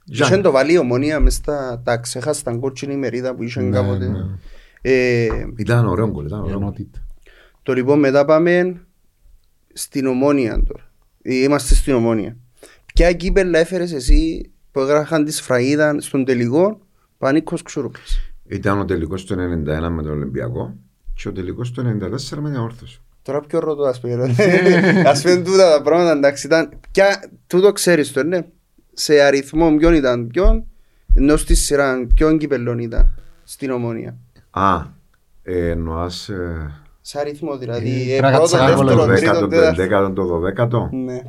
Είχε 0.04 0.36
το 0.36 0.50
βάλει 0.50 0.72
η 0.72 0.78
ομονία 0.78 1.20
μες 1.20 1.34
στα 1.34 1.80
τα 1.84 1.96
ξέχαστα 1.96 2.56
κότσινη 2.56 2.96
μερίδα 2.96 3.34
που 3.34 3.42
είχε 3.42 3.60
Ναι, 3.60 3.70
κάποτε. 3.76 4.08
ναι. 4.08 4.18
Ε, 4.80 5.28
Ήταν 5.56 5.86
ωραίο 5.86 6.10
γκολ, 6.10 6.26
ήταν 6.26 6.38
ωραίο 6.40 6.52
γκολ. 6.52 6.62
Ενότητα. 6.62 7.06
Το 7.62 7.72
λοιπόν 7.72 7.98
μετά 7.98 8.24
πάμε 8.24 8.80
στην 9.72 10.06
ομόνια 10.06 10.62
τώρα. 10.66 10.90
Ε, 11.22 11.34
Είμαστε 11.34 11.74
στην 11.74 11.94
ομόνια. 11.94 12.36
Ποια 12.94 13.12
κύπελα 13.12 13.58
έφερες 13.58 13.92
εσύ 13.92 14.50
που 14.70 14.80
έγραφαν 14.80 15.24
της 15.24 15.36
σφραγίδα 15.36 15.96
στον 16.00 16.24
τελικό 16.24 16.80
Πανίκος 17.18 17.62
Ξουρούπας. 17.62 18.18
Ήταν 18.48 18.78
ο 18.80 18.84
τελικός 18.84 19.24
του 19.24 19.34
91 19.34 19.88
με 19.90 20.02
τον 20.02 20.10
Ολυμπιακό 20.10 20.76
και 21.14 21.28
ο 21.28 21.32
τελικός 21.32 21.70
του 21.70 21.80
94 21.80 22.38
με 22.40 22.50
την 22.50 22.58
Όρθωση. 22.60 23.00
Τώρα 23.22 23.40
πιο 23.40 23.58
ρωτώ 23.58 23.82
ας 23.82 24.00
πούμε. 24.00 24.34
Ας 25.06 25.22
πούμε 25.22 25.36
τούτα 25.36 25.76
τα 25.76 25.82
πράγματα 25.82 26.12
εντάξει 26.12 26.46
ήταν. 26.46 26.68
Ποια, 26.90 27.30
τούτο 27.46 27.72
ξέρεις 27.72 28.12
το 28.12 28.22
ναι. 28.22 28.46
Σε 28.92 29.20
αριθμό 29.20 29.76
ποιον 29.76 29.94
ήταν 29.94 30.26
ποιον 30.26 30.64
ενώ 31.14 31.36
στη 31.36 31.54
σειρά 31.54 32.06
ποιον 32.14 32.38
κύπελον 32.38 32.78
ήταν 32.78 33.14
στην 33.44 33.70
ομόνια. 33.70 34.16
Α, 34.50 34.84
ε, 35.42 35.68
εννοάς 35.68 36.28
ε, 36.28 36.70
Σε 37.00 37.18
αριθμό 37.18 37.56
δηλαδή. 37.56 38.12
Ε, 38.12 38.16
ε, 38.16 38.18
πρέπει 38.18 38.32
να 38.32 38.38
πρώτο, 38.38 38.56
κάτσεις 38.56 38.96
το 38.96 39.06
δεύτερο, 39.06 39.46
10ο, 39.46 39.48
τρίτο, 39.48 39.66
10ο, 40.06 40.14
το 40.14 40.40
τέταρτο. 40.40 40.62
11ο, 40.62 40.68
το 40.68 40.86
12ο. 40.86 40.88
Ναι. 40.90 41.20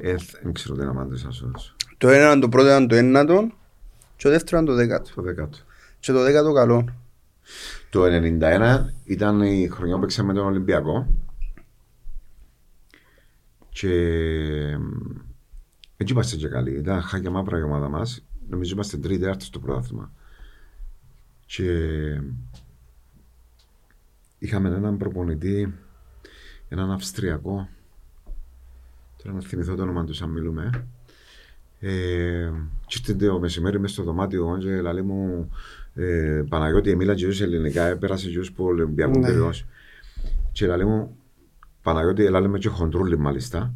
Ε, 0.00 0.14
δεν 0.42 0.52
ξέρω 0.52 0.74
την 0.74 0.88
απάντηση 0.88 1.24
να 1.24 1.30
σου 1.30 1.50
δώσω. 1.52 1.74
Το 1.98 2.08
ένα 2.08 2.26
ήταν 2.26 2.40
το 2.40 2.48
πρώτο 2.48 2.66
ήταν 2.66 2.88
το 2.88 2.94
ένατο 2.94 3.46
και 4.16 4.22
το 4.22 4.30
δεύτερο 4.30 4.62
ήταν 4.62 4.64
το 4.64 4.74
δέκατο. 4.74 5.10
Το 5.14 5.22
10ο. 5.22 5.48
Και 6.00 6.12
το 6.12 6.22
δέκατο 6.22 6.52
καλό. 6.52 6.84
Το 7.90 8.02
91 8.04 8.84
ήταν 9.04 9.40
η 9.40 9.68
χρονιά 9.72 9.94
που 9.94 10.00
παίξαμε 10.00 10.32
τον 10.32 10.46
Ολυμπιακό 10.46 11.06
και 13.72 13.88
μ, 14.78 15.10
έτσι 15.96 16.12
είμαστε 16.12 16.36
και 16.36 16.48
καλοί. 16.48 16.70
Ήταν 16.74 17.02
χάκια 17.02 17.30
μαύρα 17.30 17.58
η 17.58 17.62
ομάδα 17.62 17.88
μας. 17.88 18.24
Νομίζω 18.48 18.74
είμαστε 18.74 18.96
τρίτη 18.96 19.26
άρτη 19.26 19.44
στο 19.44 19.58
πρωτάθλημα. 19.58 20.12
Και 21.46 21.66
είχαμε 24.38 24.68
έναν 24.68 24.96
προπονητή, 24.96 25.74
έναν 26.68 26.90
Αυστριακό. 26.90 27.68
Τώρα 29.22 29.34
να 29.34 29.40
θυμηθώ 29.42 29.74
το 29.74 29.82
όνομα 29.82 30.04
τους 30.04 30.16
σαν 30.16 30.30
μιλούμε. 30.30 30.86
Ε, 31.80 32.50
και 32.86 32.98
ήρθε 33.00 33.26
το 33.26 33.38
μεσημέρι 33.38 33.80
μέσα 33.80 33.94
στο 33.94 34.02
δωμάτιο 34.02 34.58
και 34.60 34.80
λέει 34.80 35.02
μου 35.02 35.50
ε, 35.94 36.42
Παναγιώτη 36.48 36.96
μίλα 36.96 37.14
και 37.14 37.32
σε 37.32 37.44
ελληνικά 37.44 37.82
έπερασε 37.84 38.30
και 38.30 38.50
που 38.54 38.64
Ολυμπιακό 38.64 39.18
Ναι. 39.18 39.26
τελειώσει. 39.26 39.66
Και 40.52 40.66
λέει 40.66 40.84
μου 40.86 41.16
Παναγιώτη 41.82 42.30
λέει 42.30 42.48
με 42.48 42.58
και 42.58 42.68
χοντρούλη 42.68 43.18
μάλιστα 43.18 43.72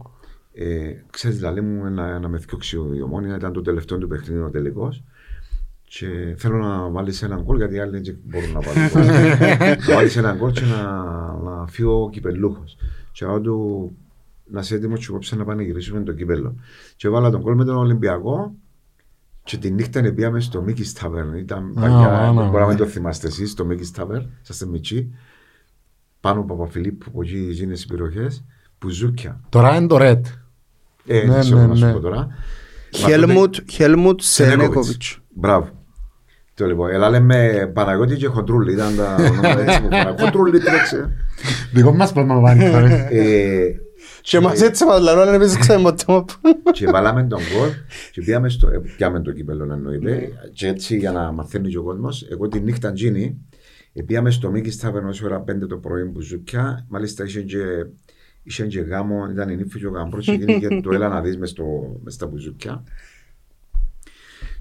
ε, 0.53 0.93
ξέρεις 1.11 1.41
λέει 1.41 1.61
μου 1.61 1.91
να, 1.91 2.19
να 2.19 2.29
με 2.29 2.39
θυκιώξει 2.39 2.77
η 2.97 3.03
ομόνια 3.03 3.37
ήταν 3.37 3.53
το 3.53 3.63
τελευταίο 3.63 3.99
του 3.99 4.09
παιχνίδι 4.09 4.41
ο 4.41 4.51
τελικός 4.51 5.05
και 5.83 6.35
θέλω 6.37 6.57
να 6.57 6.89
βάλεις 6.89 7.23
έναν 7.23 7.43
γκολ 7.43 7.57
γιατί 7.57 7.75
οι 7.75 7.79
άλλοι 7.79 8.01
δεν 8.01 8.19
μπορούν 8.25 8.53
να 8.53 8.61
βάλουν 8.61 8.91
γκολ. 8.91 9.07
να 9.89 9.95
βάλεις 9.95 10.17
έναν 10.17 10.37
γκολ 10.37 10.53
και 10.53 10.65
να, 10.65 10.83
να 11.51 11.67
φύγω 11.67 12.03
ο 12.03 12.11
κυπελούχος 12.11 12.77
και 13.13 13.25
εγώ 13.25 13.41
του 13.41 13.97
να 14.45 14.61
είσαι 14.61 14.75
έτοιμος 14.75 15.07
και 15.07 15.13
κόψε 15.13 15.37
να 15.37 15.45
πανηγυρίσουμε 15.45 16.03
το 16.03 16.13
κύπελο 16.13 16.55
και 16.97 17.09
βάλα 17.09 17.31
τον 17.31 17.41
γκολ 17.41 17.55
με 17.55 17.65
τον 17.65 17.77
Ολυμπιακό 17.77 18.55
και 19.47 19.57
τη 19.57 19.71
νύχτα 19.71 20.13
πήγαμε 20.13 20.41
στο 20.41 20.65
Mickey's 20.67 21.01
Tavern. 21.01 21.39
Ήταν 21.39 21.73
Α, 21.77 21.81
παλιά, 21.81 21.97
α, 21.97 22.33
ναι, 22.33 22.43
μπορεί 22.43 22.53
να 22.53 22.61
ναι. 22.61 22.67
μην 22.67 22.77
το 22.77 22.87
θυμάστε 22.87 23.27
εσείς, 23.27 23.55
το 23.55 23.67
Mickey's 23.71 24.01
Tavern, 24.01 24.25
είσαστε 24.43 24.67
μητσί. 26.27 26.41
Σπάνου 26.41 26.45
Παπαφιλίππου 26.45 27.11
που 27.11 27.23
εκεί 27.23 27.39
γίνες 27.39 27.83
οι 27.83 27.87
περιοχές, 27.87 28.45
Πουζούκια. 28.79 29.41
Τώρα 29.49 29.77
είναι 29.77 29.87
το 29.87 29.97
Red. 30.01 30.21
Ε, 31.07 31.25
Ναι, 31.25 31.33
δεν 31.33 31.41
ξέρω 31.41 31.61
ναι, 31.61 31.67
να 31.67 31.75
σου 31.75 31.85
ναι. 31.85 31.93
πω 31.93 32.01
τώρα. 32.01 32.29
Χέλμουτ, 32.95 33.55
Χέλμουτ 33.71 34.21
Σενέκοβιτς. 34.21 34.63
Σενέκοβιτς. 34.65 35.19
Μπράβο. 35.35 35.69
Το 36.55 36.67
λοιπόν, 36.67 36.91
έλα 36.91 37.11
λέμε 37.11 37.71
Παναγιώτη 37.75 38.17
και 38.17 38.27
Χοντρούλη, 38.27 38.73
ήταν 38.73 38.97
τα 38.97 39.15
ονόματα 39.31 39.61
έτσι 39.61 39.81
που 39.81 39.89
φορά. 39.91 40.15
Χοντρούλη 40.19 40.61
τρέξε. 40.61 41.11
Δικό 41.73 41.95
μας 41.95 42.13
πρόβλημα 42.13 42.41
πάνε. 42.41 43.09
Ε, 43.11 43.67
Και 44.21 44.41
μας 44.41 44.61
έτσι 44.63 44.85
μας 44.85 45.01
λαρώ, 45.01 45.21
αλλά 45.21 45.33
εμείς 45.35 45.57
ξέρουμε 45.59 45.91
ποτέ 45.91 46.05
μου. 46.13 46.25
και 46.73 46.87
βάλαμε 46.87 47.25
τον 47.25 47.39
γκολ 47.39 47.69
και 48.13 48.21
πήγαμε 48.21 48.49
στο, 48.49 48.69
ε, 48.69 48.79
πιάμε 48.97 49.21
το 49.21 49.33
κύπελο 49.33 49.73
εννοείται 49.73 50.33
και 50.53 50.67
έτσι 50.67 50.97
για 50.97 51.13
να 51.13 51.33
μαθαίνει 51.33 51.69
και 51.69 51.79
ο 51.79 51.83
κόσμος 51.83 52.27
εγώ 52.31 52.49
τη 52.49 52.61
νύχτα 52.61 52.93
τζίνη 52.93 53.37
ε, 53.97 54.03
πήγαμε 54.03 54.31
στο 54.31 54.51
Μίκης 54.51 54.75
Στάβερ 54.75 55.05
ως 55.05 55.23
ώρα 55.23 55.45
5 55.49 55.69
το 55.69 55.77
πρωί 55.77 56.05
που 56.05 56.21
ζουπιά 56.21 56.87
μάλιστα 56.89 57.25
είχε 57.25 57.43
και, 57.43 57.59
είχε 58.43 58.67
και 58.67 58.81
γάμο 58.81 59.29
ήταν 59.31 59.49
η 59.49 59.57
νύφη 59.57 59.79
και 59.79 59.87
ο 59.87 59.91
γαμπρός 59.91 60.25
και 60.25 60.33
γίνηκε 60.33 60.81
το 60.83 60.93
έλα 60.93 61.09
να 61.09 61.21
δεις 61.21 61.39
μες, 61.39 61.51
στο, 61.51 61.97
μες 62.05 62.15
στα 62.15 62.27
μπουζούκια 62.27 62.83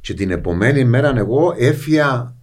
και 0.01 0.13
την 0.13 0.31
επομένη 0.31 0.83
μέρα 0.86 1.13
εγώ 1.17 1.53
έφυγα 1.57 2.36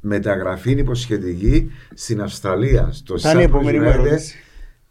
μεταγραφή 0.00 0.70
υποσχετική 0.70 1.70
στην 1.94 2.20
Αυστραλία 2.20 2.88
στο 2.92 3.14
Ήταν 3.18 3.38
η 3.38 3.42
Cyprus 3.42 3.46
επόμενη 3.46 3.78
μου 3.78 3.84
United, 3.86 3.92
ερώτηση. 3.92 4.36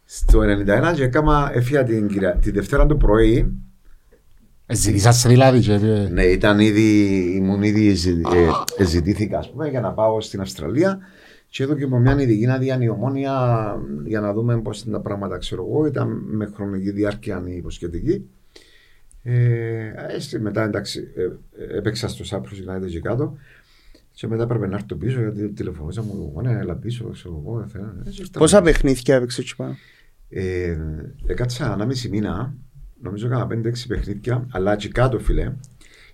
στο 0.06 0.40
91 0.92 0.94
και 0.96 1.04
έκανα 1.04 1.52
έφυγα 1.54 1.84
την, 1.84 2.08
Κυρια- 2.08 2.36
τη 2.36 2.52
Δευτέρα 2.52 2.86
το 2.86 2.96
πρωί 2.96 3.54
Ζητήσασαι 4.72 5.30
δηλαδή 5.30 5.60
και... 5.60 5.74
ε, 5.74 6.10
ναι, 6.10 6.24
ήταν 6.24 6.60
ήδη, 6.60 7.18
ήμουν 7.36 7.62
ήδη 7.62 7.94
ζη- 7.94 8.26
ε, 8.78 8.84
ζητήθηκα 8.86 9.38
ας 9.38 9.52
πούμε, 9.52 9.70
για 9.70 9.82
να 9.82 9.92
πάω 9.92 10.22
στην 10.22 10.42
Αυστραλία 10.42 11.00
και 11.48 11.64
εδώ 11.64 11.76
και 11.76 11.84
από 11.84 11.98
μια 12.00 12.22
ειδική 12.22 12.48
άδεια 12.48 12.78
η 12.82 12.90
ομόνια 12.90 13.34
για 14.06 14.20
να 14.20 14.34
δούμε 14.34 14.62
πώς 14.62 14.82
είναι 14.84 14.96
τα 14.96 15.02
πράγματα 15.02 15.38
ξέρω 15.38 15.66
εγώ 15.70 15.86
ήταν 15.86 16.22
με 16.26 16.50
χρονική 16.56 16.92
διάρκεια 16.92 17.44
η 17.48 17.56
υποσχετική 17.56 18.30
ε, 19.24 19.92
έτσι, 20.16 20.40
μετά 20.40 20.64
εντάξει 20.64 21.00
ε, 21.16 21.22
ε, 21.64 21.78
έπαιξα 21.78 22.08
στο 22.08 22.24
Σάπρος 22.24 22.64
United 22.68 22.88
και 22.90 23.00
κάτω 23.00 23.38
και 24.12 24.28
μετά 24.28 24.44
έπρεπε 24.44 24.68
να 24.68 24.76
έρθω 24.76 24.96
πίσω 24.96 25.20
γιατί 25.20 25.50
τηλεφωνούσα 25.50 26.02
μου 26.04 26.32
«Ω, 26.36 26.42
ναι, 26.42 26.52
έλα 26.60 26.76
πίσω 26.76 27.10
ξέρω 27.14 27.44
εγώ 27.46 27.60
ε, 27.76 27.80
έτσι, 28.08 28.22
ήρθα 28.22 28.40
Πόσα 28.40 28.62
πίσω. 28.62 28.72
παιχνίδια 28.72 29.16
έπαιξε 29.16 29.42
εκεί 29.42 29.56
πάνω. 29.56 29.76
Ε, 30.30 30.78
έκατσα 31.26 31.74
ένα 31.74 31.86
μισή 31.86 32.10
μήνα, 32.10 32.54
νομίζω 33.02 33.28
έκανα 33.28 33.48
5-6 33.52 33.74
παιχνίδια, 33.88 34.48
αλλά 34.52 34.76
και 34.76 34.88
κάτω 34.88 35.20
φίλε. 35.20 35.54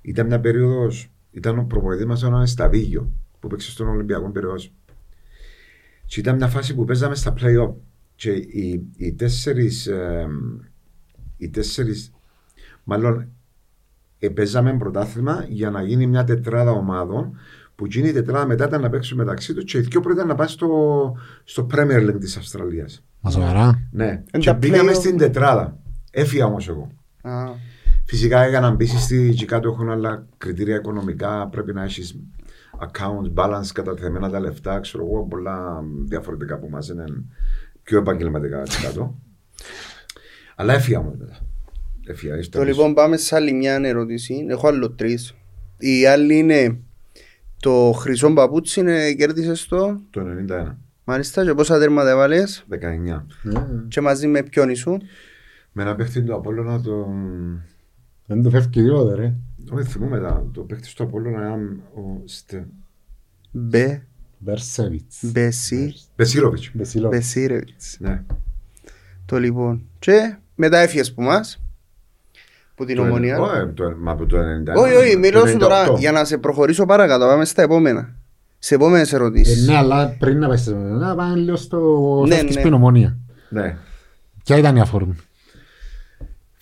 Ήταν 0.02 0.26
μια 0.26 0.40
περίοδος, 0.40 1.12
ήταν 1.32 1.60
ο 1.60 1.64
προπονητής 1.64 2.06
μας 2.06 2.24
ο 2.24 2.46
Σταβίγιο, 2.46 3.12
που 3.40 3.48
παίξε 3.48 3.72
στον 3.72 3.88
Ολυμπιακό 3.88 4.30
περίοδος. 4.32 4.72
Και 6.06 6.20
ήταν 6.20 6.36
μια 6.36 6.48
φάση 6.48 6.76
που 6.76 6.86
παίζαμε 6.86 7.16
στα 7.16 7.34
play-off. 7.40 7.74
Και 8.16 8.30
οι, 8.32 8.88
οι 8.98 9.14
τέσσερις. 9.14 9.90
οι 11.38 11.50
τέσσερις, 11.50 12.12
μάλλον 12.84 13.28
ε, 14.20 14.30
παίζαμε 14.30 14.78
πρωτάθλημα 14.78 15.46
για 15.50 15.70
να 15.70 15.82
γίνει 15.82 16.08
μια 16.08 16.24
τετράδα 16.24 16.72
ομάδων 16.72 17.38
που 17.76 17.86
γίνει 17.86 18.08
η 18.10 18.12
τετράδα 18.12 18.46
μετά 18.46 18.66
ήταν 18.66 18.82
να 18.82 18.90
παίξουν 18.90 19.18
μεταξύ 19.18 19.54
τους 19.54 19.64
και 19.64 19.78
οι 19.78 19.82
δυο 19.82 20.00
πρώτα 20.02 20.26
να 20.26 20.36
πάει 20.36 20.48
στο, 20.48 21.16
στο 21.44 21.68
Premier 21.74 22.10
League 22.10 22.20
της 22.20 22.38
Αυστραλίας. 22.38 23.04
Μα 23.22 23.32
σοβαρά. 23.32 23.88
Ναι, 23.92 24.24
Εν 24.32 24.40
και 24.42 24.50
τα 24.50 24.54
μπήκαμε 24.54 24.92
play-off. 24.92 24.96
στην 24.96 25.18
τετράδα. 25.18 25.80
Έφυγα 26.18 26.46
όμως 26.46 26.68
εγώ. 26.68 26.92
Α, 27.22 27.44
Φυσικά 28.06 28.44
έκανα 28.44 28.72
μπήσει 28.72 29.00
στη 29.00 29.34
και 29.38 29.46
κάτω 29.46 29.70
έχουν 29.70 29.90
άλλα 29.90 30.28
κριτήρια 30.38 30.76
οικονομικά. 30.76 31.48
Πρέπει 31.48 31.74
να 31.74 31.84
έχεις 31.84 32.20
accounts, 32.80 33.34
balance, 33.44 33.68
καταθεμένα 33.74 34.30
τα 34.30 34.40
λεφτά. 34.40 34.80
Ξέρω 34.80 35.06
εγώ 35.06 35.24
πολλά 35.24 35.84
διαφορετικά 36.06 36.58
που 36.58 36.70
μα 36.70 36.80
είναι 36.92 37.04
πιο 37.84 37.98
επαγγελματικά 37.98 38.62
εκεί 38.62 38.82
κάτω. 38.84 39.16
Αλλά 40.56 40.74
έφυγα 40.74 41.02
μου 41.02 41.16
μετά. 41.20 41.40
Έφυγα, 42.08 42.36
ήρθα 42.36 42.50
Το 42.50 42.60
πίσω. 42.60 42.72
λοιπόν 42.72 42.94
πάμε 42.94 43.18
σε 43.18 43.36
άλλη 43.36 43.54
μια 43.54 43.74
ερώτηση. 43.84 44.46
Έχω 44.50 44.68
άλλο 44.68 44.92
τρεις. 44.92 45.34
Η 45.78 46.06
άλλη 46.06 46.38
είναι 46.38 46.80
το 47.60 47.92
χρυσό 47.96 48.34
παπούτσι 48.34 48.80
είναι, 48.80 49.14
κέρδισες 49.14 49.60
στο. 49.60 50.00
Το 50.10 50.22
91, 50.50 50.76
Μάλιστα, 51.04 51.46
και 51.46 51.54
πόσα 51.54 51.80
τέρματα 51.80 52.10
έβαλες; 52.10 52.66
19. 52.70 53.26
και 53.88 54.02
μαζί 54.02 54.28
με 54.28 54.44
ποιον 54.44 54.70
ήσουν; 54.70 55.02
Με 55.78 55.82
ένα 55.84 55.96
παίχτη 55.96 56.22
του 56.22 56.34
Απόλλωνα 56.36 56.82
τον. 56.82 57.08
Δεν 58.26 58.44
το 58.44 58.50
φεύγει 58.50 58.70
τίποτε 58.70 59.16
ρε. 59.16 59.34
Όχι, 59.72 59.88
θυμούμαι 59.90 60.20
τα. 60.20 60.46
Το 60.54 60.62
παίχτη 60.62 60.94
του 60.96 61.04
Απόλλωνα 61.04 61.40
ήταν 61.40 61.82
ο 61.96 62.22
Στε. 62.26 62.68
Μπε, 63.52 64.02
Μπερσέβιτς. 64.38 65.20
Μπεσί, 65.22 65.94
Μπεσίροβιτς. 66.18 66.72
Μπεσίλο. 66.74 67.08
Μπεσίρεβιτς. 67.10 67.98
Ναι. 68.00 68.22
Το 69.26 69.40
λοιπόν. 69.40 69.82
Και 70.00 70.36
μετά 70.56 70.78
έφυγες 70.78 71.14
που 71.14 71.22
μας. 71.22 71.60
Που 72.76 72.86
την 72.86 72.96
Το- 72.96 73.02
ομονία. 73.02 73.40
Όχι, 73.40 73.68
το- 73.74 73.96
μα 74.00 74.12
από 74.12 74.26
το 74.26 74.38
91. 74.38 74.82
Όχι, 74.82 74.94
όχι, 74.96 75.18
μιλώ 75.18 75.40
το 75.42 75.48
σου 75.48 75.58
τώρα 75.58 75.86
98. 75.88 75.98
για 76.00 76.12
να 76.12 76.26
σε 76.26 76.38
προχωρήσω 76.38 76.86
παρακάτω. 76.86 77.26
Πάμε 77.26 77.46
στα 77.46 77.62
επόμενα. 77.62 78.16
Σε 78.60 78.76
επόμενες 78.76 79.12
Ε, 79.12 79.16
ερωτήσεις. 79.16 79.68
Ναι, 79.68 79.76
αλλά 79.76 80.16
πριν 80.20 80.40
να 80.40 80.48
πας, 80.48 80.66
να 80.76 81.16
πάμε 81.16 81.36
λίγο 81.36 81.56
στο 81.56 82.24
Ναι, 82.28 82.36
φεύγεις 82.36 82.56
ναι. 82.56 82.62
πριν 82.62 82.74
ομόνια. 82.74 83.18
Ναι. 83.50 83.78
Ποια 84.44 84.58
ήταν 84.58 84.76
η 84.76 84.80
αφορμή. 84.82 85.16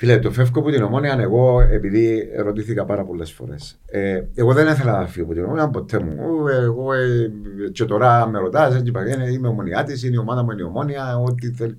Φίλε, 0.03 0.19
το 0.19 0.31
φεύγω 0.31 0.59
από 0.59 0.71
την 0.71 0.83
ομόνια 0.83 1.17
εγώ 1.19 1.61
επειδή 1.61 2.29
ερωτήθηκα 2.33 2.85
πάρα 2.85 3.03
πολλές 3.03 3.31
φορές. 3.31 3.79
Ε, 3.85 4.23
εγώ 4.35 4.53
δεν 4.53 4.67
ήθελα 4.67 4.99
να 4.99 5.07
φύγω 5.07 5.25
από 5.25 5.33
την 5.33 5.43
ομόνια 5.43 5.69
ποτέ 5.69 5.99
μου. 5.99 6.47
Ε, 6.47 6.55
Εγώ 6.55 6.93
ε, 6.93 7.31
και 7.71 7.85
τώρα 7.85 8.27
με 8.27 8.39
ρωτάς, 8.39 8.75
έτσι 8.75 8.87
είπα, 8.87 9.29
είμαι 9.29 9.47
ομονιάτης, 9.47 10.03
είναι 10.03 10.15
η 10.15 10.17
ομάδα 10.17 10.43
μου, 10.43 10.51
είναι 10.51 10.61
η 10.61 10.65
ομόνια, 10.65 11.17
ό,τι 11.17 11.51
θέλει. 11.51 11.77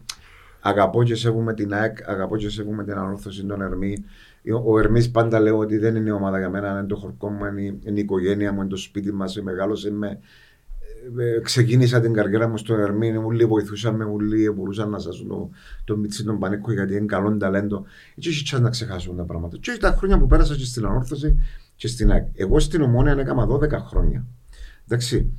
Αγαπώ 0.61 1.03
και 1.03 1.15
σέβομαι 1.15 1.55
την 1.55 1.75
ΑΕΚ, 1.75 2.09
αγαπώ 2.09 2.37
και 2.37 2.49
σέβομαι 2.49 2.85
την 2.85 2.93
ανόρθωση 2.93 3.45
των 3.45 3.63
Ερμή. 3.63 4.05
Ο 4.65 4.79
Ερμής 4.79 5.11
πάντα 5.11 5.41
λέω 5.41 5.59
ότι 5.59 5.79
δεν 5.79 5.97
είναι 5.97 6.09
η 6.09 6.13
ομάδα 6.13 6.39
για 6.39 6.51
μένα, 6.51 6.71
είναι 6.71 6.87
το 6.87 6.97
χορκό 6.97 7.31
μου, 7.31 7.45
είναι 7.45 7.61
η, 7.61 7.81
είναι 7.85 7.99
η 7.99 8.03
οικογένεια 8.03 8.53
μου, 8.53 8.61
είναι 8.61 8.71
το 8.71 8.77
σπίτι 8.77 9.13
μας, 9.13 9.43
μεγάλωσε 9.43 9.93
με. 9.93 10.19
Ε, 11.19 11.41
ξεκίνησα 11.41 12.01
την 12.01 12.13
καριέρα 12.13 12.49
μου 12.49 12.57
στο 12.57 12.75
Ερμήν, 12.75 13.17
όλοι 13.17 13.45
βοηθούσαν 13.45 13.97
με, 13.97 14.05
όλοι 14.05 14.51
μπορούσαν 14.51 14.91
να 14.91 14.99
σας 14.99 15.25
το, 15.29 15.51
το 15.85 15.97
Μιτσί 15.97 16.25
τον 16.25 16.39
Πανίκο 16.39 16.73
γιατί 16.73 16.97
είναι 16.97 17.07
καλό 17.07 17.37
ταλέντο. 17.37 17.85
Και 18.19 18.29
όχι 18.29 18.45
τσάς 18.45 18.61
να 18.61 18.71
ξεχάσουν 18.71 19.17
τα 19.17 19.25
πράγματα. 19.25 19.57
Και 19.61 19.71
όχι 19.71 19.81
τα 19.81 19.95
χρόνια 19.99 20.19
που 20.19 20.27
πέρασα 20.27 20.55
και 20.57 20.65
στην 20.65 20.85
Ανόρθωση 20.87 21.39
και 21.77 21.89
στην 21.89 22.11
ΑΕΚ. 22.11 22.25
Εγώ 22.35 22.59
στην 22.61 22.83
Ομόνια 22.83 23.13
έκανα 23.19 23.47
12 23.47 23.71
χρόνια. 23.89 24.25
Εντάξει. 24.89 25.33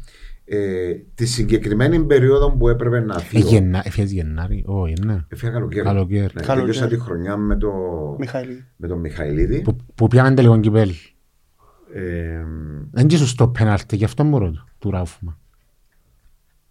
Ε, 0.48 0.94
τη 1.16 1.26
συγκεκριμένη 1.26 2.04
περίοδο 2.06 2.52
που 2.52 2.70
έπρεπε 2.70 3.00
να 3.00 3.16
Ε, 3.16 3.20
φύγω. 3.20 3.50
Γεννά- 3.50 3.86
Έφυγες 3.86 4.12
Γενάρη. 4.12 4.64
Όχι, 4.68 4.94
ναι. 5.06 5.26
Έφυγα 5.28 5.52
καλοκαίρι. 5.52 5.86
Καλοκαίρι. 5.86 6.22
Ναι, 6.34 6.42
Καλοκαίρι. 6.42 6.56
τελείωσα 6.78 6.88
τη 6.88 7.00
χρονιά 7.00 7.38
με, 7.38 7.56
το, 7.58 7.72
Μιχαήλ. 8.20 8.50
με 8.76 8.88
τον 8.88 9.00
Μιχαηλίδη. 9.00 9.62
Που- 9.62 9.76
Που 9.96 10.08
πιάμε 10.08 10.34
τελικό 10.34 10.60
κυπέλ. 10.60 10.90
Ε, 11.94 12.44
Δεν 12.92 13.08
ήσουν 13.10 13.28
στο 13.28 13.48
πέναλτι, 13.48 13.96
γι' 13.96 14.04
αυτό 14.04 14.24
μου 14.24 14.40
ρωτώ, 14.40 14.64
του 14.80 14.92
Ράουφμα. 14.92 15.40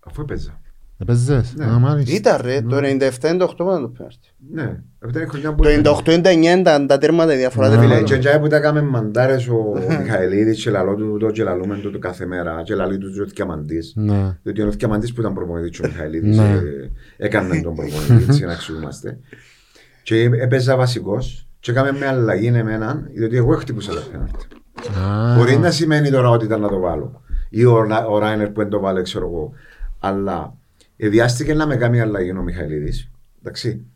Αφού 0.06 0.20
έπαιζα. 0.22 0.60
Έπαιζες. 0.98 1.54
Ναι. 1.56 1.64
Α, 1.64 1.78
μάλιστα. 1.78 2.14
Ήταν 2.16 2.40
ρε, 2.42 2.60
το 2.62 2.76
97-98 2.76 2.82
ήταν 3.16 3.38
το 3.38 3.46
πέναρτι. 3.56 4.28
Ναι, 4.52 4.62
αυτή 5.04 5.18
είναι 5.18 5.22
η 5.26 5.28
χρονιά 5.28 5.54
που. 5.54 5.62
Το 5.62 5.68
98-99 6.06 6.58
ήταν 6.60 6.86
τα 6.86 6.98
τέρματα 6.98 7.34
η 7.34 7.36
διαφορά. 7.36 7.68
Ναι. 7.68 7.74
δεν 7.74 7.82
Φίλε, 7.82 7.94
μιλάω. 7.94 8.08
και 8.08 8.18
τζάι 8.18 8.38
που 8.40 8.46
τα 8.48 8.60
κάμε 8.60 8.82
μαντάρες 8.82 9.48
ο 9.48 9.72
Μιχαηλίδης 10.00 10.62
και 10.62 10.70
λαλό 10.70 10.94
του 10.94 11.16
το 11.20 11.30
και 11.30 11.42
λαλούμε 11.42 11.76
το, 11.76 11.90
το 11.90 11.98
κάθε 11.98 12.26
μέρα 12.26 12.62
και 12.64 12.74
λαλεί 12.74 12.98
του 12.98 13.08
ο 13.22 13.26
Θκιαμαντής. 13.28 13.92
Ναι. 13.96 14.36
Διότι 14.42 14.62
ο 14.62 14.72
Θκιαμαντής 14.72 15.12
που 15.12 15.20
ήταν 15.20 15.34
προπονητής 15.34 15.78
και 15.80 15.86
ο 15.86 15.90
Μιχαηλίδης 15.90 16.36
Ναι. 16.36 16.44
ε, 16.44 16.90
έκανε 17.26 17.60
τον 17.60 17.74
προπονητή 17.74 18.24
έτσι 18.28 18.44
να 18.44 18.52
αξιούμαστε. 18.52 19.18
Και 20.02 20.22
έπαιζα 20.40 20.76
βασικός 20.76 21.48
και 21.60 21.70
έκαμε 21.70 21.92
με 21.92 22.06
αλλαγή 22.06 22.46
εμένα 22.46 23.02
διότι 23.14 23.36
εγώ 23.36 23.52
χτυπούσα 23.56 23.94
τα 23.94 24.00
πέναλτι. 24.10 24.46
Α, 24.98 25.34
Μπορεί 25.36 25.56
να 25.56 25.70
σημαίνει 25.70 26.10
τώρα 26.10 26.28
ότι 26.30 26.44
ήταν 26.44 26.60
να 26.60 26.68
το 26.68 26.78
βάλω 26.78 27.20
ή 27.50 27.64
ο, 27.64 27.82
Ρα- 27.82 28.06
ο 28.06 28.18
Ράινερ 28.18 28.48
που 28.50 28.60
δεν 28.60 28.68
το 28.68 28.80
βάλε 28.80 29.02
ξέρω 29.02 29.26
εγώ. 29.26 29.52
Αλλά 30.06 30.56
εδιάστηκε 30.96 31.54
να 31.54 31.66
με 31.66 31.76
κάνει 31.76 32.00
αλλαγή 32.00 32.30
ο 32.30 32.42
Μιχαηλίδης. 32.42 33.10
Εντάξει. 33.42 33.86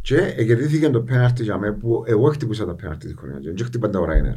Και 0.00 0.16
εγκερδίθηκε 0.36 0.90
το 0.90 1.00
πέναρτι 1.00 1.42
για 1.42 1.58
μένα 1.58 1.74
που 1.74 2.04
εγώ 2.06 2.28
χτυπούσα 2.30 2.66
τα 2.66 2.74
πέναρτι 2.74 3.06
τη 3.08 3.16
χρονιά. 3.16 3.38
Δεν 3.44 3.66
χτυπάν 3.66 3.90
τα 3.90 3.98
ο 4.00 4.04
Ράινερ. 4.04 4.34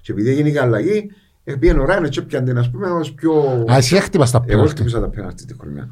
Και 0.00 0.12
επειδή 0.12 0.30
έγινε 0.30 0.50
και 0.50 0.60
αλλαγή, 0.60 1.10
ε, 1.44 1.54
πήγαινε 1.54 1.80
ο 1.80 1.84
Ράινερ 1.84 2.08
και 2.08 2.22
πιάνε 2.22 2.46
την 2.46 2.58
ας 2.58 2.70
πούμε 2.70 2.86
ως 2.90 3.12
πιο... 3.12 3.32
Α, 3.72 3.76
εσύ 3.76 3.96
έχτυπας 3.96 4.30
τα 4.30 4.38
Εγώ 4.38 4.46
πέναλτι. 4.46 4.70
χτυπούσα 4.70 5.00
τα 5.00 5.08
πέναρτι 5.08 5.44
τη 5.44 5.54
χρονιά. 5.60 5.88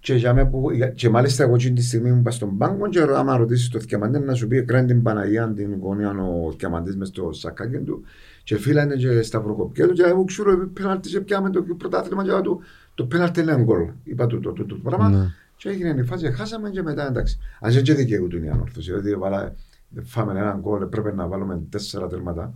Και, 0.00 0.14
για 0.14 0.34
μένα 0.34 0.48
που, 0.48 0.70
για- 0.70 0.88
και 0.88 1.08
μάλιστα 1.08 1.42
εγώ 1.42 1.54
εκείνη 1.54 1.74
τη 1.74 1.82
στιγμή 1.82 2.10
που 2.10 2.16
είπα 2.18 2.30
στον 2.30 2.56
πάγκο 2.58 2.88
και 2.88 3.00
άμα 3.16 3.36
ρωτήσεις 3.36 3.68
το 3.68 3.80
Θκιαμαντή 3.80 4.18
να 4.18 4.34
σου 4.34 4.46
πει 4.48 4.56
έκραν 4.56 4.86
την 4.86 5.02
Παναγία 5.02 5.52
την 5.56 5.78
γωνία 5.80 6.10
ο 6.10 6.52
Θκιαμαντής 6.52 6.96
μες 6.96 7.08
στο 7.08 7.32
σακάκι 7.32 7.78
του 7.78 8.04
και 8.44 8.56
φίλα 8.58 8.82
είναι 8.82 8.94
και 8.94 9.22
στα 9.22 9.40
προκοπιά 9.40 9.86
του 9.88 9.92
και 9.92 10.02
εγώ 10.02 10.24
ξέρω 10.24 10.68
πέναλτι 10.72 11.08
και 11.08 11.20
πιάμε 11.20 11.50
το 11.50 11.62
πρωτάθλημα 11.62 12.24
και 12.24 12.30
του 12.42 12.62
το 12.94 13.04
πέναλτι 13.04 13.40
είναι 13.40 13.56
γκολ. 13.62 13.88
Είπα 14.04 14.26
του 14.26 14.40
το, 14.40 14.52
το, 14.52 14.64
το, 14.64 14.74
πράγμα 14.82 15.08
Ναι. 15.08 15.26
και 15.56 15.68
έγινε 15.68 16.00
η 16.00 16.02
φάση, 16.04 16.32
χάσαμε 16.32 16.70
και 16.70 16.82
μετά 16.82 17.06
εντάξει. 17.06 17.38
Αν 17.60 17.72
δεν 17.72 17.82
και 17.82 17.94
δικαιούτουν 17.94 18.42
η 18.44 18.48
ανόρθωση, 18.50 18.90
δηλαδή 18.90 19.14
βάλα, 19.14 19.52
φάμε 20.02 20.32
έναν 20.40 20.58
γκολ, 20.60 20.84
πρέπει 20.86 21.12
να 21.16 21.26
βάλουμε 21.26 21.60
τέσσερα 21.68 22.06
τέρματα 22.06 22.54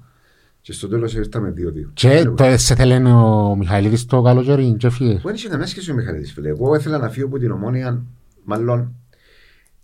Και 0.61 0.73
στο 0.73 0.89
τέλος 0.89 1.15
ήρθαμε 1.15 1.55
2-2. 1.57 1.91
Και 1.93 2.25
το 2.37 2.45
σε 2.57 2.75
θέλει 2.75 3.07
ο 3.11 3.55
Μιχαηλίδης 3.59 4.05
το 4.05 4.23
καλοκαίρι 4.23 4.75
και 4.79 4.91
φύγε. 4.91 5.21
Δεν 5.25 5.35
είχε 5.35 5.49
καμία 5.49 5.67
σχέση 5.67 5.91
ο 5.91 5.95
Μιχαλίδης 5.95 6.33
φίλε. 6.33 6.49
Εγώ 6.49 6.75
ήθελα 6.75 6.99
να 6.99 7.09
φύγω 7.09 7.27
από 7.27 7.39
την 7.39 7.51
ομόνια, 7.51 8.03
μάλλον 8.45 8.95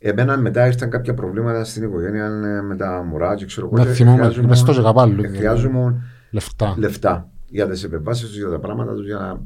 Εμένα 0.05 0.37
μετά 0.39 0.67
ήρθαν 0.67 0.91
κάποια 0.91 1.15
προβλήματα 1.15 1.65
στην 1.65 1.83
οικογένεια 1.83 2.25
ε, 2.25 2.61
με 2.63 2.77
τα 2.77 3.03
μωρά 3.03 3.35
και 3.35 3.45
ξέρω 3.45 3.67
εγώ. 3.67 3.77
Να 3.77 3.85
και 3.85 3.91
θυμόμαι, 3.91 4.17
χρειάζομαι- 4.19 4.47
είπες 4.47 4.63
το 4.63 4.73
και 4.73 4.81
καπάλου. 4.83 5.23
Χρειάζομαι 5.37 6.03
Λεφτά. 6.31 6.75
λεφτά 6.79 7.29
για 7.49 7.69
τις 7.69 7.85
επεμβάσεις 7.85 8.29
τους, 8.29 8.37
για 8.39 8.49
τα 8.49 8.59
πράγματα 8.59 8.95
τους, 8.95 9.07
για, 9.07 9.41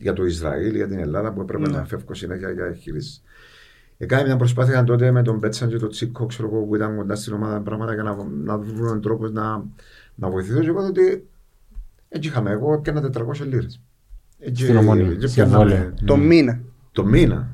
για 0.00 0.12
το 0.12 0.24
Ισραήλ, 0.24 0.74
για 0.74 0.88
την 0.88 0.98
Ελλάδα 0.98 1.32
που 1.32 1.40
έπρεπε 1.40 1.68
Ναι. 1.68 1.76
να 1.76 1.84
φεύγω 1.84 2.14
συνέχεια 2.14 2.50
για 2.50 2.64
εγχειρήσει. 2.64 3.20
Έκανα 3.98 4.24
μια 4.24 4.36
προσπάθεια 4.36 4.84
τότε 4.84 5.10
με 5.10 5.22
τον 5.22 5.40
Πέτσαν 5.40 5.68
και 5.68 5.76
τον 5.76 5.88
Τσίκο, 5.88 6.26
ξέρω 6.26 6.48
εγώ, 6.52 6.62
που 6.64 6.76
ήταν 6.76 6.96
κοντά 6.96 7.14
στην 7.16 7.32
ομάδα 7.32 7.60
πράγματα 7.60 7.94
για 7.94 8.02
να, 8.02 8.16
να 8.44 8.58
βρουν 8.58 9.00
τρόπο 9.00 9.28
να, 9.28 9.64
να 10.14 10.28
βοηθήσω. 10.30 10.60
Και 10.60 10.66
εγώ 10.68 10.86
ότι 10.86 11.26
έτσι 12.08 12.28
είχαμε. 12.28 12.50
Εγώ 12.50 12.72
έπιανα 12.72 13.10
400 13.14 13.46
λίρες. 13.46 13.80
Στην 14.52 14.76
Ομόνια, 14.76 15.28
στην 15.28 15.48
Βόλεα. 15.48 15.92
Το 16.04 16.16
Ναι. 16.16 16.24
μήνα. 16.24 16.60
Το 16.92 17.04
μήνα. 17.04 17.48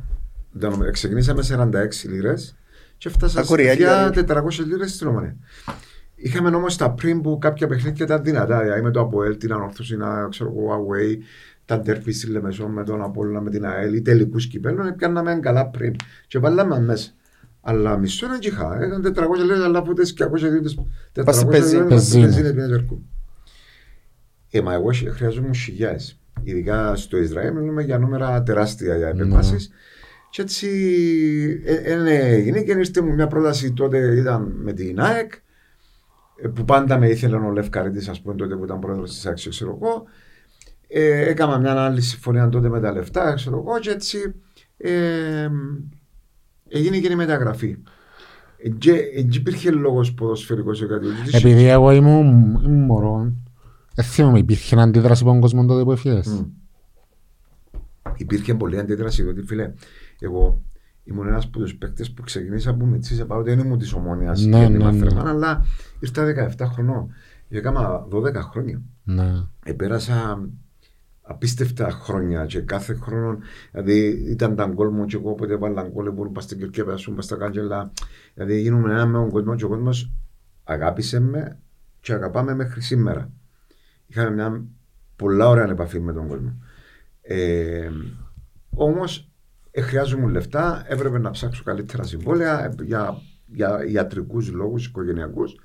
Ήταν- 0.57 0.91
Ξεκινήσαμε 0.91 1.43
46 1.43 2.09
λίρες 2.09 2.57
και 2.99 3.09
φτάσα 3.09 3.35
Τα 3.37 3.43
σε 3.43 3.49
κοριάκια, 3.49 4.11
400 4.11 4.65
λίρες 4.65 4.95
στην 4.95 5.07
Ομόνια. 5.07 5.37
Είχαμε 6.15 6.49
όμως 6.49 6.77
τα 6.77 6.91
πριν 6.91 7.21
που 7.21 7.39
κάποια 7.39 7.67
παιχνίδια 7.67 8.05
ήταν 8.05 8.23
δυνατά. 8.23 8.61
Δηλαδή 8.63 8.83
με 8.83 8.91
το 8.91 9.01
Αποέλ, 9.01 9.37
την 9.37 9.53
Ανόρθωση, 9.53 9.97
να 9.97 10.29
ξέρω 10.29 10.51
εγώ, 10.57 10.87
away, 10.87 11.17
τα 11.67 11.81
ντέρπι 11.81 12.13
στη 12.13 12.31
Λεμεσό 12.31 12.69
με 12.69 12.85
τον 12.85 13.03
Απόλλωνα, 13.03 13.41
με 13.41 13.51
την 13.51 13.67
ΑΕΛ, 13.67 13.95
ή 13.95 14.03
τελικούς 14.03 14.47
κυπέλων, 14.47 14.95
πιάνναμε 14.97 15.39
καλά 15.43 15.67
πριν. 15.67 15.97
Και 16.27 16.39
βάλαμε 16.39 16.81
μέσα. 16.81 17.11
Αλλά 17.61 17.97
μισό 17.97 18.27
να 18.27 18.39
είχα. 18.41 18.87
Ήταν 18.87 19.15
400 19.17 19.45
λίρε, 19.45 19.63
αλλά 19.65 19.79
από 19.79 19.93
τι 19.93 20.13
200 20.19 20.41
λίρε. 20.41 20.61
Πας 21.25 21.37
στην 21.37 21.49
πεζίνα. 21.49 21.85
Πεζίνα. 21.85 22.29
Ε, 24.51 24.61
μα 24.61 24.75
εγώ 24.75 24.91
χρειάζομαι 25.15 25.55
χιλιάδες. 25.55 26.21
Ειδικά 26.43 26.97
στο 26.97 27.17
Ισραήλ 27.17 27.53
μιλούμε 27.53 27.83
για 27.83 27.99
νούμερα 27.99 28.43
τεράστια 28.43 28.97
για 28.97 29.09
επέμβασης. 29.09 29.71
Και 30.31 30.43
έτσι 30.43 30.69
ε, 31.65 31.75
ε, 31.75 32.35
έγινε 32.35 32.63
και 32.63 32.73
ήρθε 32.73 33.01
μου 33.01 33.15
μια 33.15 33.27
πρόταση 33.27 33.73
τότε 33.73 33.99
ήταν 33.99 34.53
με 34.63 34.73
την 34.73 35.01
ΑΕΚ 35.01 35.33
ε, 36.37 36.49
που 36.49 36.65
πάντα 36.65 36.99
με 36.99 37.09
ήθελε 37.09 37.37
ο 37.37 37.51
Λευκαρίτης 37.51 38.09
ας 38.09 38.21
πούμε 38.21 38.35
τότε 38.35 38.57
που 38.57 38.65
ήταν 38.65 38.79
πρόεδρος 38.79 39.11
της 39.11 39.27
ΑΕΚ 39.27 39.37
ξέρω 39.49 39.79
εγώ 39.83 40.05
ε, 40.89 41.29
έκανα 41.29 41.59
μια 41.59 41.85
άλλη 41.85 42.01
συμφωνία 42.01 42.49
τότε 42.49 42.69
με 42.69 42.81
τα 42.81 42.93
λεφτά 42.93 43.35
ξέρω 43.35 43.57
εγώ 43.67 43.79
και 43.79 43.91
έτσι 43.91 44.19
ε, 44.77 45.49
έγινε 46.69 46.99
και 46.99 47.13
η 47.13 47.15
μεταγραφή 47.15 47.77
Ε, 48.59 48.69
και 48.69 48.93
εκεί 48.93 49.39
υπήρχε 49.39 49.71
λόγος 49.71 50.15
ποδοσφαιρικός 50.15 50.81
ή 50.81 50.87
κάτι 50.87 51.07
Επειδή 51.33 51.65
εγώ 51.65 51.91
ήμουν 51.91 52.61
ήμουν 52.65 52.85
μωρό, 52.85 53.33
δεν 53.95 54.05
θυμάμαι, 54.05 54.39
υπήρχε 54.39 54.81
αντίδραση 54.81 55.23
από 55.23 55.33
τον 55.33 55.41
κόσμο 55.41 55.67
τότε 55.67 55.85
που 55.85 55.93
έφυγες. 55.93 56.27
Μμ. 56.27 56.45
Υπήρχε 58.17 58.55
πολλή 58.55 58.79
αντίδραση 58.79 59.23
διότι 59.23 59.43
φίλε, 59.43 59.73
εγώ 60.19 60.63
ήμουν 61.05 61.27
ένας 61.27 61.45
από 61.45 61.59
τους 61.59 61.77
παίκτες 61.77 62.11
που 62.13 62.23
ξεκινήσα 62.23 62.71
από 62.71 62.87
Μιτσί 62.87 63.15
σε 63.15 63.25
πάω, 63.25 63.43
δεν 63.43 63.59
ήμουν 63.59 63.79
της 63.79 63.93
ομόνοια 63.93 64.35
Ναι, 64.47 64.69
ναι, 64.69 64.91
ναι. 64.91 65.21
αλλά 65.25 65.65
ήρθα 66.01 66.55
17 66.59 66.67
χρονών. 66.73 67.09
Έκανα 67.49 68.07
12 68.11 68.35
χρόνια. 68.35 68.83
Ναι. 69.05 69.33
Επέρασα 69.65 70.49
απίστευτα 71.27 71.91
χρόνια 71.91 72.47
και 72.47 72.61
κάθε 72.61 72.95
χρόνο, 72.95 73.39
δηλαδή 73.73 74.07
ήταν 74.09 74.57
τα 74.57 74.67
γκολ 74.67 74.89
μου 74.89 75.05
και 75.05 75.17
εγώ 75.17 75.31
όποτε 75.31 75.53
έβαλα 75.53 75.83
γκολ 75.83 76.13
μπορούν 76.13 76.33
πας 76.33 76.45
στην 76.45 76.59
Κερκία, 76.59 76.85
πας 76.85 77.09
πας 77.15 77.25
στα 77.25 77.37
κάντζελα. 77.37 77.93
Δηλαδή 78.35 78.61
γίνουμε 78.61 78.93
ένα 78.93 79.07
με 79.07 79.19
τον 79.19 79.31
κόσμο 79.31 79.55
και 79.55 79.65
ο 79.65 79.69
κόσμος 79.69 80.13
αγάπησε 80.65 81.21
με 81.21 81.59
και 82.01 82.13
αγαπάμε 82.13 82.55
μέχρι 82.55 82.81
σήμερα. 82.81 83.31
Είχαμε 84.07 84.31
μια 84.31 84.65
πολλά 85.17 85.49
ωραία 85.49 85.71
επαφή 85.71 86.01
με 86.01 86.13
τον 86.13 86.29
κόσμο. 86.29 86.57
Ε, 87.21 87.91
Όμως 88.71 89.31
ε, 89.71 89.81
χρειάζομαι 89.81 90.31
λεφτά, 90.31 90.85
έπρεπε 90.89 91.19
να 91.19 91.31
ψάξω 91.31 91.63
καλύτερα 91.63 92.03
συμβόλαια 92.03 92.65
ε, 92.65 92.75
για, 92.83 93.21
για 93.47 93.85
ιατρικούς 93.87 94.51
λόγους, 94.53 94.87
οικογενειακούς. 94.87 95.57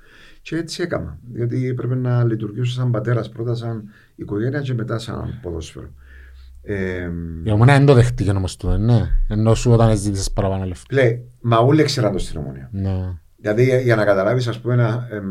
Και 0.42 0.56
έτσι 0.56 0.82
έκανα. 0.82 1.18
Γιατί 1.32 1.68
έπρεπε 1.68 1.94
να 1.94 2.24
λειτουργήσω 2.24 2.72
σαν 2.72 2.90
πατέρας 2.90 3.28
πρώτα, 3.28 3.54
σαν 3.54 3.84
οικογένεια 4.14 4.60
και 4.60 4.74
μετά 4.74 4.98
σαν 4.98 5.38
ποδόσφαιρο. 5.42 5.88
Ε, 6.62 7.08
Η 7.42 7.50
ομονία 7.50 7.76
δεν 7.76 7.86
το 7.86 7.94
δεχτήκε 7.94 8.30
όμως 8.30 8.56
του, 8.56 8.68
ναι. 8.68 9.00
Ενώ 9.28 9.54
σου 9.54 9.70
όταν 9.70 9.96
ζήτησες 9.96 10.30
παραπάνω 10.32 10.64
λεφτά. 10.64 10.94
λέει, 10.94 11.24
μα 11.40 11.58
όλοι 11.58 11.82
ξέραν 11.82 12.12
το 12.12 12.18
στην 12.18 12.38
ομονία. 12.40 12.68
Ναι. 12.72 13.18
Δηλαδή 13.36 13.64
για- 13.64 13.80
για 13.80 13.96
να 13.96 14.04
καταλάβεις, 14.04 14.48
ας 14.48 14.60
πούμε, 14.60 14.74
να, 14.74 15.08
εμ, 15.10 15.24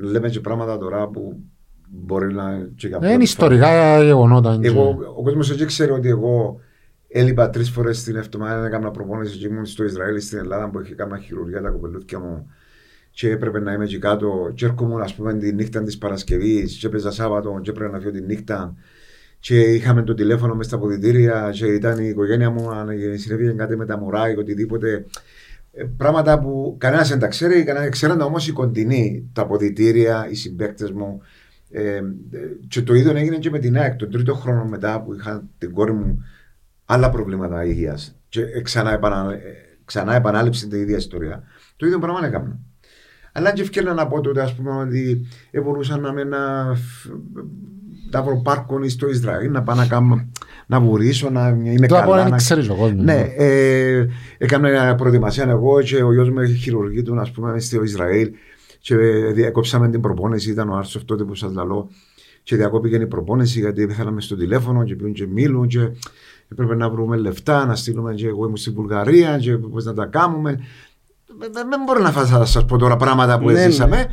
λέμε 0.00 0.28
και 0.28 0.40
πράγματα 0.40 0.78
τώρα 0.78 1.08
που 1.08 1.40
μπορεί 1.88 2.34
να. 2.34 2.68
και 2.76 2.86
για 2.88 2.96
Είναι 2.96 3.06
πρώτη 3.08 3.22
ιστορικά 3.22 4.02
γεγονότα. 4.02 4.58
και- 4.60 4.66
Εγώ, 4.66 4.98
ο 5.16 5.22
κόσμος 5.22 5.50
έτσι 5.50 5.64
ξέρει 5.64 5.90
ότι 5.90 6.08
εγώ 6.08 6.60
έλειπα 7.08 7.50
τρεις 7.50 7.70
φορές 7.70 7.98
στην 7.98 8.16
εβδομάδα, 8.16 8.66
έκανα 8.66 8.90
προπόνηση 8.90 9.38
και 9.38 9.46
ήμουν 9.46 9.66
στο 9.66 9.84
Ισραήλ, 9.84 10.20
στην 10.20 10.38
Ελλάδα 10.38 10.70
που 10.70 10.80
είχε 10.80 10.94
κάνει 10.94 11.20
χειρουργία 11.20 11.62
τα 11.62 11.68
κοπελούθια 11.70 12.18
μου 12.18 12.50
και 13.12 13.30
έπρεπε 13.30 13.60
να 13.60 13.72
είμαι 13.72 13.84
εκεί 13.84 13.98
κάτω. 13.98 14.52
Και 14.54 14.64
έρχομουν, 14.64 15.00
ας 15.00 15.14
πούμε, 15.14 15.34
τη 15.34 15.52
νύχτα 15.52 15.82
της 15.82 15.98
Παρασκευής, 15.98 16.76
και 16.78 16.86
έπαιζα 16.86 17.10
Σάββατο, 17.10 17.60
και 17.62 17.70
έπρεπε 17.70 17.92
να 17.92 17.98
φύγω 17.98 18.10
τη 18.10 18.20
νύχτα. 18.20 18.76
Και 19.40 19.60
είχαμε 19.60 20.02
το 20.02 20.14
τηλέφωνο 20.14 20.54
μες 20.54 20.66
στα 20.66 20.76
αποδητήρια, 20.76 21.50
και 21.52 21.66
ήταν 21.66 21.98
η 21.98 22.08
οικογένεια 22.08 22.50
μου, 22.50 22.70
αν 22.70 22.88
συνέβη 23.16 23.54
κάτι 23.54 23.76
με 23.76 23.86
τα 23.86 23.98
μωρά 23.98 24.30
ή 24.30 24.36
οτιδήποτε. 24.36 25.06
Ε, 25.72 25.84
Πράγματα 25.96 26.40
που 26.40 26.76
κανένας 26.78 27.08
δεν 27.08 27.18
τα 27.18 27.26
ξέρει, 27.26 27.64
κανένας 27.64 27.88
ξέραν 27.88 28.20
όμως 28.20 28.48
οι 28.48 28.52
κοντινοί, 28.52 29.30
τα 29.32 29.42
αποδητήρια, 29.42 30.26
οι 30.30 30.34
συμπαίκτες 30.34 30.90
μου. 30.90 31.20
Ε, 31.70 31.96
ε, 31.96 32.02
και 32.68 32.82
το 32.82 32.94
ίδιο 32.94 33.16
έγινε 33.16 33.36
και 33.36 33.50
με 33.50 33.58
την 33.58 33.76
ΑΕΚ. 33.76 33.96
Τον 33.96 34.10
τρίτο 34.10 34.34
χρόνο 34.34 34.64
μετά 34.64 35.02
που 35.02 35.14
είχα 35.14 35.48
την 35.58 35.72
κόρη 35.72 35.92
μου 35.92 36.24
άλλα 36.84 37.10
προβλήματα 37.10 37.64
υγείας. 37.64 38.16
Και 38.28 38.42
ε, 38.42 38.60
ξανά, 38.60 38.92
επανα, 38.92 39.32
ε, 39.32 39.38
ξανά 39.84 40.14
επανάληψη 40.14 40.68
την 40.68 40.80
ίδια 40.80 40.96
ιστορία. 40.96 41.42
Το 41.76 41.86
ίδιο 41.86 41.98
πράγμα 41.98 42.26
έκανα. 42.26 42.58
Αλλά 43.32 43.52
και 43.52 43.62
ευκαιρία 43.62 43.92
να 43.92 44.06
πω 44.06 44.20
τότε, 44.20 44.40
ας 44.42 44.54
πούμε, 44.54 44.70
ότι 44.70 45.26
ε, 45.50 45.60
μπορούσα 45.60 45.96
να 45.98 46.12
με 46.12 46.24
να, 46.24 46.64
να 48.10 48.22
βρω 48.22 48.40
πάρκο 48.44 48.88
στο 48.88 49.08
Ισραήλ, 49.08 49.50
να 49.50 49.62
πάω 49.62 49.76
να, 49.76 49.86
κάνω, 49.86 50.28
να 50.66 50.80
βουρήσω, 50.80 51.30
να 51.30 51.48
είμαι 51.48 51.86
Το 51.86 51.96
από 51.98 52.10
καλά. 52.10 52.22
δεν 52.22 52.30
να- 52.30 52.36
ξέρεις 52.36 52.68
ο 52.68 52.74
κόσμος. 52.74 53.04
ναι, 53.04 53.26
ε, 53.36 54.06
έκανα 54.38 54.94
προετοιμασία 54.94 55.44
εγώ 55.48 55.82
και 55.82 56.02
ο 56.02 56.12
γιος 56.12 56.30
μου 56.30 56.38
έχει 56.38 56.54
χειρουργεί 56.54 57.02
του, 57.02 57.20
ας 57.20 57.30
πούμε, 57.30 57.60
στο 57.60 57.82
Ισραήλ 57.82 58.30
και 58.80 58.96
διακόψαμε 59.34 59.90
την 59.90 60.00
προπόνηση, 60.00 60.50
ήταν 60.50 60.68
ο 60.68 60.76
Άρσοφ 60.76 61.04
τότε 61.04 61.24
που 61.24 61.34
σας 61.34 61.52
λαλώ 61.52 61.88
και 62.42 62.56
διακόπηκε 62.56 62.96
η 62.96 63.06
προπόνηση 63.06 63.60
γιατί 63.60 63.86
θέλαμε 63.86 64.20
στο 64.20 64.36
τηλέφωνο 64.36 64.84
και 64.84 64.94
πήγαν 64.94 65.12
και 65.12 65.26
μίλουν 65.26 65.66
και 65.66 65.88
έπρεπε 66.48 66.74
να 66.74 66.90
βρούμε 66.90 67.16
λεφτά, 67.16 67.66
να 67.66 67.74
στείλουμε 67.76 68.14
και 68.14 68.26
εγώ 68.26 68.44
ήμουν 68.44 68.56
στη 68.56 68.70
Βουλγαρία 68.70 69.38
και 69.38 69.56
πώς 69.56 69.84
να 69.84 69.94
τα 69.94 70.06
κάνουμε. 70.06 70.58
Δεν 71.38 71.52
δεν 71.52 71.82
μπορώ 71.86 72.00
να 72.00 72.10
φας- 72.10 72.50
σας 72.50 72.64
πω 72.64 72.76
τώρα 72.78 72.96
πράγματα 72.96 73.38
που 73.38 73.46
Ναι, 73.46 73.52
ναι. 73.52 73.60
έζησαμε. 73.62 74.06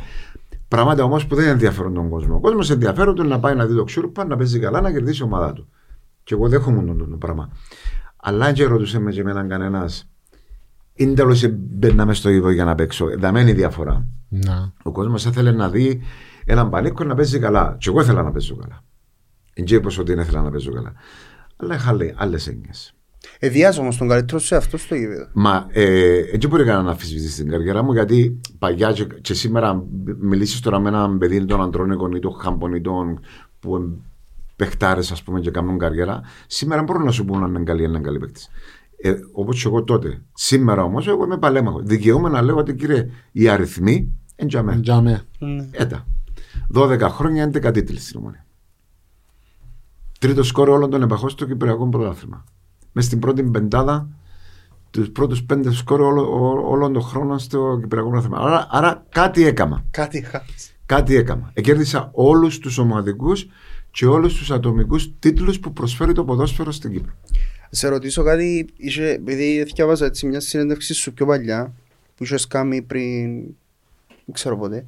Πράγματα 0.68 1.04
όμως 1.04 1.26
που 1.26 1.34
δεν 1.34 1.48
ενδιαφέρουν 1.48 1.94
τον 1.94 2.08
κόσμο. 2.08 2.34
Ο 2.36 2.40
κόσμος 2.40 2.70
ενδιαφέρονται 2.70 3.22
να 3.22 3.40
πάει 3.40 3.54
να 3.54 3.66
δει 3.66 3.74
το 3.74 3.84
ξούρπα, 3.84 4.24
να 4.24 4.36
παίζει 4.36 4.58
καλά, 4.58 4.80
να 4.80 4.92
κερδίσει 4.92 5.22
η 5.22 5.24
ομάδα 5.24 5.52
του. 5.52 5.68
Και 6.24 6.34
εγώ 6.34 6.48
δέχομαι 6.48 6.94
το, 6.94 7.04
το 7.06 7.16
πράγμα. 7.16 7.50
Αλλά 8.16 8.44
αν 8.46 8.52
και 8.52 8.64
ρωτούσε 8.64 8.98
με 8.98 9.10
και 9.10 9.20
εμένα 9.20 9.46
κανένας, 9.46 10.08
είναι 10.94 11.14
τέλος 11.14 11.46
μπαίναμε 11.50 12.14
στο 12.14 12.28
ίδιο 12.30 12.50
για 12.50 12.64
να 12.64 12.74
παίξω. 12.74 13.06
Δαμένη 13.18 13.52
διαφορά. 13.52 14.06
Να. 14.28 14.72
Ο 14.82 14.92
κόσμος 14.92 15.24
ήθελε 15.24 15.50
να 15.50 15.68
δει 15.68 16.02
έναν 16.44 16.70
πανίκο 16.70 17.04
να 17.04 17.14
παίζει 17.14 17.38
καλά. 17.38 17.76
Και 17.78 17.88
εγώ 17.88 18.00
ήθελα 18.00 18.22
να 18.22 18.30
παίζω 18.30 18.56
καλά. 18.56 18.82
Δεν 19.54 19.64
και 19.64 19.74
είπα 19.74 19.88
ότι 19.98 20.14
δεν 20.14 20.22
ήθελα 20.22 20.42
να 20.42 20.50
παίζω 20.50 20.72
καλά. 20.72 20.92
Αλλά 21.56 21.74
είχα 21.74 21.96
άλλες 22.16 22.46
έννοιες. 22.46 22.94
Εδιάς 23.42 23.78
όμως 23.78 23.96
τον 23.96 24.08
καλύτερο 24.08 24.38
σε 24.38 24.56
αυτό 24.56 24.76
στο 24.76 24.94
γήπεδο. 24.94 25.28
Μα 25.32 25.66
ε, 25.70 26.18
έτσι 26.32 26.48
μπορεί 26.48 26.64
κανένας 26.64 26.84
να 26.84 26.90
αμφισβητήσει 26.90 27.42
την 27.42 27.50
καριέρα 27.50 27.82
μου 27.82 27.92
γιατί 27.92 28.40
παλιά 28.58 28.92
και, 28.92 29.04
και 29.04 29.34
σήμερα 29.34 29.84
μιλήσεις 30.18 30.60
τώρα 30.60 30.78
με 30.78 30.88
έναν 30.88 31.18
παιδί 31.18 31.44
των 31.44 31.62
Αντρώνικων 31.62 32.12
ή 32.12 32.18
των 32.18 32.32
Χάμπων 32.32 32.74
ή 32.74 32.80
των 32.80 33.20
που 33.60 34.00
παιχτάρες, 34.56 35.12
ας 35.12 35.22
πούμε, 35.22 35.40
και 35.40 35.50
κάνουν 35.50 35.78
καριέρα. 35.78 36.20
Σήμερα 36.46 36.82
μπορώ 36.82 36.98
να 36.98 37.10
σου 37.10 37.24
πω 37.24 37.38
να 37.38 37.46
είναι 37.46 37.62
καλή, 37.62 37.84
είναι 37.84 38.00
καλή 38.00 38.18
παίκτη. 38.18 38.40
Ε, 39.02 39.14
Όπως 39.32 39.62
και 39.62 39.68
εγώ 39.68 39.84
τότε. 39.84 40.22
Σήμερα 40.32 40.82
όμως, 40.82 41.08
εγώ 41.08 41.24
είμαι 41.24 41.38
παλέμαχος. 41.38 41.82
Δικαιούμαι 41.84 42.28
να 42.28 42.42
λέω 42.42 42.56
ότι 42.56 42.74
κύριε, 42.74 43.10
οι 43.32 43.48
αριθμοί 43.48 44.12
εντιαμέ. 44.36 44.80
Τζάμε. 44.80 45.22
Ναι. 45.38 45.68
Έτα. 45.70 46.06
12 46.74 47.00
χρόνια 47.00 47.50
11 47.52 47.72
τίτλοι 47.72 47.98
στην 47.98 48.18
Ομόνια. 48.18 48.46
Τρίτο 50.18 50.42
σκόρ 50.42 50.68
όλων 50.68 50.90
των 50.90 51.02
επαχών 51.02 51.28
στο 51.28 51.46
Κυπριακό 51.46 51.88
Πρωτάθλημα. 51.88 52.44
Μες 52.92 53.04
στην 53.04 53.18
πρώτη 53.18 53.42
πεντάδα 53.42 54.08
τους 54.90 55.10
πρώτους 55.10 55.42
πέντε 55.42 55.72
σκόρ 55.72 56.00
όλο- 56.00 56.32
ό- 56.32 56.70
όλων 56.70 56.92
των 56.92 57.02
χρόνων 57.02 57.38
στο 57.38 57.78
Κυπριακό 57.80 58.08
Πρωτάθλημα. 58.10 58.38
Άρα, 58.44 58.66
άρα 58.70 59.06
κάτι 59.08 59.44
έκαμα. 59.44 59.84
Κάτι 59.90 60.22
χάσει. 60.22 60.74
Κάτι 60.86 61.14
έκαμα. 61.16 61.50
Εκέρδισα 61.54 62.10
όλους 62.12 62.58
τους 62.58 62.78
ομαδικούς 62.78 63.46
και 63.90 64.06
όλους 64.06 64.34
τους 64.34 64.50
ατομικούς 64.50 65.10
τίτλους 65.18 65.60
που 65.60 65.72
προσφέρει 65.72 66.12
το 66.12 66.24
ποδόσφαιρο 66.24 66.72
στην 66.72 66.92
Κύπρο. 66.92 67.12
Σε 67.70 67.88
ρωτήσω 67.88 68.22
κάτι, 68.22 68.66
είσαι, 68.76 69.08
επειδή 69.10 69.62
διάβαζα 69.62 70.06
έτσι 70.06 70.26
μια 70.26 70.40
συνέντευξη 70.40 70.94
σου 70.94 71.12
πιο 71.12 71.26
παλιά, 71.26 71.72
που 72.16 72.24
είχες 72.24 72.46
κάνει 72.46 72.82
πριν, 72.82 73.32
δεν 74.06 74.32
ξέρω 74.32 74.56
πότε, 74.58 74.86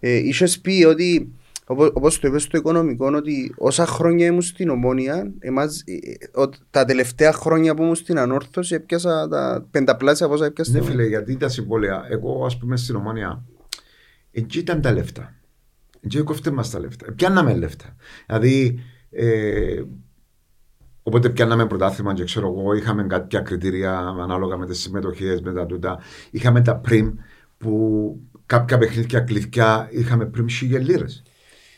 ε, 0.00 0.16
είχες 0.16 0.60
πει 0.60 0.84
ότι 0.84 1.32
Όπως, 1.66 1.90
όπως 1.94 2.18
το 2.18 2.28
είπες 2.28 2.42
στο 2.42 2.56
οικονομικό 2.58 3.06
ότι 3.14 3.54
όσα 3.56 3.86
χρόνια 3.86 4.26
ήμουν 4.26 4.42
στην 4.42 4.68
Ομόνια 4.68 5.32
εμάς, 5.38 5.82
ε, 5.86 5.92
ε, 5.92 6.40
ο- 6.40 6.48
τα 6.70 6.84
τελευταία 6.84 7.32
χρόνια 7.32 7.74
που 7.74 7.82
ήμουν 7.82 7.94
στην 7.94 8.18
Ανόρθωση 8.18 8.74
έπιασα 8.74 9.28
τα 9.28 9.66
πενταπλάσια 9.70 10.26
από 10.26 10.34
όσα 10.34 10.44
έπιασα 10.44 10.72
Ναι, 10.72 10.78
στην 10.78 10.90
φίλε, 10.90 11.06
γιατί 11.06 11.36
τα 11.36 11.48
συμβόλαια, 11.48 12.06
εγώ 12.08 12.44
ας 12.44 12.58
πούμε 12.58 12.76
στην 12.76 12.94
Ομόνια, 12.96 13.44
εκεί 14.30 14.58
ήταν 14.58 14.80
τα 14.80 14.92
λεφτά. 14.92 15.34
Εκεί 16.00 16.22
κόφτε 16.22 16.50
μας 16.50 16.70
τα 16.70 16.78
λεφτά. 16.80 17.12
Πιάνναμε 17.12 17.54
λεφτά. 17.54 17.96
Δηλαδή, 18.26 18.78
ε, 19.10 19.82
όποτε 21.02 21.28
πιάνναμε 21.30 21.66
πρωτάθλημα 21.66 22.14
και 22.14 22.24
ξέρω 22.24 22.54
εγώ, 22.58 22.72
είχαμε 22.74 23.06
κάποια 23.06 23.40
κριτήρια 23.40 23.98
ανάλογα 23.98 24.56
με 24.56 24.66
τις 24.66 24.78
συμμετοχές, 24.80 25.40
με 25.40 25.52
τα 25.52 25.66
τούτα. 25.66 25.98
Είχαμε 26.30 26.60
τα 26.62 26.76
πριμ 26.76 27.10
που 27.58 28.20
κάποια 28.46 28.78
παιχνίδια 28.78 29.20
κλειδιά 29.20 29.88
είχαμε 29.90 30.26
πριμ 30.26 30.46
χίλιε 30.46 30.78
λίρε 30.78 31.04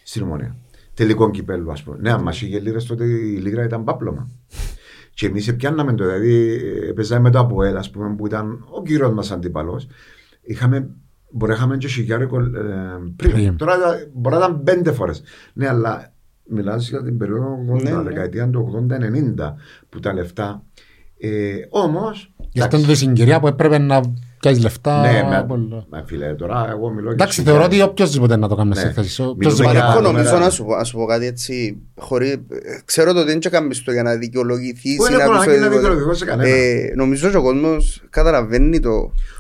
στην 0.09 0.23
Ομόνια. 0.23 0.57
Τελικό 0.95 1.31
κυπέλου, 1.31 1.71
ας 1.73 1.83
πούμε. 1.83 1.97
Ναι, 2.01 2.11
άμα 2.13 2.33
χίλιε 2.33 2.59
λίρε 2.61 2.79
τότε 2.79 3.05
η 3.05 3.37
λίρα 3.37 3.65
ήταν 3.65 3.85
πάπλωμα. 3.85 4.29
Και 5.15 5.27
εμείς 5.27 5.57
πιάνναμε 5.57 5.95
το, 5.95 6.05
δηλαδή 6.05 6.53
ε, 6.89 6.93
παίζαμε 6.93 7.21
με 7.21 7.31
το 7.31 7.39
Αποέλ, 7.39 7.77
ας 7.77 7.91
πούμε, 7.91 8.15
που 8.15 8.27
ήταν 8.27 8.67
ο 8.71 8.83
κύριος 8.83 9.13
μας 9.13 9.31
αντίπαλος. 9.31 9.87
Είχαμε, 10.43 10.89
μπορεί 11.31 11.51
να 11.51 11.57
είχαμε 11.57 11.77
και 11.77 11.89
χιλιάρικο 11.89 12.41
ε, 12.41 12.45
πριν. 13.17 13.33
Πριν. 13.33 13.57
Τώρα 13.57 13.79
τα- 13.79 14.07
μπορεί 14.13 14.37
να 14.37 14.45
ήταν 14.45 14.63
πέντε 14.63 14.93
φορές. 14.93 15.23
Ναι, 15.53 15.69
αλλά 15.69 16.13
μιλάς 16.49 16.89
για 16.89 17.03
την 17.03 17.17
περίοδο 17.19 17.59
80, 17.75 17.83
Ναι, 17.83 17.91
ναι. 17.91 18.03
δεκαετία 18.03 18.49
του 18.51 18.87
80-90 18.91 19.55
που 19.89 20.01
τα 20.01 20.13
λεφτά. 20.13 20.63
Ε, 21.19 21.55
Όμως. 21.69 22.35
Γι' 22.53 22.61
αυτό 22.61 22.77
είναι 22.77 22.87
τη 22.87 22.95
συγκυρία 22.95 23.41
που 23.41 23.47
έπρεπε 23.47 23.79
να 23.79 24.01
πιάσεις 24.47 24.63
λεφτά. 24.63 25.01
Ναι, 25.01 25.23
με, 25.31 25.45
πολλά. 25.49 25.87
μα 25.91 26.03
φίλε, 26.07 26.35
τώρα 26.35 26.67
εγώ 26.71 26.89
μιλώ 26.91 27.03
για 27.03 27.13
Εντάξει, 27.13 27.41
χιλιάρικο. 27.41 27.65
θεωρώ 27.69 27.83
ότι 27.83 27.91
οποιοςδήποτε 27.91 28.37
να 28.37 28.49
το 28.49 28.55
κάνει 28.55 28.69
Ναι. 28.69 28.75
σε 28.75 28.93
θέση. 28.93 29.21
Μιλούμε 29.23 29.37
Οποιοςδήποτε 29.37 29.73
για- 29.75 29.81
να- 29.83 29.87
Μαρκό, 29.89 30.01
νούμερα- 30.03 30.23
νομίζω 30.23 30.45
να 30.45 30.51
σου, 30.51 30.65
πω- 30.65 30.77
να 30.77 30.85
σου 30.85 30.97
πω 30.97 31.05
κάτι 31.07 31.27
έτσι, 31.27 31.79
χωρί, 31.97 32.29
ε, 32.31 32.39
ξέρω 32.85 33.13
το 33.13 33.19
ότι 33.21 33.29
δεν 33.29 33.41
έκαμε 33.45 33.75
το 33.85 33.93
για 33.93 34.03
να 34.03 34.17
δικαιολογηθείς 34.17 34.99
Όχι, 35.01 35.13
ή 35.13 35.17
δεν 35.17 35.19
να 35.19 35.23
έχω 35.25 35.33
πεις 35.33 35.43
ανάγκη 35.43 35.61
να 35.61 35.67
οτιδήποτε. 35.67 35.79
δικαιολογηθώ 35.79 36.15
σε 36.15 36.25
κανένα. 36.25 36.49
Ε, 36.57 36.93
Νομίζω 36.97 37.29
ότι 37.29 37.37
ο 37.37 37.43
κόσμος 37.43 38.03
καταλαβαίνει 38.11 38.81
το... 38.81 38.91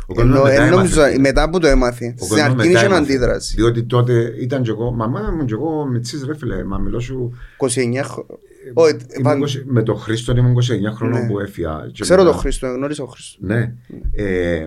κόσμος 0.06 0.24
Ενώ, 0.34 0.42
μετά 0.42 0.50
ε, 0.50 0.54
έμαθε. 0.56 0.74
νομίζω, 0.74 1.00
μετά 1.20 1.50
που 1.50 1.58
το 1.58 1.66
έμαθε. 1.66 2.04
Ο 2.06 2.08
Στην 2.08 2.18
κόσμος 2.28 2.40
αρχή 2.40 2.56
μετά 2.56 2.68
είχε 2.70 2.84
έμαθε. 2.84 3.02
αντίδραση. 3.02 3.54
Διότι 3.56 3.82
τότε 3.84 4.32
ήταν 4.40 4.62
και 4.62 4.70
εγώ, 4.70 4.90
μα 4.90 5.06
μα 5.06 5.20
ήμουν 5.32 5.46
και 5.46 5.54
εγώ 5.54 5.86
μητσής 5.86 6.24
ρε 6.26 6.36
φίλε, 6.36 6.64
μα 6.64 6.78
μιλώ 6.78 7.00
σου 7.00 7.32
29 7.56 8.02
χρόνια. 8.02 8.34
Όχι, 8.74 8.92
Ήμουν 8.92 9.22
παν- 9.22 9.38
20 9.42 9.62
με 9.66 9.82
τον 9.82 9.96
Χρήστο 9.98 10.32
ήμουν 10.36 10.50
29 10.50 10.92
χρόνων 10.96 11.20
Ναι. 11.20 11.26
που 11.26 11.40
έφυγα. 11.40 11.88
και 11.92 12.02
Ξέρω 12.02 12.20
μετά- 12.22 12.32
τον 12.32 12.40
Χρήστο, 12.40 12.66
γνώρισα 12.66 13.02
τον 13.02 13.10
Χρήστο. 13.10 13.38
Ναι. 13.40 13.72
Ε, 14.12 14.66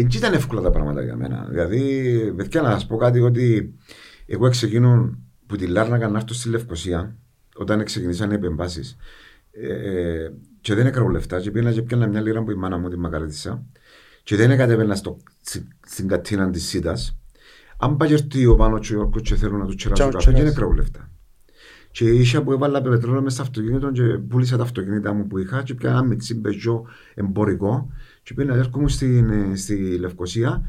εκεί 0.00 0.16
ήταν 0.16 0.32
εύκολα 0.32 0.60
τα 0.60 0.70
πράγματα 0.70 1.02
για 1.02 1.16
μένα. 1.16 1.46
Δηλαδή, 1.50 2.32
παιδιά, 2.36 2.62
να 2.62 2.70
σας 2.70 2.86
πω 2.86 2.96
κάτι 2.96 3.20
ότι 3.20 3.74
εγώ 4.26 4.48
ξεκίνω 4.48 5.18
που 5.46 5.56
τη 5.56 5.66
Λάρνακα 5.66 6.08
να 6.08 6.18
έρθω 6.18 6.34
στη 6.34 6.48
Λευκοσία 6.48 7.16
όταν 7.56 7.84
ξεκινήσαν 7.84 8.30
οι 8.30 8.34
επεμβάσεις. 8.34 8.96
Ε, 9.50 10.28
και 10.60 10.74
δεν 10.74 10.86
έκανα 10.86 11.10
λεφτά 11.10 11.40
και 11.40 11.50
πήγαινα 11.50 11.72
και 11.72 11.82
πιάνα 11.82 12.06
μια 12.06 12.20
λίρα 12.20 12.42
που 12.42 12.50
η 12.50 12.54
μάνα 12.54 12.78
μου 12.78 12.88
τη 12.88 12.96
μακαρίτησα 12.98 13.62
και 14.22 14.36
δεν 14.36 14.56
κατέβαινα 14.56 14.94
στο, 14.94 15.16
στη- 15.40 15.68
στην 15.86 16.08
κατίνα 16.08 16.50
της 16.50 16.64
ΣΥΤΑ. 16.68 16.96
Αν 17.78 17.96
πάει 17.96 18.08
και 18.08 18.14
έρθει 18.14 18.46
ο 18.46 18.54
Πάνος 18.56 18.86
και 18.86 18.92
ο 18.92 18.96
Γιώργος 18.96 19.22
και 19.22 19.34
θέλουν 19.34 19.58
να 19.58 19.66
του 19.66 19.74
τσιράσουν 19.74 20.08
Τσάου, 20.08 20.10
καφέ, 20.10 20.30
δεν 20.30 20.34
τσιράς. 20.40 20.56
έκανα 20.56 20.74
λεφτά. 20.74 21.08
Και 21.90 22.04
είχα 22.10 22.42
που 22.42 22.52
έβαλα 22.52 22.82
πετρέλαιο 22.82 23.22
μέσα 23.22 23.34
στο 23.34 23.42
αυτοκίνητο 23.42 23.90
και 23.90 24.02
πούλησα 24.02 24.56
τα 24.56 24.62
αυτοκίνητα 24.62 25.12
μου 25.12 25.26
που 25.26 25.38
είχα 25.38 25.62
και 25.62 25.74
πιάνα 25.74 25.98
ένα 25.98 26.06
μιτσί 26.06 26.34
μπεζό 26.34 26.86
εμπορικό 27.14 27.90
και 28.24 28.34
πήγαινα 28.34 28.56
έρχομαι 28.56 28.88
στην, 28.88 29.30
ε, 29.30 29.56
στη 29.56 29.98
Λευκοσία 29.98 30.62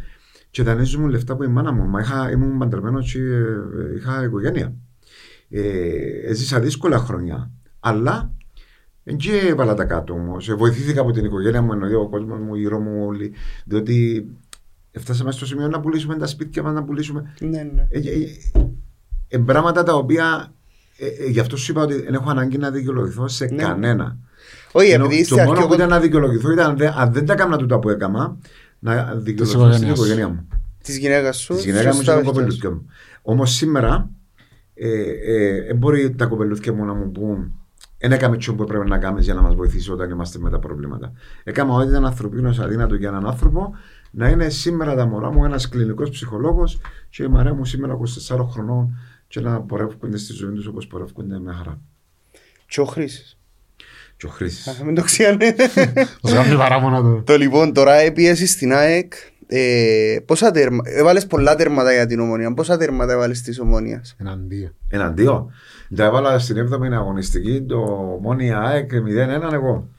και 0.49 0.63
δανείζουν 0.63 1.07
λεφτά 1.09 1.33
από 1.33 1.43
η 1.43 1.47
μάνα 1.47 1.71
μου. 1.71 1.83
Μα 1.87 1.99
είχα, 1.99 2.31
ήμουν 2.31 2.57
παντρεμένος 2.57 3.11
και 3.11 3.19
ε, 3.19 3.95
είχα 3.95 4.23
οικογένεια. 4.23 4.73
Ε, 5.49 6.29
έζησα 6.29 6.59
δύσκολα 6.59 6.97
χρόνια. 6.97 7.51
Αλλά 7.79 8.33
δεν 9.03 9.17
και 9.17 9.37
έβαλα 9.37 9.73
τα 9.73 9.85
κάτω 9.85 10.13
όμως. 10.13 10.55
Βοηθήθηκα 10.55 11.01
από 11.01 11.11
την 11.11 11.25
οικογένεια 11.25 11.61
μου, 11.61 11.71
εννοεί 11.73 11.93
ο 11.93 12.09
κόσμος 12.09 12.39
μου, 12.39 12.55
γύρω 12.55 12.79
μου 12.79 13.05
όλοι. 13.05 13.33
Διότι 13.65 14.27
φτάσαμε 14.91 15.31
στο 15.31 15.45
σημείο 15.45 15.67
να 15.67 15.79
πουλήσουμε 15.79 16.15
τα 16.17 16.27
σπίτια 16.27 16.63
μας, 16.63 16.73
να 16.73 16.83
πουλήσουμε. 16.83 17.33
Ναι, 17.39 17.63
ναι. 17.63 17.87
Ε, 17.89 17.99
ε, 17.99 18.11
ε, 18.11 18.27
ε, 19.27 19.37
πράγματα 19.37 19.83
τα 19.83 19.93
οποία 19.95 20.53
ε, 20.97 21.07
ε, 21.07 21.29
γι' 21.29 21.39
αυτό 21.39 21.57
σου 21.57 21.71
είπα 21.71 21.81
ότι 21.81 22.01
δεν 22.01 22.13
έχω 22.13 22.29
ανάγκη 22.29 22.57
να 22.57 22.71
δικαιολογηθώ 22.71 23.27
σε 23.27 23.45
Ναι. 23.45 23.63
κανένα. 23.63 24.17
Όχι, 24.77 24.91
Ενώ 24.91 25.05
επειδή 25.05 25.19
το 25.19 25.25
στην 25.25 25.39
αρχή 25.39 25.49
μόνος 25.49 25.63
ο 25.63 25.67
που 25.67 25.73
ήταν 25.73 25.87
κόσμος- 25.87 26.01
να 26.01 26.07
δικαιολογηθώ 26.07 26.51
ήταν 26.51 26.69
αν 26.69 26.77
δεν, 26.77 26.93
αν 26.95 27.13
δεν 27.13 27.25
τα 27.25 27.33
έκανα 27.33 27.57
τούτα 27.57 27.79
που 27.79 27.89
έκανα, 27.89 28.37
να 28.79 29.15
δικαιολογηθώ 29.15 29.45
στην 29.45 29.59
οικογένειας. 29.59 29.97
οικογένεια 29.97 30.27
μου. 30.27 30.47
της 30.83 30.97
γυναίκας 30.97 31.37
σου, 31.37 31.53
Της 31.53 31.65
γυναίκας 31.65 31.85
μου 31.95 31.99
και 32.01 32.05
σωστά 32.05 32.11
των 32.13 32.21
έχεις. 32.21 32.31
κοπελούθια 32.31 32.69
μου. 32.71 32.85
Όμως 33.21 33.51
σήμερα 33.51 34.09
ε, 34.73 34.89
ε, 34.89 35.55
ε, 35.69 35.73
μπορεί 35.73 36.15
τα 36.15 36.25
κοπελούθια 36.25 36.73
μου 36.73 36.85
να 36.85 36.93
μου 36.93 37.11
πούν 37.11 37.53
δεν 37.97 38.11
έκαμε 38.11 38.37
τι 38.37 38.53
που 38.53 38.63
έπρεπε 38.63 38.83
να 38.85 38.97
κάνουμε 38.97 39.21
για 39.21 39.33
να 39.33 39.41
μας 39.41 39.55
βοηθήσει 39.55 39.91
όταν 39.91 40.09
είμαστε 40.09 40.39
με 40.39 40.49
τα 40.49 40.59
προβλήματα. 40.59 41.11
Έκανα 41.43 41.73
ό,τι 41.73 41.87
ήταν 41.89 42.05
ανθρωπίνος 42.05 42.59
αδύνατο 42.59 42.95
για 42.95 43.07
έναν 43.09 43.25
άνθρωπο 43.27 43.73
να 44.11 44.29
είναι 44.29 44.49
σήμερα 44.49 44.95
τα 44.95 45.05
μωρά 45.05 45.31
μου 45.31 45.45
ένας 45.45 45.69
κλινικός 45.69 46.09
ψυχολόγος 46.09 46.79
και 47.09 47.23
η 47.23 47.27
μαρέα 47.27 47.53
μου 47.53 47.65
σήμερα 47.65 47.93
24 47.93 48.45
χρονών 48.51 48.97
και 49.27 49.39
να 49.39 49.61
πορεύονται 49.61 50.17
στη 50.17 50.33
ζωή 50.33 50.53
τους 50.53 50.67
όπως 50.67 50.87
πορεύονται 50.87 51.39
με 51.39 51.53
χαρά. 51.53 51.79
Και 52.67 52.81
ο 52.81 52.85
Χρήσης. 52.85 53.37
Και 54.17 54.25
ο 54.25 54.29
Χρήσης. 54.29 54.67
Α, 54.67 54.73
Μην 54.85 54.95
το 54.95 55.01
ξέρετε. 55.01 55.51
Θα 56.21 56.27
σου 56.27 56.35
κάνει 56.35 56.55
παράπονα 56.57 57.01
το. 57.01 57.21
Το 57.21 57.37
λοιπόν, 57.37 57.73
τώρα 57.73 57.93
έπιεσαι 57.93 58.47
στην 58.47 58.73
ΑΕΚ. 58.73 59.13
Ε, 59.47 60.17
πόσα 60.25 60.51
τέρμα, 60.51 60.81
έβαλες 60.85 61.27
πολλά 61.27 61.55
τέρματα 61.55 61.93
για 61.93 62.05
την 62.05 62.19
ομονία. 62.19 62.53
Πόσα 62.53 62.77
τέρματα 62.77 63.13
έβαλες 63.13 63.41
της 63.41 63.59
ομονίας; 63.59 64.15
Εναντία. 64.19 64.73
Εναντίον. 64.87 65.51
Τα 65.95 66.03
έβαλα 66.05 66.39
στην 66.39 66.57
7η 66.57 66.91
αγωνιστική 66.93 67.61
το 67.61 67.77
μόνη 68.21 68.53
ΑΕΚ 68.53 68.89
0-1 68.93 69.53
εγώ. 69.53 69.89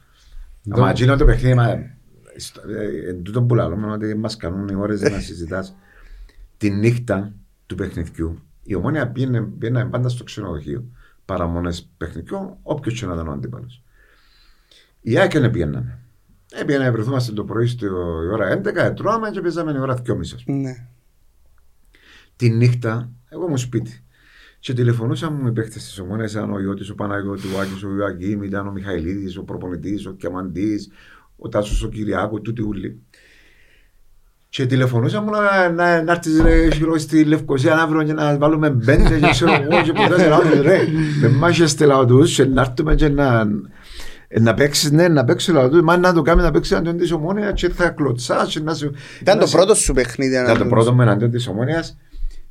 Το- 0.71 0.77
Αμα 0.77 0.91
εκείνο 0.91 1.17
το 1.17 1.25
παιχνίδι, 1.25 1.55
μα, 1.55 1.79
στο- 2.37 2.61
ε, 2.61 3.09
εν 3.11 3.23
τούτο 3.23 3.43
που 3.43 3.55
λαλούμε 3.55 3.93
ότι 3.93 4.15
μας 4.15 4.37
κάνουν 4.37 4.69
οι 4.69 4.75
ώρες 4.75 5.01
να 5.01 5.19
συζητάς 5.21 5.77
τη 6.57 6.71
νύχτα 6.71 7.33
του 7.67 7.75
παιχνιδιού. 7.75 8.43
Η 8.63 8.75
ομόνια 8.75 9.09
πήγαινε, 9.09 9.41
πήγαινε 9.59 9.85
πάντα 9.85 10.09
στο 10.09 10.25
ξενοδοχείο. 10.25 10.85
Παραμονές 11.25 11.91
παιχνιδιού, 11.97 12.59
όποιος 12.63 13.01
και 13.01 13.07
να 13.07 13.15
ήταν 13.15 13.29
ο 13.29 13.33
αντίπαλος. 13.33 13.83
Η 15.09 15.19
ΑΕΚ 15.19 15.39
δεν 15.39 15.51
πήγαιναμε. 15.51 15.99
Ε, 16.53 16.65
πήγαινε, 16.65 16.91
βρεθούμαστε 16.91 17.33
το 17.33 17.45
πρωί 17.45 17.67
στη 17.67 17.89
ώρα 18.33 18.61
11, 18.89 18.95
τρώαμε 18.97 19.31
και 19.31 19.41
παίζαμε 19.41 19.73
η 19.73 19.79
ώρα 19.79 19.97
2.30. 20.07 20.15
Ναι. 20.45 20.87
Τη 22.37 22.51
νύχτα, 22.51 23.11
εγώ 23.29 23.49
μου 23.49 23.57
σπίτι. 23.57 24.05
Και 24.59 24.73
τηλεφωνούσαν 24.73 25.39
μου 25.41 25.47
οι 25.47 25.53
παίχτε 25.53 25.79
της 25.79 25.99
Ομόνια, 25.99 26.25
ήταν 26.25 26.53
ο 26.53 26.61
Ιώτης, 26.61 26.91
ο 26.91 26.95
Παναγιώτης, 26.95 27.55
ο 27.55 27.61
Άκης, 27.61 27.83
ο 27.83 27.95
Ιωακήμ, 27.97 28.43
ήταν 28.43 28.67
ο 28.67 28.71
Μιχαηλίδης, 28.71 29.37
ο 29.37 29.43
προπονητής, 29.43 30.07
ο 30.07 30.13
Κιαμαντής, 30.13 30.91
ο 31.37 31.49
Τάσος 31.49 31.83
ο 31.83 31.89
Κυριάκο, 31.89 32.41
τούτοι 32.41 32.63
ούλοι. 32.63 33.03
Και 34.49 34.67
τηλεφωνούσαν 34.67 35.25
μου 35.25 35.31
να, 35.31 35.71
να, 35.71 36.03
να 36.03 36.13
έρθεις 36.13 36.41
ρε 36.41 36.71
χειρό 36.71 36.99
στη 36.99 37.25
Λευκοσία 37.25 37.77
αύριο 37.77 38.03
και 38.03 38.13
να 38.13 38.39
βάλουμε 38.39 38.71
μπέντες 38.71 39.21
και 39.21 39.31
ξέρω 39.31 39.53
εγώ 39.53 39.83
και 39.83 39.93
ποτέ 39.93 40.19
σε 40.19 40.29
λαό 40.29 40.41
ρε 40.63 40.79
με 41.21 41.29
μάχεστε 41.29 41.85
λαό 41.85 42.05
τους 42.05 42.35
και 42.35 42.45
να 42.45 42.61
έρθουμε 42.61 42.95
και 42.95 43.09
να, 43.09 43.45
να 44.41 44.55
παίξεις 44.55 44.91
ναι 44.91 45.09
να 45.09 45.25
παίξεις 45.25 45.55
λαός 45.55 45.71
τους 45.71 45.81
μα 45.81 45.97
να 45.97 46.13
το 46.13 46.23
κάνεις 46.23 46.45
να 46.45 46.51
παίξεις 46.51 46.77
αντίον 46.77 46.97
της 46.97 47.13
Ομόνιας 47.13 47.53
και 47.61 47.69
θα 47.69 47.89
κλωτσάς 47.89 48.53
και 48.53 48.61
να 48.61 48.75
σου 48.75 48.93
Ήταν 49.21 49.35
να 49.37 49.43
το 49.43 49.49
σε- 49.49 49.57
πρώτο 49.57 49.75
σου 49.75 49.93
παιχνίδι. 49.93 50.33
ήταν 50.33 50.45
το 50.45 50.51
ανάμεσα. 50.51 50.75
πρώτο 50.75 50.95
με 50.95 51.03
εναντίον 51.03 51.31
της 51.31 51.47
Ομόνιας 51.49 51.99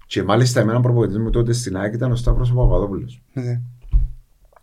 και 0.05 0.23
μάλιστα 0.23 0.59
εμένα 0.59 0.79
προπονητής 0.79 1.17
μου 1.17 1.29
τότε 1.29 1.53
στην 1.53 1.77
ΑΕΚ 1.77 1.93
ήταν 1.93 2.11
ο 2.11 2.15
Σταύρος 2.15 2.51
ο 2.51 2.53
Παπαδόπουλος. 2.53 3.21
Ναι. 3.33 3.61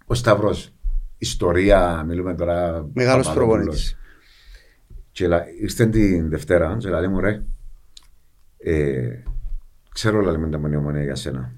Ο 0.07 0.15
Σταύρος, 0.15 0.73
ιστορία, 1.19 2.05
μιλούμε 2.09 2.35
τώρα. 2.35 2.87
Μεγάλος 2.93 3.27
Παπαδόπουλος. 3.27 3.57
προπονητής. 3.65 3.97
Και 5.13 5.27
λα- 5.27 5.45
ήρθε 5.61 5.87
την 5.87 6.29
Δευτέρα 6.29 6.77
και 6.79 6.89
λέει 6.89 7.09
μου 7.09 7.21
ρε, 7.21 7.43
ε, 8.59 9.23
ξέρω 9.93 10.19
όλα 10.19 10.31
λέμε 10.31 10.49
τα 10.49 10.59
μονή 10.59 10.77
ομονία 10.77 11.03
για 11.03 11.15
σένα. 11.15 11.53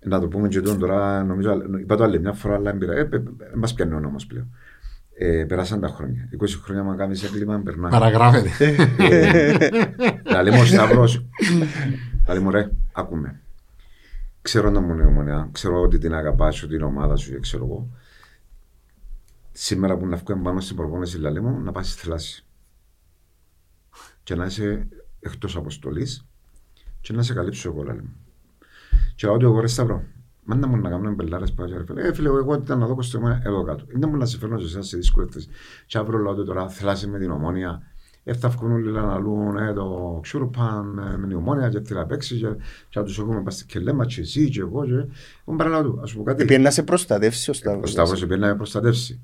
Ε, 0.00 0.08
Να 0.08 0.20
το 0.20 0.28
πούμε 0.28 0.48
και 0.48 0.60
τον 0.60 0.78
τώρα, 0.78 1.24
νομίζω, 1.24 1.62
είπα 1.80 1.96
το 1.96 2.04
άλλη 2.04 2.20
μια 2.20 2.32
φορά, 2.32 2.54
αλλά 2.54 2.70
εμπειρά, 2.70 2.92
ε, 2.94 3.00
ε, 3.00 3.16
ε, 3.16 3.22
μας 3.56 3.74
πιάνει 3.74 3.94
ο 3.94 4.00
νόμος 4.00 4.26
πλέον. 4.26 4.54
Ε, 5.18 5.44
περάσαν 5.44 5.80
τα 5.80 5.88
χρόνια. 5.88 6.28
20 6.42 6.46
χρόνια 6.62 6.82
μα 6.82 6.96
κάνεις 6.96 7.22
έγκλημα, 7.24 7.60
περνάει. 7.64 7.90
Παραγράφεται. 7.90 8.74
Να 10.32 10.42
λέμε 10.42 10.58
ο 10.58 10.64
Σταύρος, 10.64 11.24
να 12.26 12.34
λέμε 12.34 12.50
ρε, 12.50 12.70
άκουμε. 12.92 13.40
Ξέρω 14.42 14.70
να 14.70 14.80
μου 14.80 14.92
είναι 14.92 15.04
ομονία, 15.04 15.48
ξέρω 15.52 15.80
ότι 15.80 15.98
την 15.98 16.14
αγαπάς, 16.14 16.62
ότι 16.62 16.74
είναι 16.74 16.84
ομάδα 16.84 17.16
σου 17.16 17.30
και 17.30 17.38
ξέρω 17.38 17.64
εγώ. 17.64 17.88
Σήμερα 19.52 19.96
που 19.96 20.06
να 20.06 20.16
βγούμε 20.16 20.42
πάνω 20.42 20.60
στην 20.60 20.76
προπόνηση, 20.76 21.18
λέει 21.18 21.40
μου, 21.40 21.60
να 21.60 21.72
πας 21.72 21.90
στη 21.90 22.00
θλάση. 22.00 22.44
Και 24.22 24.34
να 24.34 24.44
είσαι 24.44 24.88
εκτός 25.20 25.56
αποστολής 25.56 26.26
και 27.00 27.12
να 27.12 27.22
σε 27.22 27.34
καλύψω 27.34 27.68
εγώ, 27.68 27.82
λέει 27.82 27.96
μου. 27.96 28.16
Και 29.20 29.26
λέω 29.26 29.34
ότι 29.34 29.44
εγώ 29.44 29.60
ρε 29.60 29.66
Σταύρο, 29.66 30.02
μάνα 30.44 30.66
μου 30.66 30.76
να 30.76 30.90
κάνουμε 30.90 31.10
μπελάρες 31.10 31.52
πάλι, 31.52 31.76
ρε 31.76 31.84
φίλε. 31.84 32.02
Ε, 32.02 32.12
φίλε, 32.12 32.28
εγώ 32.28 32.54
ήταν 32.54 32.78
να 32.78 32.86
δω 32.86 32.94
κοστομένα 32.94 33.42
εδώ 33.44 33.62
κάτω. 33.62 33.84
Είναι 33.94 34.06
μου 34.06 34.16
να 34.16 34.26
σε 34.26 34.38
φέρνω 34.38 34.58
σε 34.58 34.64
εσάς 34.64 34.86
σε 34.86 34.96
δύσκολη 34.96 35.28
θέση. 35.30 35.48
Και 35.86 35.98
αύριο 35.98 36.18
λέω 36.18 36.32
ότι 36.32 36.44
τώρα 36.44 36.68
θλάση 36.68 37.06
με 37.06 37.18
την 37.18 37.30
ομόνια, 37.30 37.82
ε, 38.24 38.34
θα 38.34 38.48
βγουν 38.48 38.72
όλοι 38.72 38.90
να 38.90 39.02
λαλούν 39.02 39.56
ε, 39.56 39.72
το 39.72 40.18
ξούρουπαν 40.22 40.98
ε, 40.98 41.16
με 41.16 41.26
νεομόνια 41.26 41.68
και 41.68 41.80
θέλει 41.80 41.98
να 41.98 42.06
παίξει 42.06 42.38
και, 42.38 42.46
και 42.88 42.98
να 42.98 43.04
τους 43.04 43.18
έχουμε 43.18 43.42
πας 43.42 43.64
και 43.64 43.78
λέμε 43.78 44.06
και 44.06 44.20
εσύ 44.20 44.50
και 44.50 44.60
εγώ 44.60 44.84
και 44.84 44.92
εγώ 44.92 45.56
παραλάω 45.56 45.82
του, 45.82 46.00
ας 46.02 46.14
πω 46.14 46.22
κάτι. 46.22 46.42
Επειδή 46.42 46.62
να 46.62 46.70
σε 46.70 46.82
προστατεύσει 46.82 47.50
ο 47.50 47.52
Ο 47.52 47.56
Σταύρος. 47.56 47.90
Σταύρος 47.90 48.22
επειδή 48.22 48.40
να 48.40 48.46
με 48.46 48.56
προστατεύσει. 48.56 49.20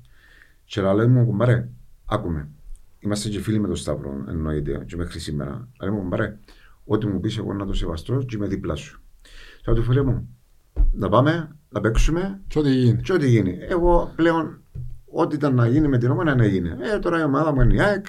Και 0.65 0.81
λέω 0.81 1.07
μου, 1.09 1.25
κουμπάρε, 1.25 1.69
άκουμε. 2.05 2.49
Είμαστε 2.99 3.29
και 3.29 3.39
φίλοι 3.39 3.59
με 3.59 3.67
τον 3.67 3.75
Σταύρο, 3.75 4.25
εννοείται, 4.27 4.83
και 4.85 4.95
μέχρι 4.95 5.19
σήμερα. 5.19 5.67
Αλλά 5.77 5.91
μου, 5.91 5.99
κουμπάρε, 5.99 6.37
ό,τι 6.85 7.07
μου 7.07 7.19
πεις 7.19 7.37
εγώ 7.37 7.53
να 7.53 7.65
το 7.65 7.73
σεβαστώ 7.73 8.17
και 8.17 8.35
είμαι 8.35 8.47
δίπλα 8.47 8.75
σου. 8.75 9.01
Θα 9.69 9.73
του 9.75 9.83
φίλε 9.83 10.01
μου, 10.03 10.27
να 10.91 11.09
πάμε, 11.09 11.49
να 11.69 11.81
παίξουμε 11.81 12.39
Και 12.47 12.59
ό,τι 12.59 12.69
γίνει. 12.69 13.01
και 13.01 13.13
ό,τι 13.13 13.27
γίνει. 13.27 13.57
Εγώ 13.69 14.11
πλέον, 14.15 14.61
ό,τι 15.11 15.35
ήταν 15.35 15.55
να 15.55 15.67
γίνει 15.67 15.87
με 15.87 15.97
την 15.97 16.11
ομάδα 16.11 16.35
να 16.35 16.45
γίνει. 16.45 16.69
Ε, 16.93 16.99
τώρα 16.99 17.19
η 17.19 17.23
ομάδα 17.23 17.53
μου 17.53 17.61
είναι 17.61 17.73
η 17.73 17.81
ΑΕΚ, 17.81 18.05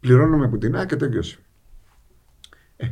πληρώνουμε 0.00 0.44
από 0.44 0.58
την 0.58 0.76
ΑΕΚ 0.76 0.88
και 0.88 0.96
τέλειωσε. 0.96 1.38
Ε, 2.76 2.86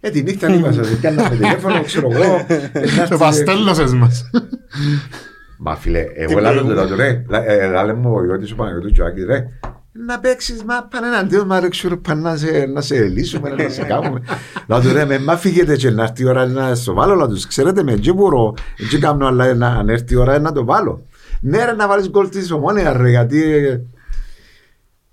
ε, 0.00 0.10
τη 0.10 0.22
νύχτα 0.22 0.54
είπα 0.54 0.72
σας, 0.72 1.00
κάναμε 1.00 1.28
τηλέφωνο, 1.36 1.82
ξέρω 1.82 2.10
εγώ. 2.12 2.22
ε, 2.48 2.60
να 2.62 2.70
Το 2.72 3.00
έρθει- 3.00 3.18
παστέλνωσες 3.18 3.92
μας. 3.94 4.30
Μα 5.58 5.76
φίλε, 5.76 6.04
εγώ 6.14 6.38
λάλλω 6.40 6.62
το 6.64 6.74
λάθο 6.74 6.94
ρε, 6.94 7.24
λάλλω 7.70 7.94
μου 7.94 8.14
ο 8.14 8.24
Ιώτης 8.24 8.52
ο 8.52 8.56
Παναγιώτης 8.56 8.92
και 8.92 9.02
ο 9.02 9.06
Άκης 9.06 9.24
ρε, 9.24 9.46
να 10.06 10.20
παίξεις, 10.20 10.64
μα 10.64 10.82
πάνε 10.82 11.06
εναντίον, 11.06 11.46
μα 11.46 11.60
ρε 11.60 11.68
ξέρω 11.68 11.96
πάνε 11.98 12.20
να 12.20 12.36
σε, 12.36 12.66
να 12.66 12.80
σε 12.80 13.04
λύσουμε, 13.04 13.50
να 13.50 13.68
σε 13.68 13.82
κάνουμε. 13.82 14.22
Να 14.66 14.80
του 14.80 14.92
ρε, 14.92 15.04
με 15.04 15.18
μα 15.18 15.36
φύγετε 15.36 15.76
και 15.76 15.90
να 15.90 16.02
έρθει 16.02 16.22
η 16.22 16.26
ώρα 16.26 16.46
να 16.46 16.74
στο 16.74 16.94
βάλω, 16.94 17.14
να 17.14 17.28
τους 17.28 17.46
ξέρετε 17.46 17.82
με, 17.82 17.94
δεν 17.96 18.14
μπορώ, 18.14 18.54
δεν 18.90 19.00
κάνω 19.00 19.26
αλλά 19.26 19.54
να 19.54 19.68
αν 19.68 19.88
έρθει 19.88 20.14
η 20.14 20.16
ώρα 20.16 20.38
να 20.38 20.52
το 20.52 20.64
βάλω. 20.64 21.02
Ναι 21.40 21.64
ρε 21.64 21.72
να 21.72 21.88
βάλεις 21.88 22.08
γκολ 22.08 22.28
της 22.28 22.50
ομόνια 22.50 22.92
ρε, 22.92 23.08
γιατί... 23.08 23.42
ε, 23.42 23.80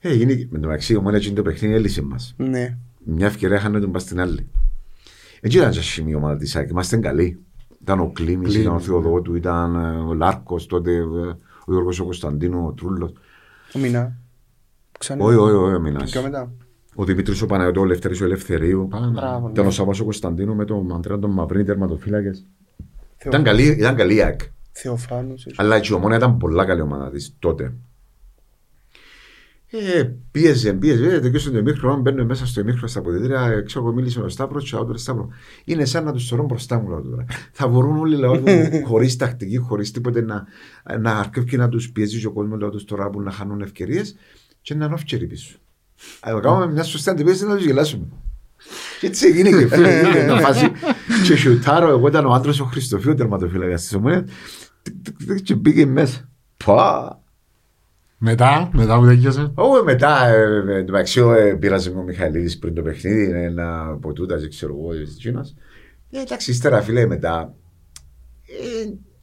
Ε, 0.06 0.14
γίνει, 0.14 0.48
με 0.52 0.60
το 0.60 0.68
μεταξύ 0.68 0.94
η 0.94 0.96
ομόνια 0.96 1.20
και 1.20 1.32
το 1.32 1.42
παιχνίδι 1.42 1.74
έλυσε 1.74 2.02
μας. 2.02 2.34
Ναι. 2.38 2.78
Μια 3.06 3.26
ευκαιρία 3.26 3.58
είχαν 3.58 3.82
τον 3.82 3.92
πας 3.92 4.02
στην 4.02 4.20
άλλη. 4.20 4.48
Έτσι 5.42 5.58
ήταν 5.58 5.72
και 5.72 5.82
σημείο 5.82 6.12
η 6.12 6.16
ομάδα 6.16 6.38
της 6.38 6.56
ΑΕΚ, 6.56 6.70
είμαστε 6.70 6.98
καλοί. 6.98 7.40
Ήταν 7.82 8.00
ο 8.00 8.12
Κλήμης, 8.14 8.48
Κλήμης, 8.48 8.56
ήταν 8.56 8.74
ο 8.74 8.76
ναι. 8.76 8.82
Θεοδότου, 8.82 9.36
ήταν 9.36 9.76
ε, 9.76 9.98
ο 10.10 10.14
Λάρκος 10.14 10.66
τότε, 10.66 10.92
ε, 10.92 11.02
ο 11.66 11.72
Γιώργος 11.72 12.00
ο 12.00 12.04
Κωνσταντίνου, 12.04 12.66
ο 12.66 12.72
Τρούλος. 12.72 13.14
Ο 13.76 13.80
Μινά. 13.80 14.16
Ξανά. 15.04 15.24
Όχι, 15.26 15.36
όχι, 15.36 15.54
όχι, 15.56 15.74
ο 15.74 15.78
Και 15.78 15.82
Μινάς. 15.82 16.12
πιο 16.12 16.22
μετά. 16.22 16.52
Ο 16.96 17.04
Δημήτρης 17.04 17.42
ο 17.42 17.46
Παναγιώτου, 17.46 17.82
ο 17.82 17.86
Λευτέρης 17.86 18.22
ο 18.22 18.26
Ελευθερίου. 18.26 18.88
Πάμε. 18.90 19.08
Μπράβο. 19.08 19.50
Ήταν 19.50 19.64
ναι. 19.64 19.70
ο 19.70 19.74
Σαββάς 19.74 20.00
ο 20.00 20.04
Κωνσταντίνου 20.04 20.56
με 20.56 20.66
τον 20.66 20.94
Αντρέα 20.96 21.20
τον 21.20 21.32
Μαυρίνη 21.32 21.64
τερματοφύλακες. 21.64 22.46
Θεο- 23.18 23.32
Ήταν 23.32 23.44
καλή, 23.44 23.64
ήταν 23.68 23.96
καλή 23.96 24.16
η 24.16 24.22
ΑΕΚ. 24.22 24.40
Θεοφάνος. 24.72 25.46
ίσως. 25.46 25.60
Αλλά 25.60 25.80
και 25.80 25.88
η 25.92 25.96
Ομόνια 25.96 26.18
ήταν 26.18 26.38
πολλά 26.38 26.66
καλή 26.66 26.82
ομάδα 26.82 27.10
της 27.12 27.36
τότε. 27.40 27.74
Ε, 29.96 30.04
πίεζε, 30.32 30.74
πίεζε, 30.74 31.14
ε, 31.16 31.20
τελειώσε 31.20 31.52
το 31.52 31.58
ημίχρονο, 31.58 32.02
μπαίνουν 32.02 32.26
μέσα 32.26 32.46
στο 32.46 32.62
ημίχρονο 32.62 32.88
στα 32.88 33.00
αποδητήρια, 33.00 33.42
ε, 33.42 33.62
ξέρω 33.62 33.86
εγώ 33.86 33.94
μίλησε 33.94 34.20
ο 34.22 34.30
Σταύρος 34.30 34.70
και 34.70 34.76
ο 34.76 34.80
Άντρος 34.80 35.02
Σταύρος. 35.02 35.28
Είναι 35.66 35.86
σαν 35.86 36.04
να 36.04 36.12
τους 36.12 36.28
θεωρώ 36.28 36.44
μπροστά 36.46 36.80
μου, 36.80 36.90
λέω 36.90 37.02
τώρα. 37.02 37.26
Θα 37.52 37.68
μπορούν 37.68 37.98
όλοι, 37.98 38.16
λέω 38.16 38.38
του, 38.42 38.46
χωρίς 38.90 39.16
τακτική, 39.16 39.58
χωρίς 39.58 39.92
τίποτε 39.92 40.22
να, 40.22 40.46
να 41.00 41.12
αρκεύει 41.18 41.58
να 41.58 41.70
τους 41.70 41.92
πιέζει 41.92 42.26
ο 42.26 42.32
κόσμος, 42.32 42.60
λέω 42.60 42.70
τους 42.70 42.84
τώρα 42.86 43.10
που 43.10 43.22
να 43.22 43.32
χάνουν 43.32 43.62
ευκαιρίες 43.62 44.16
και 44.64 44.74
να 44.76 44.86
είναι 44.86 44.94
ευκαιροί 44.94 45.28
πίσω. 45.28 45.58
Αλλά 46.20 46.40
κάνουμε 46.40 46.68
μια 46.72 46.84
σωστή 46.84 47.10
αντιπίεση 47.10 47.46
να 47.46 47.56
τους 47.56 47.66
γελάσουμε. 47.66 48.06
Και 49.00 49.08
έτσι 49.08 49.28
έγινε 49.28 49.50
και 49.50 49.68
φίλε, 49.68 50.00
είναι 50.00 50.24
μια 50.24 50.40
φάση 50.40 50.72
και 51.26 51.36
σιουτάρω, 51.36 51.90
εγώ 51.90 52.08
ήταν 52.08 52.26
ο 52.26 52.34
άντρας 52.34 52.60
ο 52.60 52.66
Χριστοφίου 52.66 53.14
τερματοφύλακας 53.14 53.82
της 53.82 53.94
Ομόνιας 53.94 54.24
και 55.44 55.56
πήγε 55.56 55.86
μέσα. 55.86 56.30
Πα! 56.66 57.18
Μετά, 58.18 58.70
μετά 58.74 59.00
που 59.00 59.06
τέλειωσε; 59.06 59.52
Όχι 59.54 59.84
μετά, 59.84 60.28
ε, 60.28 60.42
ε, 60.42 60.78
εν 60.78 60.86
τω 60.86 60.92
μεταξύ 60.92 61.20
ε, 61.20 61.54
πήραζε 61.54 61.92
με 61.92 62.00
ο 62.00 62.04
Μιχαηλίδης 62.04 62.60
πριν 62.60 62.74
το 62.74 62.82
παιχνίδι, 62.82 63.24
είναι 63.24 63.44
ένα 63.44 63.88
από 63.90 64.14
τούτας, 64.14 64.42
δεν 64.42 64.50
ξέρω 64.50 64.76
εγώ, 64.80 65.04
της 65.04 65.16
Κίνας. 65.16 65.56
Ε, 66.12 66.20
εντάξει, 66.20 66.52
ύστερα 66.52 66.82
φίλε 66.82 67.06
μετά, 67.06 67.54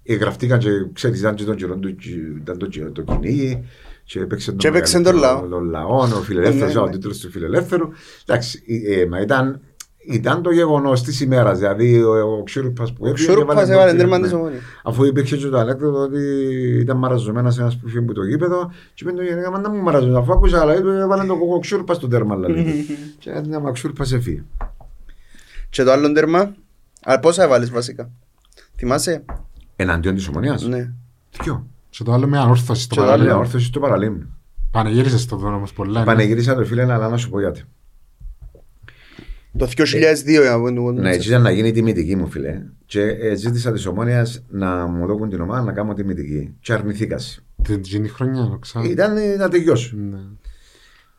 ε, 0.04 0.12
ε, 0.12 0.16
γραφτήκαν 0.16 0.58
και 0.58 0.68
ξέρεις, 0.92 1.20
ήταν 1.20 1.34
και 1.34 1.44
τον 1.44 1.56
καιρό 1.56 1.76
του, 1.76 1.96
ήταν 2.40 2.58
το, 2.58 2.66
καιρό- 2.66 2.92
το 2.92 3.02
κυνήγι 3.02 3.64
και 4.10 4.20
έπαιξε 4.20 4.52
Και 4.52 4.68
έπαιξε 4.68 5.00
τον 5.00 5.16
λαό. 5.16 5.40
τον 5.48 5.64
λαό, 5.70 5.96
ο 5.96 6.06
φιλελεύθερος, 6.06 6.74
Ναι, 6.74 6.80
ο 6.80 6.84
ναι. 6.84 6.90
τίτλος 6.90 7.18
του 7.18 7.30
φιλελεύθερου. 7.30 7.88
Εντάξει, 8.26 8.62
ε, 8.88 9.00
ε, 9.00 9.06
μα 9.06 9.20
ήταν, 9.20 9.60
ήταν 10.06 10.42
το 10.42 10.50
γεγονός 10.50 11.02
της 11.02 11.20
ημέρας, 11.20 11.58
δηλαδή 11.58 12.02
ο, 12.02 12.36
ο 12.38 12.42
Ξύρουπας 12.42 12.92
που 12.92 12.98
Ο 13.04 13.08
έφυγε 13.08 13.26
Ξούρπας 13.32 13.54
έβαλε 13.56 13.72
έβαλε 13.72 13.88
τον- 13.90 13.98
τέρμα 13.98 14.18
ναι. 14.18 14.24
της 14.24 14.32
Ομόνιας. 14.32 14.62
Αφού 14.84 15.04
υπήρχε 15.04 15.36
και 15.36 15.46
το 15.46 15.58
ανέκδοτο 15.58 15.98
ότι 15.98 16.20
ήταν 16.80 16.96
μαραζωμένος 16.96 17.58
ένας 17.58 17.76
που 17.76 17.86
φύγει 17.88 17.98
από 17.98 18.12
το 18.12 18.22
γήπεδο 18.24 18.70
και 18.94 19.04
είπε 19.08 19.12
το 19.16 19.22
γενικά 19.22 19.50
μα 19.50 19.58
να 19.60 19.68
μου 19.70 19.82
μαραζωμένο 19.82 20.18
αφού 20.18 20.32
άκουσα 20.32 20.60
αλλά 20.60 20.76
είπε 20.78 20.96
έβαλε 20.98 21.24
τον 21.24 21.38
κοκοξούρπα 21.38 21.94
στο 21.94 22.08
τέρμα 22.08 22.34
δηλαδή. 22.36 22.86
και 23.18 23.30
έτσι 23.30 23.50
να 23.50 23.60
μαξούρπα 23.60 24.04
σε 24.04 24.20
φύγει. 24.20 24.42
Και 25.70 25.82
το 25.82 25.92
άλλο 25.92 26.12
τέρμα. 26.12 26.54
Αλλά 27.02 27.20
πόσα 27.20 27.42
έβαλες 27.42 27.70
βασικά; 27.70 28.10
Θυμάσαι; 28.76 29.24
Εναντίον 29.76 30.14
της 30.14 30.28
ομονίας; 30.28 30.62
Ναι. 30.66 30.90
Ποιο; 31.42 31.66
Και 31.90 32.04
το 32.04 32.12
άλλο 32.12 32.26
με 32.26 32.38
ανόρθωση 32.38 32.82
στο 32.82 32.94
Και 32.94 33.00
το 33.00 33.06
άλλο 33.06 33.12
Άλλη 33.12 33.20
παραλίμνη. 33.22 33.46
όρθωση 33.46 33.66
στο 33.66 33.80
παραλίμνη. 33.80 34.26
Πανεγύρισες 34.70 35.26
το 35.26 35.36
δώρο 35.36 35.56
όμως 35.56 35.72
πολλά. 35.72 35.98
ναι. 35.98 36.04
Πανεγύρισα 36.06 36.54
το 36.54 36.64
φίλε 36.64 36.92
αλλά 36.92 37.08
να 37.08 37.16
σου 37.16 37.30
πω 37.30 37.40
γιατί. 37.40 37.62
Το 39.58 39.66
2002 39.66 40.24
για 40.26 40.50
να 40.50 40.58
πω 40.60 40.72
το 40.72 40.92
Ναι, 40.92 41.10
έτσι 41.10 41.28
ήταν 41.28 41.42
να 41.42 41.50
γίνει 41.50 41.68
η 41.68 41.72
τιμητική 41.72 42.16
μου 42.16 42.26
φίλε. 42.26 42.62
Και 42.86 43.00
ε, 43.02 43.34
ζήτησα 43.34 43.72
της 43.72 43.86
ομόνιας 43.86 44.44
να 44.48 44.86
μου 44.86 45.06
δώσουν 45.06 45.28
την 45.28 45.40
ομάδα 45.40 45.62
να 45.62 45.72
κάνω 45.72 45.94
τιμητική. 45.94 46.54
Και 46.60 46.72
αρνηθήκας. 46.72 47.44
Την 47.62 47.74
εκείνη 47.74 48.08
χρονιά, 48.08 48.46
το 48.50 48.58
ξέρω. 48.58 48.84
Ήταν 48.84 49.16
ε, 49.16 49.36
να 49.36 49.48
τελειώσω. 49.48 49.96
Ναι. 49.96 50.18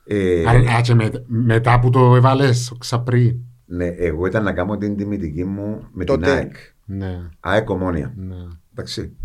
Ε, 0.05 0.43
Α, 0.45 0.75
α, 0.77 0.81
και 0.81 0.93
με- 0.93 1.23
μετά 1.27 1.79
που 1.79 1.89
το 1.89 2.15
έβαλες, 2.15 2.71
ο 2.71 2.75
ξαπρί. 2.75 3.39
ναι, 3.65 3.85
εγώ 3.85 4.25
ήταν 4.25 4.43
να 4.43 4.51
κάνω 4.53 4.77
την 4.77 4.95
τιμητική 4.97 5.43
μου 5.45 5.87
με 5.91 6.03
την 6.05 6.15
Τότε. 6.15 6.31
ΑΕΚ. 6.31 6.55
Ναι, 6.85 7.19
ΑΕΚ 7.39 7.69
Ομόνοια. 7.69 8.13
ναι. 8.17 8.35
Εντάξει. 8.71 9.15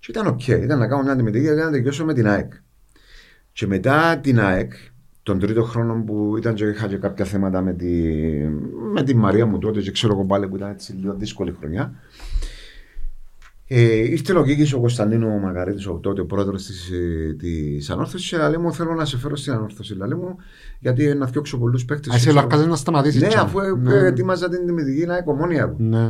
Και 0.00 0.06
ήταν 0.10 0.26
οκ, 0.26 0.46
ήταν 0.48 0.78
να 0.78 0.86
κάνω 0.86 1.02
μια 1.02 1.12
αντιμετωπίση 1.12 1.44
γιατί 1.44 1.60
να 1.60 1.70
τελειώσω 1.70 2.04
με 2.04 2.14
την 2.14 2.28
ΑΕΚ. 2.28 2.52
Και 3.52 3.66
μετά 3.66 4.18
την 4.22 4.40
ΑΕΚ, 4.40 4.72
τον 5.22 5.38
τρίτο 5.38 5.62
χρόνο 5.62 6.02
που 6.06 6.34
ήταν 6.38 6.54
και 6.54 6.64
είχα 6.64 6.86
και 6.88 6.96
κάποια 6.96 7.24
θέματα 7.24 7.60
με 7.60 7.72
τη, 7.72 7.86
με 8.92 9.02
τη 9.02 9.14
Μαρία 9.14 9.46
μου 9.46 9.58
τότε 9.58 9.80
και 9.80 9.90
ξέρω 9.90 10.12
εγώ 10.12 10.24
πάλι 10.24 10.48
που 10.48 10.56
ήταν 10.56 10.70
έτσι 10.70 10.92
λίγο 10.92 11.14
δύσκολη 11.14 11.56
χρονιά. 11.60 11.94
Ε, 13.70 13.94
ήρθε 13.94 14.38
ο 14.38 14.44
Κίκης 14.44 14.72
ο 14.72 14.80
Κωνσταντίνο 14.80 15.26
ο 15.26 15.38
Μαγαρίτης, 15.38 15.86
ο 15.86 15.98
τότε 16.02 16.20
ο 16.20 16.26
πρόεδρος 16.26 16.64
της, 16.64 16.90
ε, 16.90 17.34
της 17.38 17.90
Ανόρθωσης 17.90 18.28
και 18.28 18.36
λέει 18.36 18.56
μου 18.60 18.72
θέλω 18.72 18.94
να 18.94 19.04
σε 19.04 19.18
φέρω 19.18 19.36
στην 19.36 19.52
Ανόρθωση. 19.52 19.94
Λέει 19.94 20.18
μου 20.18 20.36
γιατί 20.78 21.14
να 21.14 21.26
φτιάξω 21.26 21.58
πολλούς 21.58 21.84
παίκτες. 21.84 22.12
Α, 22.12 22.14
εσύ 22.14 22.26
ξέρω. 22.26 22.40
λαρκάζεις 22.40 22.66
να 22.66 22.76
σταματήσεις. 22.76 23.20
Ναι, 23.20 23.28
τσάμε. 23.28 23.42
αφού 23.44 23.60
ε, 23.60 23.72
Ναι. 23.76 23.94
ε, 23.94 24.06
ετοίμαζα 24.06 24.48
την 24.48 24.66
τιμητική 24.66 25.06
να 25.06 25.14
ΑΕΚ 25.14 25.28
ομόνια. 25.28 25.74
Ναι. 25.78 26.08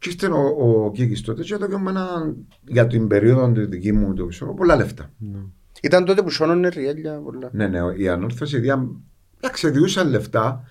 Και 0.00 0.08
ήρθε 0.08 0.26
ο, 0.26 0.84
ο 0.84 0.90
Κίκης 0.92 1.20
τότε 1.20 1.42
και 1.42 1.54
έδωκε 1.54 1.76
μου 1.76 1.88
ένα, 1.88 2.34
για 2.66 2.86
την 2.86 3.06
περίοδο 3.06 3.52
τη 3.52 3.64
δική 3.66 3.92
μου 3.92 4.14
το 4.14 4.26
ξέρω, 4.26 4.54
πολλά 4.54 4.76
λεφτά. 4.76 5.10
ναι. 5.18 5.38
Ήταν 5.82 6.04
τότε 6.04 6.22
που 6.22 6.30
σώνωνε 6.30 6.68
ριέλια 6.68 7.12
πολλά. 7.20 7.48
Ναι, 7.52 7.68
ναι, 7.68 7.78
η 7.96 8.08
ανόρθωση 8.08 8.58
δια, 8.58 8.88
ξεδιούσαν 9.52 10.08
λεφτά 10.08 10.64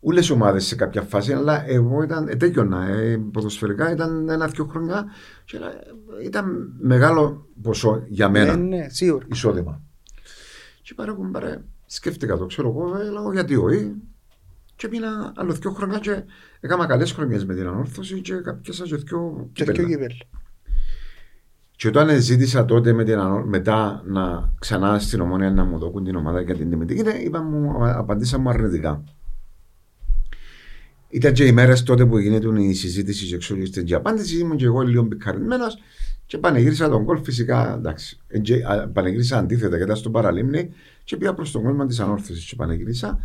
όλε 0.00 0.20
οι 0.24 0.30
ομάδες 0.32 0.64
σε 0.64 0.74
κάποια 0.76 1.02
φάση, 1.02 1.32
αλλά 1.32 1.68
εγώ 1.68 2.02
ήταν, 2.02 2.28
ε, 2.28 2.36
τέτοιωνα, 2.36 2.86
ε, 2.88 3.16
ποδοσφαιρικά 3.32 3.92
ήταν 3.92 4.28
ένα-δυο 4.28 4.64
χρόνια 4.64 5.06
και 5.44 5.56
ε, 5.56 6.24
ήταν 6.24 6.72
μεγάλο 6.80 7.46
ποσό 7.62 8.02
για 8.08 8.28
μένα 8.28 8.56
Ναι, 8.56 8.76
ναι, 8.76 8.88
σίγουρα. 8.88 9.26
εισόδημα. 9.30 9.82
Και 10.82 10.94
πάρε 10.94 11.12
κουμπάρε, 11.12 11.62
σκέφτηκα 11.86 12.36
το, 12.36 12.46
ξέρω 12.46 12.68
εγώ, 12.68 12.96
ε, 12.98 13.10
λέω 13.10 13.32
γιατί 13.32 13.56
όχι. 13.56 13.94
Και 14.78 14.88
μείνα 14.90 15.32
άλλο 15.36 15.52
δυο 15.52 15.70
χρόνια 15.70 15.98
και 15.98 16.22
έκανα 16.60 16.86
καλές 16.86 17.12
χρονιές 17.12 17.44
με 17.44 17.54
την 17.54 17.66
ανόρθωση 17.66 18.20
και 18.20 18.34
πιάσα 18.62 18.84
και 18.84 18.96
δυο 18.96 19.48
Και 19.52 19.64
κύπελα. 19.64 19.78
πιο 19.86 19.96
κύπελ. 19.96 20.16
Και 21.70 21.88
όταν 21.88 22.20
ζήτησα 22.20 22.64
τότε 22.64 22.92
με 22.92 23.04
την, 23.04 23.18
ανώ- 23.18 23.44
μετά 23.46 24.02
να 24.06 24.52
ξανά 24.58 24.98
στην 24.98 25.20
ομόνια 25.20 25.50
να 25.50 25.64
μου 25.64 25.78
δώσουν 25.78 26.04
την 26.04 26.16
ομάδα 26.16 26.40
για 26.40 26.54
την 26.54 26.70
τιμητική, 26.70 27.02
ναι, 27.02 27.10
είπα 27.12 27.42
μου, 27.42 27.74
απαντήσα 27.88 28.38
μου 28.38 28.48
αρνητικά. 28.48 29.04
Ήταν 31.08 31.32
και 31.32 31.44
οι 31.44 31.52
μέρες 31.52 31.82
τότε 31.82 32.06
που 32.06 32.18
γίνεται 32.18 32.62
η 32.62 32.74
συζήτηση 32.74 33.26
και 33.26 33.36
ξέρω 33.36 33.60
και 33.60 33.80
η 33.84 33.94
απάντηση. 33.94 34.38
Ήμουν 34.38 34.56
και 34.56 34.64
εγώ 34.64 34.80
λίγο 34.80 35.04
πικαρημένο 35.04 35.64
και 36.26 36.38
πανηγύρισα 36.38 36.88
τον 36.88 37.04
κόλ 37.04 37.22
φυσικά. 37.22 37.74
Εντάξει, 37.74 38.18
ε, 38.28 38.38
και, 38.38 38.54
α, 38.66 38.88
πανηγύρισα 38.88 39.38
αντίθετα 39.38 39.68
γιατί 39.68 39.82
ήταν 39.84 39.96
στο 39.96 40.10
παραλίμνη 40.10 40.70
και 41.04 41.16
πήγα 41.16 41.34
προς 41.34 41.50
τον 41.50 41.62
κόσμο 41.62 41.86
της 41.86 42.00
ανόρθωσης 42.00 42.44
και 42.48 42.56
πανηγύρισα 42.56 43.18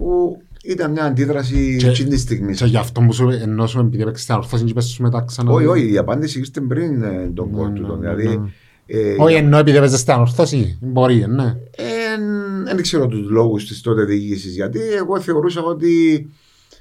που 0.00 0.42
ήταν 0.64 0.90
μια 0.90 1.04
αντίδραση 1.04 1.76
Και- 1.78 1.86
εκείνης 1.88 2.10
της 2.10 2.20
στιγμής. 2.20 2.58
Και 2.58 2.64
γι' 2.64 2.76
αυτό 2.76 3.00
που 3.00 3.12
σου 3.12 3.28
ενώ 3.28 3.66
σου 3.66 3.78
επειδή 3.80 4.02
έπαιξες 4.02 4.22
στην 4.24 4.34
ορθώση 4.34 4.64
και 4.64 4.72
πες 4.72 4.84
σου 4.84 5.02
μετά 5.02 5.22
ξανά. 5.26 5.52
Όχι, 5.52 5.66
όχι, 5.66 5.92
η 5.92 5.96
απάντηση 5.98 6.38
ήρθε 6.38 6.60
πριν 6.60 7.02
ε, 7.02 7.30
τον 7.34 7.48
Ναι, 7.50 7.56
κόλ 7.56 7.72
του. 7.72 7.80
ναι, 7.82 7.88
τον, 7.88 7.98
ναι, 8.00 8.14
Δηλαδή, 8.14 8.36
ναι. 8.38 8.50
ε, 8.86 9.14
Όχι 9.18 9.34
ενώ 9.34 9.58
επειδή 9.58 9.76
έπαιζες 9.76 10.00
στην 10.00 10.14
ορθώση. 10.14 10.78
Μπορεί, 10.80 11.26
ναι. 11.28 11.54
δεν 12.64 12.82
ξέρω 12.82 13.06
τους 13.06 13.28
λόγους 13.30 13.66
της 13.66 13.80
τότε 13.80 14.04
διοίκησης. 14.04 14.54
Γιατί 14.54 14.78
εγώ 14.98 15.20
θεωρούσα 15.20 15.62
ότι 15.62 16.28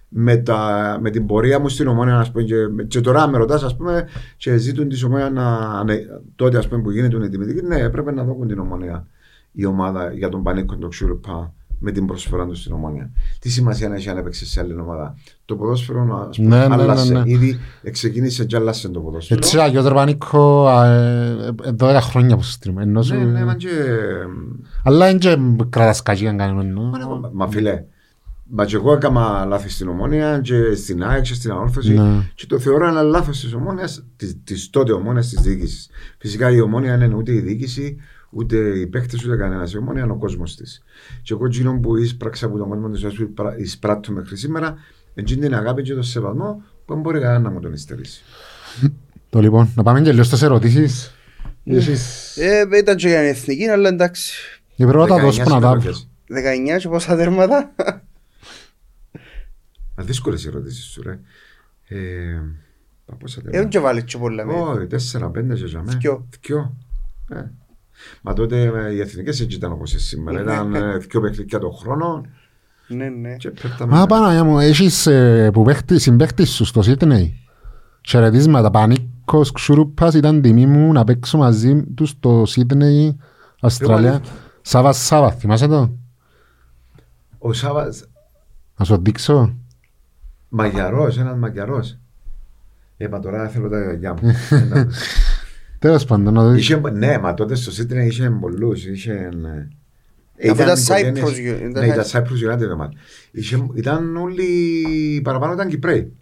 με, 0.10 0.38
τα, 0.38 0.98
με 1.02 1.10
την 1.10 1.26
πορεία 1.26 1.60
μου 1.60 1.70
στην 1.70 1.88
ομόνια, 1.88 2.20
ας 2.20 2.32
πούμε, 2.32 2.44
και, 2.44 2.56
και 2.88 3.02
τώρα 3.02 3.28
με 3.28 3.38
ρωτάς, 3.38 3.64
ας 3.64 3.76
πούμε, 3.76 4.08
και 4.38 4.58
ζήτουν 4.58 4.90
της 4.90 5.04
ομόνια 5.04 5.30
να. 5.30 5.84
Ναι, 5.84 5.96
τότε, 6.36 6.58
ας 6.58 6.68
πούμε, 6.68 6.82
που 6.82 6.92
γίνεται 6.92 7.26
η 7.26 7.30
τιμητική, 7.30 7.66
ναι, 7.66 7.76
έπρεπε 7.80 8.12
να 8.12 8.24
δώσουν 8.24 8.48
την 8.48 8.60
ομόνια 8.60 9.08
η 9.52 9.66
ομάδα 9.66 10.12
για 10.14 10.30
τον 10.30 10.44
Πανίκο 10.44 10.76
το 10.78 10.88
Ξούρπα 10.88 11.54
με 11.80 11.92
την 11.92 12.06
προσφορά 12.06 12.46
του 12.46 12.56
στην 12.56 12.74
ομόνια. 12.74 13.12
Τι 13.40 13.50
σημασία 13.50 13.94
έχει 13.94 14.10
αν 14.10 14.18
έπαιξε 14.18 14.46
σε 14.46 14.60
άλλη 14.60 14.80
ομάδα. 14.80 15.16
Το 15.46 15.56
ποδόσφαιρο 15.56 16.28
ας 16.30 16.38
πούμε, 16.38 16.58
Ναι, 16.58 16.68
ναι, 16.68 16.76
ναι, 16.76 16.82
άλλασε. 16.82 17.14
ναι. 17.14 17.22
Ήδη 17.26 17.60
ξεκίνησε 17.92 18.46
και 18.46 18.56
άλλασε 18.56 18.90
το 18.90 19.00
ποδόσφαιρο. 19.00 19.40
Έτσι, 19.44 19.58
ο 19.58 19.68
Γιώργο 19.68 19.94
Πανίκο, 19.94 20.68
α, 20.68 20.86
ε, 20.86 21.54
ε, 21.64 21.72
12 21.80 21.98
χρόνια 22.02 22.36
που 22.36 22.44
συστριμέ. 22.44 22.82
Ενώ 22.84 23.02
σου... 23.02 23.16
ναι, 23.16 23.24
ναι, 23.24 23.46
μα 23.46 23.56
και... 23.56 23.68
Αλλά 24.84 25.10
είναι 25.10 25.18
και 25.20 25.38
κρατάς 25.70 26.02
κακή 26.04 26.28
αν 26.28 26.38
κάνουμε. 26.38 26.62
εννοώ. 26.62 26.84
Μα- 26.84 27.30
Μα 27.34 27.48
φίλε, 27.48 27.84
μα 28.50 28.66
και 28.66 28.76
εγώ 28.76 28.94
έκανα 28.94 29.46
λάθη 29.46 29.70
στην 29.70 29.88
ομόνια 29.88 30.40
και 30.40 30.76
στην 30.76 31.04
ΑΕΚ 31.04 31.22
και 31.24 31.34
στην 31.34 31.52
ανόρθωση 31.52 31.94
Ναι. 31.94 32.30
και 32.36 32.46
το 32.46 32.60
θεωρώ 32.60 32.88
ένα 32.88 33.02
λάθος 33.02 33.40
της 33.40 33.54
ομόνιας, 33.54 34.06
της, 34.16 34.38
της 34.44 34.70
τότε 34.70 34.92
ομόνιας 34.92 35.28
της 35.30 35.42
διοίκησης. 35.42 35.90
Φυσικά 36.18 36.52
η 36.52 36.62
ομόνια 36.62 36.98
δεν 36.98 37.06
είναι 37.08 37.16
ούτε 37.16 37.34
η 37.34 37.40
διοίκηση, 37.40 37.98
ούτε 38.30 38.58
οι 38.80 38.88
παίχτες, 38.88 39.26
ούτε 39.26 39.36
κανένας. 39.36 39.74
Η 39.74 39.78
ομόνια 39.78 40.04
είναι 40.04 40.12
ο 40.12 40.16
κόσμος 40.18 40.56
της. 40.56 40.84
Και 41.22 41.34
εγώ 41.34 41.46
εκείνο 41.46 41.80
που 41.80 41.96
εισπράξα 41.98 42.46
από 42.46 42.58
τον 42.58 42.68
κόσμο 42.70 42.90
της 42.90 43.00
ζωής 43.00 43.16
που 43.16 43.22
υπρα- 43.22 43.58
εισπράττω 43.60 44.12
μέχρι 44.12 44.38
σήμερα, 44.38 44.78
εκείνη 45.16 45.42
την 45.42 45.56
αγάπη 45.56 45.82
και 45.82 45.94
τον 45.94 46.04
σεβασμό 46.04 46.64
που 46.86 46.94
δεν 46.94 47.02
μπορεί 47.02 47.20
κανένας 47.20 47.42
να 47.42 47.50
μου 47.50 47.60
τον 47.60 47.74
ειστερήσει. 47.74 48.24
Το 49.30 49.40
λοιπόν, 49.42 49.72
να 49.76 49.84
πάμε 49.84 50.02
και 50.02 50.12
λίγο 50.12 50.24
στις 50.24 50.42
ερωτήσεις. 50.42 51.14
Εσείς- 51.66 52.38
Ε, 52.38 52.64
ήταν 52.78 52.96
και 52.96 53.08
για 53.08 53.20
την 53.20 53.30
εθνική, 53.30 53.68
αλλά 53.68 53.90
εντάξει. 53.90 54.34
Η 54.76 54.86
πρώτα 54.86 55.16
19 55.16 55.22
δώσ' 55.22 55.38
που 55.42 55.50
να 55.50 55.60
τα 55.60 55.68
συμμετοχές. 55.70 56.08
19 56.28 56.78
και 56.80 56.90
πόσα 56.90 57.16
τέρματα. 57.16 57.72
Μα 59.96 60.04
δύσκολες 60.04 60.44
οι 60.46 60.48
ερωτήσεις 60.48 60.84
σου 60.86 61.02
ρε. 61.02 61.20
Ε, 61.88 61.98
πα, 63.06 63.16
πόσα 63.16 63.42
τέλεια. 63.42 63.58
Έχουν 63.58 63.70
και 63.70 63.80
βάλει 63.80 64.04
και 64.04 64.18
πολλά. 64.18 64.46
με. 64.46 64.54
Όχι, 64.54 64.88
τέσσερα, 64.88 65.30
πέντε 65.30 65.56
και 65.56 65.66
για 65.66 65.82
μένα. 65.84 65.98
Δυο. 65.98 66.28
Δυο. 66.42 66.76
Ε. 68.14 68.18
Μα 68.22 68.34
τότε 68.34 68.62
ε, 68.62 68.94
οι 68.94 69.00
εθνικές 69.00 69.40
έτσι 69.40 69.56
ήταν 69.58 69.72
όπως 69.72 69.94
σήμερα. 69.98 70.42
Ήταν 70.42 70.76
ε, 70.76 70.98
δυο 70.98 71.22
παιχνίδια 71.22 71.60
το 71.60 71.70
χρόνο 71.70 72.26
Ναι, 72.88 73.10
ναι. 73.10 73.36
και 73.36 73.50
πέφταμε. 73.50 73.96
Μα 73.96 74.06
Παναγιά 74.06 74.44
μου, 74.44 74.60
έχεις 74.60 75.08
ε, 75.08 75.50
που 75.54 75.64
παίχτη- 75.64 76.00
συμπαίχτης 76.00 76.50
σου 76.50 76.66
στο 76.66 76.82
Σίτνεϊ. 76.82 77.34
Χαιρετίσματα, 78.08 78.70
Πανίκος 78.72 79.52
Ξουρούπας 79.52 80.14
ήταν 80.14 80.42
τιμή 80.42 80.66
μου 80.66 80.92
να 80.92 81.04
παίξω 81.04 81.38
μαζί 81.38 81.84
του 81.84 82.06
στο 82.06 82.44
Σίτνεϊ, 82.46 83.18
Αυστραλία. 83.62 84.22
Σάβα 84.62 84.94
Σάβα, 84.94 85.32
θυμάσαι 85.32 85.68
το; 85.68 85.98
Ο 87.38 87.54
Σάβας, 87.54 88.06
Να 88.78 88.86
σου 88.86 88.98
δείξω. 89.02 89.56
μαγιαρός, 90.50 91.18
ένας 91.18 91.38
μαγιαρός. 91.38 91.98
Ε, 92.98 93.08
μα 93.08 93.20
τώρα 93.20 93.48
θέλω 93.48 93.70
τα 93.70 93.80
γιαγιά 93.84 94.14
μου. 94.22 94.32
Εντάξει. 95.82 96.06
Τέλος 96.06 96.06
πάντων, 96.06 96.34
να 96.34 96.52
δεις. 96.52 96.62
Είχε- 96.70 96.92
ναι, 96.92 97.18
μα 97.20 97.34
τότε 97.34 97.56
στο 97.56 97.72
Σίτνεϊ 97.72 98.08
είχε 98.08 98.30
πολλούς. 98.30 98.86
Είχε, 98.86 99.12
ε, 100.38 100.50
Αφού 100.52 100.62
ήταν 100.62 100.78
οικογένειες- 100.80 101.26
Cyprus 101.26 101.32
United, 101.32 101.70
ήταν 101.70 101.86
Ναι, 101.86 101.94
ήταν 101.94 102.06
Cyprus 102.12 102.54
United. 102.54 102.76
μα. 102.78 102.90
Είχε- 103.32 103.68
Ήταν 103.74 104.16
όλοι, 104.18 104.46
παραπάνω 105.24 105.54
ήταν 105.54 105.68
Κυπρέοι. 105.70 106.14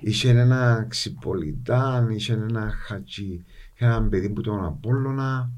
Είχε 0.00 0.30
ένα 0.30 0.86
Ξυπολιτάν, 0.88 2.10
είχε 2.10 2.32
ένα 2.32 2.72
Χατζη, 2.86 3.44
είχε 3.74 3.84
ένα 3.84 4.02
παιδί 4.02 4.28
που 4.28 4.40
τον 4.40 4.64
Απόλλωνα. 4.64 5.50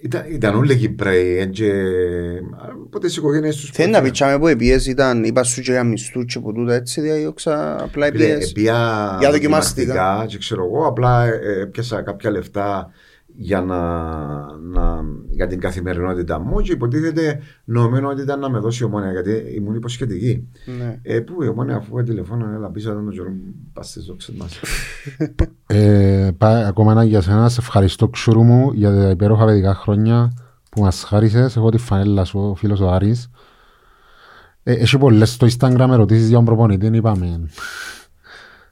Ήταν, 0.00 0.24
ήταν 0.28 0.54
όλοι 0.54 0.76
Κυπρέοι, 0.76 1.36
ε, 1.38 1.44
και 1.44 1.72
από 2.84 2.98
τις 2.98 3.16
οικογένειες 3.16 3.56
τους. 3.56 3.70
Θέλει 3.70 3.92
να 3.92 4.02
πιτσάμε 4.02 4.38
που 4.38 4.48
οι 4.48 4.56
πιέσεις 4.56 4.86
ήταν, 4.86 5.24
είπα 5.24 5.42
σου 5.42 5.60
και 5.60 5.70
για 5.72 5.84
μισθούς 5.84 6.24
και 6.24 6.40
που 6.40 6.52
τούτα 6.52 6.74
έτσι 6.74 7.00
διώξα 7.00 7.82
απλά 7.82 8.06
οι 8.06 8.12
πιέσεις. 8.12 8.52
Πια 8.52 9.16
Για 9.20 9.30
δοκιμαστικά. 9.30 10.24
και 10.28 10.38
ξέρω 10.38 10.64
εγώ, 10.64 10.86
απλά 10.86 11.26
ε, 11.26 11.60
έπιασα 11.60 12.02
κάποια 12.02 12.30
λεφτά 12.30 12.92
για, 13.40 13.60
να, 13.60 13.78
να, 14.56 15.04
για 15.30 15.46
την 15.46 15.60
καθημερινότητά 15.60 16.38
μου 16.38 16.60
και 16.60 16.72
υποτίθεται 16.72 17.40
νομμένο 17.64 18.08
ότι 18.08 18.22
ήταν 18.22 18.40
να 18.40 18.50
με 18.50 18.58
δώσει 18.58 18.82
η 18.82 18.86
ομόνια 18.86 19.12
γιατί 19.12 19.54
ήμουν 19.54 19.74
υποσχετική. 19.74 20.48
Ναι. 20.78 20.98
Ε, 21.02 21.20
πού 21.20 21.42
η 21.42 21.48
ομόνια 21.48 21.76
αφού 21.76 22.02
τηλεφώνω, 22.02 22.54
έλα 22.54 22.70
πίσω 22.70 22.92
τον 22.92 23.10
καιρό 23.10 23.32
πας 23.72 23.88
στις 23.88 24.04
δόξες 24.04 24.34
μας. 24.34 24.60
Ε, 25.70 26.30
πά- 26.38 26.66
ακόμα 26.66 26.92
ένα 26.92 27.04
για 27.04 27.20
σένα, 27.20 27.48
σε 27.48 27.60
ευχαριστώ 27.60 28.08
Ξουρού 28.08 28.42
μου 28.42 28.72
για 28.72 28.94
τα 28.94 29.10
υπέροχα 29.10 29.44
παιδικά 29.44 29.74
χρόνια 29.74 30.32
που 30.70 30.80
μας 30.80 31.02
χάρισες. 31.02 31.56
Έχω 31.56 31.70
τη 31.70 31.78
φανέλα 31.78 32.24
σου, 32.24 32.40
ο 32.40 32.54
φίλος 32.54 32.80
ο 32.80 32.90
Άρης. 32.90 33.30
Ε, 34.62 34.72
έχει 34.72 34.98
πολλές 34.98 35.30
στο 35.32 35.46
Instagram 35.46 35.88
ερωτήσεις 35.90 36.26
για 36.26 36.36
τον 36.36 36.44
προπονητή, 36.44 36.86
είπαμε. 36.86 37.48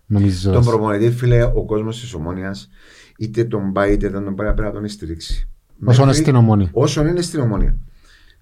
Νομίζω. 0.07 0.53
τον 0.53 0.65
προπονητή, 0.65 1.11
φίλε, 1.11 1.43
ο 1.43 1.65
κόσμος 1.65 2.01
της 2.01 2.15
ομόνιας 2.15 2.69
είτε 3.19 3.45
τον 3.45 3.73
πάει 3.73 3.93
είτε 3.93 4.09
δεν 4.09 4.25
τον 4.25 4.35
πάει 4.35 4.47
πρέπει 4.55 4.63
να 4.75 4.81
τον 4.81 4.89
στηρίξει. 4.89 5.49
Όσο 5.85 5.97
είναι 6.03 6.07
Μέχρι- 6.07 6.23
στην 6.23 6.37
ομόνια. 6.37 6.69
Όσο 6.73 7.07
είναι 7.07 7.21
στην 7.21 7.41
ομόνια. 7.41 7.77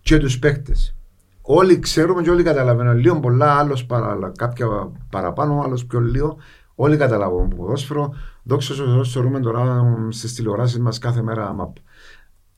Και 0.00 0.18
τους 0.18 0.38
παίκτες. 0.38 0.96
Όλοι 1.42 1.78
ξέρουμε 1.78 2.22
και 2.22 2.30
όλοι 2.30 2.42
καταλαβαίνουν. 2.42 2.96
Λίγο 2.96 3.20
πολλά, 3.20 3.52
άλλος 3.58 3.86
παρα, 3.86 4.32
κάποια 4.36 4.66
παραπάνω, 5.10 5.60
άλλος 5.64 5.86
πιο 5.86 6.00
λίγο. 6.00 6.36
Όλοι 6.74 6.96
καταλαβαίνουν 6.96 7.48
που 7.48 7.56
ποδόσφαιρο. 7.56 8.14
Δόξα 8.42 8.74
τω 8.74 8.84
Θεώ, 8.84 9.04
θεωρούμε 9.04 9.40
τώρα 9.40 9.84
στις 10.08 10.34
τηλεοράσεις 10.34 10.78
μας 10.78 10.98
κάθε 10.98 11.22
μέρα 11.22 11.52
μαπ. 11.52 11.76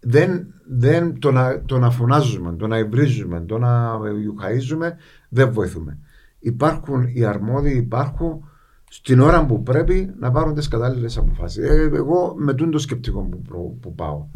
Δεν, 0.01 0.47
δεν, 0.69 1.19
το, 1.19 1.33
να, 1.33 1.63
το 1.63 1.79
να 1.79 1.91
φωνάζουμε, 1.91 2.53
το 2.57 2.67
να 2.67 2.79
υβρίζουμε, 2.79 3.41
το 3.41 3.59
να 3.59 3.99
ιουχαίζουμε, 4.25 4.97
δεν 5.29 5.53
βοηθούμε. 5.53 5.99
Υπάρχουν 6.39 7.11
οι 7.15 7.25
αρμόδιοι, 7.25 7.77
υπάρχουν 7.77 8.49
στην 8.91 9.21
ώρα 9.21 9.47
που 9.47 9.63
πρέπει 9.63 10.11
να 10.19 10.31
πάρουν 10.31 10.55
τις 10.55 10.69
κατάλληλες 10.69 11.17
αποφάσεις. 11.17 11.65
Ε, 11.65 11.91
εγώ 11.95 12.35
με 12.39 12.55
τούν 12.55 12.71
το 12.71 12.79
σκεπτικό 12.79 13.21
που, 13.21 13.43
προ- 13.43 13.75
που 13.81 13.95
πάω. 13.95 14.27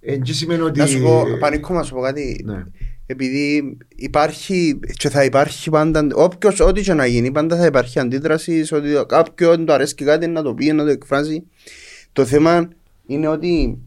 Ε, 0.00 0.16
και 0.16 0.32
σημαίνει 0.32 0.60
ότι. 0.60 0.78
Να 0.78 0.86
σου 0.86 1.02
πω, 1.02 1.22
Πανίκο, 1.40 1.74
να 1.74 1.82
σου 1.82 1.94
πω 1.94 2.00
κάτι. 2.00 2.42
Ναι. 2.44 2.64
Επειδή 3.06 3.76
υπάρχει 3.96 4.78
και 4.96 5.08
θα 5.08 5.24
υπάρχει 5.24 5.70
πάντα, 5.70 6.06
όποιος, 6.14 6.60
ό,τι 6.60 6.80
και 6.82 6.94
να 6.94 7.06
γίνει, 7.06 7.30
πάντα 7.30 7.56
θα 7.56 7.66
υπάρχει 7.66 7.98
αντίδραση 7.98 8.64
σε 8.64 8.74
ότι 8.74 8.88
κάποιον 9.06 9.66
του 9.66 9.72
αρέσει 9.72 9.94
κάτι 9.94 10.26
να 10.26 10.42
το 10.42 10.54
πει, 10.54 10.72
να 10.72 10.84
το 10.84 10.90
εκφράσει. 10.90 11.42
Το 12.12 12.24
θέμα 12.24 12.68
είναι 13.06 13.28
ότι 13.28 13.78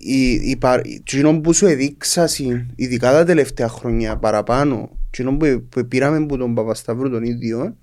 η, 0.00 0.30
η, 0.30 0.56
παρ- 0.56 0.86
εκείνο 0.86 1.40
που 1.40 1.52
σου 1.52 1.66
εδείξασαι, 1.66 2.66
ειδικά 2.76 3.12
τα 3.12 3.24
τελευταία 3.24 3.68
χρόνια 3.68 4.16
παραπάνω, 4.16 4.90
εκείνο 5.08 5.36
που, 5.36 5.66
που 5.68 5.86
πήραμε 5.86 6.16
από 6.16 6.36
τον 6.36 6.54
Παπασταύρου 6.54 7.10
τον 7.10 7.22
ίδιο, 7.22 7.76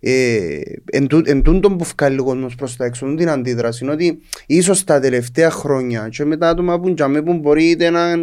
ε, 0.00 0.58
εν, 0.84 1.06
τού- 1.06 1.28
εν 1.28 1.42
τούτον 1.42 1.76
που 1.76 1.84
βγάλει 1.96 2.18
ο 2.20 2.24
κόσμος 2.24 2.54
προς 2.54 2.76
τα 2.76 2.84
έξω, 2.84 3.14
την 3.14 3.28
αντίδραση, 3.28 3.84
είναι 3.84 3.92
ότι 3.92 4.18
ίσως 4.46 4.84
τα 4.84 5.00
τελευταία 5.00 5.50
χρόνια 5.50 6.08
και 6.10 6.24
με 6.24 6.36
τα 6.36 6.48
άτομα 6.48 6.80
που 6.80 6.94
τζαμί 6.94 7.22
που 7.22 7.34
μπορείτε 7.34 7.90
να... 7.90 8.14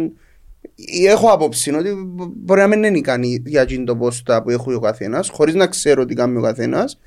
Έχω 1.06 1.28
άποψη 1.28 1.74
ότι 1.74 1.90
μπο- 2.06 2.32
μπορεί 2.36 2.60
να 2.60 2.66
μην 2.66 2.82
είναι 2.82 2.98
ικανή 2.98 3.42
για 3.46 3.62
εκείνο 3.62 3.84
το 3.84 3.96
πόστα 3.96 4.42
που 4.42 4.50
έχει 4.50 4.74
ο 4.74 4.80
καθένας, 4.80 5.28
χωρίς 5.28 5.54
να 5.54 5.66
ξέρω 5.66 6.04
τι 6.04 6.14
κάνει 6.14 6.38
ο 6.38 6.40
καθένας. 6.40 7.00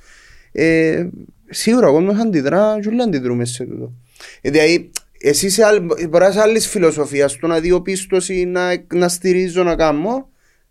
Ε, 0.51 1.07
σίγουρα 1.49 1.87
ο 1.87 1.91
κόσμος 1.91 2.19
αντιδρά 2.19 2.77
και 2.81 2.87
όλοι 2.87 3.01
αντιδρούμε 3.01 3.45
σε 3.45 3.63
τούτο. 3.63 3.93
Ε, 4.41 4.49
δηλαδή, 4.49 4.91
εσύ 5.19 5.45
είσαι 5.45 5.63
άλλη, 5.63 5.79
μπορείς 5.79 6.09
να 6.11 6.27
είσαι 6.27 6.41
άλλης 6.41 6.67
φιλοσοφίας, 6.67 7.37
το 7.37 7.47
να 7.47 7.59
δει 7.59 7.81
πίστοση, 7.81 8.45
να, 8.45 8.83
να 8.93 9.07
στηρίζω, 9.07 9.63
να 9.63 9.75
κάνω, 9.75 10.29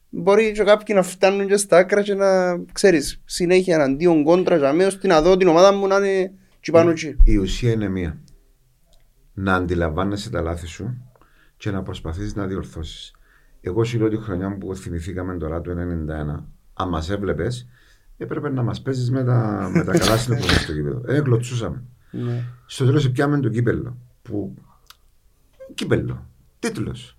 μπορεί 0.08 0.52
και 0.52 0.62
κάποιοι 0.62 0.94
να 0.98 1.02
φτάνουν 1.02 1.46
και 1.46 1.56
στα 1.56 1.76
άκρα 1.76 2.02
και 2.02 2.14
να, 2.14 2.58
ξέρεις, 2.72 3.20
συνέχεια 3.24 3.74
εναντίον 3.74 4.24
κόντρα 4.24 4.56
για 4.56 4.72
μένα, 4.72 4.88
ώστε 4.88 5.06
να 5.06 5.22
δω 5.22 5.36
την 5.36 5.48
ομάδα 5.48 5.72
μου 5.72 5.86
να 5.86 5.96
είναι 5.96 6.32
και 6.60 6.70
πάνω 6.70 6.90
εκεί. 6.90 7.16
Η 7.24 7.36
ουσία 7.36 7.72
είναι 7.72 7.88
μία. 7.88 8.18
Να 9.34 9.54
αντιλαμβάνεσαι 9.54 10.30
τα 10.30 10.40
λάθη 10.40 10.66
σου 10.66 10.96
και 11.56 11.70
να 11.70 11.82
προσπαθείς 11.82 12.34
να 12.34 12.46
διορθώσεις. 12.46 13.14
Εγώ 13.60 13.84
σου 13.84 13.98
λέω 13.98 14.08
τη 14.08 14.16
χρονιά 14.16 14.56
που 14.58 14.74
θυμηθήκαμε 14.74 15.36
τώρα 15.36 15.60
το 15.60 15.70
1991, 15.70 15.74
αν 16.74 16.88
μας 16.88 17.10
έβλεπες, 17.10 17.68
έπρεπε 18.16 18.50
να 18.50 18.62
μας 18.62 18.82
παίζεις 18.82 19.10
με 19.10 19.24
τα, 19.24 19.70
με 19.74 19.84
τα 19.84 19.98
καλά 19.98 20.16
στην 20.16 20.42
στο 20.42 20.72
κήπεδο. 20.72 21.02
Ε, 21.06 21.20
κλωτσούσαμε. 21.20 21.82
Ναι. 22.10 22.44
Στο 22.66 22.84
τέλος 22.84 23.10
πιάμε 23.10 23.40
το 23.40 23.48
κύπελο. 23.48 23.96
Που... 24.22 24.54
Κύπελο. 25.74 26.26
Τίτλος. 26.58 27.18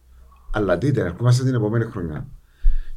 Αλλά 0.51 0.77
δείτε, 0.77 1.01
ερχόμαστε 1.01 1.43
την 1.43 1.53
επόμενη 1.53 1.85
χρονιά. 1.85 2.27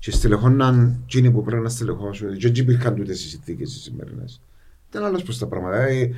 Και 0.00 0.10
στελεχώναν 0.10 1.00
εκείνοι 1.02 1.30
που 1.30 1.42
πρέπει 1.42 1.62
να 1.62 1.68
στελεχώσουν. 1.68 2.36
Και 2.36 2.46
έτσι 2.46 2.62
υπήρχαν 2.62 2.94
τούτες 2.94 3.24
οι 3.24 3.28
συνθήκες 3.28 3.74
οι 3.74 3.78
σημερινές. 3.78 4.40
Ήταν 4.88 5.04
άλλος 5.04 5.22
προς 5.22 5.38
τα 5.38 5.46
πράγματα. 5.46 5.76
Ε, 5.76 6.10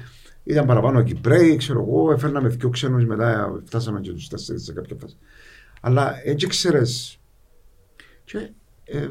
ήταν 0.45 0.67
παραπάνω 0.67 1.03
Κυπρέοι, 1.03 1.57
ξέρω 1.57 1.81
εγώ, 1.89 2.13
έφερναμε 2.13 2.49
δύο 2.49 2.69
ξένους 2.69 3.05
μετά, 3.05 3.61
φτάσαμε 3.65 4.01
και 4.01 4.11
τους 4.11 4.29
τέσσερις 4.29 4.65
σε 4.65 4.73
κάποια 4.73 4.97
φάση. 5.01 5.17
Αλλά 5.81 6.15
έτσι 6.25 6.47
ξέρεις. 6.47 7.19
Και 8.25 8.39
ε, 8.85 8.99
ε, 8.99 9.03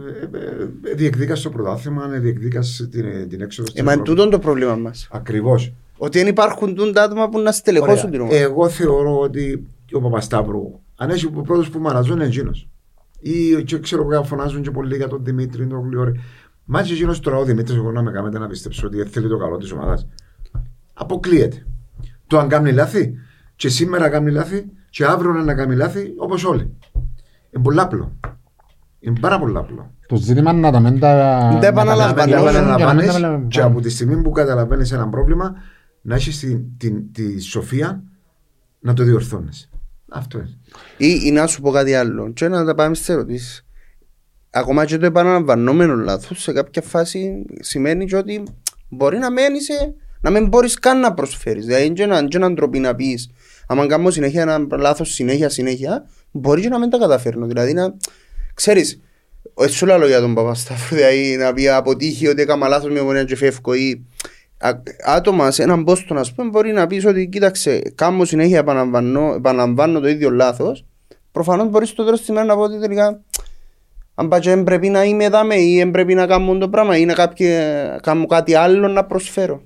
ε, 0.83 0.93
διεκδίκας 0.95 1.39
στο 1.39 1.49
πρωτάθλημα, 1.49 2.13
ε, 2.13 2.19
διεκδίκας 2.19 2.87
την, 2.91 3.29
την 3.29 3.41
έξοδο 3.41 3.71
Ε, 3.73 3.83
μα 3.83 3.93
είναι 3.93 4.03
τούτο 4.03 4.29
το 4.29 4.39
πρόβλημα 4.39 4.75
μας. 4.75 5.07
Ακριβώς. 5.11 5.73
Ότι 5.97 6.17
δεν 6.17 6.27
υπάρχουν 6.27 6.75
τούντα 6.75 7.03
άτομα 7.03 7.29
που 7.29 7.39
να 7.39 7.51
στελεχώσουν 7.51 7.95
Ωραία. 7.97 8.11
την 8.11 8.21
ομάδα. 8.21 8.37
Εγώ 8.37 8.69
θεωρώ 8.69 9.19
ότι 9.19 9.67
ο 9.91 10.01
Παπασταύρου, 10.01 10.79
αν 10.95 11.09
έχει 11.09 11.25
ο 11.25 11.29
πρώτος 11.29 11.69
που 11.69 11.79
μαραζούν, 11.79 12.15
είναι 12.15 12.25
εκείνος. 12.25 12.67
Ή 13.21 13.63
και 13.63 13.79
ξέρω 13.79 14.07
εγώ, 14.11 14.23
φωνάζουν 14.23 14.61
και 14.61 14.71
πολλοί 14.71 14.95
για 14.95 15.07
τον 15.07 15.23
Δημήτρη, 15.23 15.67
τον 15.67 15.87
Γλιόρη. 15.87 16.19
Μα 16.65 16.81
και 16.81 16.93
εκείνος 16.93 17.19
τώρα 17.19 17.37
ο 17.37 17.43
Δημήτρης, 17.43 17.77
εγώ 17.77 17.91
να 17.91 18.01
με 18.01 18.11
κάνετε 18.11 18.39
να 18.39 18.47
πιστέψω 18.47 18.87
ότι 18.87 19.03
θέλει 19.03 19.27
το 19.27 19.37
καλό 19.37 19.57
της 19.57 19.71
ομάδας. 19.71 20.07
Αποκλείεται. 20.93 21.65
Το 22.27 22.39
αν 22.39 22.47
κάνει 22.47 22.71
λάθη, 22.71 23.13
και 23.55 23.69
σήμερα 23.69 24.09
κάνει 24.09 24.31
λάθη, 24.31 24.65
και 24.89 25.05
αύριο 25.05 25.31
να 25.31 25.53
κάνει 25.53 25.75
λάθη 25.75 26.13
όπως 26.17 26.45
όλοι. 26.45 26.77
Είναι 27.49 27.63
πολύ 27.63 27.79
απλό. 27.79 28.11
Είναι 28.99 29.19
πάρα 29.19 29.39
πολύ 29.39 29.57
απλό. 29.57 29.91
Το 30.07 30.15
ζήτημα 30.15 30.51
είναι 30.51 30.59
να 30.59 30.71
τα 30.71 30.79
μην 30.79 30.99
τα... 30.99 31.37
Δεν 31.39 31.53
να 31.53 31.59
τα 31.59 31.67
επαναλαμβάνεις. 31.67 32.33
επαναλαμβάνεις 32.33 32.67
Να 32.67 32.75
για 32.75 32.85
να 32.85 32.93
μην 32.93 33.05
τα 33.05 33.09
επαναλαμβάνεις 33.09 33.09
επαναλαμβάνεις. 33.09 33.55
και 33.55 33.61
από 33.61 33.81
τη 33.81 33.89
στιγμή 33.89 34.21
που 34.21 34.31
καταλαβαίνεις 34.31 34.91
ένα 34.91 35.09
πρόβλημα, 35.09 35.53
να 36.01 36.15
έχεις 36.15 36.39
τη, 36.39 36.59
τη, 36.59 37.01
τη 37.01 37.39
σοφία 37.39 38.03
να 38.79 38.93
το 38.93 39.03
διορθώνεις. 39.03 39.69
Αυτό 40.13 40.37
είναι. 40.37 40.57
Ή, 40.97 41.19
ή 41.23 41.31
να 41.31 41.47
σου 41.47 41.61
πω 41.61 41.71
κάτι 41.71 41.93
άλλο. 41.95 42.31
Και 42.33 42.47
να 42.47 42.65
τα 42.65 42.75
πάμε 42.75 42.95
στις 42.95 43.09
ερωτήσεις. 43.09 43.65
Ακόμα 44.49 44.85
και 44.85 44.97
το 44.97 45.05
επαναλαμβανόμενο 45.05 45.95
λάθος 45.95 46.41
σε 46.41 46.51
κάποια 46.51 46.81
φάση 46.81 47.45
σημαίνει 47.59 48.05
και 48.05 48.15
ότι 48.15 48.43
μπορεί 48.89 49.17
να 49.17 49.31
μένει 49.31 49.57
να 50.21 50.29
μην 50.29 50.47
μπορείς 50.47 50.79
καν 50.79 50.99
να 50.99 51.13
προσφέρεις. 51.13 51.65
Δηλαδή, 51.65 51.85
είναι 51.85 51.93
και 51.93 52.03
ένα- 52.03 52.27
και 52.27 52.37
έναν 52.37 52.55
τρόπο 52.55 52.79
να 52.79 52.95
πεις, 52.95 53.29
άμα 53.67 53.87
κάνω 53.87 54.09
συνέχεια 54.09 54.41
ένα 54.41 54.67
λάθος 54.77 55.13
συνέχεια, 55.13 55.49
συνέχεια, 55.49 56.05
μπορεί 56.31 56.61
και 56.61 56.69
να 56.69 56.79
μην 56.79 56.89
τα 56.89 56.97
καταφέρνω. 56.97 57.45
Δηλαδή, 57.45 57.73
να 57.73 57.93
ξέρεις, 58.53 58.99
όχι 59.53 59.73
σου 59.73 59.85
λέω 59.85 60.07
για 60.07 60.19
τον 60.19 60.33
Παπασταύρο, 60.33 60.95
δηλαδή 60.97 61.35
να 61.37 61.53
πει 61.53 61.67
αποτύχει 61.69 62.27
ότι 62.27 62.41
έκανα 62.41 62.67
λάθος 62.67 62.91
με 62.91 62.99
ομονία 62.99 63.23
και 63.23 63.35
φεύγω 63.35 63.73
ή 63.73 64.05
α- 64.27 64.30
άτομα 65.05 65.51
σε 65.51 65.63
έναν 65.63 65.83
πόστο 65.83 66.13
να 66.13 66.21
πούμε 66.35 66.49
μπορεί 66.49 66.71
να 66.71 66.87
πεις 66.87 67.05
ότι 67.05 67.27
κοίταξε 67.27 67.81
κάνω 67.95 68.25
συνέχεια 68.25 68.59
επαναλαμβάνω, 68.59 69.33
επαναλαμβάνω 69.33 69.99
το 69.99 70.07
ίδιο 70.07 70.29
λάθος 70.29 70.85
προφανώς 71.31 71.69
μπορείς 71.69 71.89
στο 71.89 72.03
τέλος 72.03 72.19
της 72.19 72.27
ημέρας 72.27 72.47
να 72.47 72.55
πω 72.55 72.61
ότι 72.61 72.79
τελικά 72.79 73.21
αν 74.15 74.27
πάει 74.27 74.39
και 74.39 74.49
δεν 74.49 74.63
πρέπει 74.63 74.89
να 74.89 75.03
είμαι 75.03 75.29
δάμε 75.29 75.55
ή 75.55 75.77
δεν 75.77 75.91
πρέπει 75.91 76.13
να 76.13 76.25
κάνω 76.27 76.57
το 76.57 76.69
πράγμα 76.69 76.97
ή 76.97 77.05
να 77.05 77.13
κάποια, 77.13 77.99
κάνω 78.03 78.25
κάτι 78.25 78.53
άλλο 78.55 78.87
να 78.87 79.05
προσφέρω. 79.05 79.61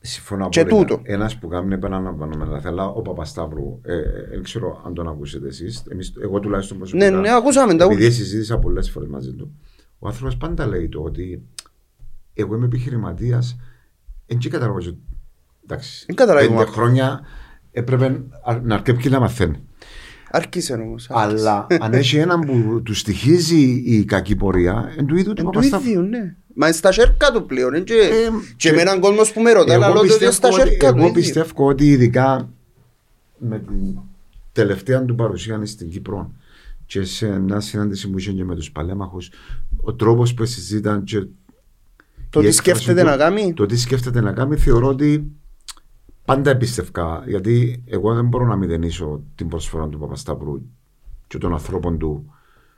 Συμφωνώ 0.00 0.48
Και 0.48 0.60
απόλυτα. 0.60 0.86
τούτο. 0.96 1.02
Ένας 1.04 1.36
που 1.38 1.48
κάνει 1.48 1.74
επαναλαμβανόμενα 1.74 2.50
λάθη, 2.50 2.66
αλλά 2.66 2.86
ο 2.88 3.02
Παπασταύρου, 3.02 3.80
ε, 3.82 3.94
ε, 3.94 4.02
δεν 4.30 4.42
ξέρω 4.42 4.82
αν 4.86 4.94
τον 4.94 5.08
ακούσετε 5.08 5.46
εσείς, 5.46 5.84
εμείς, 5.90 6.12
εγώ 6.22 6.40
τουλάχιστον 6.40 6.78
προσωπικά, 6.78 7.10
Ναι, 7.10 7.20
ναι, 7.20 7.34
ακούσαμε 7.34 7.74
τα 7.74 7.84
επειδή 7.84 8.10
συζήτησα 8.10 8.58
πολλές 8.58 8.90
φορές 8.90 9.08
μαζί 9.08 9.32
του, 9.32 9.52
ο 9.98 10.06
άνθρωπος 10.06 10.36
πάντα 10.36 10.66
λέει 10.66 10.88
το 10.88 11.00
ότι 11.02 11.42
εγώ 12.34 12.54
είμαι 12.54 12.66
επιχειρηματίας, 12.66 13.56
δεν 14.28 14.38
και 14.38 14.48
καταλαβαίνω, 14.48 14.88
ότι- 14.88 15.02
εντάξει, 15.64 16.04
Δεν 16.06 16.16
καταλαβαίνω. 16.16 16.56
πέντε 16.58 16.70
χρόνια 16.70 17.20
έπρεπε 17.72 18.20
να 18.62 18.74
αρκεύει 18.74 19.08
να 19.10 19.20
μαθαίνει. 19.20 19.62
Άρχισε 20.30 20.72
όμως. 20.72 21.06
Αλλά 21.10 21.66
αν 21.80 21.92
έχει 21.92 22.16
έναν 22.16 22.40
που 22.40 22.82
του 22.84 22.94
στοιχίζει 22.94 23.60
η 23.86 24.04
κακή 24.04 24.36
πορεία, 24.36 24.92
εν 24.96 25.06
του 25.06 25.16
ίδιου 25.16 25.32
του 25.32 25.40
Εν 25.40 25.44
του 25.44 25.50
Παπασταύρου. 25.50 25.88
ίδιου, 25.88 26.02
ναι. 26.02 26.34
Μα 26.54 26.66
είναι 26.66 26.76
στα 26.76 26.92
σέρκα 26.92 27.30
του 27.32 27.46
πλέον. 27.46 27.74
είναι 27.74 27.84
Και, 27.84 27.94
Ε, 27.94 28.28
και 28.56 28.68
και- 28.68 28.72
με 28.74 28.80
έναν 28.80 29.00
κόσμο 29.00 29.20
που 29.34 29.40
με 29.40 29.52
ρωτά, 29.52 29.74
αλλά 29.74 29.84
Εγώ 29.86 29.94
λέω 29.94 30.02
ότι 30.02 30.12
είναι 30.12 30.26
πιστεύω, 30.28 30.52
στα 30.54 30.62
ότι, 30.62 30.68
σέρκα 30.70 30.90
του. 30.92 30.96
εγώ 30.98 31.06
ίδιου. 31.08 31.20
πιστεύω 31.20 31.66
ότι 31.68 31.90
ειδικά 31.90 32.48
με 33.38 33.58
την 33.58 33.98
τελευταία 34.52 35.04
του 35.04 35.14
παρουσία 35.14 35.60
στην 35.66 35.90
Κύπρο 35.90 36.32
και 36.86 37.04
σε 37.04 37.38
μια 37.40 37.60
συνάντηση 37.60 38.10
που 38.10 38.18
είχε 38.18 38.32
και 38.32 38.44
με 38.44 38.54
τους 38.54 38.70
παλέμαχους 38.72 39.30
ο 39.82 39.94
τρόπος 39.94 40.34
που 40.34 40.44
συζήταν 40.44 41.04
και 41.04 41.26
Το 42.30 42.40
η 42.40 42.42
τι 42.42 42.48
έκφραση 42.48 42.56
σκέφτεται 42.80 43.00
του- 43.00 43.06
να 43.06 43.16
κάνει. 43.16 43.52
το 43.52 43.66
τι 43.66 43.76
σκέφτεται 43.78 44.20
να 44.20 44.32
κάνει 44.32 44.56
θεωρώ 44.56 44.88
ότι 44.88 45.30
πάντα 46.24 46.50
εμπιστευκά 46.50 47.22
γιατί 47.26 47.82
εγώ 47.86 48.14
δεν 48.14 48.26
μπορώ 48.26 48.46
να 48.46 48.56
μηδενίσω 48.56 49.22
την 49.34 49.48
προσφορά 49.48 49.88
του 49.88 49.98
Παπασταύρου 49.98 50.60
και 51.26 51.38
των 51.38 51.52
ανθρώπων 51.52 51.98
του 51.98 52.32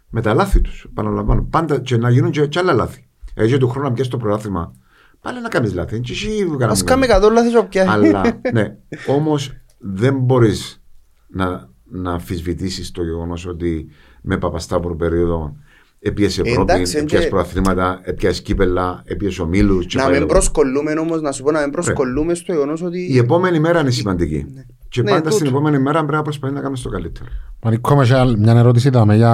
με 0.09 0.20
τα 0.22 0.35
λάθη 0.35 0.60
τους. 0.60 0.85
Επαναλαμβάνω. 0.90 1.43
Πάντα 1.51 1.81
και 1.81 1.97
να 1.97 2.10
γίνουν 2.10 2.31
και, 2.31 2.47
και 2.47 2.59
άλλα 2.59 2.72
λάθη. 2.72 3.09
Έτσι 3.35 3.59
του 3.59 3.68
χρόνου 3.68 3.89
να 3.89 3.93
πιάσει 3.94 4.10
το 4.10 4.16
πρωτάθλημα. 4.16 4.72
Πάλι 5.20 5.40
να 5.40 5.48
κάνεις 5.48 5.74
λάθη. 5.74 6.01
Και 6.01 6.12
εσύ 6.12 6.28
Ας 6.43 6.56
κάναμε 6.59 6.82
κάμε 6.85 7.05
εκατό 7.05 7.31
λάθη 7.31 7.51
και 7.51 7.66
πια. 7.68 7.90
αλλά 7.93 8.22
ναι, 8.52 8.77
όμως 9.06 9.52
δεν 9.78 10.16
μπορείς 10.18 10.82
να, 11.28 11.68
να 11.85 12.12
αμφισβητήσει 12.12 12.93
το 12.93 13.02
γεγονός 13.02 13.47
ότι 13.47 13.89
με 14.22 14.39
Παπασταύρου 14.39 14.97
περίοδο 14.97 15.56
έπιασε 16.01 16.43
Ε, 16.44 16.51
Ευρώπη, 16.51 16.72
εντάξει, 16.72 16.98
έπιασε 16.98 17.24
και- 17.24 17.31
προαθλήματα, 17.31 18.01
έπιασε 18.02 18.43
κύπελα, 18.43 19.02
έπιασε 19.05 19.43
ομίλου. 19.43 19.78
Να 19.94 20.09
μην 20.09 20.27
προσκολούμε 20.27 20.93
όμως, 20.93 21.20
να 21.20 21.32
σου 21.32 21.43
πω 21.43 21.51
να 21.51 21.60
μην 21.60 21.70
προσκολούμε 21.70 22.35
στο 22.35 22.52
γεγονός 22.52 22.81
Η 22.81 22.85
ότι 22.85 23.18
επόμενη 23.18 23.60
μέρα 23.60 23.81
είναι 23.81 23.90
σημαντική. 23.90 24.47
Και 24.89 25.02
Ναι, 25.02 25.10
πάντα 25.10 25.22
τούτο. 25.22 25.35
στην 25.35 25.47
επόμενη 25.47 25.78
μέρα 25.78 25.98
πρέπει 25.98 26.12
να 26.12 26.22
προσπαθεί 26.22 26.55
να 26.55 26.60
κάνει 26.60 26.78
το 26.82 26.89
καλύτερο. 26.89 27.28
Πανικό 27.60 27.94
με 27.97 28.09
άλλη- 28.12 28.39
μια 28.39 28.52
ερώτηση 28.56 28.89
δάμε 28.90 29.16
για 29.16 29.31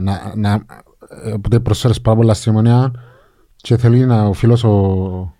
να, 0.00 0.32
να, 0.36 0.52
ε, 1.24 1.32
οπότε 1.32 1.60
προσφέρεις 1.60 2.00
πάρα 2.00 2.16
πολλά 2.16 2.34
στη 2.34 2.50
Ομονία 2.50 2.90
και 3.56 3.76
θέλει 3.76 4.04
να 4.06 4.22
ο 4.22 4.32
φίλος 4.32 4.64
ο 4.64 5.34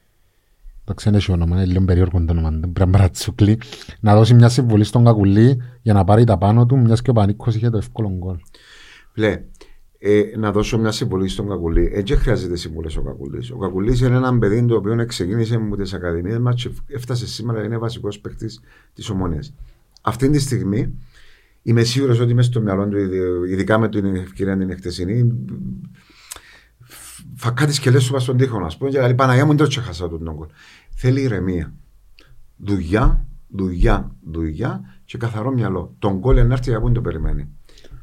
εντάξει 0.84 1.10
δεν 1.10 1.18
έχει 1.18 1.32
όνομα, 1.32 1.56
είναι 1.56 1.64
λίγο 1.64 1.84
περίεργο 1.84 2.24
το 2.24 2.32
όνομα, 2.32 2.50
δεν 2.50 2.60
πρέπει 2.60 2.78
να 2.78 2.86
μπρατσουκλεί 2.86 3.58
να 4.00 4.14
δώσει 4.16 4.34
μια 4.34 4.48
συμβολή 4.48 4.84
στον 4.84 5.04
Κακουλή 5.04 5.62
για 5.82 5.92
να 5.92 6.04
πάρει 6.04 6.24
τα 6.24 6.38
πάνω 6.38 6.66
του 6.66 6.78
μιας 6.78 7.02
και 7.02 7.10
ο 7.10 7.12
Πανίκος 7.12 7.54
είχε 7.54 7.70
το 7.70 7.76
εύκολο 7.76 8.08
γκολ. 8.18 8.36
Λέ, 9.14 9.40
ε, 10.08 10.36
να 10.36 10.52
δώσω 10.52 10.78
μια 10.78 10.90
συμβολή 10.90 11.28
στον 11.28 11.48
Κακουλή. 11.48 11.90
Έτσι 11.94 12.14
δεν 12.14 12.22
χρειάζεται 12.22 12.56
συμβουλές 12.56 12.96
ο 12.96 13.02
Κακουλής. 13.02 13.50
Ο 13.50 13.56
Κακουλής 13.56 14.00
είναι 14.00 14.16
ένα 14.16 14.38
παιδί 14.38 14.64
το 14.66 14.76
οποίο 14.76 15.06
ξεκίνησε 15.06 15.54
από 15.54 15.76
τις 15.76 15.94
ακαδημίες 15.94 16.38
μας 16.38 16.62
και 16.62 16.70
έφτασε 16.86 17.26
σήμερα 17.26 17.64
είναι 17.64 17.78
βασικός 17.78 18.18
παίκτης 18.20 18.60
της 18.94 19.08
Ομόνιας. 19.10 19.54
Αυτή 20.02 20.30
τη 20.30 20.38
στιγμή 20.38 20.94
είμαι 21.62 21.82
σίγουρος 21.82 22.20
ότι 22.20 22.34
μέσα 22.34 22.50
στο 22.50 22.60
μυαλό 22.60 22.88
του, 22.88 22.98
ειδι- 22.98 23.50
ειδικά 23.50 23.78
με 23.78 23.88
την 23.88 24.04
ευκαιρία 24.16 24.56
την 24.56 24.76
χτεσινή, 24.76 25.32
φακά 27.34 27.66
τις 27.66 27.78
κελέ 27.78 27.98
σου 27.98 28.12
πας 28.12 28.22
στον 28.22 28.36
τοίχο, 28.36 28.64
ας 28.64 28.76
πούμε, 28.76 28.90
και 28.90 29.00
λέει 29.00 29.14
Παναγία 29.14 29.42
μου 29.44 29.48
δεν 29.48 29.58
το 29.58 29.66
ξεχάσα 29.68 30.08
τον 30.08 30.32
γκολ. 30.34 30.46
Θέλει 30.90 31.20
ηρεμία. 31.22 31.74
Δουλειά, 32.56 33.26
δουλειά, 33.48 34.14
δουλειά 34.30 34.80
και 35.04 35.18
καθαρό 35.18 35.52
μυαλό. 35.52 35.94
Τον 35.98 36.18
γκολ 36.18 36.36
είναι 36.36 36.46
να 36.46 36.52
έρθει 36.54 36.74
από 36.74 36.90
το 36.92 37.00
περιμένει. 37.00 37.48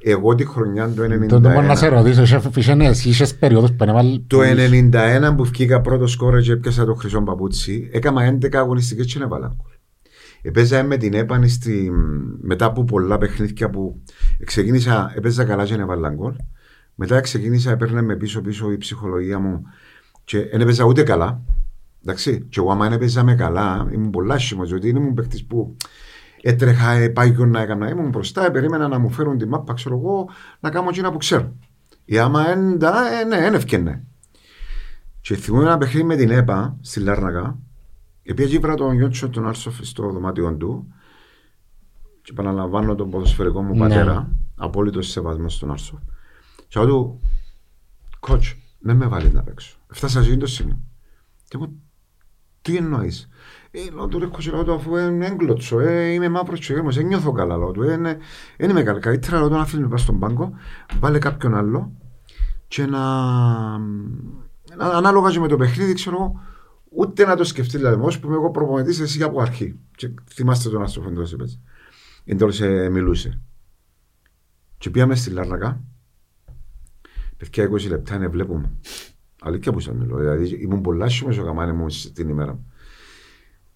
Εγώ 0.06 0.36
τη 0.36 0.46
χρονιά 0.46 0.90
του 0.90 1.02
91. 1.02 1.28
Τότε 1.28 1.54
μπορώ 1.54 1.62
να 1.68 1.76
σε 1.76 1.88
ρωτήσω, 1.88 2.22
είχε- 2.22 2.42
είχε 2.56 2.74
ναι, 2.76 2.90
είχες 3.04 3.36
περίοδους 3.36 3.72
που 3.72 3.84
έβαλε 3.84 4.20
Το 4.28 4.42
91 4.42 5.34
που 5.36 5.44
βγήκα 5.44 5.82
πρώτο 5.82 6.08
σκόρε 6.08 6.42
και 6.42 6.52
έπιασα 6.52 6.86
το 6.86 6.94
χρυσό 6.94 7.22
παπούτσι, 7.22 7.90
έκανα 7.94 8.38
11 8.42 8.58
αγωνιστικές 8.58 9.06
και 9.14 9.20
έβαλα 9.24 9.48
γκολ. 9.48 9.72
Επέζα 10.42 10.84
με 10.84 10.98
την 10.98 11.14
έπανη 11.14 11.50
στη, 11.50 11.92
μετά 12.42 12.66
από 12.66 12.84
πολλά 12.84 13.18
παιχνίδια 13.18 13.70
που 13.70 14.02
ξεκίνησα, 14.46 15.12
έπαιζα 15.16 15.44
καλά 15.44 15.66
και 15.66 15.74
έβαλα 15.74 16.10
γκολ. 16.10 16.34
Μετά 16.96 17.20
ξεκίνησα, 17.20 17.72
έπαιρνε 17.72 18.02
με 18.02 18.16
πίσω 18.16 18.42
πίσω 18.42 18.72
η 18.72 18.78
ψυχολογία 18.78 19.40
μου 19.40 19.62
και 20.24 20.40
δεν 20.52 20.62
έπαιζα 20.62 20.84
ούτε 20.84 21.04
καλά. 21.04 21.42
Εντάξει, 22.06 22.46
και 22.50 22.60
εγώ 22.60 22.72
άμα 22.72 22.84
δεν 22.84 22.94
έπαιζα 22.94 23.24
με 23.24 23.36
καλά, 23.36 23.88
ήμουν 23.94 24.10
πολλά 24.10 24.34
άσχημος, 24.34 24.70
διότι 24.70 24.88
ήμουν 24.90 25.14
παίχτης 25.14 25.46
που 25.46 25.76
έτρεχα, 26.46 26.92
ε, 26.92 27.10
πάγιο 27.10 27.46
να 27.46 27.62
έκανα, 27.62 27.90
ήμουν 27.90 28.10
μπροστά, 28.10 28.46
ε, 28.46 28.50
περίμενα 28.50 28.88
να 28.88 29.00
μου 29.00 29.10
φέρουν 29.10 29.38
τη 29.38 29.48
μάπα, 29.48 29.74
ξέρω 29.74 29.98
εγώ, 29.98 30.30
να 30.60 30.70
κάνω 30.70 30.90
εκείνα 30.90 31.12
που 31.12 31.18
ξέρω. 31.18 31.56
Ή 32.06 32.20
άμα 32.20 32.50
έντα, 32.50 33.12
ε, 33.20 33.24
ναι, 33.24 33.40
δεν 33.40 33.54
ευκαινέ. 33.54 34.04
Και 35.22 35.36
θυμούμαι 35.36 35.64
ένα 35.64 35.78
παιχνίδι 35.78 36.06
με 36.06 36.16
την 36.16 36.30
ΕΠΑ 36.32 36.78
στη 36.82 37.00
Λάρνακα, 37.00 37.60
επειδή 38.24 38.48
εκεί 38.48 38.58
βρήκα 38.58 38.76
τον 38.76 38.96
Γιώτσο 38.96 39.30
τον 39.30 39.48
Άρσοφ 39.48 39.76
στο 39.82 40.10
δωμάτιο 40.10 40.56
του 40.56 40.94
και 42.22 42.32
επαναλαμβάνω 42.32 42.96
τον 42.96 43.10
ποδοσφαιρικό 43.10 43.62
μου 43.62 43.74
Ναι. 43.74 43.80
πατέρα, 43.80 44.32
απόλυτος 44.56 45.08
σεβασμός 45.08 45.54
στον 45.54 45.72
Άρσοφ. 45.72 46.00
Και 46.68 46.80
εγώ 46.80 46.88
του, 46.88 47.22
κότσο, 48.20 48.56
δεν 48.80 48.96
με 48.96 49.08
βάλεις 49.08 49.32
να 49.32 49.44
παίξω. 49.44 49.78
Έφτασα 49.92 50.14
σε 50.24 50.28
αυτό 50.30 50.40
το 50.40 50.46
σημείο. 50.46 50.80
Και 51.48 51.58
μου, 51.58 51.82
τι 52.62 52.78
εννοείς. 52.78 53.30
Ε, 53.76 53.90
λέω 53.94 54.08
του 54.08 54.20
ρε 54.20 54.26
κοτσιρά 54.26 54.64
του 54.64 54.74
αφού 54.74 54.98
είναι 54.98 55.26
έγκλωτσο, 55.26 55.80
ε, 55.80 56.12
είμαι 56.12 56.30
μαύρος 56.30 56.60
και 56.60 56.74
γέρμος, 56.74 56.96
δεν 56.96 57.06
νιώθω 57.06 57.32
καλά, 57.32 57.58
λέω 57.58 57.72
του, 57.72 57.84
ε, 57.84 57.96
ναι, 57.96 58.18
δεν 58.58 58.70
είμαι 58.70 58.84
καλά. 58.84 59.00
Καλύτερα 59.00 59.40
λέω 59.40 59.48
του 59.48 59.54
να 59.54 59.66
φύγει 59.66 59.84
με 59.84 59.98
στον 59.98 60.20
πάγκο, 60.20 60.54
βάλε 61.00 61.20
κάποιον 61.20 61.56
άλλο 61.56 61.92
και 62.68 62.86
να, 62.86 63.00
να 64.78 64.86
ανάλογα 64.86 65.32
και 65.32 65.40
με 65.40 65.48
το 65.48 65.58
παιχνίδι, 65.58 65.94
ξέρω 65.94 66.16
εγώ, 66.16 66.40
ούτε 66.90 67.26
να 67.26 67.36
το 67.36 67.44
σκεφτείς, 67.44 67.74
δηλαδή, 67.74 68.02
ως 68.02 68.20
που 68.20 68.28
είμαι 68.28 68.36
εγώ 68.36 68.52
προπονητής, 68.52 69.00
εσύ 69.00 69.24
από 69.24 69.42
αρχή. 69.42 69.80
Και 69.96 70.12
θυμάστε 70.32 70.70
τον 70.70 70.82
Άστροφο 70.82 71.10
εντός 71.10 71.32
είπες. 71.32 71.60
Εντός 72.26 72.62
ε, 72.62 72.90
μιλούσε. 72.90 73.42
Και 74.78 74.90
πήγαμε 74.90 75.16
στη 75.16 75.30
Λάρνακα, 75.30 75.84
παιδιά 77.38 77.70
20 77.70 77.88
λεπτά 77.90 78.16
είναι 78.16 78.28
βλέπουμε. 78.28 78.72
Αλήθεια 79.42 79.72
που 79.72 79.80
σας 79.80 79.96
μιλώ. 79.96 80.18
Δηλαδή 80.18 80.62
ήμουν 80.62 80.82
πολλά 80.82 81.10
σιωμές 81.10 81.38
ο 81.38 81.44
καμάνι 81.44 81.72
μου 81.72 81.86
την 82.14 82.30
ημέρα 82.30 82.54
μου. 82.54 82.73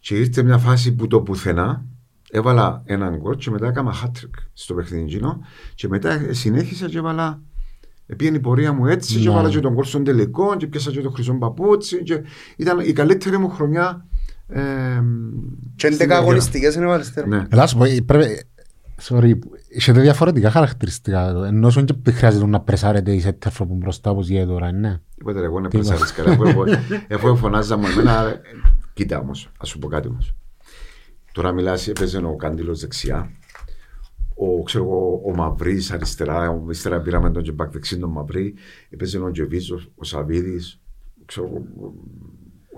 Και 0.07 0.15
ήρθε 0.15 0.43
μια 0.43 0.57
φάση 0.57 0.93
που 0.95 1.07
το 1.07 1.21
πουθενά 1.21 1.85
έβαλα 2.31 2.81
έναν 2.85 3.17
γκολ 3.17 3.35
και 3.35 3.49
μετά 3.51 3.67
έκανα 3.67 3.93
hat-trick 4.03 4.29
στο 4.53 4.73
παιχνίδι 4.73 5.03
εκείνο 5.03 5.41
και 5.75 5.87
μετά 5.87 6.19
συνέχισα 6.31 6.87
και 6.89 6.97
έβαλα 6.97 7.41
Επίενε 8.09 8.37
η 8.37 8.39
πορεία 8.39 8.73
μου 8.73 8.85
έτσι 8.85 9.13
και 9.19 9.27
Ναι. 9.27 9.33
έβαλα 9.33 9.49
και 9.49 9.59
τον 9.59 9.73
γκολ 9.73 9.83
στον 9.83 10.03
τελικό 10.03 10.55
και 10.57 10.67
πιάσα 10.67 10.91
και 10.91 11.01
το 11.01 11.09
χρυσό 11.09 11.33
παπούτσι 11.33 12.03
και 12.03 12.21
ήταν 12.57 12.79
η 12.79 12.93
καλύτερη 12.93 13.37
μου 13.37 13.49
χρονιά 13.49 14.05
ε, 14.47 14.61
Και 15.75 15.85
στην 15.87 15.95
11 15.95 15.97
καριέρα. 15.97 16.17
αγωνιστικές 16.17 16.75
είναι 16.75 16.85
βάλεις 16.85 17.13
τέρμα. 17.13 17.35
Ναι. 17.35 17.43
Ελά 17.49 17.67
σου 17.67 17.77
πω, 17.77 17.83
ε, 17.83 17.97
πρέπει... 18.05 18.41
Sorry, 19.01 19.31
έχετε 19.75 20.01
διαφορετικά 20.01 20.51
χαρακτηριστικά. 20.51 21.45
Ενώ 21.47 21.69
σου 21.69 21.85
δεν 22.03 22.13
χρειάζεται 22.13 22.45
να 22.45 22.59
πρεσάρετε 22.59 23.13
η 23.13 23.19
σέτεφρο 23.19 23.65
που 23.65 23.73
μπροστά 23.75 24.09
όπως 24.11 24.27
γίνεται 24.27 24.47
τώρα, 24.47 24.71
ναι. 24.71 24.99
Είπατε 25.15 25.39
ρε, 25.39 25.45
εγώ 25.45 25.57
είναι 25.59 25.67
Τι 25.67 25.77
πρεσάρις 25.77 26.11
καλά. 26.13 26.31
Αφού- 26.31 26.47
αφού- 26.47 27.13
Αφού 27.13 27.35
φωνάζα 27.35 27.77
μου 27.77 27.85
εμένα, 27.87 28.27
ε, 28.27 28.41
κοίτα 28.97 29.19
όμως, 29.19 29.51
ας 29.59 29.69
σου 29.69 29.79
πω 29.79 29.87
κάτι 29.87 30.07
όμως. 30.07 30.35
Τώρα 31.31 31.51
μιλάς, 31.51 31.87
έπαιζε 31.87 32.17
ο 32.17 32.35
Κάντιλος 32.35 32.79
δεξιά, 32.79 33.31
ο, 34.35 34.63
ξέρω, 34.63 34.83
εγώ, 34.83 35.21
ο 35.25 35.35
Μαυρής 35.35 35.91
αριστερά, 35.91 36.49
ο- 36.49 36.65
ύστερα 36.69 37.01
πήραμε 37.01 37.31
τον 37.31 37.43
Τζεμπάκ 37.43 37.71
δεξί 37.71 37.97
τον 37.97 38.09
Μαυρή, 38.11 38.53
έπαιζε 38.89 39.19
ο 39.19 39.31
Τζεβίζος, 39.31 39.91
ο 39.95 40.03
Σαββίδης, 40.03 40.81
ξέρω, 41.25 41.47
εγώ, 41.47 41.57
ο, 41.87 41.93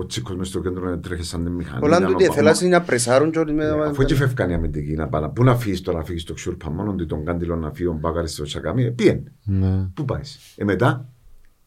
ο 0.01 0.05
Τσίκος 0.05 0.35
μες 0.35 0.47
στο 0.47 0.59
κέντρο 0.61 0.89
να 0.89 0.99
τρέχει 0.99 1.23
σαν 1.23 1.43
τη 1.43 1.49
μηχανή. 1.49 1.79
Πολλά 1.79 1.99
να 1.99 2.07
του 2.07 2.13
ότι 2.15 2.27
μα- 2.27 2.33
θέλασαν 2.33 2.69
να 2.69 2.81
πρεσάρουν 2.81 3.31
και 3.31 3.39
όλοι 3.39 3.53
με... 3.53 3.65
ε, 3.65 3.69
Αφού 3.69 4.01
έτσι 4.01 4.15
φεύγαν 4.15 4.49
οι 4.49 4.53
αμυντικοί 4.53 4.93
να 4.93 5.07
πάνε, 5.07 5.29
πού 5.29 5.43
να 5.43 5.55
φύγεις 5.55 5.81
τώρα, 5.81 5.97
να 5.97 6.03
φύγεις 6.03 6.21
στο 6.21 6.33
Ξούρπα, 6.33 6.69
μόνο 6.71 6.91
ότι 6.91 7.05
τον 7.05 7.25
Κάντιλο 7.25 7.55
να 7.55 7.71
φύγει, 7.73 7.87
ο 7.87 7.93
Μπάκαρης 7.93 8.31
στο 8.33 8.43
Τσακαμί, 8.43 8.91
πήγαινε. 8.91 9.23
Ναι. 9.43 9.87
Πού 9.93 10.05
πάεις. 10.05 10.53
Ε, 10.57 10.63
μετά, 10.63 11.09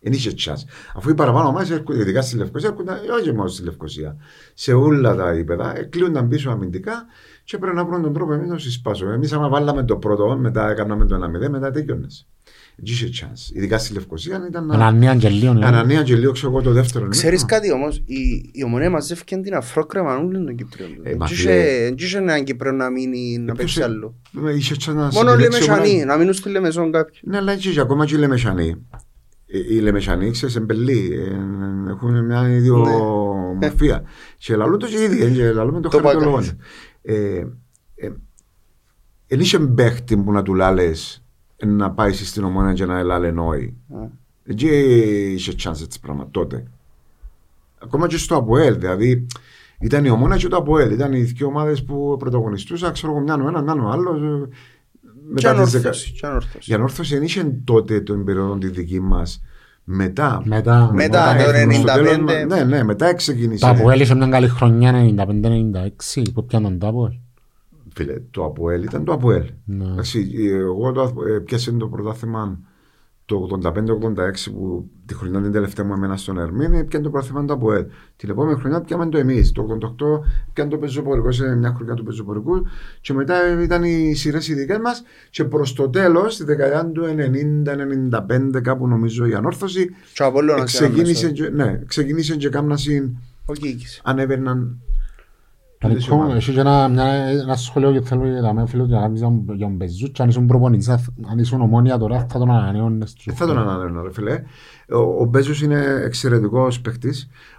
δεν 0.02 0.12
είχε 0.12 0.30
chance. 0.44 0.62
Αφού 0.96 1.10
οι 1.10 1.14
παραπάνω 1.14 1.48
ομάδε 1.48 1.74
έρχονται, 1.74 2.00
ειδικά 2.00 2.22
στη 2.22 2.36
Λευκοσία, 2.36 2.68
έρχονταν, 2.68 2.96
ε, 2.96 3.10
όχι 3.20 3.32
μόνο 3.32 3.48
στη 3.48 3.62
Λευκοσία, 3.64 4.16
σε 4.54 4.72
όλα 4.72 5.14
τα 5.16 5.34
ύπεδα, 5.34 5.78
ε, 5.78 5.82
κλείονταν 5.82 6.28
πίσω 6.28 6.50
αμυντικά 6.50 7.04
και 7.44 7.58
πρέπει 7.58 7.76
να 7.76 7.84
βρουν 7.84 8.02
τον 8.02 8.12
τρόπο 8.12 8.32
εμείς 8.32 8.48
να 8.48 8.56
τους 8.56 8.72
σπάσουμε. 8.72 9.14
Εμείς, 9.14 9.32
άμα 9.32 9.48
βάλαμε 9.48 9.84
το 9.84 9.96
πρώτο, 9.96 10.36
μετά 10.36 10.70
έκαναμε 10.70 11.04
το 11.06 11.14
1-0, 11.14 11.48
μετά 11.50 11.70
τέλειωνε. 11.70 12.06
Δεν 12.76 12.84
είχε 12.92 13.08
chance. 13.20 13.54
Ειδικά 13.56 13.78
στη 13.78 13.92
Λευκοσία 13.92 14.44
ήταν 14.48 14.66
να. 14.66 14.74
Ανανία 14.74 15.16
και 15.16 15.28
λίγο. 15.28 15.52
ναι. 15.52 15.66
Ανανία 15.66 16.02
και 16.02 16.16
λίγο, 16.16 16.32
ξέρω 16.32 16.52
εγώ, 16.52 16.62
το 16.62 16.72
δεύτερο. 16.72 17.08
Ξέρεις 17.08 17.40
ημίχρονο. 17.40 17.62
κάτι 17.62 17.72
όμως, 17.72 17.96
η, 18.06 18.50
η 18.52 18.64
ομονία 18.64 18.90
μαζεύκε 18.90 19.36
την 19.36 19.54
αφρόκρεμα 19.54 20.16
όλων 20.18 20.44
των 20.44 20.56
Κυπρίων. 20.56 20.90
Ε, 21.02 21.14
μα 21.14 21.26
Δεν 21.26 21.36
φίλε. 21.36 21.52
είχε- 21.52 21.82
δεν 21.84 21.94
είχε 21.98 22.18
έναν 22.18 22.44
Κυπρέο 22.44 22.72
να 22.72 22.90
μείνει 22.90 23.38
να 23.38 23.44
ποιος 23.44 23.56
παίξει 23.56 23.80
ε- 23.80 23.84
άλλο. 23.84 24.14
Ε, 24.46 24.54
Είχε 24.56 24.74
chance 24.74 24.94
να 24.94 24.94
Μόνο 24.94 25.10
συμπηλέξει 25.30 25.34
ο 25.34 25.40
Λεμεσανοί, 25.66 25.92
Μωρέ. 25.92 26.04
να 26.04 26.16
μείνουν 26.16 26.32
στη 26.32 26.48
Λεμεσόν 26.48 26.92
κάποιοι. 26.92 27.20
Ναι, 27.24 27.36
αλλά 27.36 27.56
και 27.56 27.80
ακόμα 27.80 28.06
και 28.06 28.14
οι 28.14 28.18
Λεμεσανοί. 28.18 28.86
Ε, 29.54 29.74
Οι 29.74 29.80
Λεμεσανοί, 29.80 30.30
ξέρεις, 30.30 30.56
εμπελοί. 30.56 31.10
ε, 31.12 31.90
Έχουν 31.90 32.24
μια 32.24 32.48
ιδιομορφία. 32.48 34.02
Και 34.38 34.56
λαλούν 34.56 34.78
το 34.78 34.86
και 34.86 35.02
ήδη, 35.02 35.22
ε, 35.24 35.30
και 35.30 35.52
λαλούν 35.52 35.74
με 35.74 35.80
το 35.80 35.88
Το 35.88 35.96
χαρακτηριό. 35.96 36.30
πάκας. 36.30 36.54
Ε, 37.02 37.46
ε, 37.94 38.10
Εν 39.26 39.40
είχε 39.40 39.58
παίχτη 39.58 40.16
που 40.16 40.32
να 40.32 40.42
του 40.42 40.54
λάλες 40.54 41.24
να 41.64 41.90
πάει 41.90 42.12
στην 42.12 42.44
ομόνια 42.44 42.72
και 42.72 42.84
να 42.84 42.98
ελάλε 42.98 43.30
νόη. 43.30 43.76
Α. 43.94 43.98
Εκεί 44.44 44.68
είχε 45.34 45.52
chance 45.62 45.80
έτσι 45.82 46.00
πράγμα 46.00 46.28
τότε. 46.30 46.64
Ακόμα 47.82 48.06
και 48.06 48.16
στο 48.16 48.36
ΑΠΟΕΛ, 48.36 48.78
δηλαδή 48.78 49.26
ήταν 49.80 50.04
η 50.04 50.10
ομόνια 50.10 50.36
και 50.36 50.48
το 50.48 50.56
ΑΠΟΕΛ. 50.56 50.90
Ήταν 50.92 51.12
οι 51.12 51.22
δύο 51.22 51.46
ομάδες 51.46 51.84
που 51.84 52.16
πρωταγωνιστούσαν, 52.18 52.92
ξέρω 52.92 53.12
εγώ, 53.12 53.20
μιαν 53.20 53.40
ο 53.40 53.48
ένας, 53.48 53.62
μιαν 53.62 53.80
ο 55.46 55.48
άλλος. 55.48 55.48
ε, 55.48 55.48
Και 55.48 55.48
μετά 55.48 55.62
τις 55.62 55.72
δεκα- 55.72 55.88
ανόρθωση. 55.88 56.12
και 56.12 56.26
ανόρθωση. 56.26 56.70
η 56.70 56.74
ανόρθωση 56.74 57.14
δεν 57.14 57.22
είχε 57.24 57.56
τότε 57.64 58.00
την 58.00 58.24
περίοδο 58.24 58.58
τη 58.58 58.68
δική 58.68 59.00
μας. 59.00 59.42
Μετά. 59.84 60.42
Μετά. 60.44 60.90
Μετά 60.92 61.34
το 61.36 61.50
έφυγε 61.50 61.72
στο 61.74 61.92
95. 61.92 62.04
τέλος 62.04 62.46
μας- 62.48 62.58
Ναι, 62.58 62.64
ναι, 62.76 62.82
μετά 62.84 63.14
ξεκίνησε. 63.14 63.64
Το 63.64 63.70
Αποέλ 63.72 64.00
είχε 64.00 64.14
μια 64.14 64.28
καλή 64.28 64.48
χρονιά 64.48 64.92
95-96 64.92 66.22
που 66.34 66.44
πιάναν 66.46 66.78
το 66.78 66.86
Αποέλ. 66.86 67.12
Φίλε, 67.94 68.14
το 68.30 68.44
Αποέλ 68.44 68.82
ήταν 68.82 69.04
το 69.04 69.12
Αποέλ. 69.12 69.44
Ναι. 69.64 69.84
Εντάξει, 69.84 70.30
εγώ 70.52 70.92
το, 70.92 71.02
ε, 71.34 71.38
πιάσε 71.38 71.72
το 71.72 71.86
πρωτάθλημα 71.86 72.58
το 73.24 73.48
85-86 73.62 73.72
που 74.52 74.90
τη 75.06 75.14
χρονιά 75.14 75.40
την 75.40 75.52
τελευταία 75.52 75.84
μου 75.86 75.92
εμένα 75.92 76.16
στον 76.16 76.38
Ερμήνη, 76.38 76.84
πιάνε 76.84 77.04
το 77.04 77.10
πρωτάθλημα 77.10 77.44
το 77.44 77.52
Αποέλ. 77.52 77.84
Την 78.16 78.30
επόμενη 78.30 78.58
χρονιά 78.58 78.80
πιάμε 78.80 79.06
το 79.08 79.18
εμείς. 79.18 79.52
Το 79.52 79.62
88 79.62 80.20
πιάνε 80.52 80.70
το 80.70 80.76
πεζοπορικό 80.78 81.32
σε 81.32 81.56
μια 81.56 81.72
χρονιά 81.76 81.94
του 81.94 82.04
πεζοπορικού 82.04 82.66
και 83.00 83.12
μετά 83.12 83.62
ήταν 83.62 83.82
οι 83.84 84.14
σειρές 84.14 84.48
οι 84.48 84.54
δικές 84.54 84.78
μας. 84.78 85.02
Και 85.30 85.44
προς 85.44 85.72
το 85.72 85.88
τέλος, 85.90 86.34
στη 86.34 86.44
δεκαετία 86.44 86.86
του 86.86 87.04
90-95, 87.04 88.60
κάπου 88.62 88.88
νομίζω 88.88 89.26
η 89.26 89.34
ανόρθωση, 89.34 89.90
Και 90.14 90.22
ο 90.22 90.26
Απόλλωνας 90.26 90.64
ξεκίνησε, 90.72 91.26
ήταν 91.28 91.32
και- 91.32 91.50
ναι, 91.54 91.80
ξεκίνησε 91.86 92.36
και 92.36 92.48
κάμνασιν, 92.48 93.10
Ο 93.46 93.52
Κίκης. 93.52 94.00
ανέβαιναν. 94.04 94.78
Δηλαδή, 95.86 96.00
τούτες 96.00 96.06
οι 96.06 96.10
ομάδες. 96.10 96.36
Έχει 96.36 96.52
και 96.52 96.60
ένα, 96.60 96.88
μια, 96.88 97.04
ένα 97.14 97.56
σχόλιο 97.56 97.92
και 97.92 98.00
θέλω 98.00 98.26
για 98.28 98.52
μένα 98.52 98.66
φίλο 98.66 98.84
για 98.84 98.98
να 99.00 99.10
πεις 99.10 99.20
για 99.20 99.58
τον 99.58 99.74
Μπεζούτς 99.76 100.20
αν 100.20 100.28
ήσουν 100.28 100.46
προπονητής, 100.46 100.86
θα- 100.86 101.04
αν 101.30 101.38
ήσουν 101.38 101.60
ομόνια 101.60 101.98
τώρα 101.98 102.26
θα 102.30 102.38
τον 102.38 102.50
ανανεώνες 102.50 103.16
Δεν 103.24 103.34
θα 103.34 103.46
τον 103.46 103.58
ανανεώνω, 103.58 104.02
ρε 104.02 104.12
φίλε. 104.12 104.42
Ο, 104.90 104.98
ο 104.98 105.24
Μπέζος 105.24 105.62
είναι 105.62 105.84
εξαιρετικό 106.04 106.68
παίχτη 106.82 107.10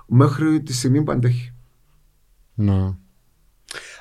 μέχρι 0.05 0.61
τη 0.61 0.73
στιγμή 0.73 1.03
που 1.03 1.11
αντέχει. 1.11 1.53
Ναι. 2.53 2.93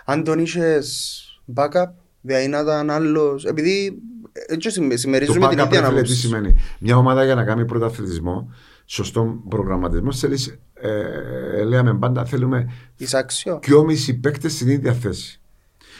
Αν 0.04 0.24
τον 0.24 0.38
είχες 0.38 1.18
backup, 1.54 1.90
δηλαδή 2.20 2.48
να 2.48 2.60
ήταν 2.60 2.90
άλλος, 2.90 3.44
επειδή 3.44 3.98
έτσι 4.48 4.70
συμμε- 4.70 4.90
Το 4.92 4.96
συμμερίζουμε 4.96 5.48
την 5.48 5.58
backup, 5.58 5.66
ίδια 5.66 5.80
ρε 5.80 5.86
φίλε, 5.86 6.00
τι 6.00 6.04
άποψη. 6.04 6.14
σημαίνει. 6.14 6.54
Μια 6.78 6.96
ομάδα 6.96 7.24
για 7.24 7.34
να 7.34 7.44
κάνει 7.44 7.64
πρωταθλητισμό, 7.64 8.50
σωστό 8.84 9.42
προγραμματισμό, 9.48 10.12
θέλει, 10.12 10.38
ε, 10.82 11.64
λέμε 11.64 11.94
πάντα, 11.94 12.24
θέλουμε 12.24 12.72
Εισάξιο. 12.96 13.60
2,5 13.66 14.18
παίκτες 14.20 14.52
στην 14.52 14.68
ίδια 14.68 14.92
θέση. 14.92 15.40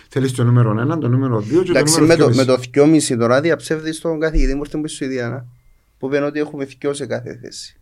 Θέλεις 0.09 0.33
το 0.33 0.45
νούμερο 0.45 0.93
1, 0.95 0.99
το 1.01 1.09
νούμερο 1.09 1.39
2 1.39 1.43
και 1.43 1.55
το 1.55 1.65
Εντάξει, 1.69 2.01
νούμερο 2.01 2.29
με 2.29 2.45
το, 2.45 2.55
2,5. 2.55 2.61
με 2.73 2.81
το 2.85 3.11
2,5 3.13 3.17
τώρα 3.19 3.41
διαψεύδεις 3.41 4.01
τον 4.01 4.21
καθηγητή 4.21 4.55
μου 4.55 4.61
ήρθε 4.65 4.79
που 4.79 4.89
στη 4.89 4.97
Σουηδία, 4.97 5.47
που 5.99 6.07
είπε 6.07 6.19
ότι 6.19 6.41
έχουμε 6.41 6.67
2 6.83 6.91
σε 6.93 7.07
κάθε 7.07 7.39
θέση. 7.43 7.77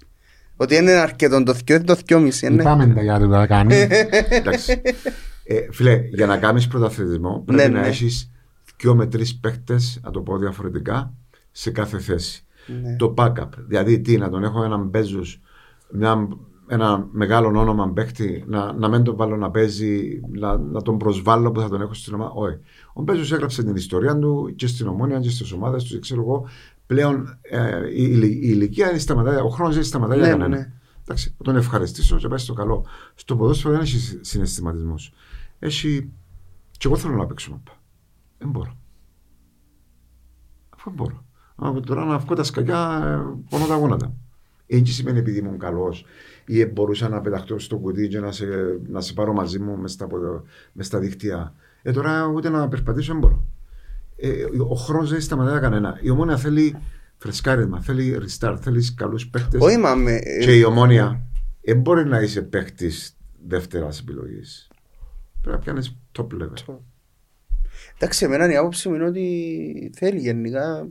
Ότι 0.56 0.76
είναι 0.76 0.92
αρκετό 0.92 1.42
το 1.42 1.56
2 1.66 1.80
το 1.84 1.98
2,5, 2.08 2.50
ναι. 2.52 2.62
Είπαμε 2.62 2.86
τα 2.86 3.02
για 3.02 3.18
το 3.18 3.46
κάνει. 3.48 3.74
Εντάξει. 4.30 4.82
Ε, 5.44 5.60
φίλε, 5.70 6.00
για 6.12 6.26
να 6.26 6.36
κάνεις 6.36 6.66
πρωταθλητισμό 6.66 7.42
πρέπει 7.46 7.62
Ναι, 7.62 7.68
να 7.68 7.80
ναι. 7.80 7.86
έχεις 7.86 8.30
2 8.84 8.92
με 8.94 9.04
3 9.04 9.22
παίκτες, 9.40 10.00
να 10.02 10.10
το 10.10 10.20
πω 10.20 10.38
διαφορετικά, 10.38 11.14
σε 11.50 11.70
κάθε 11.70 11.98
θέση. 11.98 12.44
Ναι. 12.82 12.96
Το 12.96 13.14
backup. 13.16 13.48
Δηλαδή, 13.66 14.00
τι, 14.00 14.16
να 14.16 14.28
τον 14.28 14.44
έχω 14.44 14.64
έναν 14.64 14.82
Μπέζου, 14.82 15.22
ένα 16.72 17.08
μεγάλο 17.12 17.58
όνομα 17.58 17.92
παίκτη, 17.92 18.44
να, 18.46 18.72
να 18.72 18.88
μην 18.88 19.02
τον 19.02 19.16
βάλω 19.16 19.36
να 19.36 19.50
παίζει, 19.50 20.20
να, 20.32 20.58
να 20.58 20.82
τον 20.82 20.98
προσβάλλω 20.98 21.50
που 21.50 21.60
θα 21.60 21.68
τον 21.68 21.80
έχω 21.80 21.94
στην 21.94 22.14
ομάδα. 22.14 22.30
Όχι. 22.34 22.56
Ο 22.92 23.02
Μπέζου 23.02 23.34
έγραψε 23.34 23.62
την 23.62 23.76
ιστορία 23.76 24.18
του 24.18 24.52
και 24.56 24.66
στην 24.66 24.86
ομόνια 24.86 25.20
και 25.20 25.30
στις 25.30 25.52
ομάδες 25.52 25.84
του, 25.84 25.98
ξέρω 25.98 26.20
εγώ. 26.20 26.48
Πλέον 26.86 27.38
ε, 27.42 27.88
η, 27.94 28.02
η, 28.02 28.18
η 28.20 28.40
ηλικία 28.42 28.90
είναι 28.90 28.98
σταματάει, 28.98 29.36
ο 29.36 29.48
χρόνος 29.48 29.74
δεν 29.74 29.84
σταματάει 29.84 30.18
για 30.18 30.26
Ναι, 30.26 30.32
κανένα. 30.32 30.56
ναι. 30.56 30.72
Εντάξει, 31.02 31.34
θα 31.36 31.44
τον 31.44 31.56
ευχαριστήσω 31.56 32.16
και 32.16 32.28
πάει 32.28 32.38
στο 32.38 32.52
καλό. 32.52 32.86
Στο 33.14 33.36
ποδόσφαιρο 33.36 33.72
δεν 33.72 33.82
έχεις 33.82 34.18
συναισθηματισμό. 34.20 34.94
Έχει. 35.58 36.10
Και 36.70 36.86
εγώ 36.86 36.96
θέλω 36.96 37.14
να 37.14 37.26
παίξω 37.26 37.50
μαπά. 37.50 37.72
Δεν 38.38 38.48
μπορώ. 38.50 38.78
Αφού 40.70 40.90
δεν 40.90 40.94
μπορώ. 40.94 41.24
Από 41.56 41.80
τώρα 41.80 42.04
να 42.04 42.18
βγω 42.18 42.34
τα 42.34 42.42
σκακιά, 42.42 43.00
ε, 43.04 43.38
πονώ 43.50 43.66
τα 43.66 43.76
γόνατα. 43.76 44.14
Έτσι 44.66 44.92
σημαίνει 44.92 45.18
επειδή 45.18 45.38
ήμουν 45.38 45.58
καλός 45.58 46.04
ή 46.46 46.64
μπορούσα 46.64 47.08
να 47.08 47.20
πεταχτώ 47.20 47.58
στο 47.58 47.76
κουτί 47.76 48.08
και 48.08 48.20
να 48.20 48.32
σε, 48.32 48.46
να 48.86 49.00
σε 49.00 49.12
πάρω 49.12 49.32
μαζί 49.32 49.58
μου 49.58 49.76
μες 49.76 49.92
στα, 49.92 50.06
ποδο- 50.06 50.44
μες 50.72 50.86
στα 50.86 50.98
δίχτυα. 50.98 51.54
Ε, 51.82 51.92
τώρα 51.92 52.26
ούτε 52.26 52.48
να 52.48 52.68
περπατήσω 52.68 53.12
δεν 53.12 53.20
μπορώ. 53.20 53.44
Ε, 54.16 54.44
ο 54.68 54.74
χρόνος 54.74 55.10
δεν 55.10 55.20
σταματάει 55.20 55.52
για 55.52 55.60
κανένα. 55.60 55.98
Η 56.02 56.10
ομόνια 56.10 56.36
θέλει 56.36 56.76
φρεσκάρισμα, 57.16 57.80
θέλει 57.80 58.18
restart, 58.20 58.56
θέλει 58.60 58.94
καλούς 58.94 59.28
παίχτες. 59.28 59.60
Όχι, 59.60 59.76
μα 59.76 59.94
με... 59.94 60.18
Και 60.40 60.56
η 60.56 60.64
ομόνια 60.64 61.22
δεν 61.60 61.80
μπορεί 61.80 62.04
να 62.04 62.20
είσαι 62.20 62.42
παίχτης 62.42 63.16
δεύτερας 63.46 64.00
επιλογής. 64.00 64.68
Πρέπει 65.40 65.56
να 65.56 65.62
πιάνεις 65.62 65.96
top 66.18 66.26
level. 66.26 66.76
Εντάξει, 67.96 68.24
εμένα 68.24 68.52
η 68.52 68.56
άποψη 68.56 68.88
μου 68.88 68.94
είναι 68.94 69.04
ότι 69.04 69.92
θέλει 69.94 70.18
γενικά. 70.18 70.88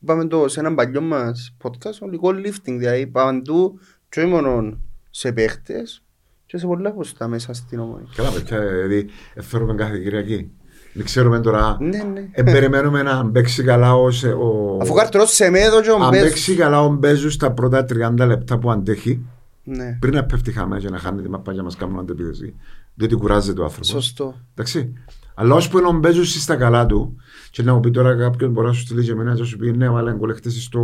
Είπαμε 0.00 0.26
το 0.26 0.48
σε 0.48 0.60
έναν 0.60 0.74
παλιό 0.74 1.00
μας 1.00 1.56
podcast, 1.62 1.98
ολικό 2.00 2.28
lifting, 2.28 2.76
δηλαδή 2.76 3.06
παντού 3.06 3.78
και 4.14 4.20
όχι 4.20 4.28
μόνο 4.28 4.78
σε 5.10 5.32
παίχτες 5.32 6.02
και 6.46 6.58
σε 6.58 6.66
πολλά 6.66 6.92
ποστά 6.92 7.28
μέσα 7.28 7.52
στην 7.52 7.78
ομόνια. 7.78 8.06
Καλά, 8.16 8.30
παιδιά, 8.30 8.60
δηλαδή 8.60 9.06
ε, 9.34 9.42
φέρουμε 9.42 9.74
κάθε 9.74 9.98
Κυριακή. 9.98 10.50
Δεν 10.92 11.04
ξέρουμε 11.04 11.40
τώρα. 11.40 11.76
Ναι, 11.80 12.02
ναι. 12.02 12.28
Ε, 12.32 12.42
περιμένουμε 12.42 13.02
να 13.02 13.30
παίξει 13.30 13.62
καλά 13.62 13.94
ως, 13.94 14.24
ε, 14.24 14.28
ο, 14.28 14.78
Αφού 14.82 14.92
καρτρός 14.94 15.30
σε 15.34 15.50
μέδο 15.50 15.80
και 15.80 15.90
ο 15.90 15.94
αν 16.02 16.08
Μπέζος. 16.08 16.28
παίξει 16.28 16.54
καλά 16.54 16.82
ο 16.82 16.88
Μπέζου 16.88 17.30
στα 17.30 17.52
πρώτα 17.52 17.86
30 18.18 18.26
λεπτά 18.26 18.58
που 18.58 18.70
αντέχει, 18.70 19.20
Ναι, 19.64 19.96
πριν 20.00 20.14
να 20.14 20.24
πέφτει 20.24 20.52
χαμέ 20.52 20.78
και 20.78 20.90
να 20.90 20.98
χάνει 20.98 21.22
τη 21.22 21.28
μαπά 21.28 21.52
για 21.52 21.60
να 21.60 21.66
μας 21.66 21.76
κάνουν 21.76 21.98
αντεπίδεση. 21.98 22.54
Διότι 22.94 23.14
κουράζεται 23.14 23.60
ο 23.60 23.64
άνθρωπος. 23.64 23.88
σωστό. 23.88 24.34
Εντάξει. 24.52 24.92
Αλλά 25.34 25.54
όσο 25.54 25.70
που 25.70 25.78
είναι 25.78 25.86
ο 25.88 25.92
Μπέζου 25.92 26.24
στα 26.24 26.56
καλά 26.56 26.86
του, 26.86 27.16
και 27.50 27.62
να 27.62 27.74
μου 27.74 27.80
πει 27.80 27.90
τώρα 27.90 28.16
κάποιον 28.16 28.50
μπορεί 28.50 28.66
να 28.66 28.72
σου 28.72 28.80
στείλει 28.80 29.04
και 29.04 29.10
εμένα 29.10 29.34
και 29.34 29.44
σου 29.44 29.56
πει 29.56 29.70
ναι, 29.70 29.88
βάλε 29.88 30.14
γκολεχτέ 30.14 30.50
στο... 30.50 30.80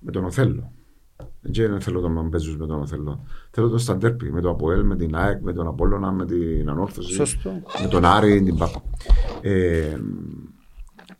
με 0.00 0.10
τον 0.10 0.24
Οθέλο. 0.24 0.72
Δεν 1.42 1.80
θέλω 1.80 2.00
τον 2.00 2.28
Μπέζου 2.28 2.56
με 2.58 2.66
τον 2.66 2.80
Οθέλο. 2.80 3.26
Θέλω 3.50 3.68
τον 3.68 3.78
Σταντέρπι 3.78 4.32
με 4.32 4.40
τον 4.40 4.50
Αποέλ, 4.50 4.84
με 4.84 4.96
την 4.96 5.14
ΑΕΚ, 5.16 5.40
με 5.42 5.52
τον 5.52 5.66
Απόλλωνα, 5.66 6.12
με 6.12 6.26
την 6.26 6.68
Ανόρθωση. 6.70 7.12
Σωστό. 7.12 7.62
Με 7.82 7.88
τον 7.88 8.04
Άρη, 8.04 8.42
την 8.42 8.56
Πάπα. 8.56 8.82
Ε, 9.40 9.78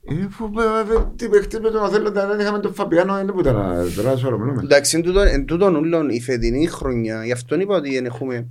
ε, 0.05 0.26
φου- 0.30 0.59
ε, 0.59 0.94
ε, 0.94 1.05
τι 1.16 1.28
παίχτες 1.28 1.60
με 1.60 1.70
τον 1.70 1.82
Οθέλο, 1.82 2.10
δεν 2.10 2.40
είχαμε 2.40 2.59
τον 2.59 2.74
Φαπιάνο, 2.74 3.14
δεν 3.14 3.26
που 3.26 3.40
ήταν, 3.40 3.55
τώρα 3.97 4.16
σου 4.16 4.38
μιλούμε. 4.38 4.60
Εντάξει, 4.64 4.97
εν 4.97 5.02
τούτον- 5.02 5.26
εν 5.26 5.44
τούτον 5.44 5.74
ούλον 5.74 6.09
η 6.09 6.20
φετινή 6.20 6.66
χρονιά, 6.66 7.24
γι' 7.24 7.32
αυτό 7.32 7.60
είπα 7.60 7.76
ότι 7.76 7.94
δεν 7.94 8.05
έχουμε 8.05 8.47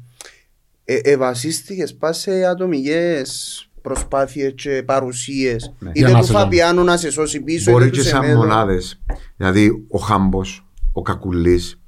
ε, 0.86 1.00
ευασίστηκες 1.04 1.96
πά 1.96 2.14
σε 2.14 2.46
ατομικές 2.46 3.64
προσπάθειες 3.82 4.54
και 4.56 4.84
παρουσίες. 4.86 5.74
Ναι. 5.80 5.92
Για 5.94 6.02
Είτε 6.08 6.12
να 6.16 6.20
του 6.20 6.26
σε 6.26 6.34
δω. 6.34 6.40
Φαπιάνου 6.40 6.84
να 6.84 6.98
σε 6.98 7.12
σώσει 7.12 7.42
πίσω, 7.42 7.72
Μπορεί 7.72 7.86
είτε 7.86 7.96
και 7.96 8.02
του 8.02 8.08
σαν 8.08 8.22
Σεμέδο. 8.22 8.40
μονάδες. 8.40 9.02
Δηλαδή 9.38 9.86
ο 9.90 9.98
Χάμπος, 9.98 10.68
ο 10.92 11.02
Κακουλής, 11.02 11.82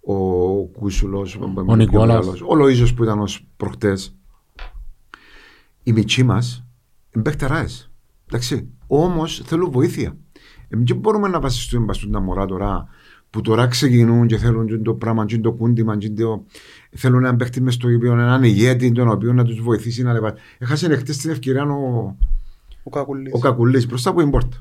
ο 0.00 0.14
Κούσουλος, 0.64 1.38
ο, 1.66 1.76
Νικόλας. 1.76 2.26
ο 2.46 2.56
Λοίζο 2.56 2.94
που 2.94 3.02
ήταν 3.02 3.20
ως 3.20 3.46
προχτές. 3.56 4.16
Οι 5.82 5.92
μητσοί 5.92 6.22
μας 6.22 6.64
είναι 7.14 7.24
παίχτεράε. 7.24 7.66
Εντάξει. 8.26 8.68
Όμως 8.86 9.42
θέλουν 9.44 9.70
βοήθεια. 9.70 10.16
Εμεί 10.68 10.84
δεν 10.86 10.96
μπορούμε 10.96 11.28
να 11.28 11.40
βασιστούμε 11.40 11.92
στον 11.92 12.12
τα 12.12 12.20
μωρά 12.20 12.46
τώρα 12.46 12.88
που 13.30 13.40
τώρα 13.40 13.66
ξεκινούν 13.66 14.26
και 14.26 14.36
θέλουν 14.36 14.66
και 14.66 14.76
το 14.76 14.94
πράγμα, 14.94 15.24
και 15.24 15.38
το 15.38 15.52
κούντιμα, 15.52 15.96
και 15.96 16.10
το... 16.10 16.44
θέλουν 16.90 17.22
να 17.22 17.36
παίχτη 17.36 17.60
μες 17.60 17.74
στο 17.74 17.88
ίδιο, 17.88 18.12
έναν 18.12 18.42
ηγέτη, 18.42 18.92
τον 18.92 19.08
οποίο 19.08 19.32
να 19.32 19.44
τους 19.44 19.60
βοηθήσει 19.60 20.02
να 20.02 20.12
λεβάσει. 20.12 20.34
Έχασε 20.58 20.96
χτες 20.96 21.16
την 21.16 21.30
ευκαιρία 21.30 21.62
ο, 21.62 22.16
Ο 22.82 22.90
Κακουλής. 22.90 23.32
ο 23.32 23.38
Κακουλής 23.38 23.86
μπροστά 23.86 24.10
από 24.10 24.20
την 24.20 24.30
πόρτα. 24.30 24.56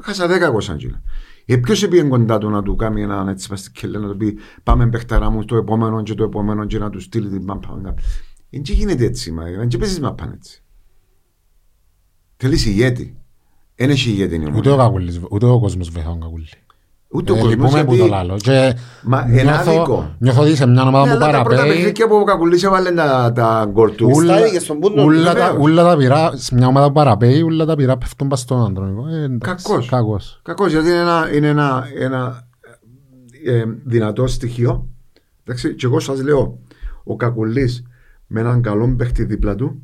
Έχασα 0.00 0.26
δέκα 0.26 0.46
εγώ 0.46 0.60
σαν 0.60 0.76
κύλα. 0.76 1.02
Ε, 1.50 1.56
ποιος 1.56 1.82
έπιε 1.82 2.02
κοντά 2.02 2.38
του 2.38 2.50
να 2.50 2.62
του 2.62 2.76
κάνει 2.76 3.02
έναν 3.02 3.28
έτσι 3.28 3.48
παστικέλε, 3.48 3.98
να 3.98 4.08
του 4.08 4.16
πει 4.16 4.38
πάμε 4.62 4.88
παιχταρά 4.88 5.30
μου 5.30 5.44
το 5.44 5.56
επόμενο 5.56 6.02
και 6.02 6.14
το 6.14 6.24
επόμενο 6.24 6.64
και 6.64 6.78
να 6.78 6.90
του 6.90 7.00
στείλει 7.00 7.28
την 7.28 7.42
μάπα. 7.42 7.94
Δεν 8.50 8.62
και 8.62 8.72
γίνεται 8.72 9.04
έτσι, 9.04 9.32
μα 9.32 9.44
δεν 9.44 9.68
και 9.68 9.78
παίζεις 9.78 10.00
μάπα 10.00 10.32
έτσι. 10.34 10.62
Θέλεις 12.36 12.66
ηγέτη. 12.66 13.18
Δεν 13.74 13.90
έχει 13.90 14.10
ηγέτη 14.10 14.34
η 14.34 14.38
Ούτε 14.38 14.46
ο 14.46 14.72
ομονία. 14.72 14.76
Κακούλης, 14.76 15.20
ούτε 15.30 15.46
ο 15.46 15.60
κόσμος 15.60 15.90
βοηθά 15.90 16.08
τον 16.08 16.20
Κακούλη. 16.20 16.48
Ούτε 17.10 17.32
ο 17.32 17.34
Ε, 17.34 17.38
κόσμος 17.38 17.54
λυπούμε 17.56 17.84
που 17.84 17.90
το 17.90 17.94
γιατί... 17.94 18.10
λάλλω. 18.10 18.36
Και 18.36 18.76
Μα 19.02 19.26
είναι 19.30 19.42
νιώθω- 19.42 19.68
άδικο. 19.68 20.14
Νιώθω 20.18 20.42
ότι 20.42 20.56
σε 20.56 20.66
μια 20.66 20.82
ομάδα 20.82 21.06
Ναι, 21.12 21.16
που 21.18 21.24
αλλά 21.24 21.32
τα 21.32 21.42
πρώτα 21.42 21.56
παραπέει, 21.56 21.76
παιχνίδια 21.76 22.08
που 22.08 22.14
ο 22.14 22.24
Κακουλής 22.24 22.62
έβαλε 22.62 22.90
τα, 22.90 23.32
τα 23.34 23.68
γκολ 23.72 23.94
του. 23.94 24.10
Ούλα- 24.14 24.36
Στάθηκε 24.36 24.58
στον 24.60 24.78
πούντο. 24.78 25.04
ούλα 25.04 25.24
τα- 25.24 25.44
βεβαίως. 25.44 25.56
ούλα 25.60 25.82
τα 25.84 25.96
πειρά, 25.96 26.30
σε 26.36 26.54
μια 26.54 26.66
ομάδα 26.66 26.86
που 26.86 26.92
παραπέει, 26.92 27.42
ούλα 27.42 27.64
τα 27.64 27.76
πειρά 27.76 27.98
πέφτουν 27.98 28.28
πας 28.28 28.40
στον 28.40 28.64
Αντρονικό. 28.64 29.06
Ε, 29.08 29.22
εντάξει, 29.22 29.66
Κακός. 29.66 29.88
Κακός. 29.88 30.40
Κακός, 30.44 30.70
γιατί 30.72 30.88
είναι 30.88 30.96
ένα, 30.98 31.28
είναι 31.34 31.46
ένα, 31.48 31.84
ένα 31.98 32.48
ε, 33.46 33.64
δυνατό 33.84 34.26
στοιχείο. 34.26 34.88
Εντάξει, 35.44 35.74
και 35.74 35.86
εγώ 35.86 36.00
σας 36.00 36.22
λέω, 36.22 36.58
ο 37.04 37.16
Κακουλής 37.16 37.82
με 38.26 38.40
έναν 38.40 38.62
καλό 38.62 38.94
παίχτη 38.98 39.24
δίπλα 39.24 39.54
του 39.54 39.82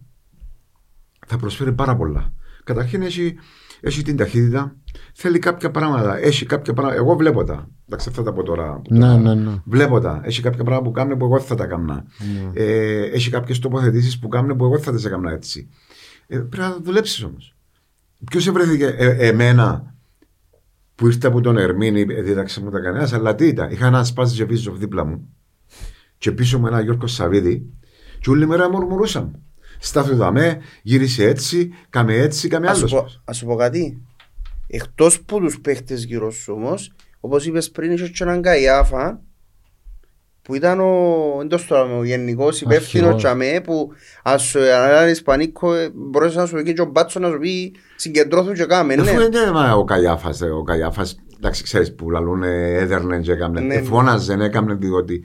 θα 1.27 1.37
προσφέρει 1.37 1.73
πάρα 1.73 1.97
πολλά. 1.97 2.33
Καταρχήν 2.65 3.03
έχει, 3.03 3.35
έχει 3.81 4.03
την 4.03 4.17
ταχύτητα, 4.17 4.77
θέλει 5.17 5.39
κάποια 5.39 5.71
πράγματα, 5.71 6.19
έχει 6.19 6.47
κάποια 6.47 6.73
πράγματα, 6.73 6.99
εγώ 7.01 7.17
βλέπω 7.17 7.45
τα, 7.45 7.69
εντάξει 7.87 8.09
αυτά 8.09 8.23
τα 8.23 8.31
από 8.31 8.43
τώρα. 8.43 8.73
που 8.85 8.95
Ναι, 8.95 9.01
τα- 9.01 9.17
ναι, 9.19 9.35
ναι. 9.35 9.53
Βλέπω 9.65 10.01
τα. 10.01 10.21
Έχει 10.25 10.43
κάποια 10.43 10.65
πράγματα 10.65 10.87
που 10.91 10.95
κάνουν 10.97 11.19
που 11.19 11.25
εγώ 11.25 11.37
δεν 11.37 11.47
θα 11.47 11.55
τα 11.55 11.65
έκανα. 11.65 12.05
Ναι. 12.19 12.51
Ε, 12.63 13.03
έχει 13.05 13.31
κάποιες 13.31 13.59
τοποθετήσεις 13.59 14.19
που 14.19 14.29
κάνουν 14.29 14.57
που 14.57 14.65
εγώ 14.65 14.75
δεν 14.75 14.83
θα 14.83 14.93
τις 14.95 15.05
έκανα 15.05 15.31
έτσι. 15.33 15.69
Ε, 16.27 16.37
πρέπει 16.39 16.57
να 16.57 16.77
δουλέψεις 16.83 17.23
όμως. 17.23 17.55
Ποιος 18.31 18.51
βρέθηκε 18.51 18.85
ε, 18.87 19.27
εμένα 19.29 19.95
που 20.95 21.07
ήρθα 21.07 21.29
από 21.29 21.41
τον 21.41 21.57
Ερμήνη, 21.59 22.01
ε, 22.01 22.23
δίδαξε 22.23 22.63
μου 22.63 22.71
τα 22.71 22.81
κανένα, 22.81 23.09
αλλά 23.13 23.35
τι 23.35 23.47
ήταν. 23.47 23.71
Είχα 23.71 23.87
ένα 23.87 24.05
σπάζι 24.05 24.37
και 24.37 24.47
πίσω 24.47 24.73
δίπλα 24.73 25.05
μου 25.05 25.29
και 26.19 26.33
πίσω 26.33 26.59
μου 26.59 26.67
ένα 26.67 26.81
Γιώργο 26.81 27.07
Σαββίδη 27.07 27.67
και 28.21 28.31
όλη 28.31 28.47
μέρα 28.47 28.71
μουρμουρούσαν. 28.71 29.39
Στάθου 29.79 30.17
δαμέ, 30.17 30.59
γύρισε 30.83 31.25
έτσι, 31.25 31.71
κάμε 31.91 32.15
έτσι, 32.15 32.49
κάμε 32.49 32.67
Ας 32.69 32.79
σου 32.79 32.87
πω- 32.87 32.99
άλλο. 32.99 33.09
Ας 33.25 33.37
σου 33.37 33.47
πω 33.47 33.55
κάτι. 33.57 34.03
Εκτός 34.75 35.21
που 35.21 35.41
τους 35.41 35.61
παίχτες 35.61 36.05
γύρω 36.05 36.31
σου 36.31 36.53
όμως, 36.57 36.93
όπως 37.21 37.47
είπες 37.47 37.71
πριν, 37.71 37.91
είχες 37.93 38.11
και 38.11 38.25
έναν 38.25 38.43
Καϊάφα 38.43 39.21
που 40.43 40.55
ήταν 40.55 40.81
ο, 40.81 41.39
εντός 41.43 41.67
τώρα, 41.67 41.97
ο 41.97 42.05
γενικός 42.05 42.61
υπεύθυνος 42.61 43.07
Αρχηγός. 43.07 43.23
τσαμέ 43.23 43.61
που 43.65 43.91
ας 44.23 44.43
σου 44.43 44.59
έναν 44.59 45.09
Ισπανίκο 45.09 45.75
ε, 45.75 45.91
μπορούσες 45.95 46.37
να 46.37 46.47
σου 46.47 46.55
πει 46.63 46.73
και 46.73 46.81
ο 46.81 46.85
Μπάτσο 46.85 47.21
να 47.21 47.29
σου 47.29 47.39
πει 47.39 47.73
συγκεντρώθου 47.97 48.53
και 48.53 48.65
κάμε, 48.65 48.95
ναι. 48.95 49.03
Εφού 49.11 49.21
είναι 49.21 49.51
μα, 49.53 49.75
ο 49.75 49.85
Καϊάφας, 49.85 50.41
ε, 50.41 50.47
ο 50.51 50.63
Καϊάφας, 50.63 51.17
εντάξει 51.37 51.63
ξέρεις 51.63 51.95
που 51.95 52.11
λαλούν 52.11 52.43
ε, 52.43 52.75
έδερνε 52.79 53.21
και 53.21 53.33
έκαμνε, 53.33 53.61
Ναι, 53.61 53.75
ε, 53.75 53.81
ναι. 53.81 53.85
φώναζε, 53.87 54.33
έκαμνε 54.41 54.75
διότι 54.75 55.25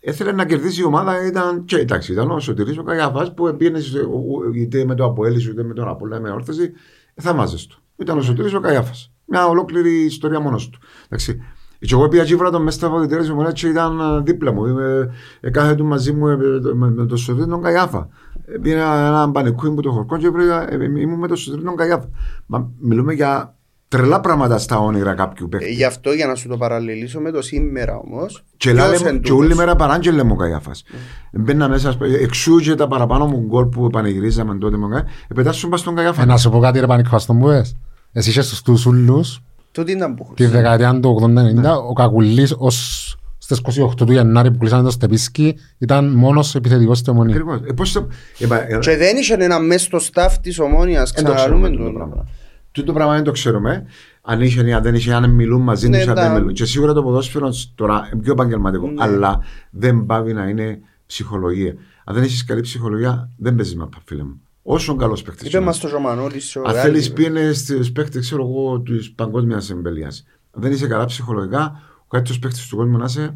έθελε 0.00 0.32
να 0.32 0.46
κερδίσει 0.46 0.80
η 0.80 0.84
ομάδα, 0.84 1.26
ήταν, 1.26 1.64
και 1.64 1.76
εντάξει, 1.76 2.12
ήταν 2.12 2.30
ο 2.30 2.40
Σωτηρής 2.40 2.78
ο 2.78 2.82
Καϊάφας 2.82 3.34
που 3.34 3.54
πήγαινε 3.56 3.80
στο- 3.80 4.00
ο- 4.00 4.36
ο- 4.48 4.52
είτε 4.54 4.84
με 4.84 4.94
το 4.94 5.04
Αποέλης 5.04 5.46
είτε 5.46 5.62
με 5.62 5.74
τον 5.74 5.88
Απόλλα 5.88 6.20
με 6.20 6.30
όρθωση, 6.30 6.72
ε, 7.14 7.22
θα 7.22 7.32
μάζες 7.32 7.66
του. 7.66 7.81
Ήταν 8.02 8.18
ο 8.18 8.22
Σωτηρής 8.22 8.54
ο 8.54 8.60
Καϊάφας. 8.60 9.12
Μια 9.24 9.46
ολόκληρη 9.46 10.04
ιστορία 10.04 10.40
μόνος 10.40 10.68
του. 10.70 10.78
Εντάξει. 11.04 11.40
Και 11.78 11.94
εγώ 11.94 12.08
πήγα 12.08 12.24
κύβρα 12.24 12.50
τον 12.50 12.62
μέσα 12.62 12.76
στα 12.76 12.86
αποδητήρια 12.86 13.34
μου 13.34 13.52
και 13.52 13.66
ήταν 13.68 13.98
ε, 14.00 14.20
δίπλα 14.22 14.52
μου. 14.52 14.64
Ε, 14.78 15.08
ε, 15.40 15.50
κάθε 15.50 15.74
του 15.74 15.84
μαζί 15.84 16.12
μου 16.12 16.28
ε, 16.28 16.36
με, 16.74 16.90
με 16.90 17.06
τον 17.06 17.16
Σωτήρη 17.16 17.46
τον 17.48 17.62
Καϊάφα. 17.62 18.08
Ε, 18.46 18.58
Πήγα 18.58 19.06
ένα 19.06 19.30
πανικούι 19.30 19.70
που 19.74 19.80
το 19.80 19.90
χορκό 19.90 20.16
και 20.18 20.28
βρήκα, 20.30 20.72
ε, 20.72 20.74
ε, 20.74 21.00
ήμουν 21.00 21.18
με 21.18 21.28
τον 21.28 21.36
Σωτήρη 21.36 21.62
τον 21.62 21.76
Καϊάφα. 21.76 22.08
Μα 22.46 22.70
μιλούμε 22.80 23.12
για 23.12 23.56
τρελά 23.88 24.20
πράγματα 24.20 24.58
στα 24.58 24.78
όνειρα 24.78 25.14
κάποιου 25.14 25.44
Ε, 25.52 25.56
παίκτη. 25.56 25.72
Γι' 25.74 25.84
αυτό 25.84 26.12
για 26.12 26.26
να 26.26 26.34
σου 26.34 26.48
το 26.48 26.56
παραλληλήσω 26.56 27.20
με 27.20 27.30
το 27.30 27.42
σήμερα 27.42 27.96
όμως. 27.96 28.44
Και, 28.56 28.70
ποιος 28.72 28.82
λάλε, 28.84 28.96
εν 28.96 29.02
και 29.20 29.28
τούτος; 29.28 29.30
όλη 29.44 29.54
μέρα 29.54 29.76
παράγγελε 29.76 30.22
μου 30.22 30.32
ο 30.34 30.36
Καϊάφας. 30.36 30.84
Μπαίνα 31.32 31.68
μέσα, 31.68 31.92
σπ- 31.92 32.02
εξού 32.22 32.56
και 32.56 32.74
τα 32.74 32.88
παραπάνω 32.88 33.26
μου 33.26 33.40
γκολ 33.46 33.64
που 33.66 33.86
πανηγυρίζαμε 33.90 34.54
τότε 34.58 34.76
μου 34.76 34.88
Καϊάφα, 34.88 35.08
επετάσσουν 35.28 35.70
πας 35.70 35.80
στον 35.80 35.94
Καϊάφα. 35.94 36.22
Ε, 36.22 36.24
Να 36.24 36.36
σου 36.36 36.50
πω 36.50 36.58
κάτι 36.58 36.80
ρε 36.80 36.86
πανικό 36.86 37.18
στον 37.18 37.38
που 37.38 37.46
πες. 37.46 37.76
Εσύ 38.12 38.30
είχες 38.30 38.46
στους 38.46 38.62
τους 38.62 38.86
ούλους 38.86 39.40
Τούτη 39.72 39.92
ήταν 39.92 40.14
που 40.14 40.32
τη 40.34 40.46
δεκαετία 40.46 41.00
του 41.00 41.18
80-90, 41.22 41.76
ο 41.88 41.92
Κακουλής 41.92 42.54
ως 42.58 43.06
στις 43.38 43.60
28 43.82 43.94
του 44.06 44.12
Γενάρη 44.12 44.50
που 44.50 44.58
κλείσανε 44.58 44.82
το 44.82 44.90
Στεπίσκι 44.90 45.56
ήταν 45.78 46.08
μόνος 46.12 46.54
επιθετικός 46.54 46.98
στη 46.98 47.10
ομονία. 47.10 47.34
Ακριβώς. 47.34 47.60
Ε, 47.68 47.72
πώς 47.72 47.92
το- 47.92 48.08
ε, 48.38 48.46
μα, 48.46 48.56
ε, 48.56 48.78
Και 48.80 48.96
δεν 48.96 49.16
είχε 49.16 49.34
ένα 49.38 49.58
μες 49.58 49.82
στο 49.82 49.98
staff 50.12 50.30
της 50.40 50.58
ομόνιας, 50.58 51.12
Δεν 51.12 51.24
το 51.24 51.32
ξαναλούμε 51.34 51.68
ξέρουμε 51.68 51.84
το 51.84 51.90
το 51.92 51.96
πράγμα. 51.98 52.12
πράγμα. 52.14 52.30
Τούτο 52.72 52.92
πράγμα 52.92 53.14
δεν 53.14 53.22
το 53.24 53.30
ξέρουμε. 53.30 53.84
Αν 54.22 54.40
είχε 54.40 54.66
ή 54.68 54.72
αν 54.72 54.82
δεν 54.82 54.94
είχε, 54.94 55.12
αν 55.14 55.30
μιλούν 55.30 55.60
μαζί 55.62 55.88
Ναι, 55.88 55.98
τους, 55.98 56.08
αν 56.08 56.14
δεν 56.14 56.24
τα- 56.24 56.32
μιλούν. 56.32 56.52
Και 56.52 56.64
σίγουρα 56.64 56.92
το 56.92 57.02
ποδόσφαιρο 57.02 57.48
τώρα 57.74 58.08
είναι 58.12 58.22
πιο 58.22 58.32
επαγγελματικό. 58.32 58.86
Ναι. 58.86 58.94
Αλλά 59.02 59.40
δεν 59.70 60.06
πάβει 60.06 60.32
να 60.32 60.48
είναι 60.48 60.78
ψυχολογία. 61.06 61.74
Αν 62.04 62.14
δεν 62.14 62.22
έχεις 62.22 62.44
καλή 62.44 62.60
ψυχολογία, 62.60 63.30
δεν 63.36 63.54
παίζεις 63.54 63.76
μαπα, 63.76 63.98
φίλε 64.04 64.22
μου. 64.22 64.40
Όσο 64.62 64.96
καλός 64.96 65.22
παίχτη. 65.22 65.46
Είπε 65.46 65.60
μας 65.60 65.78
το 65.78 65.88
Ζωμανόλης 65.88 66.56
ο 66.56 66.60
Αν 66.66 66.72
Ρεάλ, 66.72 66.84
θέλεις 66.86 67.06
είπε. 67.06 67.14
πήγαινε 67.14 67.52
στου 67.52 67.92
παίχτε, 67.92 68.20
ξέρω 68.20 68.42
εγώ, 68.42 68.80
της 68.80 69.12
παγκόσμιας 69.12 69.70
εμπελίας. 69.70 70.24
Αν 70.50 70.62
δεν 70.62 70.72
είσαι 70.72 70.86
καλά 70.86 71.04
ψυχολογικά, 71.04 71.82
ο 71.98 72.06
καλύτερος 72.08 72.38
παίχτη 72.38 72.68
του 72.68 72.76
κόσμου 72.76 72.98
να 72.98 73.04
είσαι, 73.04 73.34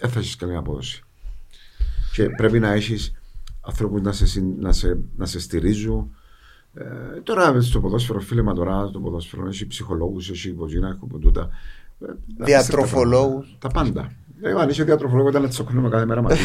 δεν 0.00 0.10
θα 0.10 0.18
έχεις 0.18 0.36
καλή 0.36 0.56
απόδοση. 0.56 1.02
Και 2.14 2.28
πρέπει 2.28 2.58
να 2.58 2.72
έχεις 2.72 3.12
ανθρώπους 3.60 4.00
να 4.00 4.12
σε, 4.12 4.26
συν- 4.26 4.58
να 4.62 4.72
σε, 4.72 4.98
να 5.16 5.26
σε 5.26 5.40
στηρίζουν. 5.40 6.14
Ε, 6.74 6.84
τώρα 7.22 7.60
στο 7.60 7.80
ποδόσφαιρο, 7.80 8.20
φίλε 8.20 8.42
μα 8.42 8.52
τώρα, 8.54 8.86
στο 8.86 9.00
ποδόσφαιρο 9.00 9.46
έχει 9.46 9.66
ψυχολόγους, 9.66 10.30
έχει 10.30 10.48
υποτζίνα, 10.48 10.88
έχει 10.88 10.98
από 11.02 11.18
τούτα. 11.18 11.48
Ε, 12.00 12.44
Διατροφολόγους. 12.44 13.56
Τα 13.58 13.68
πάντα. 13.68 14.12
Ε, 14.46 14.50
αν 14.50 14.68
είσαι 14.68 14.84
διατροφολόγος, 14.84 15.30
ήταν 15.30 15.42
να 15.42 15.48
τσοκνούμε 15.48 15.88
κάθε 15.88 16.06
μέρα 16.06 16.22
μαζί. 16.22 16.40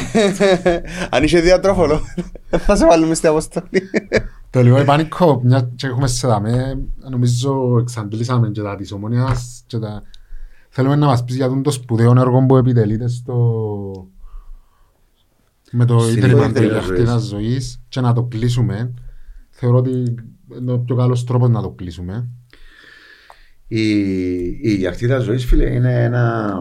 Αν 1.12 1.24
είσαι 1.24 1.40
διατρόφολο, 1.40 2.02
θα 2.66 2.76
σε 2.76 2.86
βάλουμε 2.86 3.14
στην 3.14 3.30
αποστολή. 3.30 3.82
Τελειώ, 4.50 4.84
πανικό, 4.84 5.42
μια 5.44 5.72
και 5.76 5.88
έχουμε 5.88 6.08
σε 6.08 6.28
δάμε, 6.28 6.80
νομίζω 7.10 7.78
εξαντλήσαμε 7.80 8.50
και 8.50 8.62
τα 8.62 8.76
της 8.76 8.92
ομονίας 8.92 9.64
και 9.68 9.78
τα... 9.78 10.04
Θέλουμε 10.70 10.96
να 10.96 11.06
μας 11.06 11.24
πεις 11.24 11.36
για 11.36 11.48
τον 11.48 11.64
το 11.64 11.72
σπουδαίο 11.72 12.14
έργο 12.18 12.46
που 12.46 12.58
επιτελείται 12.58 13.08
στο... 13.08 13.36
με 15.72 15.86
το 15.86 16.00
Στην 16.00 16.18
Ίδρυμα 16.18 16.46
Ίδρυμα 16.46 16.68
του 16.68 16.74
Γιαχτίνας 16.74 17.24
Ζωής 17.24 17.82
και 17.90 18.02
να 18.02 18.14
το 18.14 18.24
κλείσουμε. 18.24 18.94
Θεωρώ 19.50 19.78
ότι 19.78 20.16
είναι 20.60 20.72
ο 20.72 20.80
πιο 20.80 20.96
καλός 20.96 21.24
τρόπος 21.24 21.50
να 21.50 21.62
το 21.62 21.70
κλείσουμε. 21.70 22.30
Η, 23.68 23.90
η 24.62 24.76
Γιαχτίδα 24.78 25.20
Ζωής, 25.20 25.46
φίλε, 25.46 25.74
είναι 25.74 26.04
ένα 26.04 26.54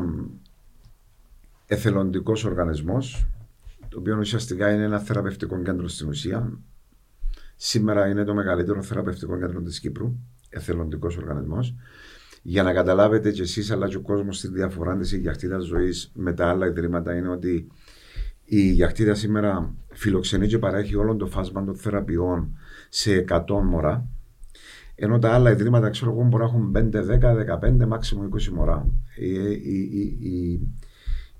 εθελοντικός 1.69 2.45
οργανισμός 2.45 3.27
το 3.89 3.99
οποίο 3.99 4.16
ουσιαστικά 4.19 4.73
είναι 4.73 4.82
ένα 4.82 4.99
θεραπευτικό 4.99 5.62
κέντρο 5.62 5.89
στην 5.89 6.09
ουσία. 6.09 6.59
Σήμερα 7.57 8.09
είναι 8.09 8.24
το 8.24 8.35
μεγαλύτερο 8.35 8.82
θεραπευτικό 8.82 9.39
κέντρο 9.39 9.62
της 9.62 9.81
Κύπρου, 9.81 10.15
εθελοντικός 10.49 11.16
οργανισμός. 11.16 11.74
Για 12.43 12.62
να 12.62 12.73
καταλάβετε 12.73 13.31
και 13.31 13.43
εσείς 13.43 13.70
αλλά 13.70 13.89
και 13.89 13.97
ο 13.97 14.01
κόσμος 14.01 14.40
τη 14.40 14.49
διαφορά 14.49 14.97
της 14.97 15.12
η 15.12 15.19
Γιαχτίδα 15.19 15.59
Ζωής 15.59 16.11
με 16.15 16.32
τα 16.32 16.49
άλλα 16.49 16.66
ιδρύματα 16.66 17.15
είναι 17.15 17.28
ότι 17.28 17.66
η 18.45 18.70
Γιαχτίδα 18.70 19.15
σήμερα 19.15 19.74
φιλοξενεί 19.93 20.47
και 20.47 20.59
παρέχει 20.59 20.97
όλο 20.97 21.16
το 21.16 21.27
φάσμα 21.27 21.65
των 21.65 21.77
θεραπείων 21.77 22.59
σε 22.89 23.24
100 23.28 23.43
μωρά 23.65 24.09
ενώ 25.01 25.19
τα 25.19 25.32
άλλα 25.32 25.51
ιδρύματα, 25.51 25.90
ξέρω 25.90 26.11
εγώ, 26.11 26.23
μπορεί 26.23 26.43
να 26.43 26.49
έχουν 26.49 26.73
5, 26.77 27.05
10, 27.61 27.82
15, 27.82 27.86
μάξιμο 27.86 28.28
20 28.32 28.45
μωρά. 28.47 28.86
Η, 29.16 29.32
η, 29.53 30.19
η, 30.20 30.61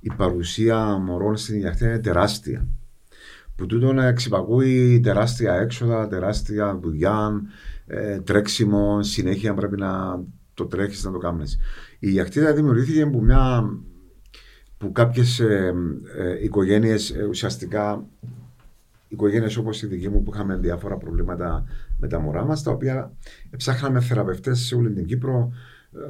η, 0.01 0.11
η 0.11 0.12
παρουσία 0.16 0.99
μωρών 0.99 1.37
στην 1.37 1.61
Ιαχτία 1.61 1.89
είναι 1.89 1.99
τεράστια. 1.99 2.66
Που 3.57 3.66
τούτο 3.66 3.93
να 3.93 4.07
εξυπακούει 4.07 5.01
τεράστια 5.01 5.55
έξοδα, 5.55 6.09
τεράστια 6.09 6.79
δουλειά, 6.83 7.43
ε, 7.87 8.20
τρέξιμο, 8.20 9.03
συνέχεια 9.03 9.55
πρέπει 9.55 9.77
να 9.77 10.23
το 10.55 10.66
τρέχεις 10.66 11.05
να 11.05 11.12
το 11.12 11.19
κάνεις. 11.19 11.59
Η 11.99 12.15
Ιαχτίδα 12.15 12.53
δημιουργήθηκε 12.53 13.07
που 13.07 13.23
μια 13.23 13.70
που 14.79 14.93
κάποιες 14.93 15.41
ε, 15.41 15.75
ε, 16.16 16.45
οικογένειες 16.45 17.11
ε, 17.11 17.25
ουσιαστικά 17.25 18.07
οικογένειες 19.09 19.57
όπως 19.57 19.83
η 19.83 19.87
δική 19.87 20.09
μου 20.09 20.23
που 20.23 20.33
είχαμε 20.35 20.57
διάφορα 20.57 20.97
προβλήματα 20.97 21.65
με 21.99 22.09
τα 22.09 22.20
μωρά 22.20 22.45
μας 22.45 22.62
τα 22.62 22.70
οποία 22.70 23.12
ψάχναμε 23.57 24.01
θεραπευτές 24.01 24.59
σε 24.59 24.75
όλη 24.75 24.93
την 24.93 25.07
Κύπρο 25.07 25.53
ε, 25.53 25.53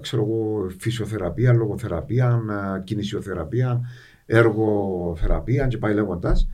ξέρω 0.00 0.22
εγώ 0.22 0.70
φυσιοθεραπεία, 0.78 1.52
λογοθεραπεία, 1.52 2.42
ε, 2.76 2.82
κινησιοθεραπεία 2.84 3.80
έργοθεραπεία 4.26 5.66
και 5.66 5.78
πάει 5.78 5.94
λέγοντας. 5.94 6.48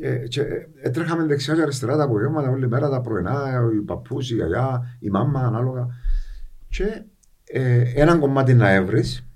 Ε, 0.00 0.28
και 0.28 0.40
ε, 0.40 0.68
έτρεχαμε 0.82 1.24
δεξιά 1.24 1.54
και 1.54 1.62
αριστερά 1.62 1.96
τα 1.96 2.02
απογεύματα 2.02 2.50
όλη 2.50 2.68
μέρα 2.68 2.88
τα 2.88 3.00
πρωινά, 3.00 3.62
οι 3.74 3.80
παππούς, 3.80 4.30
η 4.30 4.34
γιαγιά, 4.34 4.96
η 4.98 5.10
μάμα 5.10 5.40
ανάλογα 5.40 5.86
και 6.68 7.02
ε, 7.44 7.82
ένα 7.94 8.16
κομμάτι 8.16 8.54
να 8.54 8.70
έβρεις 8.70 9.26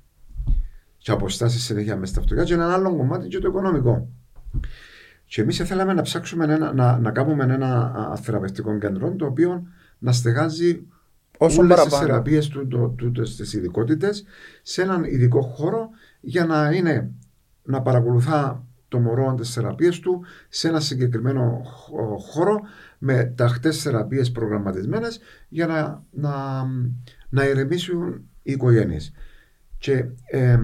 και 0.98 1.10
αποστάσεις 1.10 1.64
συνέχεια 1.64 1.96
μέσα 1.96 2.12
στα 2.12 2.20
αυτοκίνητα, 2.20 2.48
και 2.48 2.54
ένα 2.54 2.74
άλλο 2.74 2.96
κομμάτι 2.96 3.28
και 3.28 3.38
το 3.38 3.48
οικονομικό. 3.48 4.08
Και 5.24 5.40
εμείς 5.40 5.56
θέλαμε 5.56 5.92
να 5.92 6.02
ψάξουμε 6.02 6.44
ένα, 6.44 6.72
να, 6.72 6.98
να 6.98 7.10
κάνουμε 7.10 7.44
ένα 7.44 7.92
α, 8.12 8.16
θεραπευτικό 8.16 8.78
κέντρο 8.78 9.14
το 9.16 9.26
οποίο 9.26 9.66
να 9.98 10.12
στεγάζει 10.12 10.86
Όσο 11.38 11.60
όλες 11.60 11.74
τις 11.80 11.84
παραπάνω. 11.84 12.06
θεραπείες 12.10 12.48
του, 12.48 12.66
του, 12.66 12.94
του, 12.96 13.10
του, 13.12 13.24
στις 13.26 13.52
ειδικότητες 13.52 14.24
σε 14.62 14.82
έναν 14.82 15.04
ειδικό 15.04 15.40
χώρο 15.42 15.88
για 16.20 16.44
να 16.46 16.70
είναι 16.72 17.10
να 17.62 17.82
παρακολουθά 17.82 18.64
το 18.88 18.98
μωρό 18.98 19.34
τις 19.34 19.52
θεραπείες 19.52 20.00
του 20.00 20.24
σε 20.48 20.68
ένα 20.68 20.80
συγκεκριμένο 20.80 21.60
χω- 21.64 22.18
χώρο 22.20 22.60
με 22.98 23.32
ταχτές 23.36 23.82
θεραπείες 23.82 24.32
προγραμματισμένες 24.32 25.20
για 25.48 25.66
να, 25.66 26.02
να, 26.10 26.32
να 27.28 27.44
ηρεμήσουν 27.48 28.14
οι 28.42 28.52
οικογένειες. 28.52 29.12
Και 29.78 30.04
εμ, 30.26 30.60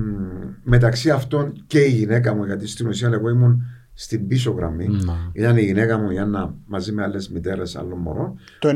μεταξύ 0.63 1.11
αυτών 1.11 1.65
και 1.67 1.81
η 1.81 1.91
γυναίκα 1.91 2.35
μου, 2.35 2.45
γιατί 2.45 2.67
στην 2.67 2.87
ουσία 2.87 3.09
εγώ 3.09 3.29
ήμουν 3.29 3.63
στην 3.95 4.27
πίσω 4.27 4.51
γραμμή, 4.51 4.89
Να. 4.89 5.31
ήταν 5.33 5.57
η 5.57 5.63
γυναίκα 5.63 5.99
μου 5.99 6.11
η 6.11 6.19
Άννα 6.19 6.55
μαζί 6.67 6.93
με 6.93 7.03
άλλες 7.03 7.29
μητέρες 7.29 7.77
άλλων 7.77 7.99
μωρών 7.99 8.39
Το 8.59 8.69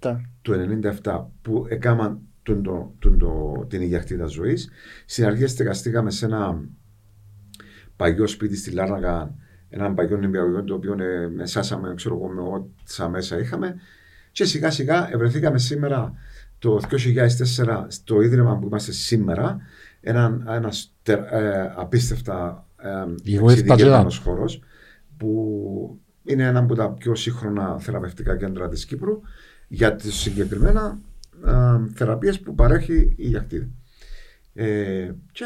97. 0.00 0.16
Του 0.46 0.80
97 1.02 1.24
που 1.42 1.66
έκαναν 1.68 2.20
τον, 2.42 2.62
το, 2.62 2.94
τον, 2.98 3.18
το, 3.18 3.64
την 3.68 3.82
ηγιακτήτα 3.82 4.26
ζωής. 4.26 4.70
Στην 5.06 5.24
αρχή 5.24 5.46
στεγαστήκαμε 5.46 6.10
σε 6.10 6.24
ένα 6.24 6.60
παγιό 7.96 8.26
σπίτι 8.26 8.56
στη 8.56 8.70
Λάρνακα, 8.70 9.34
ένα 9.68 9.94
παγιό 9.94 10.16
νηπιαγωγείο 10.16 10.64
το 10.64 10.74
οποίο 10.74 10.96
ε, 11.02 11.28
μεσάσαμε 11.28 11.94
ξέρω 11.94 12.14
εγώ, 12.14 12.28
με 12.28 12.40
ό,τι 12.40 13.08
μέσα 13.10 13.38
είχαμε. 13.38 13.74
Και 14.32 14.44
σιγά 14.44 14.70
σιγά 14.70 15.08
ευρεθήκαμε 15.12 15.58
σήμερα 15.58 16.12
το 16.58 16.80
2004 17.56 17.84
στο 17.88 18.20
ίδρυμα 18.20 18.58
που 18.58 18.66
είμαστε 18.66 18.92
σήμερα, 18.92 19.58
ένα, 20.00 20.42
ένας 20.48 20.94
τε- 21.02 21.32
ε, 21.32 21.72
απίστευτα 21.76 22.66
ε, 22.76 22.88
Εγώ 22.88 23.04
ήρθα 23.24 23.44
και 23.44 23.50
εξειδικευμένος 23.52 24.18
χώρος 24.18 24.62
που 25.16 26.00
είναι 26.24 26.44
ένα 26.44 26.58
από 26.58 26.74
τα 26.74 26.90
πιο 26.90 27.14
σύγχρονα 27.14 27.78
θεραπευτικά 27.78 28.36
κέντρα 28.36 28.68
της 28.68 28.84
Κύπρου 28.84 29.20
για 29.68 29.94
τις 29.96 30.14
συγκεκριμένα 30.14 30.98
α, 31.44 31.78
θεραπείες 31.94 32.40
που 32.40 32.54
παρέχει 32.54 33.14
η 33.16 33.26
Γιακτήδη. 33.26 33.70
Ε, 34.54 35.10
και 35.32 35.44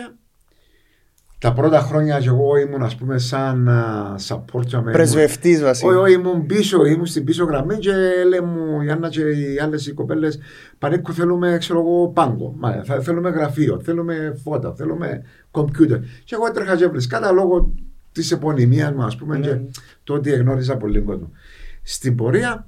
τα 1.38 1.52
πρώτα 1.52 1.80
χρόνια 1.80 2.18
και 2.20 2.28
εγώ 2.28 2.56
ήμουν 2.56 2.82
ας 2.82 2.96
πούμε 2.96 3.18
σαν 3.18 3.68
α, 3.68 4.14
support 4.28 4.62
για 4.66 4.78
μένα. 4.80 4.92
Πρεσβευτής 4.92 5.54
Όχι, 5.54 5.64
βασικά. 5.64 5.98
όχι, 5.98 6.12
ήμουν 6.12 6.46
πίσω, 6.46 6.84
ήμουν 6.84 7.06
στην 7.06 7.24
πίσω 7.24 7.44
γραμμή 7.44 7.78
και 7.78 7.92
λέει 8.28 8.40
μου 8.40 8.80
η 8.82 8.90
Άννα 8.90 9.08
και 9.08 9.20
οι 9.20 9.58
άλλες 9.58 9.86
οι 9.86 9.92
κοπέλες 9.92 10.38
Πανίκου 10.78 11.12
θέλουμε, 11.12 11.56
ξέρω 11.58 11.78
εγώ, 11.80 12.08
πάγκο. 12.08 12.54
Μα, 12.58 12.82
θα, 12.84 13.00
θέλουμε 13.00 13.30
γραφείο, 13.30 13.80
θέλουμε 13.80 14.34
φώτα, 14.42 14.74
θέλουμε 14.74 15.22
κομπιούτερ. 15.50 15.98
Και 16.24 16.34
εγώ 16.34 16.46
έτρεχα 16.46 16.76
και 16.76 16.86
βρίσκα 16.86 17.32
λόγω 17.32 17.74
της 18.12 18.30
επωνυμίας 18.32 18.92
μου, 18.92 19.02
ας 19.02 19.16
πούμε, 19.16 19.38
Ναι. 19.38 19.46
και 19.46 19.60
το 20.04 20.14
ότι 20.14 20.30
γνώριζα 20.30 20.76
πολύ 20.76 21.00
κόσμο. 21.00 21.30
Στην 21.82 22.14
πορεία, 22.16 22.66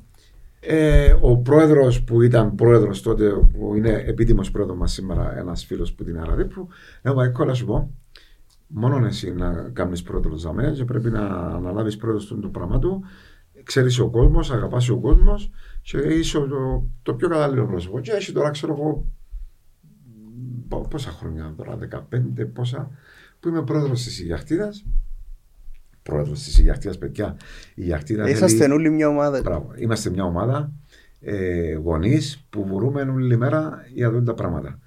ε, 0.64 1.16
ο 1.20 1.36
πρόεδρος 1.38 2.02
που 2.04 2.22
ήταν 2.22 2.54
πρόεδρος 2.54 3.02
τότε, 3.02 3.30
που 3.30 3.74
είναι 3.76 4.04
επίτιμος 4.06 4.50
πρόεδρος 4.50 4.76
μας 4.78 4.92
σήμερα, 4.92 5.38
ένας 5.38 5.64
φίλος 5.64 5.92
που 5.92 6.04
την 6.04 6.18
Αραδίπου, 6.20 6.68
λέω 7.02 7.14
Μαϊκό, 7.14 7.44
να 7.44 7.54
σου 7.54 7.66
πω, 7.66 7.94
μόνο 8.66 9.06
εσύ 9.06 9.32
να 9.32 9.70
κάνεις 9.72 10.02
πρόεδρος 10.02 10.40
για 10.40 10.52
μένα 10.52 10.72
και 10.72 10.84
πρέπει 10.84 11.10
να 11.10 11.26
αναλάβεις 11.36 11.96
πρόεδρος 11.96 12.26
του 12.26 12.38
το 12.40 12.48
πράγμα 12.48 12.78
του. 12.78 13.04
Ξέρεις 13.62 13.98
ο 13.98 14.10
κόσμος, 14.10 14.50
αγαπάς 14.50 14.88
ο 14.88 14.98
κόσμος 15.00 15.50
και 15.82 15.98
είσαι 15.98 16.38
το, 16.38 16.86
το 17.02 17.14
πιο 17.14 17.28
κατάλληλο 17.28 17.66
πρόσωπο. 17.66 18.00
Και 18.00 18.10
έχει 18.12 18.32
τώρα, 18.32 18.50
ξέρω 18.50 18.72
εγώ, 18.72 19.06
πο- 20.68 20.86
πόσα 20.90 21.10
χρόνια 21.10 21.54
τώρα, 21.56 21.78
15, 21.78 22.44
πόσα, 22.52 22.90
που 23.40 23.48
είμαι 23.48 23.62
πρόεδρος 23.62 24.02
της 24.04 24.20
Ιγιαχτίδας. 24.20 24.84
Πρόεδρος 26.02 26.42
της 26.42 26.58
Ιγιαχτίδα, 26.58 26.98
παιδιά. 26.98 27.36
Η 27.68 27.72
Ιγιαχτίδα 27.74 28.28
Είσαστε 28.28 28.72
όλοι 28.72 28.90
μια 28.90 29.08
ομάδα. 29.08 29.40
Μπράβο. 29.40 29.72
Είμαστε 29.76 30.10
μια 30.10 30.24
ομάδα 30.24 30.72
ε, 31.20 31.74
γονείς 31.74 32.46
που 32.50 32.66
βουρούμε 32.66 33.02
όλη 33.02 33.36
μέρα 33.36 33.86
για 33.92 34.06
να 34.06 34.12
δουν 34.12 34.24
τα 34.24 34.34
πράγματα. 34.34 34.78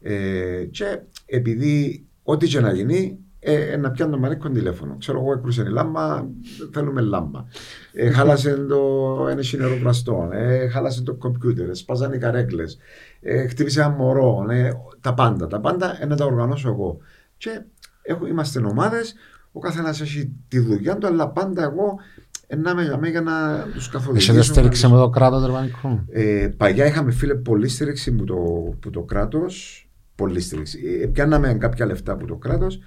Ε, 0.00 0.64
και 0.70 1.00
επειδή 1.26 2.06
ό,τι 2.22 2.46
και 2.46 2.60
να 2.60 2.72
γίνει, 2.72 3.18
ε, 3.46 3.76
να 3.76 3.90
πιάνω 3.90 4.18
μαρίκον 4.18 4.52
τηλέφωνο. 4.52 4.96
Ξέρω 4.98 5.18
εγώ, 5.18 5.32
έκρουσε 5.32 5.62
η 5.62 5.68
λάμπα, 5.68 6.26
θέλουμε 6.72 7.00
λάμπα. 7.00 7.44
Ε, 7.92 8.10
χάλασε 8.10 8.54
το 8.54 9.26
ένα 9.30 9.42
νεροπλαστό, 9.56 10.28
ε, 10.32 10.68
χάλασε 10.68 11.02
το 11.02 11.14
κομπιούτερ, 11.14 11.74
σπάζαν 11.74 12.12
οι 12.12 12.18
καρέκλες, 12.18 12.78
ε, 13.20 13.46
χτύπησε 13.46 13.80
ένα 13.80 13.90
μωρό, 13.90 14.46
ε, 14.50 14.72
τα 15.00 15.14
πάντα. 15.14 15.46
Τα 15.46 15.60
πάντα 15.60 16.02
ε, 16.02 16.06
να 16.06 16.16
τα 16.16 16.24
οργανώσω 16.24 16.68
εγώ. 16.68 16.98
Και 17.36 17.62
έχω, 18.02 18.26
είμαστε 18.26 18.60
ομάδες, 18.64 19.14
ο 19.56 19.60
καθένας 19.60 20.00
έχει 20.00 20.32
τη 20.48 20.58
δουλειά 20.58 20.96
του, 20.98 21.06
αλλά 21.06 21.28
πάντα 21.28 21.62
εγώ 21.62 21.98
ε, 22.46 22.56
να 22.56 22.70
είμαι 22.70 22.82
για 22.82 22.96
μένα 22.96 23.08
για 23.08 23.20
να 23.20 23.66
τους 23.74 23.88
καθοδηγήσω. 23.88 24.32
Έχετε 24.32 24.46
στήριξη 24.52 24.82
να 24.82 24.88
με 24.88 24.96
το 24.96 25.10
κράτος, 25.10 25.46
ρε 25.46 25.52
Πανικό. 25.52 26.04
ε, 26.10 26.48
παλιά 26.56 26.86
είχαμε 26.86 27.12
φίλε 27.12 27.34
πολύ 27.34 27.68
στήριξη 27.68 28.12
που 28.12 28.24
το, 28.24 28.34
που 28.80 28.90
το 28.90 29.02
κράτος. 29.02 29.78
Πολύ 30.16 30.40
στήριξη. 30.40 31.00
Ε, 31.02 31.06
πιάναμε 31.06 31.54
κάποια 31.54 31.86
λεφτά 31.86 32.12
από 32.12 32.26
το 32.26 32.36
κράτος 32.36 32.78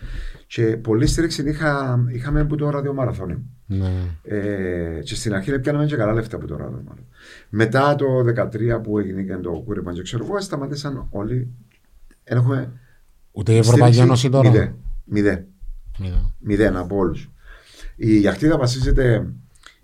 και 0.47 0.63
πολύ 0.63 1.07
στήριξη 1.07 1.49
είχα, 1.49 1.99
είχαμε 2.11 2.39
από 2.39 2.55
το 2.55 2.69
ραδιομαραθώνιο. 2.69 3.41
Ναι. 3.65 3.91
Ε, 4.23 4.99
και 5.03 5.15
στην 5.15 5.33
αρχή 5.33 5.59
πιάναμε 5.59 5.85
και 5.85 5.95
καλά 5.95 6.13
λεφτά 6.13 6.35
από 6.35 6.47
το 6.47 6.55
ραδιομαραθώνιο. 6.55 7.03
Μετά 7.49 7.95
το 7.95 8.05
2013 8.77 8.83
που 8.83 8.99
έγινε 8.99 9.21
και 9.21 9.35
το 9.35 9.63
κούρεμα, 9.65 9.93
και 9.93 10.01
ξέρω 10.01 10.25
εγώ, 10.25 10.41
σταματήσαν 10.41 11.07
όλοι. 11.09 11.47
Δεν 12.23 12.37
έχουμε 12.37 12.71
Ούτε 13.31 13.53
η 13.53 13.57
Ευρωπαϊκή 13.57 13.95
στήριξη 13.95 14.01
Ένωση 14.01 14.29
τώρα; 14.29 14.49
Μηδέν. 14.49 14.75
Μηδέν. 15.03 15.45
Μηδέν. 15.99 16.33
Μηδέν 16.39 16.75
από 16.77 16.95
όλους. 16.97 17.29
Η 17.95 18.17
γιαχτίδα 18.17 18.57
βασίζεται. 18.57 19.27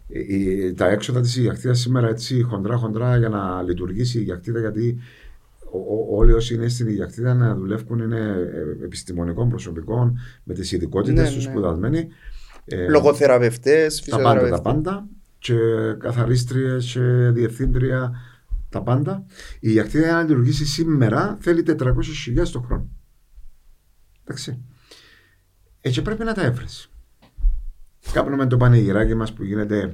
η- 0.07 0.35
η- 0.35 0.73
τα 0.73 0.87
έξοδα 0.89 1.21
της 1.21 1.37
γιαχτίδα 1.37 1.73
σήμερα 1.73 2.07
έτσι 2.07 2.41
χοντρά 2.41 2.75
χοντρά 2.77 3.17
για 3.17 3.29
να 3.29 3.61
λειτουργήσει 3.61 4.19
η 4.19 4.23
γιαχτίδα 4.23 4.59
γιατί 4.59 4.97
ο- 5.71 5.77
ο- 5.77 6.17
όλοι 6.17 6.31
όσοι 6.33 6.53
είναι 6.53 6.67
στην 6.67 6.89
γιαχτίδα 6.89 7.33
να 7.33 7.55
δουλεύουν 7.55 7.99
είναι 7.99 8.19
ε, 8.79 8.83
επιστημονικών 8.83 9.49
προσωπικών 9.49 10.17
με 10.43 10.53
τις 10.53 10.71
ειδικότητες 10.71 11.29
Ναι, 11.29 11.35
τους 11.35 11.45
ναι. 11.45 11.51
σπουδασμένοι. 11.51 12.07
Ε, 12.65 12.87
Λογοθεραπευτές, 12.89 14.01
τα 14.01 14.15
πάντα, 14.17 14.23
τα 14.23 14.29
φυσιοθεραπευτές. 14.33 14.73
πάντα. 14.73 15.07
Και 15.39 15.55
καθαρίστριες 15.99 16.91
και 16.93 17.29
διευθύντρια, 17.33 18.11
τα 18.69 18.81
πάντα. 18.81 19.25
Η 19.59 19.71
γιαχτίδα 19.71 20.03
για 20.05 20.13
να 20.13 20.21
λειτουργήσει 20.21 20.65
σήμερα 20.65 21.37
θέλει 21.41 21.63
400.000 21.63 22.51
το 22.51 22.59
χρόνο. 22.59 22.89
Εντάξει. 24.23 24.61
Έτσι 25.85 26.01
πρέπει 26.01 26.23
να 26.23 26.33
τα 26.33 26.43
έβρεις. 26.43 26.89
Κάνουμε 28.13 28.47
το 28.47 28.57
πανηγυράκι 28.57 29.15
μας 29.15 29.33
που 29.33 29.43
γίνεται 29.43 29.91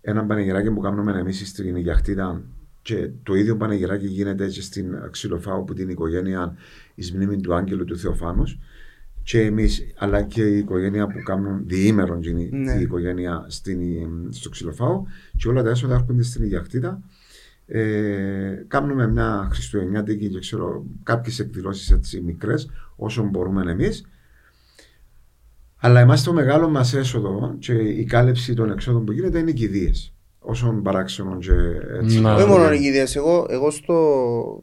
ένα 0.00 0.24
πανηγυράκι 0.24 0.70
που 0.70 0.80
κάνουμε 0.80 1.18
εμείς 1.18 1.48
στην 1.48 1.76
γιαχτίδα 1.76 2.42
και 2.82 3.10
το 3.22 3.34
ίδιο 3.34 3.56
πανηγυράκι 3.56 4.06
γίνεται 4.06 4.46
και 4.46 4.60
στην 4.62 4.86
ξυλοφάου 5.10 5.64
που 5.64 5.74
την 5.74 5.88
οικογένεια 5.88 6.56
εις 6.94 7.12
μνήμη 7.12 7.40
του 7.40 7.54
Άγγελου 7.54 7.84
του 7.84 7.98
Θεοφάνους 7.98 8.58
και 9.22 9.40
εμείς, 9.40 9.82
αλλά 9.98 10.22
και 10.22 10.42
η 10.42 10.58
οικογένεια 10.58 11.06
που 11.06 11.22
κάνουν 11.24 11.62
διήμερον 11.66 12.20
και 12.20 12.28
είναι 12.28 12.48
Ναι. 12.52 12.72
η 12.72 12.80
οικογένεια 12.80 13.44
στην, 13.48 13.78
στο 14.30 14.48
ξυλοφάου 14.48 15.06
και 15.36 15.48
όλα 15.48 15.62
τα 15.62 15.70
έσοδα 15.70 15.94
έρχονται 15.94 16.22
στην 16.22 16.44
γιαχτίδα 16.44 17.00
ε, 17.66 18.64
κάνουμε 18.68 19.06
μια 19.08 19.48
χριστουγεννιάτικη 19.52 20.28
και 20.28 20.38
ξέρω 20.38 20.84
κάποιες 21.02 21.38
εκδηλώσεις 21.38 21.90
έτσι 21.90 22.20
μικρές 22.20 22.70
όσο 22.96 23.22
μπορούμε 23.24 23.70
εμείς 23.70 24.06
αλλά 25.80 26.00
εμάς 26.00 26.22
το 26.22 26.32
μεγάλο 26.32 26.68
μας 26.68 26.94
έσοδο 26.94 27.54
και 27.58 27.72
η 27.72 28.04
κάλυψη 28.04 28.54
των 28.54 28.70
εξόδων 28.70 29.04
που 29.04 29.12
γίνεται 29.12 29.38
είναι 29.38 29.50
οι 29.50 29.54
κηδείες 29.54 30.14
όσων 30.38 30.82
παράξενων 30.82 31.38
και 31.38 31.52
έτσι. 32.02 32.20
Ναι. 32.20 32.30
Όχι 32.32 32.46
μόνο 32.46 32.68
νικητές, 32.68 33.16
εγώ, 33.16 33.46
εγώ 33.50 33.70
στο... 33.70 34.62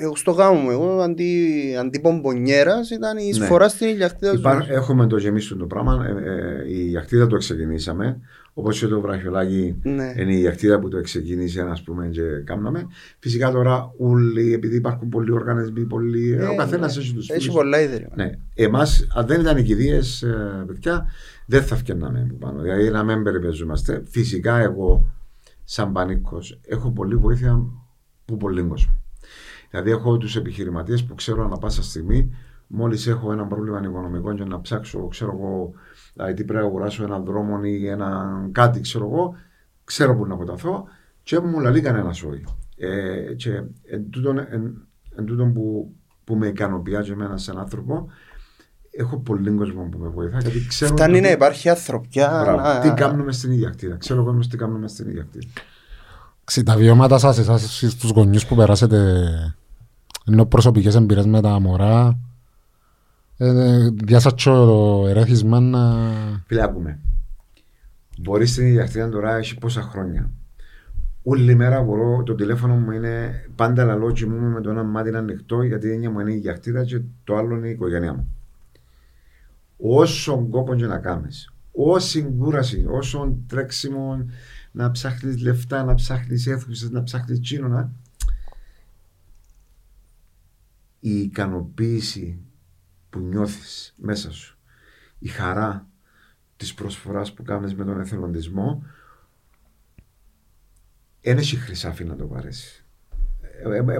Εγώ 0.00 0.16
στο 0.16 0.30
γάμο 0.30 0.60
μου, 0.60 0.70
εγώ 0.70 1.00
αντί, 1.00 1.52
αντί 1.80 2.00
πομπονιέρας 2.00 2.90
ήταν 2.90 3.18
η 3.18 3.22
Ναι. 3.22 3.28
εισφορά 3.28 3.68
στην 3.68 3.88
ηλιακτήτα 3.88 4.32
Υπά, 4.32 4.52
ζωής. 4.52 4.68
έχουμε 4.68 5.06
το 5.06 5.16
γεμίσιο 5.16 5.56
το 5.56 5.66
πράγμα. 5.66 6.06
Ε, 6.06 6.30
ε, 6.30 6.70
η 6.72 6.82
γιακτίδα 6.88 7.26
το 7.26 7.36
ξεκινήσαμε. 7.36 8.20
Όπως 8.58 8.78
και 8.78 8.86
το 8.86 9.00
βραχιολάκι 9.00 9.76
Ναι. 9.82 10.14
είναι 10.16 10.34
η 10.34 10.38
γιακτίδα 10.38 10.78
που 10.78 10.88
το 10.88 11.00
ξεκίνησε, 11.00 11.60
ας 11.60 11.82
πούμε, 11.82 12.08
και 12.08 12.22
κάμναμε. 12.44 12.86
Φυσικά 13.18 13.50
τώρα 13.50 13.92
όλοι, 13.98 14.52
επειδή 14.52 14.76
υπάρχουν 14.76 15.08
πολλοί 15.08 15.32
οργανισμοί, 15.32 15.84
πολλοί, 15.84 16.32
Ε, 16.32 16.44
ο 16.44 16.54
καθένας 16.56 16.96
ναι. 16.96 17.02
έχει 17.02 17.14
τους 17.14 17.28
Έχει 17.30 17.40
φίλους. 17.40 17.54
πολλά 17.54 17.80
ίδρυμα. 17.80 18.10
Ναι. 18.14 18.30
Εμάς, 18.54 19.06
αν 19.14 19.26
δεν 19.26 19.40
ήταν 19.40 19.56
οι 19.56 19.62
κηδείες, 19.62 20.24
παιδιά, 20.66 21.06
δεν 21.46 21.62
θα 21.62 21.76
φτιανάμε 21.76 22.20
από 22.30 22.34
πάνω. 22.34 22.62
Δηλαδή, 22.62 22.90
να 22.90 23.04
μην 23.04 23.22
περιπεζόμαστε. 23.22 24.02
Φυσικά, 24.08 24.56
εγώ, 24.58 25.06
σαν 25.64 25.92
πανίκος, 25.92 26.60
έχω 26.66 26.90
πολλή 26.90 27.16
βοήθεια 27.16 27.64
που 28.24 28.36
πολύ 28.36 28.62
κόσμο. 28.62 28.92
Δηλαδή, 29.70 29.90
έχω 29.90 30.16
τους 30.16 30.36
επιχειρηματίες 30.36 31.04
που 31.04 31.14
ξέρω 31.14 31.44
ανά 31.44 31.56
πάσα 31.58 31.82
στιγμή, 31.82 32.30
μόλις 32.66 33.06
έχω 33.06 33.32
ένα 33.32 33.46
πρόβλημα 33.46 33.80
οικονομικό 33.84 34.34
και 34.34 34.44
να 34.44 34.60
ψάξω, 34.60 35.06
ξέρω 35.08 35.30
εγώ, 35.34 35.72
δηλαδή, 36.18 36.34
τι 36.34 36.44
πρέπει 36.44 36.62
να 36.62 36.68
αγοράσω 36.68 37.04
έναν 37.04 37.24
δρόμο 37.24 37.60
ή 37.62 37.86
ένα 37.88 38.26
κάτι, 38.52 38.80
ξέρω 38.80 39.04
εγώ, 39.04 39.34
ξέρω 39.84 40.16
που 40.16 40.26
να 40.26 40.34
αποταθώ 40.34 40.84
και 41.22 41.38
μου 41.40 41.60
λαλεί 41.60 41.80
κανένα 41.80 42.08
όχι. 42.08 42.44
Ε, 42.76 43.34
και 43.34 43.50
εν 43.90 44.10
τούτον, 44.10 44.38
εν, 44.38 44.86
εν 45.16 45.24
τούτο 45.24 45.44
που, 45.44 45.92
που 46.24 46.34
με 46.34 46.46
ικανοποιεί 46.46 47.00
και 47.02 47.12
εμένα 47.12 47.36
σαν 47.36 47.58
άνθρωπο, 47.58 48.06
έχω 48.90 49.18
πολύ 49.18 49.50
κόσμο 49.50 49.82
που 49.90 49.98
με 49.98 50.08
βοηθά. 50.08 50.38
Γιατί 50.40 50.66
ξέρω 50.66 50.92
Φτάνει 50.96 51.14
το 51.14 51.20
να 51.20 51.26
τι- 51.26 51.32
υπάρχει 51.34 51.68
ανθρωπιά. 51.68 52.40
Μπράβο. 52.44 52.60
να- 52.60 52.78
Τι 52.78 52.90
κάνουμε 52.90 53.32
στην 53.32 53.52
ίδια 53.52 53.70
κτίρια. 53.70 53.96
Ξέρω 53.96 54.20
ο 54.22 54.24
κόσμος 54.24 54.48
τι 54.48 54.56
κάνουμε 54.56 54.88
στην 54.88 55.08
ίδια 55.08 55.22
κτίρια. 55.22 55.50
Ξε- 56.44 56.64
Τα 56.64 56.76
βιώματα 56.76 57.18
σας, 57.18 57.38
εσάς 57.38 57.62
εσείς 57.64 57.96
τους 57.96 58.10
γονιούς 58.10 58.46
που 58.46 58.54
περάσετε 58.56 59.24
ενώ 60.26 60.46
προσωπικές 60.46 60.94
εμπειρίες 60.94 61.26
με 61.26 61.40
τα 61.40 61.60
μωρά 61.60 62.18
ε, 63.40 63.90
διάσατσε 63.90 64.50
το 64.50 65.04
ερέθισμα 65.08 65.60
να... 65.60 65.80
Φίλε, 66.46 66.62
άκουμε. 66.62 66.98
Μπορείς 68.20 68.50
στην 68.50 68.66
ίδια 68.66 68.84
κτίρια 68.84 69.08
τώρα 69.08 69.36
έχει 69.36 69.58
πόσα 69.58 69.82
χρόνια. 69.82 70.30
Όλη 71.22 71.54
μέρα 71.54 71.82
μπορώ, 71.82 72.22
το 72.22 72.34
τηλέφωνο 72.34 72.74
μου 72.74 72.90
είναι 72.90 73.44
πάντα 73.54 73.84
λαλό 73.84 74.12
κοιμούμαι 74.12 74.48
με 74.48 74.60
το 74.60 74.70
ένα 74.70 74.82
μάτι 74.82 75.16
ανοιχτό 75.16 75.62
γιατί 75.62 75.86
η 75.86 75.92
έννοια 75.92 76.10
μου 76.10 76.20
είναι 76.20 76.32
η 76.32 76.36
γιαχτίδα 76.36 76.84
και 76.84 77.00
το 77.24 77.36
άλλο 77.36 77.56
είναι 77.56 77.68
η 77.68 77.70
οικογένειά 77.70 78.14
μου. 78.14 78.32
Όσο 79.76 80.46
κόπο 80.50 80.74
και 80.74 80.86
να 80.86 80.98
κάνεις, 80.98 81.52
όση 81.72 82.22
κούρασης, 82.22 82.84
όσο 82.88 83.36
τρέξιμο 83.46 84.26
να 84.72 84.90
ψάχνεις 84.90 85.42
λεφτά, 85.42 85.84
να 85.84 85.94
ψάχνεις 85.94 86.46
αίθουσες, 86.46 86.90
να 86.90 87.02
ψάχνεις 87.02 87.40
τσίνονα, 87.40 87.90
η 91.00 91.20
ικανοποίηση 91.20 92.38
που 93.18 93.24
νιώθεις 93.24 93.94
μέσα 93.96 94.32
σου, 94.32 94.58
η 95.18 95.28
χαρά 95.28 95.86
της 96.56 96.74
προσφοράς 96.74 97.32
που 97.32 97.42
κάνεις 97.42 97.74
με 97.74 97.84
τον 97.84 98.00
εθελοντισμό, 98.00 98.82
δεν 101.22 101.38
έχει 101.38 101.56
χρυσάφι 101.56 102.04
να 102.04 102.16
το 102.16 102.24
παρέσει. 102.24 102.84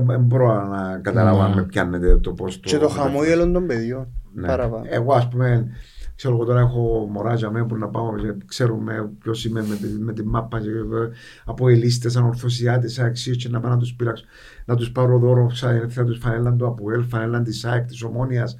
Δεν 0.04 0.20
μπορώ 0.20 0.66
να 0.68 0.98
καταλάβω 0.98 1.40
αν 1.40 1.50
Ναι. 1.50 1.56
με 1.56 1.62
πιάνετε 1.64 2.16
το 2.18 2.32
πώς 2.32 2.60
το... 2.60 2.68
Και 2.68 2.78
το 2.78 2.88
χαμόγελο 2.88 3.50
των 3.52 3.66
παιδιών. 3.66 4.08
Ναι. 4.34 4.46
Παραπάνω. 4.46 4.84
Εγώ 4.88 5.14
ας 5.14 5.28
πούμε, 5.28 5.70
ξέρω 6.14 6.34
εγώ 6.34 6.44
τώρα 6.44 6.60
έχω 6.60 7.08
μωράζια 7.10 7.50
με 7.50 7.66
που 7.66 7.76
να 7.76 7.88
πάω, 7.88 8.14
και 8.16 8.34
ξέρουμε 8.46 9.10
ποιος 9.18 9.44
είμαι 9.44 9.62
με, 9.62 9.76
τη- 9.76 9.98
με 9.98 10.12
τη 10.12 10.24
μάπα 10.24 10.60
και, 10.60 10.68
ε, 10.70 11.08
από 11.44 11.68
ελίστες, 11.68 12.16
ανορθωσιάτες, 12.16 12.98
αξίες 12.98 13.36
και 13.36 13.48
να 13.48 13.60
πάω 13.60 13.70
να 13.70 13.76
τους 13.78 13.94
πειράξω, 13.94 14.24
να 14.64 14.76
τους 14.76 14.92
πάρω 14.92 15.18
δώρο, 15.18 15.46
ξα- 15.46 15.86
θα 15.88 16.04
τους 16.04 16.18
φανέλαν 16.18 16.56
του 16.58 16.66
ΑΠΟΕΛ, 16.66 17.04
φανέλαν 17.04 17.44
της 17.44 17.64
ΑΕΚ, 17.64 17.86
της 17.86 18.02
Ομόνιας, 18.02 18.58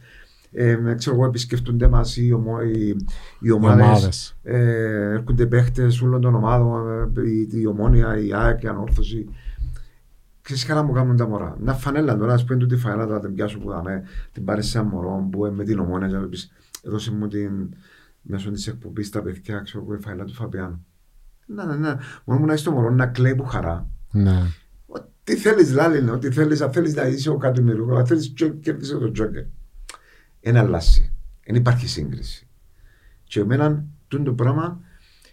ε, 0.52 0.76
με- 0.76 0.94
ξέρω 0.94 1.16
εγώ 1.16 1.24
επισκεφτούνται 1.24 1.88
μας 1.88 2.16
οι, 2.16 2.32
ομο, 2.32 2.60
οι, 2.60 2.96
οι 3.40 3.50
ομάδες, 3.50 3.86
ομάδες. 3.86 4.36
ε, 4.42 5.10
έρχονται 5.12 5.46
παίχτες 5.46 6.00
όλων 6.02 6.20
των 6.20 6.34
ομάδων, 6.34 7.10
ε, 7.16 7.28
η, 7.30 7.48
η 7.60 7.66
Ομόνια, 7.66 8.18
η 8.18 8.34
ΑΕΚ, 8.34 8.62
η 8.62 8.66
Ανόρθωση. 8.68 9.28
Ξέρεις 10.42 10.64
καλά 10.64 10.82
μου 10.82 10.92
κάνουν 10.92 11.16
τα 11.16 11.28
μωρά. 11.28 11.56
Να 11.60 11.74
φανέλα 11.74 12.16
τώρα, 12.16 12.32
ας 12.34 12.44
πούμε, 12.44 12.58
τούτη 12.58 12.76
φανέλα 12.76 13.06
τώρα 13.06 13.20
την 13.20 13.34
πιάσω 13.34 13.58
που 13.58 13.70
δαμε, 13.70 14.02
την 14.32 14.44
πάρεις 14.44 14.66
σε 14.68 14.78
ένα 14.78 14.86
μωρό 14.88 15.28
που 15.32 15.46
ε, 15.46 15.50
με 15.50 15.64
την 15.64 15.78
ομόνια 15.78 16.08
και 16.08 16.14
να 16.14 16.20
του 16.22 16.28
πεις, 16.28 16.50
έδωσε 16.82 17.12
μου 17.12 17.28
την 17.28 17.50
μέσω 18.22 18.50
της 18.50 18.66
εκπομπής 18.66 19.10
τα 19.10 19.22
παιδιά, 19.22 19.58
ξέρω 19.58 19.84
εγώ, 19.84 19.94
η 19.94 19.98
φανέλα 20.00 20.24
του 20.24 20.34
Φαπιάνου. 20.34 20.86
Να, 21.46 21.64
ναι, 21.64 21.74
ναι. 21.76 21.94
Μόνο 22.24 22.40
μου 22.40 22.46
να 22.46 22.52
είσαι 22.52 22.64
το 22.64 22.70
μωρό 22.70 22.90
να 22.90 23.06
κλαίει 23.06 23.34
που 23.34 23.44
χαρά. 23.44 23.88
Ναι. 24.12 24.42
Τι 25.24 25.36
θέλεις 25.36 25.72
λάλη 25.72 25.98
είναι, 25.98 26.10
ό,τι 26.10 26.30
θέλεις, 26.30 26.60
αν 26.60 26.72
θέλεις 26.72 26.94
να 26.94 27.06
είσαι 27.06 27.30
ο 27.30 27.36
κατημερούγο, 27.36 27.96
αν 27.96 28.06
θέλεις 28.06 28.32
και 28.36 28.48
κέρδισε 28.48 28.96
το 28.98 29.10
τζόκερ. 29.10 29.42
Ένα 30.48 30.60
αλλάσει. 30.60 31.12
Δεν 31.46 31.54
υπάρχει 31.54 31.88
σύγκριση. 31.88 32.48
Και 33.24 33.40
εμένα 33.40 33.84
τούτο 34.08 34.22
το 34.22 34.32
πράγμα 34.32 34.80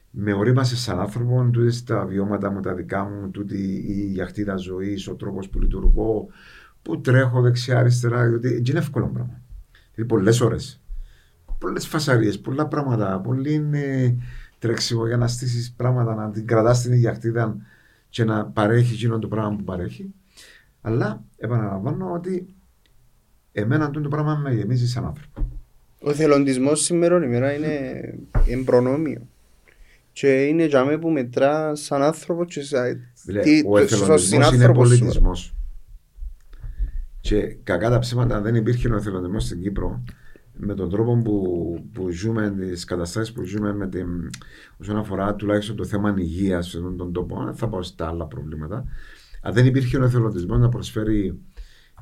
με 0.09 0.33
ορίμασε 0.33 0.77
σαν 0.77 0.99
άνθρωπο, 0.99 1.49
τούτες 1.51 1.83
τα 1.83 2.05
βιώματα 2.05 2.51
μου, 2.51 2.59
τα 2.59 2.73
δικά 2.73 3.03
μου, 3.03 3.29
τούτη 3.31 3.57
η 3.87 4.09
γιαχτίδα 4.11 4.55
ζωής, 4.55 5.07
ο 5.07 5.15
τρόπος 5.15 5.49
που 5.49 5.59
λειτουργώ, 5.59 6.27
που 6.81 7.01
τρέχω 7.01 7.41
δεξιά-αριστερά, 7.41 8.27
γιατί 8.27 8.47
δεν 8.47 8.63
είναι 8.65 8.79
εύκολο 8.79 9.07
πράγμα. 9.07 9.41
Δηλαδή 9.93 10.13
πολλές 10.13 10.41
ώρες. 10.41 10.81
Πολλές 11.57 11.87
φασαρίες, 11.87 12.39
πολλά 12.39 12.67
πράγματα. 12.67 13.21
Πολύ 13.21 13.69
ε, 13.73 14.13
τρέξιμο 14.59 15.07
για 15.07 15.17
να 15.17 15.27
στήσεις 15.27 15.73
πράγματα, 15.73 16.15
να 16.15 16.31
την 16.31 16.47
κρατάς 16.47 16.81
την 16.81 16.93
γιαχτίδα 16.93 17.57
και 18.09 18.23
να 18.23 18.45
παρέχει 18.45 18.93
εκείνο 18.93 19.19
το 19.19 19.27
πράγμα 19.27 19.55
που 19.55 19.63
παρέχει. 19.63 20.13
Αλλά 20.81 21.23
επαναλαμβάνω 21.37 22.11
ότι 22.11 22.55
εμένα 23.57 23.86
τούτο 23.90 24.02
το 24.02 24.10
πράγμα 24.10 24.36
με 24.36 24.53
γεμίζει 24.53 24.88
σαν 24.88 25.06
άνθρωπο. 25.06 25.48
Ο 25.99 26.10
εθελοντισμός 26.10 26.82
σήμερα 26.84 27.23
ημέρα 27.26 27.53
είναι 27.53 27.69
εμπρονόμιο. 28.48 29.22
Και 30.11 30.44
είναι 30.44 30.65
για 30.65 30.86
μένα 30.86 30.99
που 30.99 31.10
μετρά 31.10 31.76
σαν 31.76 32.02
άνθρωπο 32.02 32.45
και 32.45 32.61
σαν 32.61 32.99
Δηλαδή, 33.26 33.61
τι- 33.61 33.68
ο 33.68 33.72
το- 33.72 33.77
σαν 33.77 33.84
εθελοντισμός 33.86 34.32
είναι 34.32 34.44
συνάνθρωπο 34.45 34.86
σου. 34.86 34.98
πολιτισμός. 34.98 35.53
Και 37.22 37.41
κακά 37.64 37.90
τα 37.90 37.99
ψέματα, 37.99 38.36
αν 38.36 38.44
δεν 38.44 38.56
υπήρχε 38.56 38.90
ο 38.90 38.95
εθελοντισμός 38.95 39.44
στην 39.44 39.61
Κύπρο, 39.61 40.03
με 40.57 40.73
τον 40.73 40.90
τρόπο 40.90 41.22
που, 41.23 41.44
που 41.94 42.10
ζούμε, 42.10 42.56
τις 42.60 42.84
καταστάσεις 42.84 43.34
που 43.34 43.44
ζούμε, 43.44 43.73
με 43.73 43.88
την, 43.90 44.07
όσον 44.77 44.98
αφορά 44.98 45.36
τουλάχιστον 45.36 45.76
το 45.76 45.86
θέμα 45.86 46.14
υγείας 46.18 46.68
σε 46.69 46.77
αυτόν 46.77 46.98
τον 46.98 47.14
τόπο, 47.14 47.44
δεν 47.45 47.56
θα 47.56 47.68
πάω 47.68 47.84
στα 47.84 48.07
άλλα 48.07 48.26
προβλήματα. 48.26 48.86
Αν 49.41 49.53
δεν 49.53 49.65
υπήρχε 49.65 49.98
ο 49.98 50.03
εθελοντισμός 50.03 50.60
να 50.60 50.69
προσφέρει 50.69 51.40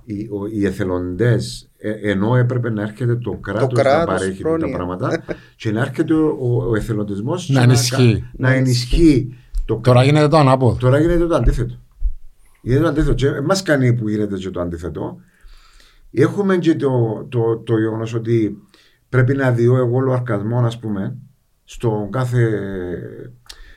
οι, 0.06 0.28
ο- 0.32 0.46
οι 0.52 0.66
εθελοντές, 0.66 1.70
ενώ 2.02 2.36
έπρεπε 2.36 2.70
να 2.70 2.82
έρχεται 2.82 3.16
το 3.16 3.32
κράτος 3.32 3.72
να 3.78 3.84
κράτος, 3.84 4.16
παρέχει 4.20 4.44
τα 4.44 4.50
πρόνοια. 4.50 4.76
πράγματα, 4.76 5.24
και 5.56 5.72
να 5.72 5.82
έρχεται 5.82 6.14
ο, 6.14 6.38
ο, 6.40 6.64
ο 6.70 6.76
εθελοντισμός 6.76 7.50
Να 7.50 7.62
ενισχύει. 7.62 8.30
να 8.38 8.52
ενισχύει 8.54 9.38
το 9.66 9.76
Τώρα 9.84 10.04
γίνεται 10.04 10.28
το 10.28 10.38
ανάποδο. 10.38 10.78
Τώρα 10.80 11.00
γίνεται 11.00 11.26
το 11.28 11.36
αντίθετο. 11.36 11.76
Γίνεται 12.62 12.84
το 12.84 12.90
αντίθετο. 12.90 13.14
Και 13.14 13.42
μας 13.42 13.62
κάνει 13.64 13.94
που 13.94 14.10
γίνεται 14.10 14.36
και 14.38 14.50
το 14.50 14.62
αντίθετο. 14.62 15.18
Έχουμε 16.12 16.58
και 16.58 16.76
το, 16.76 17.26
το, 17.30 17.58
το 17.58 17.78
γεγονός 17.78 18.14
ότι 18.14 18.58
πρέπει 19.10 19.34
να 19.36 19.52
διώ 19.52 19.76
εγώ 19.78 19.96
όλο 19.96 20.12
αρκασμό, 20.14 20.60
ας 20.60 20.80
πούμε, 20.80 21.16
στον 21.64 22.12
κάθε, 22.12 22.60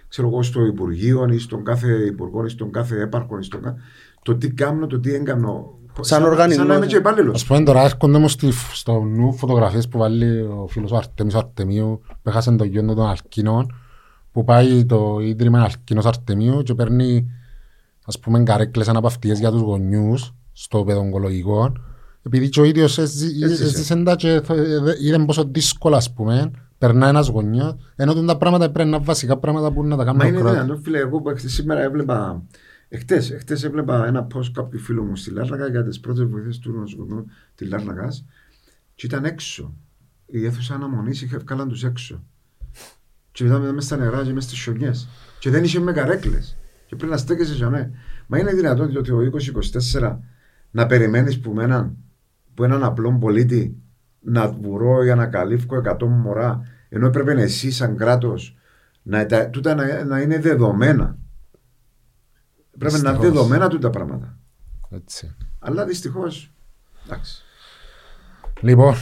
ξέρω 0.08 0.28
εγώ, 0.28 0.42
στο 0.42 0.64
Υπουργείο 0.64 1.28
ή 1.32 1.38
στον 1.38 1.64
κάθε 1.64 1.92
Υπουργό 1.92 2.44
ή 2.44 2.48
στον 2.48 2.70
κάθε 2.72 3.00
έπαρχο 3.00 3.38
ή 3.38 3.42
στον 3.42 3.62
κάθε... 3.62 3.76
το 4.22 4.36
τι 4.36 4.50
κάνω, 4.50 4.86
το 4.86 5.00
τι 5.00 5.14
έγκανο. 5.14 5.75
Σαν 6.00 6.24
οργανισμός. 6.24 6.56
Σαν 6.56 6.66
να 6.66 6.74
είμαι 6.74 6.86
και 6.86 6.96
υπάλληλος. 6.96 7.34
Ας 7.34 7.44
πούμε 7.46 7.62
τώρα 7.62 7.82
έρχονται 7.82 8.16
όμως 8.16 8.32
στη- 8.32 8.52
στο 8.72 9.00
νου 9.00 9.32
φωτογραφίες 9.32 9.88
που 9.88 9.98
βάλει 9.98 10.40
ο 10.40 10.66
φίλος 10.68 10.90
ο 10.92 10.96
Αρτέμις 10.96 11.34
ο 11.34 11.38
Αρτεμίου 11.38 12.00
που 12.22 12.28
έχασε 12.28 12.52
τον 12.56 12.66
γιο 12.66 12.82
του 12.84 12.94
των 12.94 13.06
Αλκίνων 13.08 13.74
που 14.32 14.44
πάει 14.44 14.84
το 14.84 15.18
Ίδρυμα 15.22 15.62
Αλκίνος 15.62 16.04
Αρτεμίου 16.06 16.62
και 16.62 16.74
παίρνει 16.74 17.30
ας 18.06 18.18
πούμε 18.18 18.42
καρέκλες 18.42 18.88
αναπαυτικές 18.88 19.38
για 19.38 19.50
τους 19.50 19.60
γονιούς 19.60 20.34
στο 20.52 20.84
παιδογκολογικό 20.84 21.72
επειδή 22.22 22.48
και 22.48 22.60
ο 22.60 22.64
ίδιος 22.64 22.98
έζη- 22.98 23.42
Έζησε. 23.42 23.62
έζησε 23.64 24.02
τα 24.02 24.14
και 24.16 24.40
θα- 24.44 24.54
είδε 25.02 25.18
πόσο 25.26 25.44
δύσκολα 25.50 25.96
ας 25.96 26.12
πούμε 26.12 26.50
περνά 26.78 27.08
ένας 27.08 27.28
γονιός 27.28 27.74
ενώ 27.96 28.14
τούτα 28.14 28.26
τα 28.26 28.36
πράγματα 28.36 28.70
πρέπει 28.70 28.88
να 28.90 28.96
είναι 28.96 29.04
βασικά 29.06 29.36
πράγματα 29.38 29.72
που 29.72 29.82
να 29.84 29.90
τα 29.90 29.96
Μα 29.96 30.04
κάνουμε 30.04 30.26
είναι 30.26 30.36
ο 30.36 30.40
κράτος. 30.40 30.58
δυνατόν, 30.60 30.82
φίλε, 30.82 30.98
εγώ 30.98 31.20
που 31.20 31.30
εχθές 31.30 31.52
σήμερα 31.52 31.80
έβλεπα. 31.82 32.42
Εχθές, 32.88 33.30
εχθές 33.30 33.64
έβλεπα 33.64 34.06
ένα 34.06 34.26
post 34.34 34.50
κάποιου 34.52 34.78
φίλου 34.78 35.04
μου 35.04 35.16
στη 35.16 35.30
Λάρνακα 35.30 35.68
για 35.68 35.84
τις 35.84 36.00
πρώτες 36.00 36.24
βοηθές 36.24 36.58
του 36.58 36.72
νοσοκομείου 36.72 37.26
της 37.54 37.68
Λάρνακας 37.68 38.24
και 38.94 39.06
ήταν 39.06 39.24
έξω. 39.24 39.74
Η 40.26 40.46
αίθουσα 40.46 40.74
αναμονής 40.74 41.22
είχε 41.22 41.36
βγάλαν 41.36 41.68
τους 41.68 41.84
έξω. 41.84 42.24
Και 43.32 43.44
μετά 43.44 43.58
μέσα 43.58 43.86
στα 43.86 43.96
νερά 43.96 44.24
και 44.24 44.32
μέσα 44.32 44.48
στις 44.48 44.60
σιωνιές. 44.60 45.08
Και 45.38 45.50
δεν 45.50 45.64
είχε 45.64 45.80
με 45.80 45.92
καρέκλες. 45.92 46.56
Και 46.86 46.96
πρέπει 46.96 47.12
να 47.12 47.18
στέκεσαι 47.18 47.54
για 47.54 47.70
μέ. 47.70 47.90
Μα 48.26 48.38
είναι 48.38 48.52
δυνατόν 48.52 48.96
ότι 48.96 49.10
ο 49.10 49.18
2024 49.92 50.18
να 50.70 50.86
περιμένεις 50.86 51.40
που, 51.40 51.52
με 51.52 51.64
έναν, 51.64 51.96
που 52.54 52.64
έναν 52.64 52.84
απλό 52.84 53.18
πολίτη 53.18 53.76
να 54.20 54.48
βουρώ 54.48 55.04
για 55.04 55.14
να 55.14 55.26
καλύφω 55.26 55.82
100 55.84 56.06
μωρά 56.06 56.62
ενώ 56.88 57.06
έπρεπε 57.06 57.32
εσύ 57.32 57.70
σαν 57.70 57.96
κράτος 57.96 58.56
να, 59.02 59.26
τα, 59.26 59.48
τούτα 59.48 59.74
να, 59.74 60.04
να 60.04 60.20
είναι 60.20 60.38
δεδομένα. 60.38 61.18
Πρέπει 62.78 62.92
να 62.92 62.98
είναι 62.98 63.10
Δυστυχώς. 63.10 63.34
δεδομένα 63.34 63.68
τούτα 63.68 63.90
πράγματα. 63.90 64.38
Έτσι. 64.90 65.34
Αλλά 65.58 65.84
δυστυχώς. 65.84 66.52
Εντάξει. 67.06 67.42
Λοιπόν, 68.60 68.94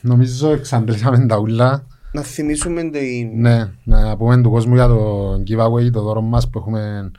νομίζω 0.00 0.50
εξαντλήσαμε 0.50 1.26
τα 1.26 1.38
ούλα. 1.38 1.86
Να 2.12 2.22
θυμίσουμε 2.22 2.82
την... 2.82 3.40
Ναι, 3.40 3.70
να 3.84 4.16
πούμε 4.16 4.40
του 4.42 4.50
κόσμου 4.50 4.74
για 4.74 4.86
το 4.86 5.32
giveaway, 5.46 5.90
το 5.92 6.02
δώρο 6.02 6.20
μας 6.20 6.50
που 6.50 6.58
έχουμε 6.58 7.10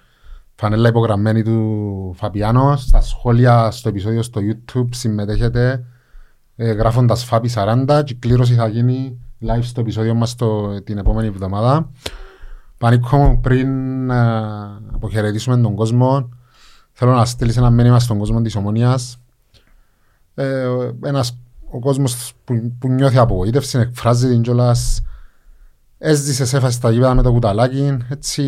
φανέλα 0.55 0.89
υπογραμμένη 0.89 1.43
του 1.43 2.13
Φαπιάνο. 2.15 2.75
Στα 2.77 3.01
σχόλια 3.01 3.71
στο 3.71 3.89
επεισόδιο 3.89 4.21
στο 4.21 4.41
YouTube 4.43 4.87
συμμετέχετε 4.89 5.85
ε, 6.55 6.71
γράφοντας 6.71 7.23
Φάπη 7.25 7.49
40 7.55 8.01
και 8.05 8.13
η 8.13 8.15
κλήρωση 8.15 8.53
θα 8.53 8.67
γίνει 8.67 9.19
live 9.41 9.61
στο 9.61 9.81
επεισόδιο 9.81 10.13
μας 10.13 10.35
το, 10.35 10.81
την 10.81 10.97
επόμενη 10.97 11.27
εβδομάδα. 11.27 11.91
Πανίκο 12.83 13.17
μου, 13.17 13.39
πριν 13.39 14.09
ε, 14.09 14.17
αποχαιρετήσουμε 14.93 15.57
τον 15.57 15.75
κόσμο, 15.75 16.29
θέλω 16.91 17.11
να 17.11 17.25
στείλεις 17.25 17.57
ένα 17.57 17.69
μήνυμα 17.69 17.99
στον 17.99 18.17
κόσμο 18.17 18.41
της 18.41 18.55
Ομονίας. 18.55 19.21
Ε, 20.33 20.67
ένας, 21.03 21.39
ο 21.71 21.79
κόσμος 21.79 22.33
που, 22.43 22.75
που 22.79 22.87
νιώθει 22.89 23.17
απογοήτευση, 23.17 23.79
εκφράζει 23.79 24.27
την 24.27 24.41
κιόλας 24.41 25.03
έζησες 25.97 26.53
έφαση 26.53 26.75
στα 26.75 26.91
γήπεδα 26.91 27.13
με 27.13 27.21
το 27.21 27.31
κουταλάκι, 27.31 27.97
έτσι 28.09 28.43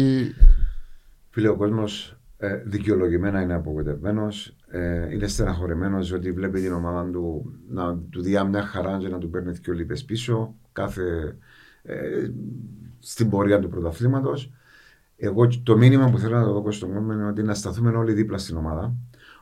Φίλε, 1.29 1.47
ο 1.47 1.55
κόσμος 1.55 2.17
ε, 2.37 2.55
δικαιολογημένα 2.65 3.41
είναι 3.41 3.53
απογοητευμένος. 3.53 4.55
Ε, 4.71 5.13
είναι 5.13 5.27
στεναχωρημένος 5.27 6.11
ότι 6.11 6.31
βλέπει 6.31 6.61
την 6.61 6.73
ομάδα 6.73 7.09
του 7.11 7.53
να 7.69 7.97
του 8.09 8.21
δει 8.21 8.43
μια 8.49 8.61
χαρά 8.61 8.97
και 8.97 9.07
να 9.07 9.17
του 9.17 9.29
παίρνει 9.29 9.51
δύο 9.51 9.73
λίπες 9.73 10.05
πίσω 10.05 10.55
κάθε, 10.71 11.37
ε, 11.83 12.29
στην 13.05 13.29
πορεία 13.29 13.59
του 13.59 13.69
πρωταθλήματος. 13.69 14.51
Εγώ 15.17 15.47
το 15.63 15.77
μήνυμα 15.77 16.09
που 16.09 16.17
θέλω 16.17 16.37
να 16.37 16.43
το 16.43 16.61
δω 16.61 16.71
στον 16.71 16.93
κόσμο 16.93 17.13
είναι 17.13 17.27
ότι 17.27 17.43
να 17.43 17.53
σταθούμε 17.53 17.89
όλοι 17.89 18.13
δίπλα 18.13 18.37
στην 18.37 18.57
ομάδα. 18.57 18.95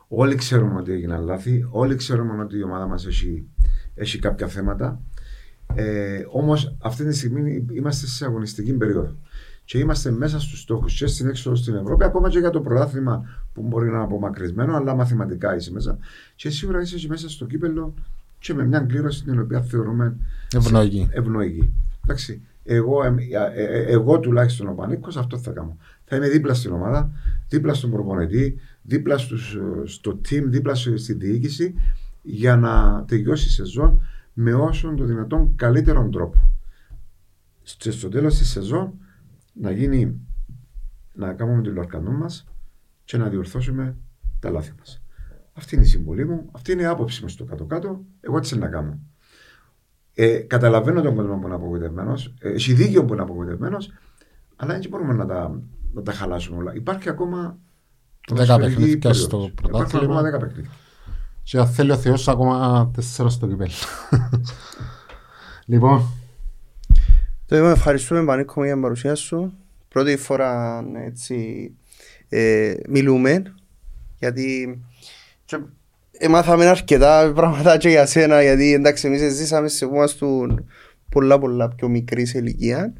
Όλοι 0.08 0.34
ξέρουμε 0.34 0.78
ότι 0.80 0.92
έγιναν 0.92 1.24
λάθη. 1.24 1.66
Όλοι 1.70 1.94
ξέρουμε 1.94 2.42
ότι 2.42 2.56
η 2.58 2.62
ομάδα 2.62 2.86
μας 2.86 3.06
έχει, 3.06 3.48
έχει 3.94 4.18
κάποια 4.18 4.46
θέματα. 4.46 5.00
Ε, 5.74 6.24
Όμως 6.30 6.76
αυτή 6.82 7.04
τη 7.04 7.16
στιγμή 7.16 7.66
είμαστε 7.72 8.06
σε 8.06 8.24
αγωνιστική 8.24 8.72
περίοδο 8.72 9.16
και 9.64 9.78
είμαστε 9.78 10.10
μέσα 10.10 10.40
στους 10.40 10.60
στόχους 10.60 10.98
και 10.98 11.06
στην 11.06 11.28
έξοδο 11.28 11.56
στην 11.56 11.74
Ευρώπη, 11.74 12.04
ακόμα 12.04 12.28
και 12.28 12.38
για 12.38 12.50
το 12.50 12.60
πρωτάθλημα 12.60 13.24
που 13.52 13.62
μπορεί 13.62 13.86
να 13.86 13.94
είναι 13.94 14.02
απομακρυσμένο, 14.02 14.76
αλλά 14.76 14.94
μαθηματικά 14.94 15.56
είσαι 15.56 15.72
μέσα. 15.72 15.98
Και 16.34 16.50
σίγουρα 16.50 16.80
είσαι 16.80 16.96
και 16.96 17.08
μέσα 17.08 17.30
στο 17.30 17.46
κύπελο 17.46 17.94
και 18.38 18.54
με 18.54 18.66
μια 18.66 18.80
κλήρωση 18.80 19.24
την 19.24 19.40
οποία 19.40 19.60
θεωρούμε 19.62 20.16
Ευνοϊκή. 20.54 21.08
ευνοϊκή. 21.12 21.72
Εντάξει, 22.04 22.42
εγώ, 22.64 23.04
ε, 23.04 23.14
ε, 23.54 23.64
ε, 23.64 23.92
εγώ 23.92 24.20
τουλάχιστον 24.20 24.68
ο 24.68 24.72
Πανίκος 24.72 25.16
αυτό 25.16 25.38
θα 25.38 25.50
κάνω. 25.50 25.76
Θα 26.04 26.16
είμαι 26.16 26.28
δίπλα 26.28 26.54
στην 26.54 26.72
ομάδα, 26.72 27.10
δίπλα 27.48 27.74
στον 27.74 27.90
προπονητή, 27.90 28.56
δίπλα 28.82 29.18
στους, 29.18 29.58
στο 29.84 30.20
team, 30.28 30.42
δίπλα 30.44 30.74
στη 30.74 31.12
διοίκηση 31.12 31.74
για 32.22 32.56
να 32.56 33.04
τελειώσει 33.04 33.46
η 33.46 33.50
σεζόν 33.50 34.02
με 34.32 34.54
όσο 34.54 34.94
το 34.94 35.04
δυνατόν 35.04 35.54
καλύτερον 35.56 36.10
τρόπο. 36.10 36.48
στο 37.62 38.08
τέλος 38.08 38.38
της 38.38 38.48
σεζόν 38.48 38.92
να 39.52 39.70
γίνει 39.70 40.20
να 41.12 41.32
κάνουμε 41.32 41.62
το 41.62 41.72
λαρκανό 41.72 42.10
μας 42.10 42.46
και 43.04 43.16
να 43.16 43.28
διορθώσουμε 43.28 43.96
τα 44.40 44.50
λάθη 44.50 44.72
μας. 44.78 45.02
Αυτή 45.52 45.74
είναι 45.74 45.84
η 45.84 45.88
συμβολή 45.88 46.26
μου, 46.26 46.48
αυτή 46.52 46.72
είναι 46.72 46.82
η 46.82 46.86
άποψη 46.86 47.22
μου 47.22 47.28
στο 47.28 47.44
κάτω-κάτω. 47.44 48.04
Εγώ 48.20 48.36
έτσι 48.36 48.58
να 48.58 48.68
κάνω. 48.68 48.98
Ε, 50.14 50.36
καταλαβαίνω 50.36 51.02
τον 51.02 51.14
κόσμο 51.14 51.36
που 51.38 51.46
είναι 51.46 51.54
απογοητευμένος, 51.54 52.34
ε, 52.38 52.48
έχει 52.52 52.72
δίκιο 52.72 53.04
που 53.04 53.12
είναι 53.12 53.22
απογοητευμένος, 53.22 53.92
αλλά 54.56 54.72
δεν 54.72 54.88
μπορούμε 54.90 55.14
να 55.14 55.26
τα, 55.26 55.60
να 55.92 56.02
τα 56.02 56.12
χαλάσουμε 56.12 56.58
όλα. 56.58 56.74
Υπάρχει 56.74 57.08
ακόμα. 57.08 57.58
Δέκα 58.32 58.58
παιχνίδια 58.58 59.12
στο 59.12 59.50
Υπάρχουν 59.64 60.00
ακόμα 60.00 60.22
δέκα 60.22 60.38
παιχνίδια. 60.38 60.70
Και 61.42 61.58
αν 61.58 61.66
θέλει 61.66 61.90
ο 61.90 61.96
Θεός 61.96 62.28
ακόμα 62.28 62.90
τέσσερα 62.94 63.28
στο 63.28 63.46
κυπέλ. 63.46 63.70
λοιπόν, 65.66 66.02
Το 67.46 67.56
είπαμε, 67.56 67.72
ευχαριστούμε 67.72 68.24
Πανίκο 68.24 68.64
για 68.64 68.72
την 68.72 68.82
παρουσία 68.82 69.14
σου. 69.14 69.52
Πρώτη 69.88 70.16
φορά 70.16 70.84
έτσι, 71.06 71.70
ε, 72.28 72.74
μιλούμε 72.88 73.42
γιατί 74.18 74.80
και 76.18 76.24
έμαθαμε 76.24 76.66
αρκετά 76.66 77.32
πράγματα 77.34 77.76
και 77.76 77.88
για 77.88 78.06
σένα 78.06 78.42
γιατί 78.42 78.72
εντάξει 78.72 79.06
εμείς 79.06 79.34
ζήσαμε 79.34 79.68
σε 79.68 79.86
που 79.86 79.94
είμαστε 79.94 80.26
πολλά 81.10 81.38
πολλά 81.38 81.68
πιο 81.68 81.88
μικρής 81.88 82.30
σε 82.30 82.38
ηλικία. 82.38 82.92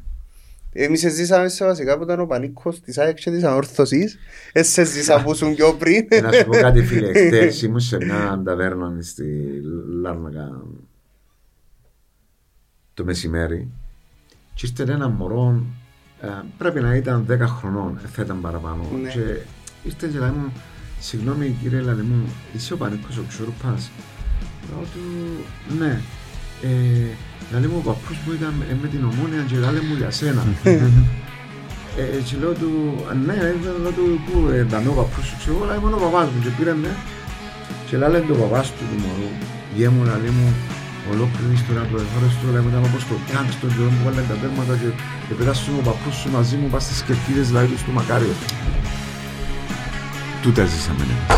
Εμείς 0.77 0.99
ζήσαμε 0.99 1.47
σε 1.47 1.65
βασικά 1.65 1.97
που 1.97 2.03
ήταν 2.03 2.19
ο 2.19 2.25
Πανίκος 2.25 2.81
της 2.81 2.97
ΑΕΚ 2.97 3.17
και 3.17 3.31
της 3.31 3.43
Ανόρθωσης. 3.43 4.17
Εσέ 4.51 4.83
ζήσα 4.83 5.21
που 5.23 5.31
ήσουν 5.31 5.55
πιο 5.55 5.73
πριν. 5.73 6.05
Ε, 6.09 6.21
να 6.21 6.31
σου 6.31 6.45
πω 6.45 6.51
κάτι 6.51 6.83
φίλε, 6.83 7.07
χτες 7.27 7.61
ήμουν 7.61 7.79
σε 7.79 7.97
μια 7.97 8.41
ταβέρνα 8.45 8.97
στη 9.01 9.23
Λάρνακα 10.01 10.61
το 12.93 13.03
μεσημέρι 13.03 13.67
και 14.53 14.67
ήρθε 14.67 14.93
ένα 14.93 15.09
μωρό, 15.09 15.63
ε, 16.21 16.27
πρέπει 16.57 16.81
να 16.81 16.95
ήταν 16.95 17.25
10 17.29 17.39
χρονών, 17.39 17.99
ε, 18.03 18.07
θα 18.07 18.21
ήταν 18.21 18.41
παραπάνω. 18.41 18.83
Ναι. 19.01 19.09
Και 19.09 19.19
ήρθε 19.83 20.07
και 20.07 20.19
λέει 20.19 20.29
μου, 20.29 20.51
συγγνώμη 21.07 21.45
κύριε 21.61 21.81
λέει 21.87 22.05
μου, 22.09 22.19
είσαι 22.55 22.73
ο 22.73 22.77
Πανίκος 22.81 23.17
ο 23.21 23.23
Ξούρπας. 23.29 23.81
Λέω 24.69 24.83
του, 24.93 25.03
ναι. 25.79 25.93
Ε, 27.51 27.57
λέει 27.59 27.69
μου, 27.71 27.79
ο 27.83 27.85
παππούς 27.89 28.17
μου 28.23 28.31
ήταν 28.39 28.53
ε, 28.71 28.73
με 28.81 28.87
την 28.93 29.01
ομόνια 29.09 29.41
και 29.49 29.57
λέει 29.73 29.83
μου 29.87 29.95
για 30.01 30.11
σένα. 30.19 30.43
ε, 32.01 32.19
και 32.27 32.35
λέω 32.41 32.53
του, 32.61 32.71
«Α, 33.09 33.13
ναι, 33.27 33.37
ε, 33.47 33.53
λέω 33.83 33.93
του, 33.97 34.05
πού, 34.25 34.33
ε, 34.53 34.59
ήταν 34.67 34.83
ο 34.91 34.93
παππούς 34.99 35.25
σου, 35.27 35.35
ξέρω, 35.41 35.65
λέει 35.69 35.79
μου, 35.81 35.87
είναι 35.87 35.99
ο 35.99 36.03
παπάς 36.05 36.27
μου. 36.31 36.39
Και 36.43 36.51
πήρε 36.57 36.73
με, 36.83 36.91
και 37.87 37.95
λέει 38.11 38.23
το 38.29 38.35
παπάς 38.41 38.67
του 38.75 38.83
του 38.89 38.97
μωρού, 39.03 39.29
γε 39.75 39.87
μου, 39.93 40.01
λέει 40.23 40.33
μου, 40.37 40.47
ολόκληρη 41.11 41.53
ιστορία 41.61 41.85
του 41.89 41.95
εφόρες 42.03 42.33
του, 42.39 42.45
λέει 42.53 42.63
μου, 42.63 42.69
ήταν 42.73 42.83
όπως 42.89 43.03
το 43.09 43.15
τάγκ 43.29 43.47
στον 43.57 43.69
καιρό 43.75 43.89
μου, 43.93 44.01
βάλε 44.05 44.21
τα 44.29 44.35
τέρματα 44.41 44.73
και, 44.81 44.89
και 45.25 45.33
πέρασε 45.39 45.69
ο 45.79 45.81
παππούς 45.87 46.15
σου 46.21 46.29
μαζί 46.37 46.55
μου, 46.59 46.67
πας 46.73 46.83
στις 46.87 46.99
κερκίδες, 47.07 47.45
δηλαδή 47.49 47.67
του 47.71 47.79
στο 47.83 47.91
Μακάριο. 47.97 48.35
Τούτα 50.45 50.65
ζήσαμε, 50.65 50.99
ναι. 50.99 51.35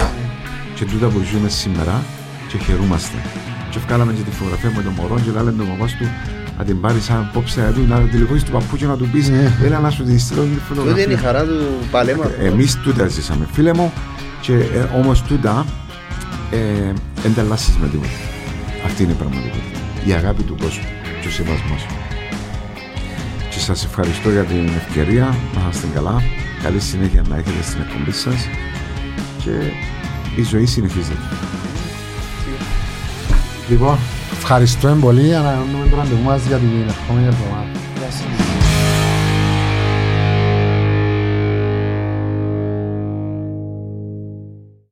Και 0.75 0.85
τούτα 0.85 1.07
που 1.07 1.21
ζούμε 1.31 1.49
σήμερα 1.49 2.03
και 2.47 2.57
χαιρούμαστε. 2.57 3.17
Και 3.69 3.79
βγάλαμε 3.79 4.13
και 4.13 4.21
τη 4.21 4.31
φωτογραφία 4.31 4.71
με 4.75 4.81
τον 4.83 4.93
μωρό 4.93 5.19
και 5.19 5.31
λέει 5.31 5.53
τον 5.57 5.67
παπάς 5.67 5.91
του, 5.91 6.05
να 6.57 6.63
την 6.63 6.81
πάρεις 6.81 7.03
σαν 7.03 7.17
απόψε 7.17 7.61
να 7.61 7.71
του, 7.71 7.85
να 7.87 7.99
τηλεφωνήσεις 7.99 8.47
του 8.47 8.51
παππού 8.51 8.75
και 8.75 8.85
να 8.85 8.97
του 8.97 9.09
πεις, 9.11 9.31
έλα 9.63 9.79
να 9.79 9.89
σου 9.89 10.03
τη 10.03 10.19
στείλω 10.19 10.41
τη 10.41 10.47
Τούτη 10.47 10.89
είναι 10.89 11.13
η 11.13 11.15
φωτογραφία. 11.15 11.17
χαρά 11.17 11.43
του 11.43 11.59
παλέμα. 11.91 12.25
Εμείς 12.39 12.75
τούτα 12.75 13.07
ζήσαμε, 13.07 13.47
φίλε 13.51 13.73
μου, 13.73 13.93
και 14.41 14.53
ε, 14.53 14.79
όμως 14.95 15.21
τούτα 15.21 15.65
ε, 16.51 17.27
ενταλλάσσεις 17.27 17.77
με 17.77 17.87
τίποτα. 17.87 18.17
Αυτή 18.85 19.03
είναι 19.03 19.11
η 19.11 19.15
πραγματικότητα. 19.15 19.79
Η 20.05 20.11
αγάπη 20.13 20.43
του 20.43 20.55
κόσμου 20.61 20.87
και 21.21 21.27
ο 21.27 21.31
σεβασμός. 21.31 21.85
Και 23.49 23.59
σας 23.59 23.85
ευχαριστώ 23.85 24.29
για 24.31 24.43
την 24.43 24.67
ευκαιρία, 24.67 25.35
να 25.55 25.69
είστε 25.71 25.87
καλά, 25.93 26.21
καλή 26.63 26.79
συνέχεια 26.79 27.23
να 27.29 27.35
έχετε 27.35 27.63
στην 27.63 27.81
εκπομπή 27.81 28.11
σας 28.11 28.47
και 29.47 30.41
η 30.41 30.43
ζωή 30.43 30.65
συνεχίζεται. 30.65 31.19
λοιπόν, 33.69 33.97
ευχαριστούμε 34.37 34.95
πολύ. 34.95 35.35
Ανανεώνουμε 35.35 35.87
το 35.89 35.95
ραντεβού 35.95 36.23
μας 36.23 36.45
για 36.47 36.57
την 36.57 36.69
επόμενη 37.03 37.27
εβδομάδα. 37.27 37.69
Γεια 37.97 38.11
σας. 38.11 38.56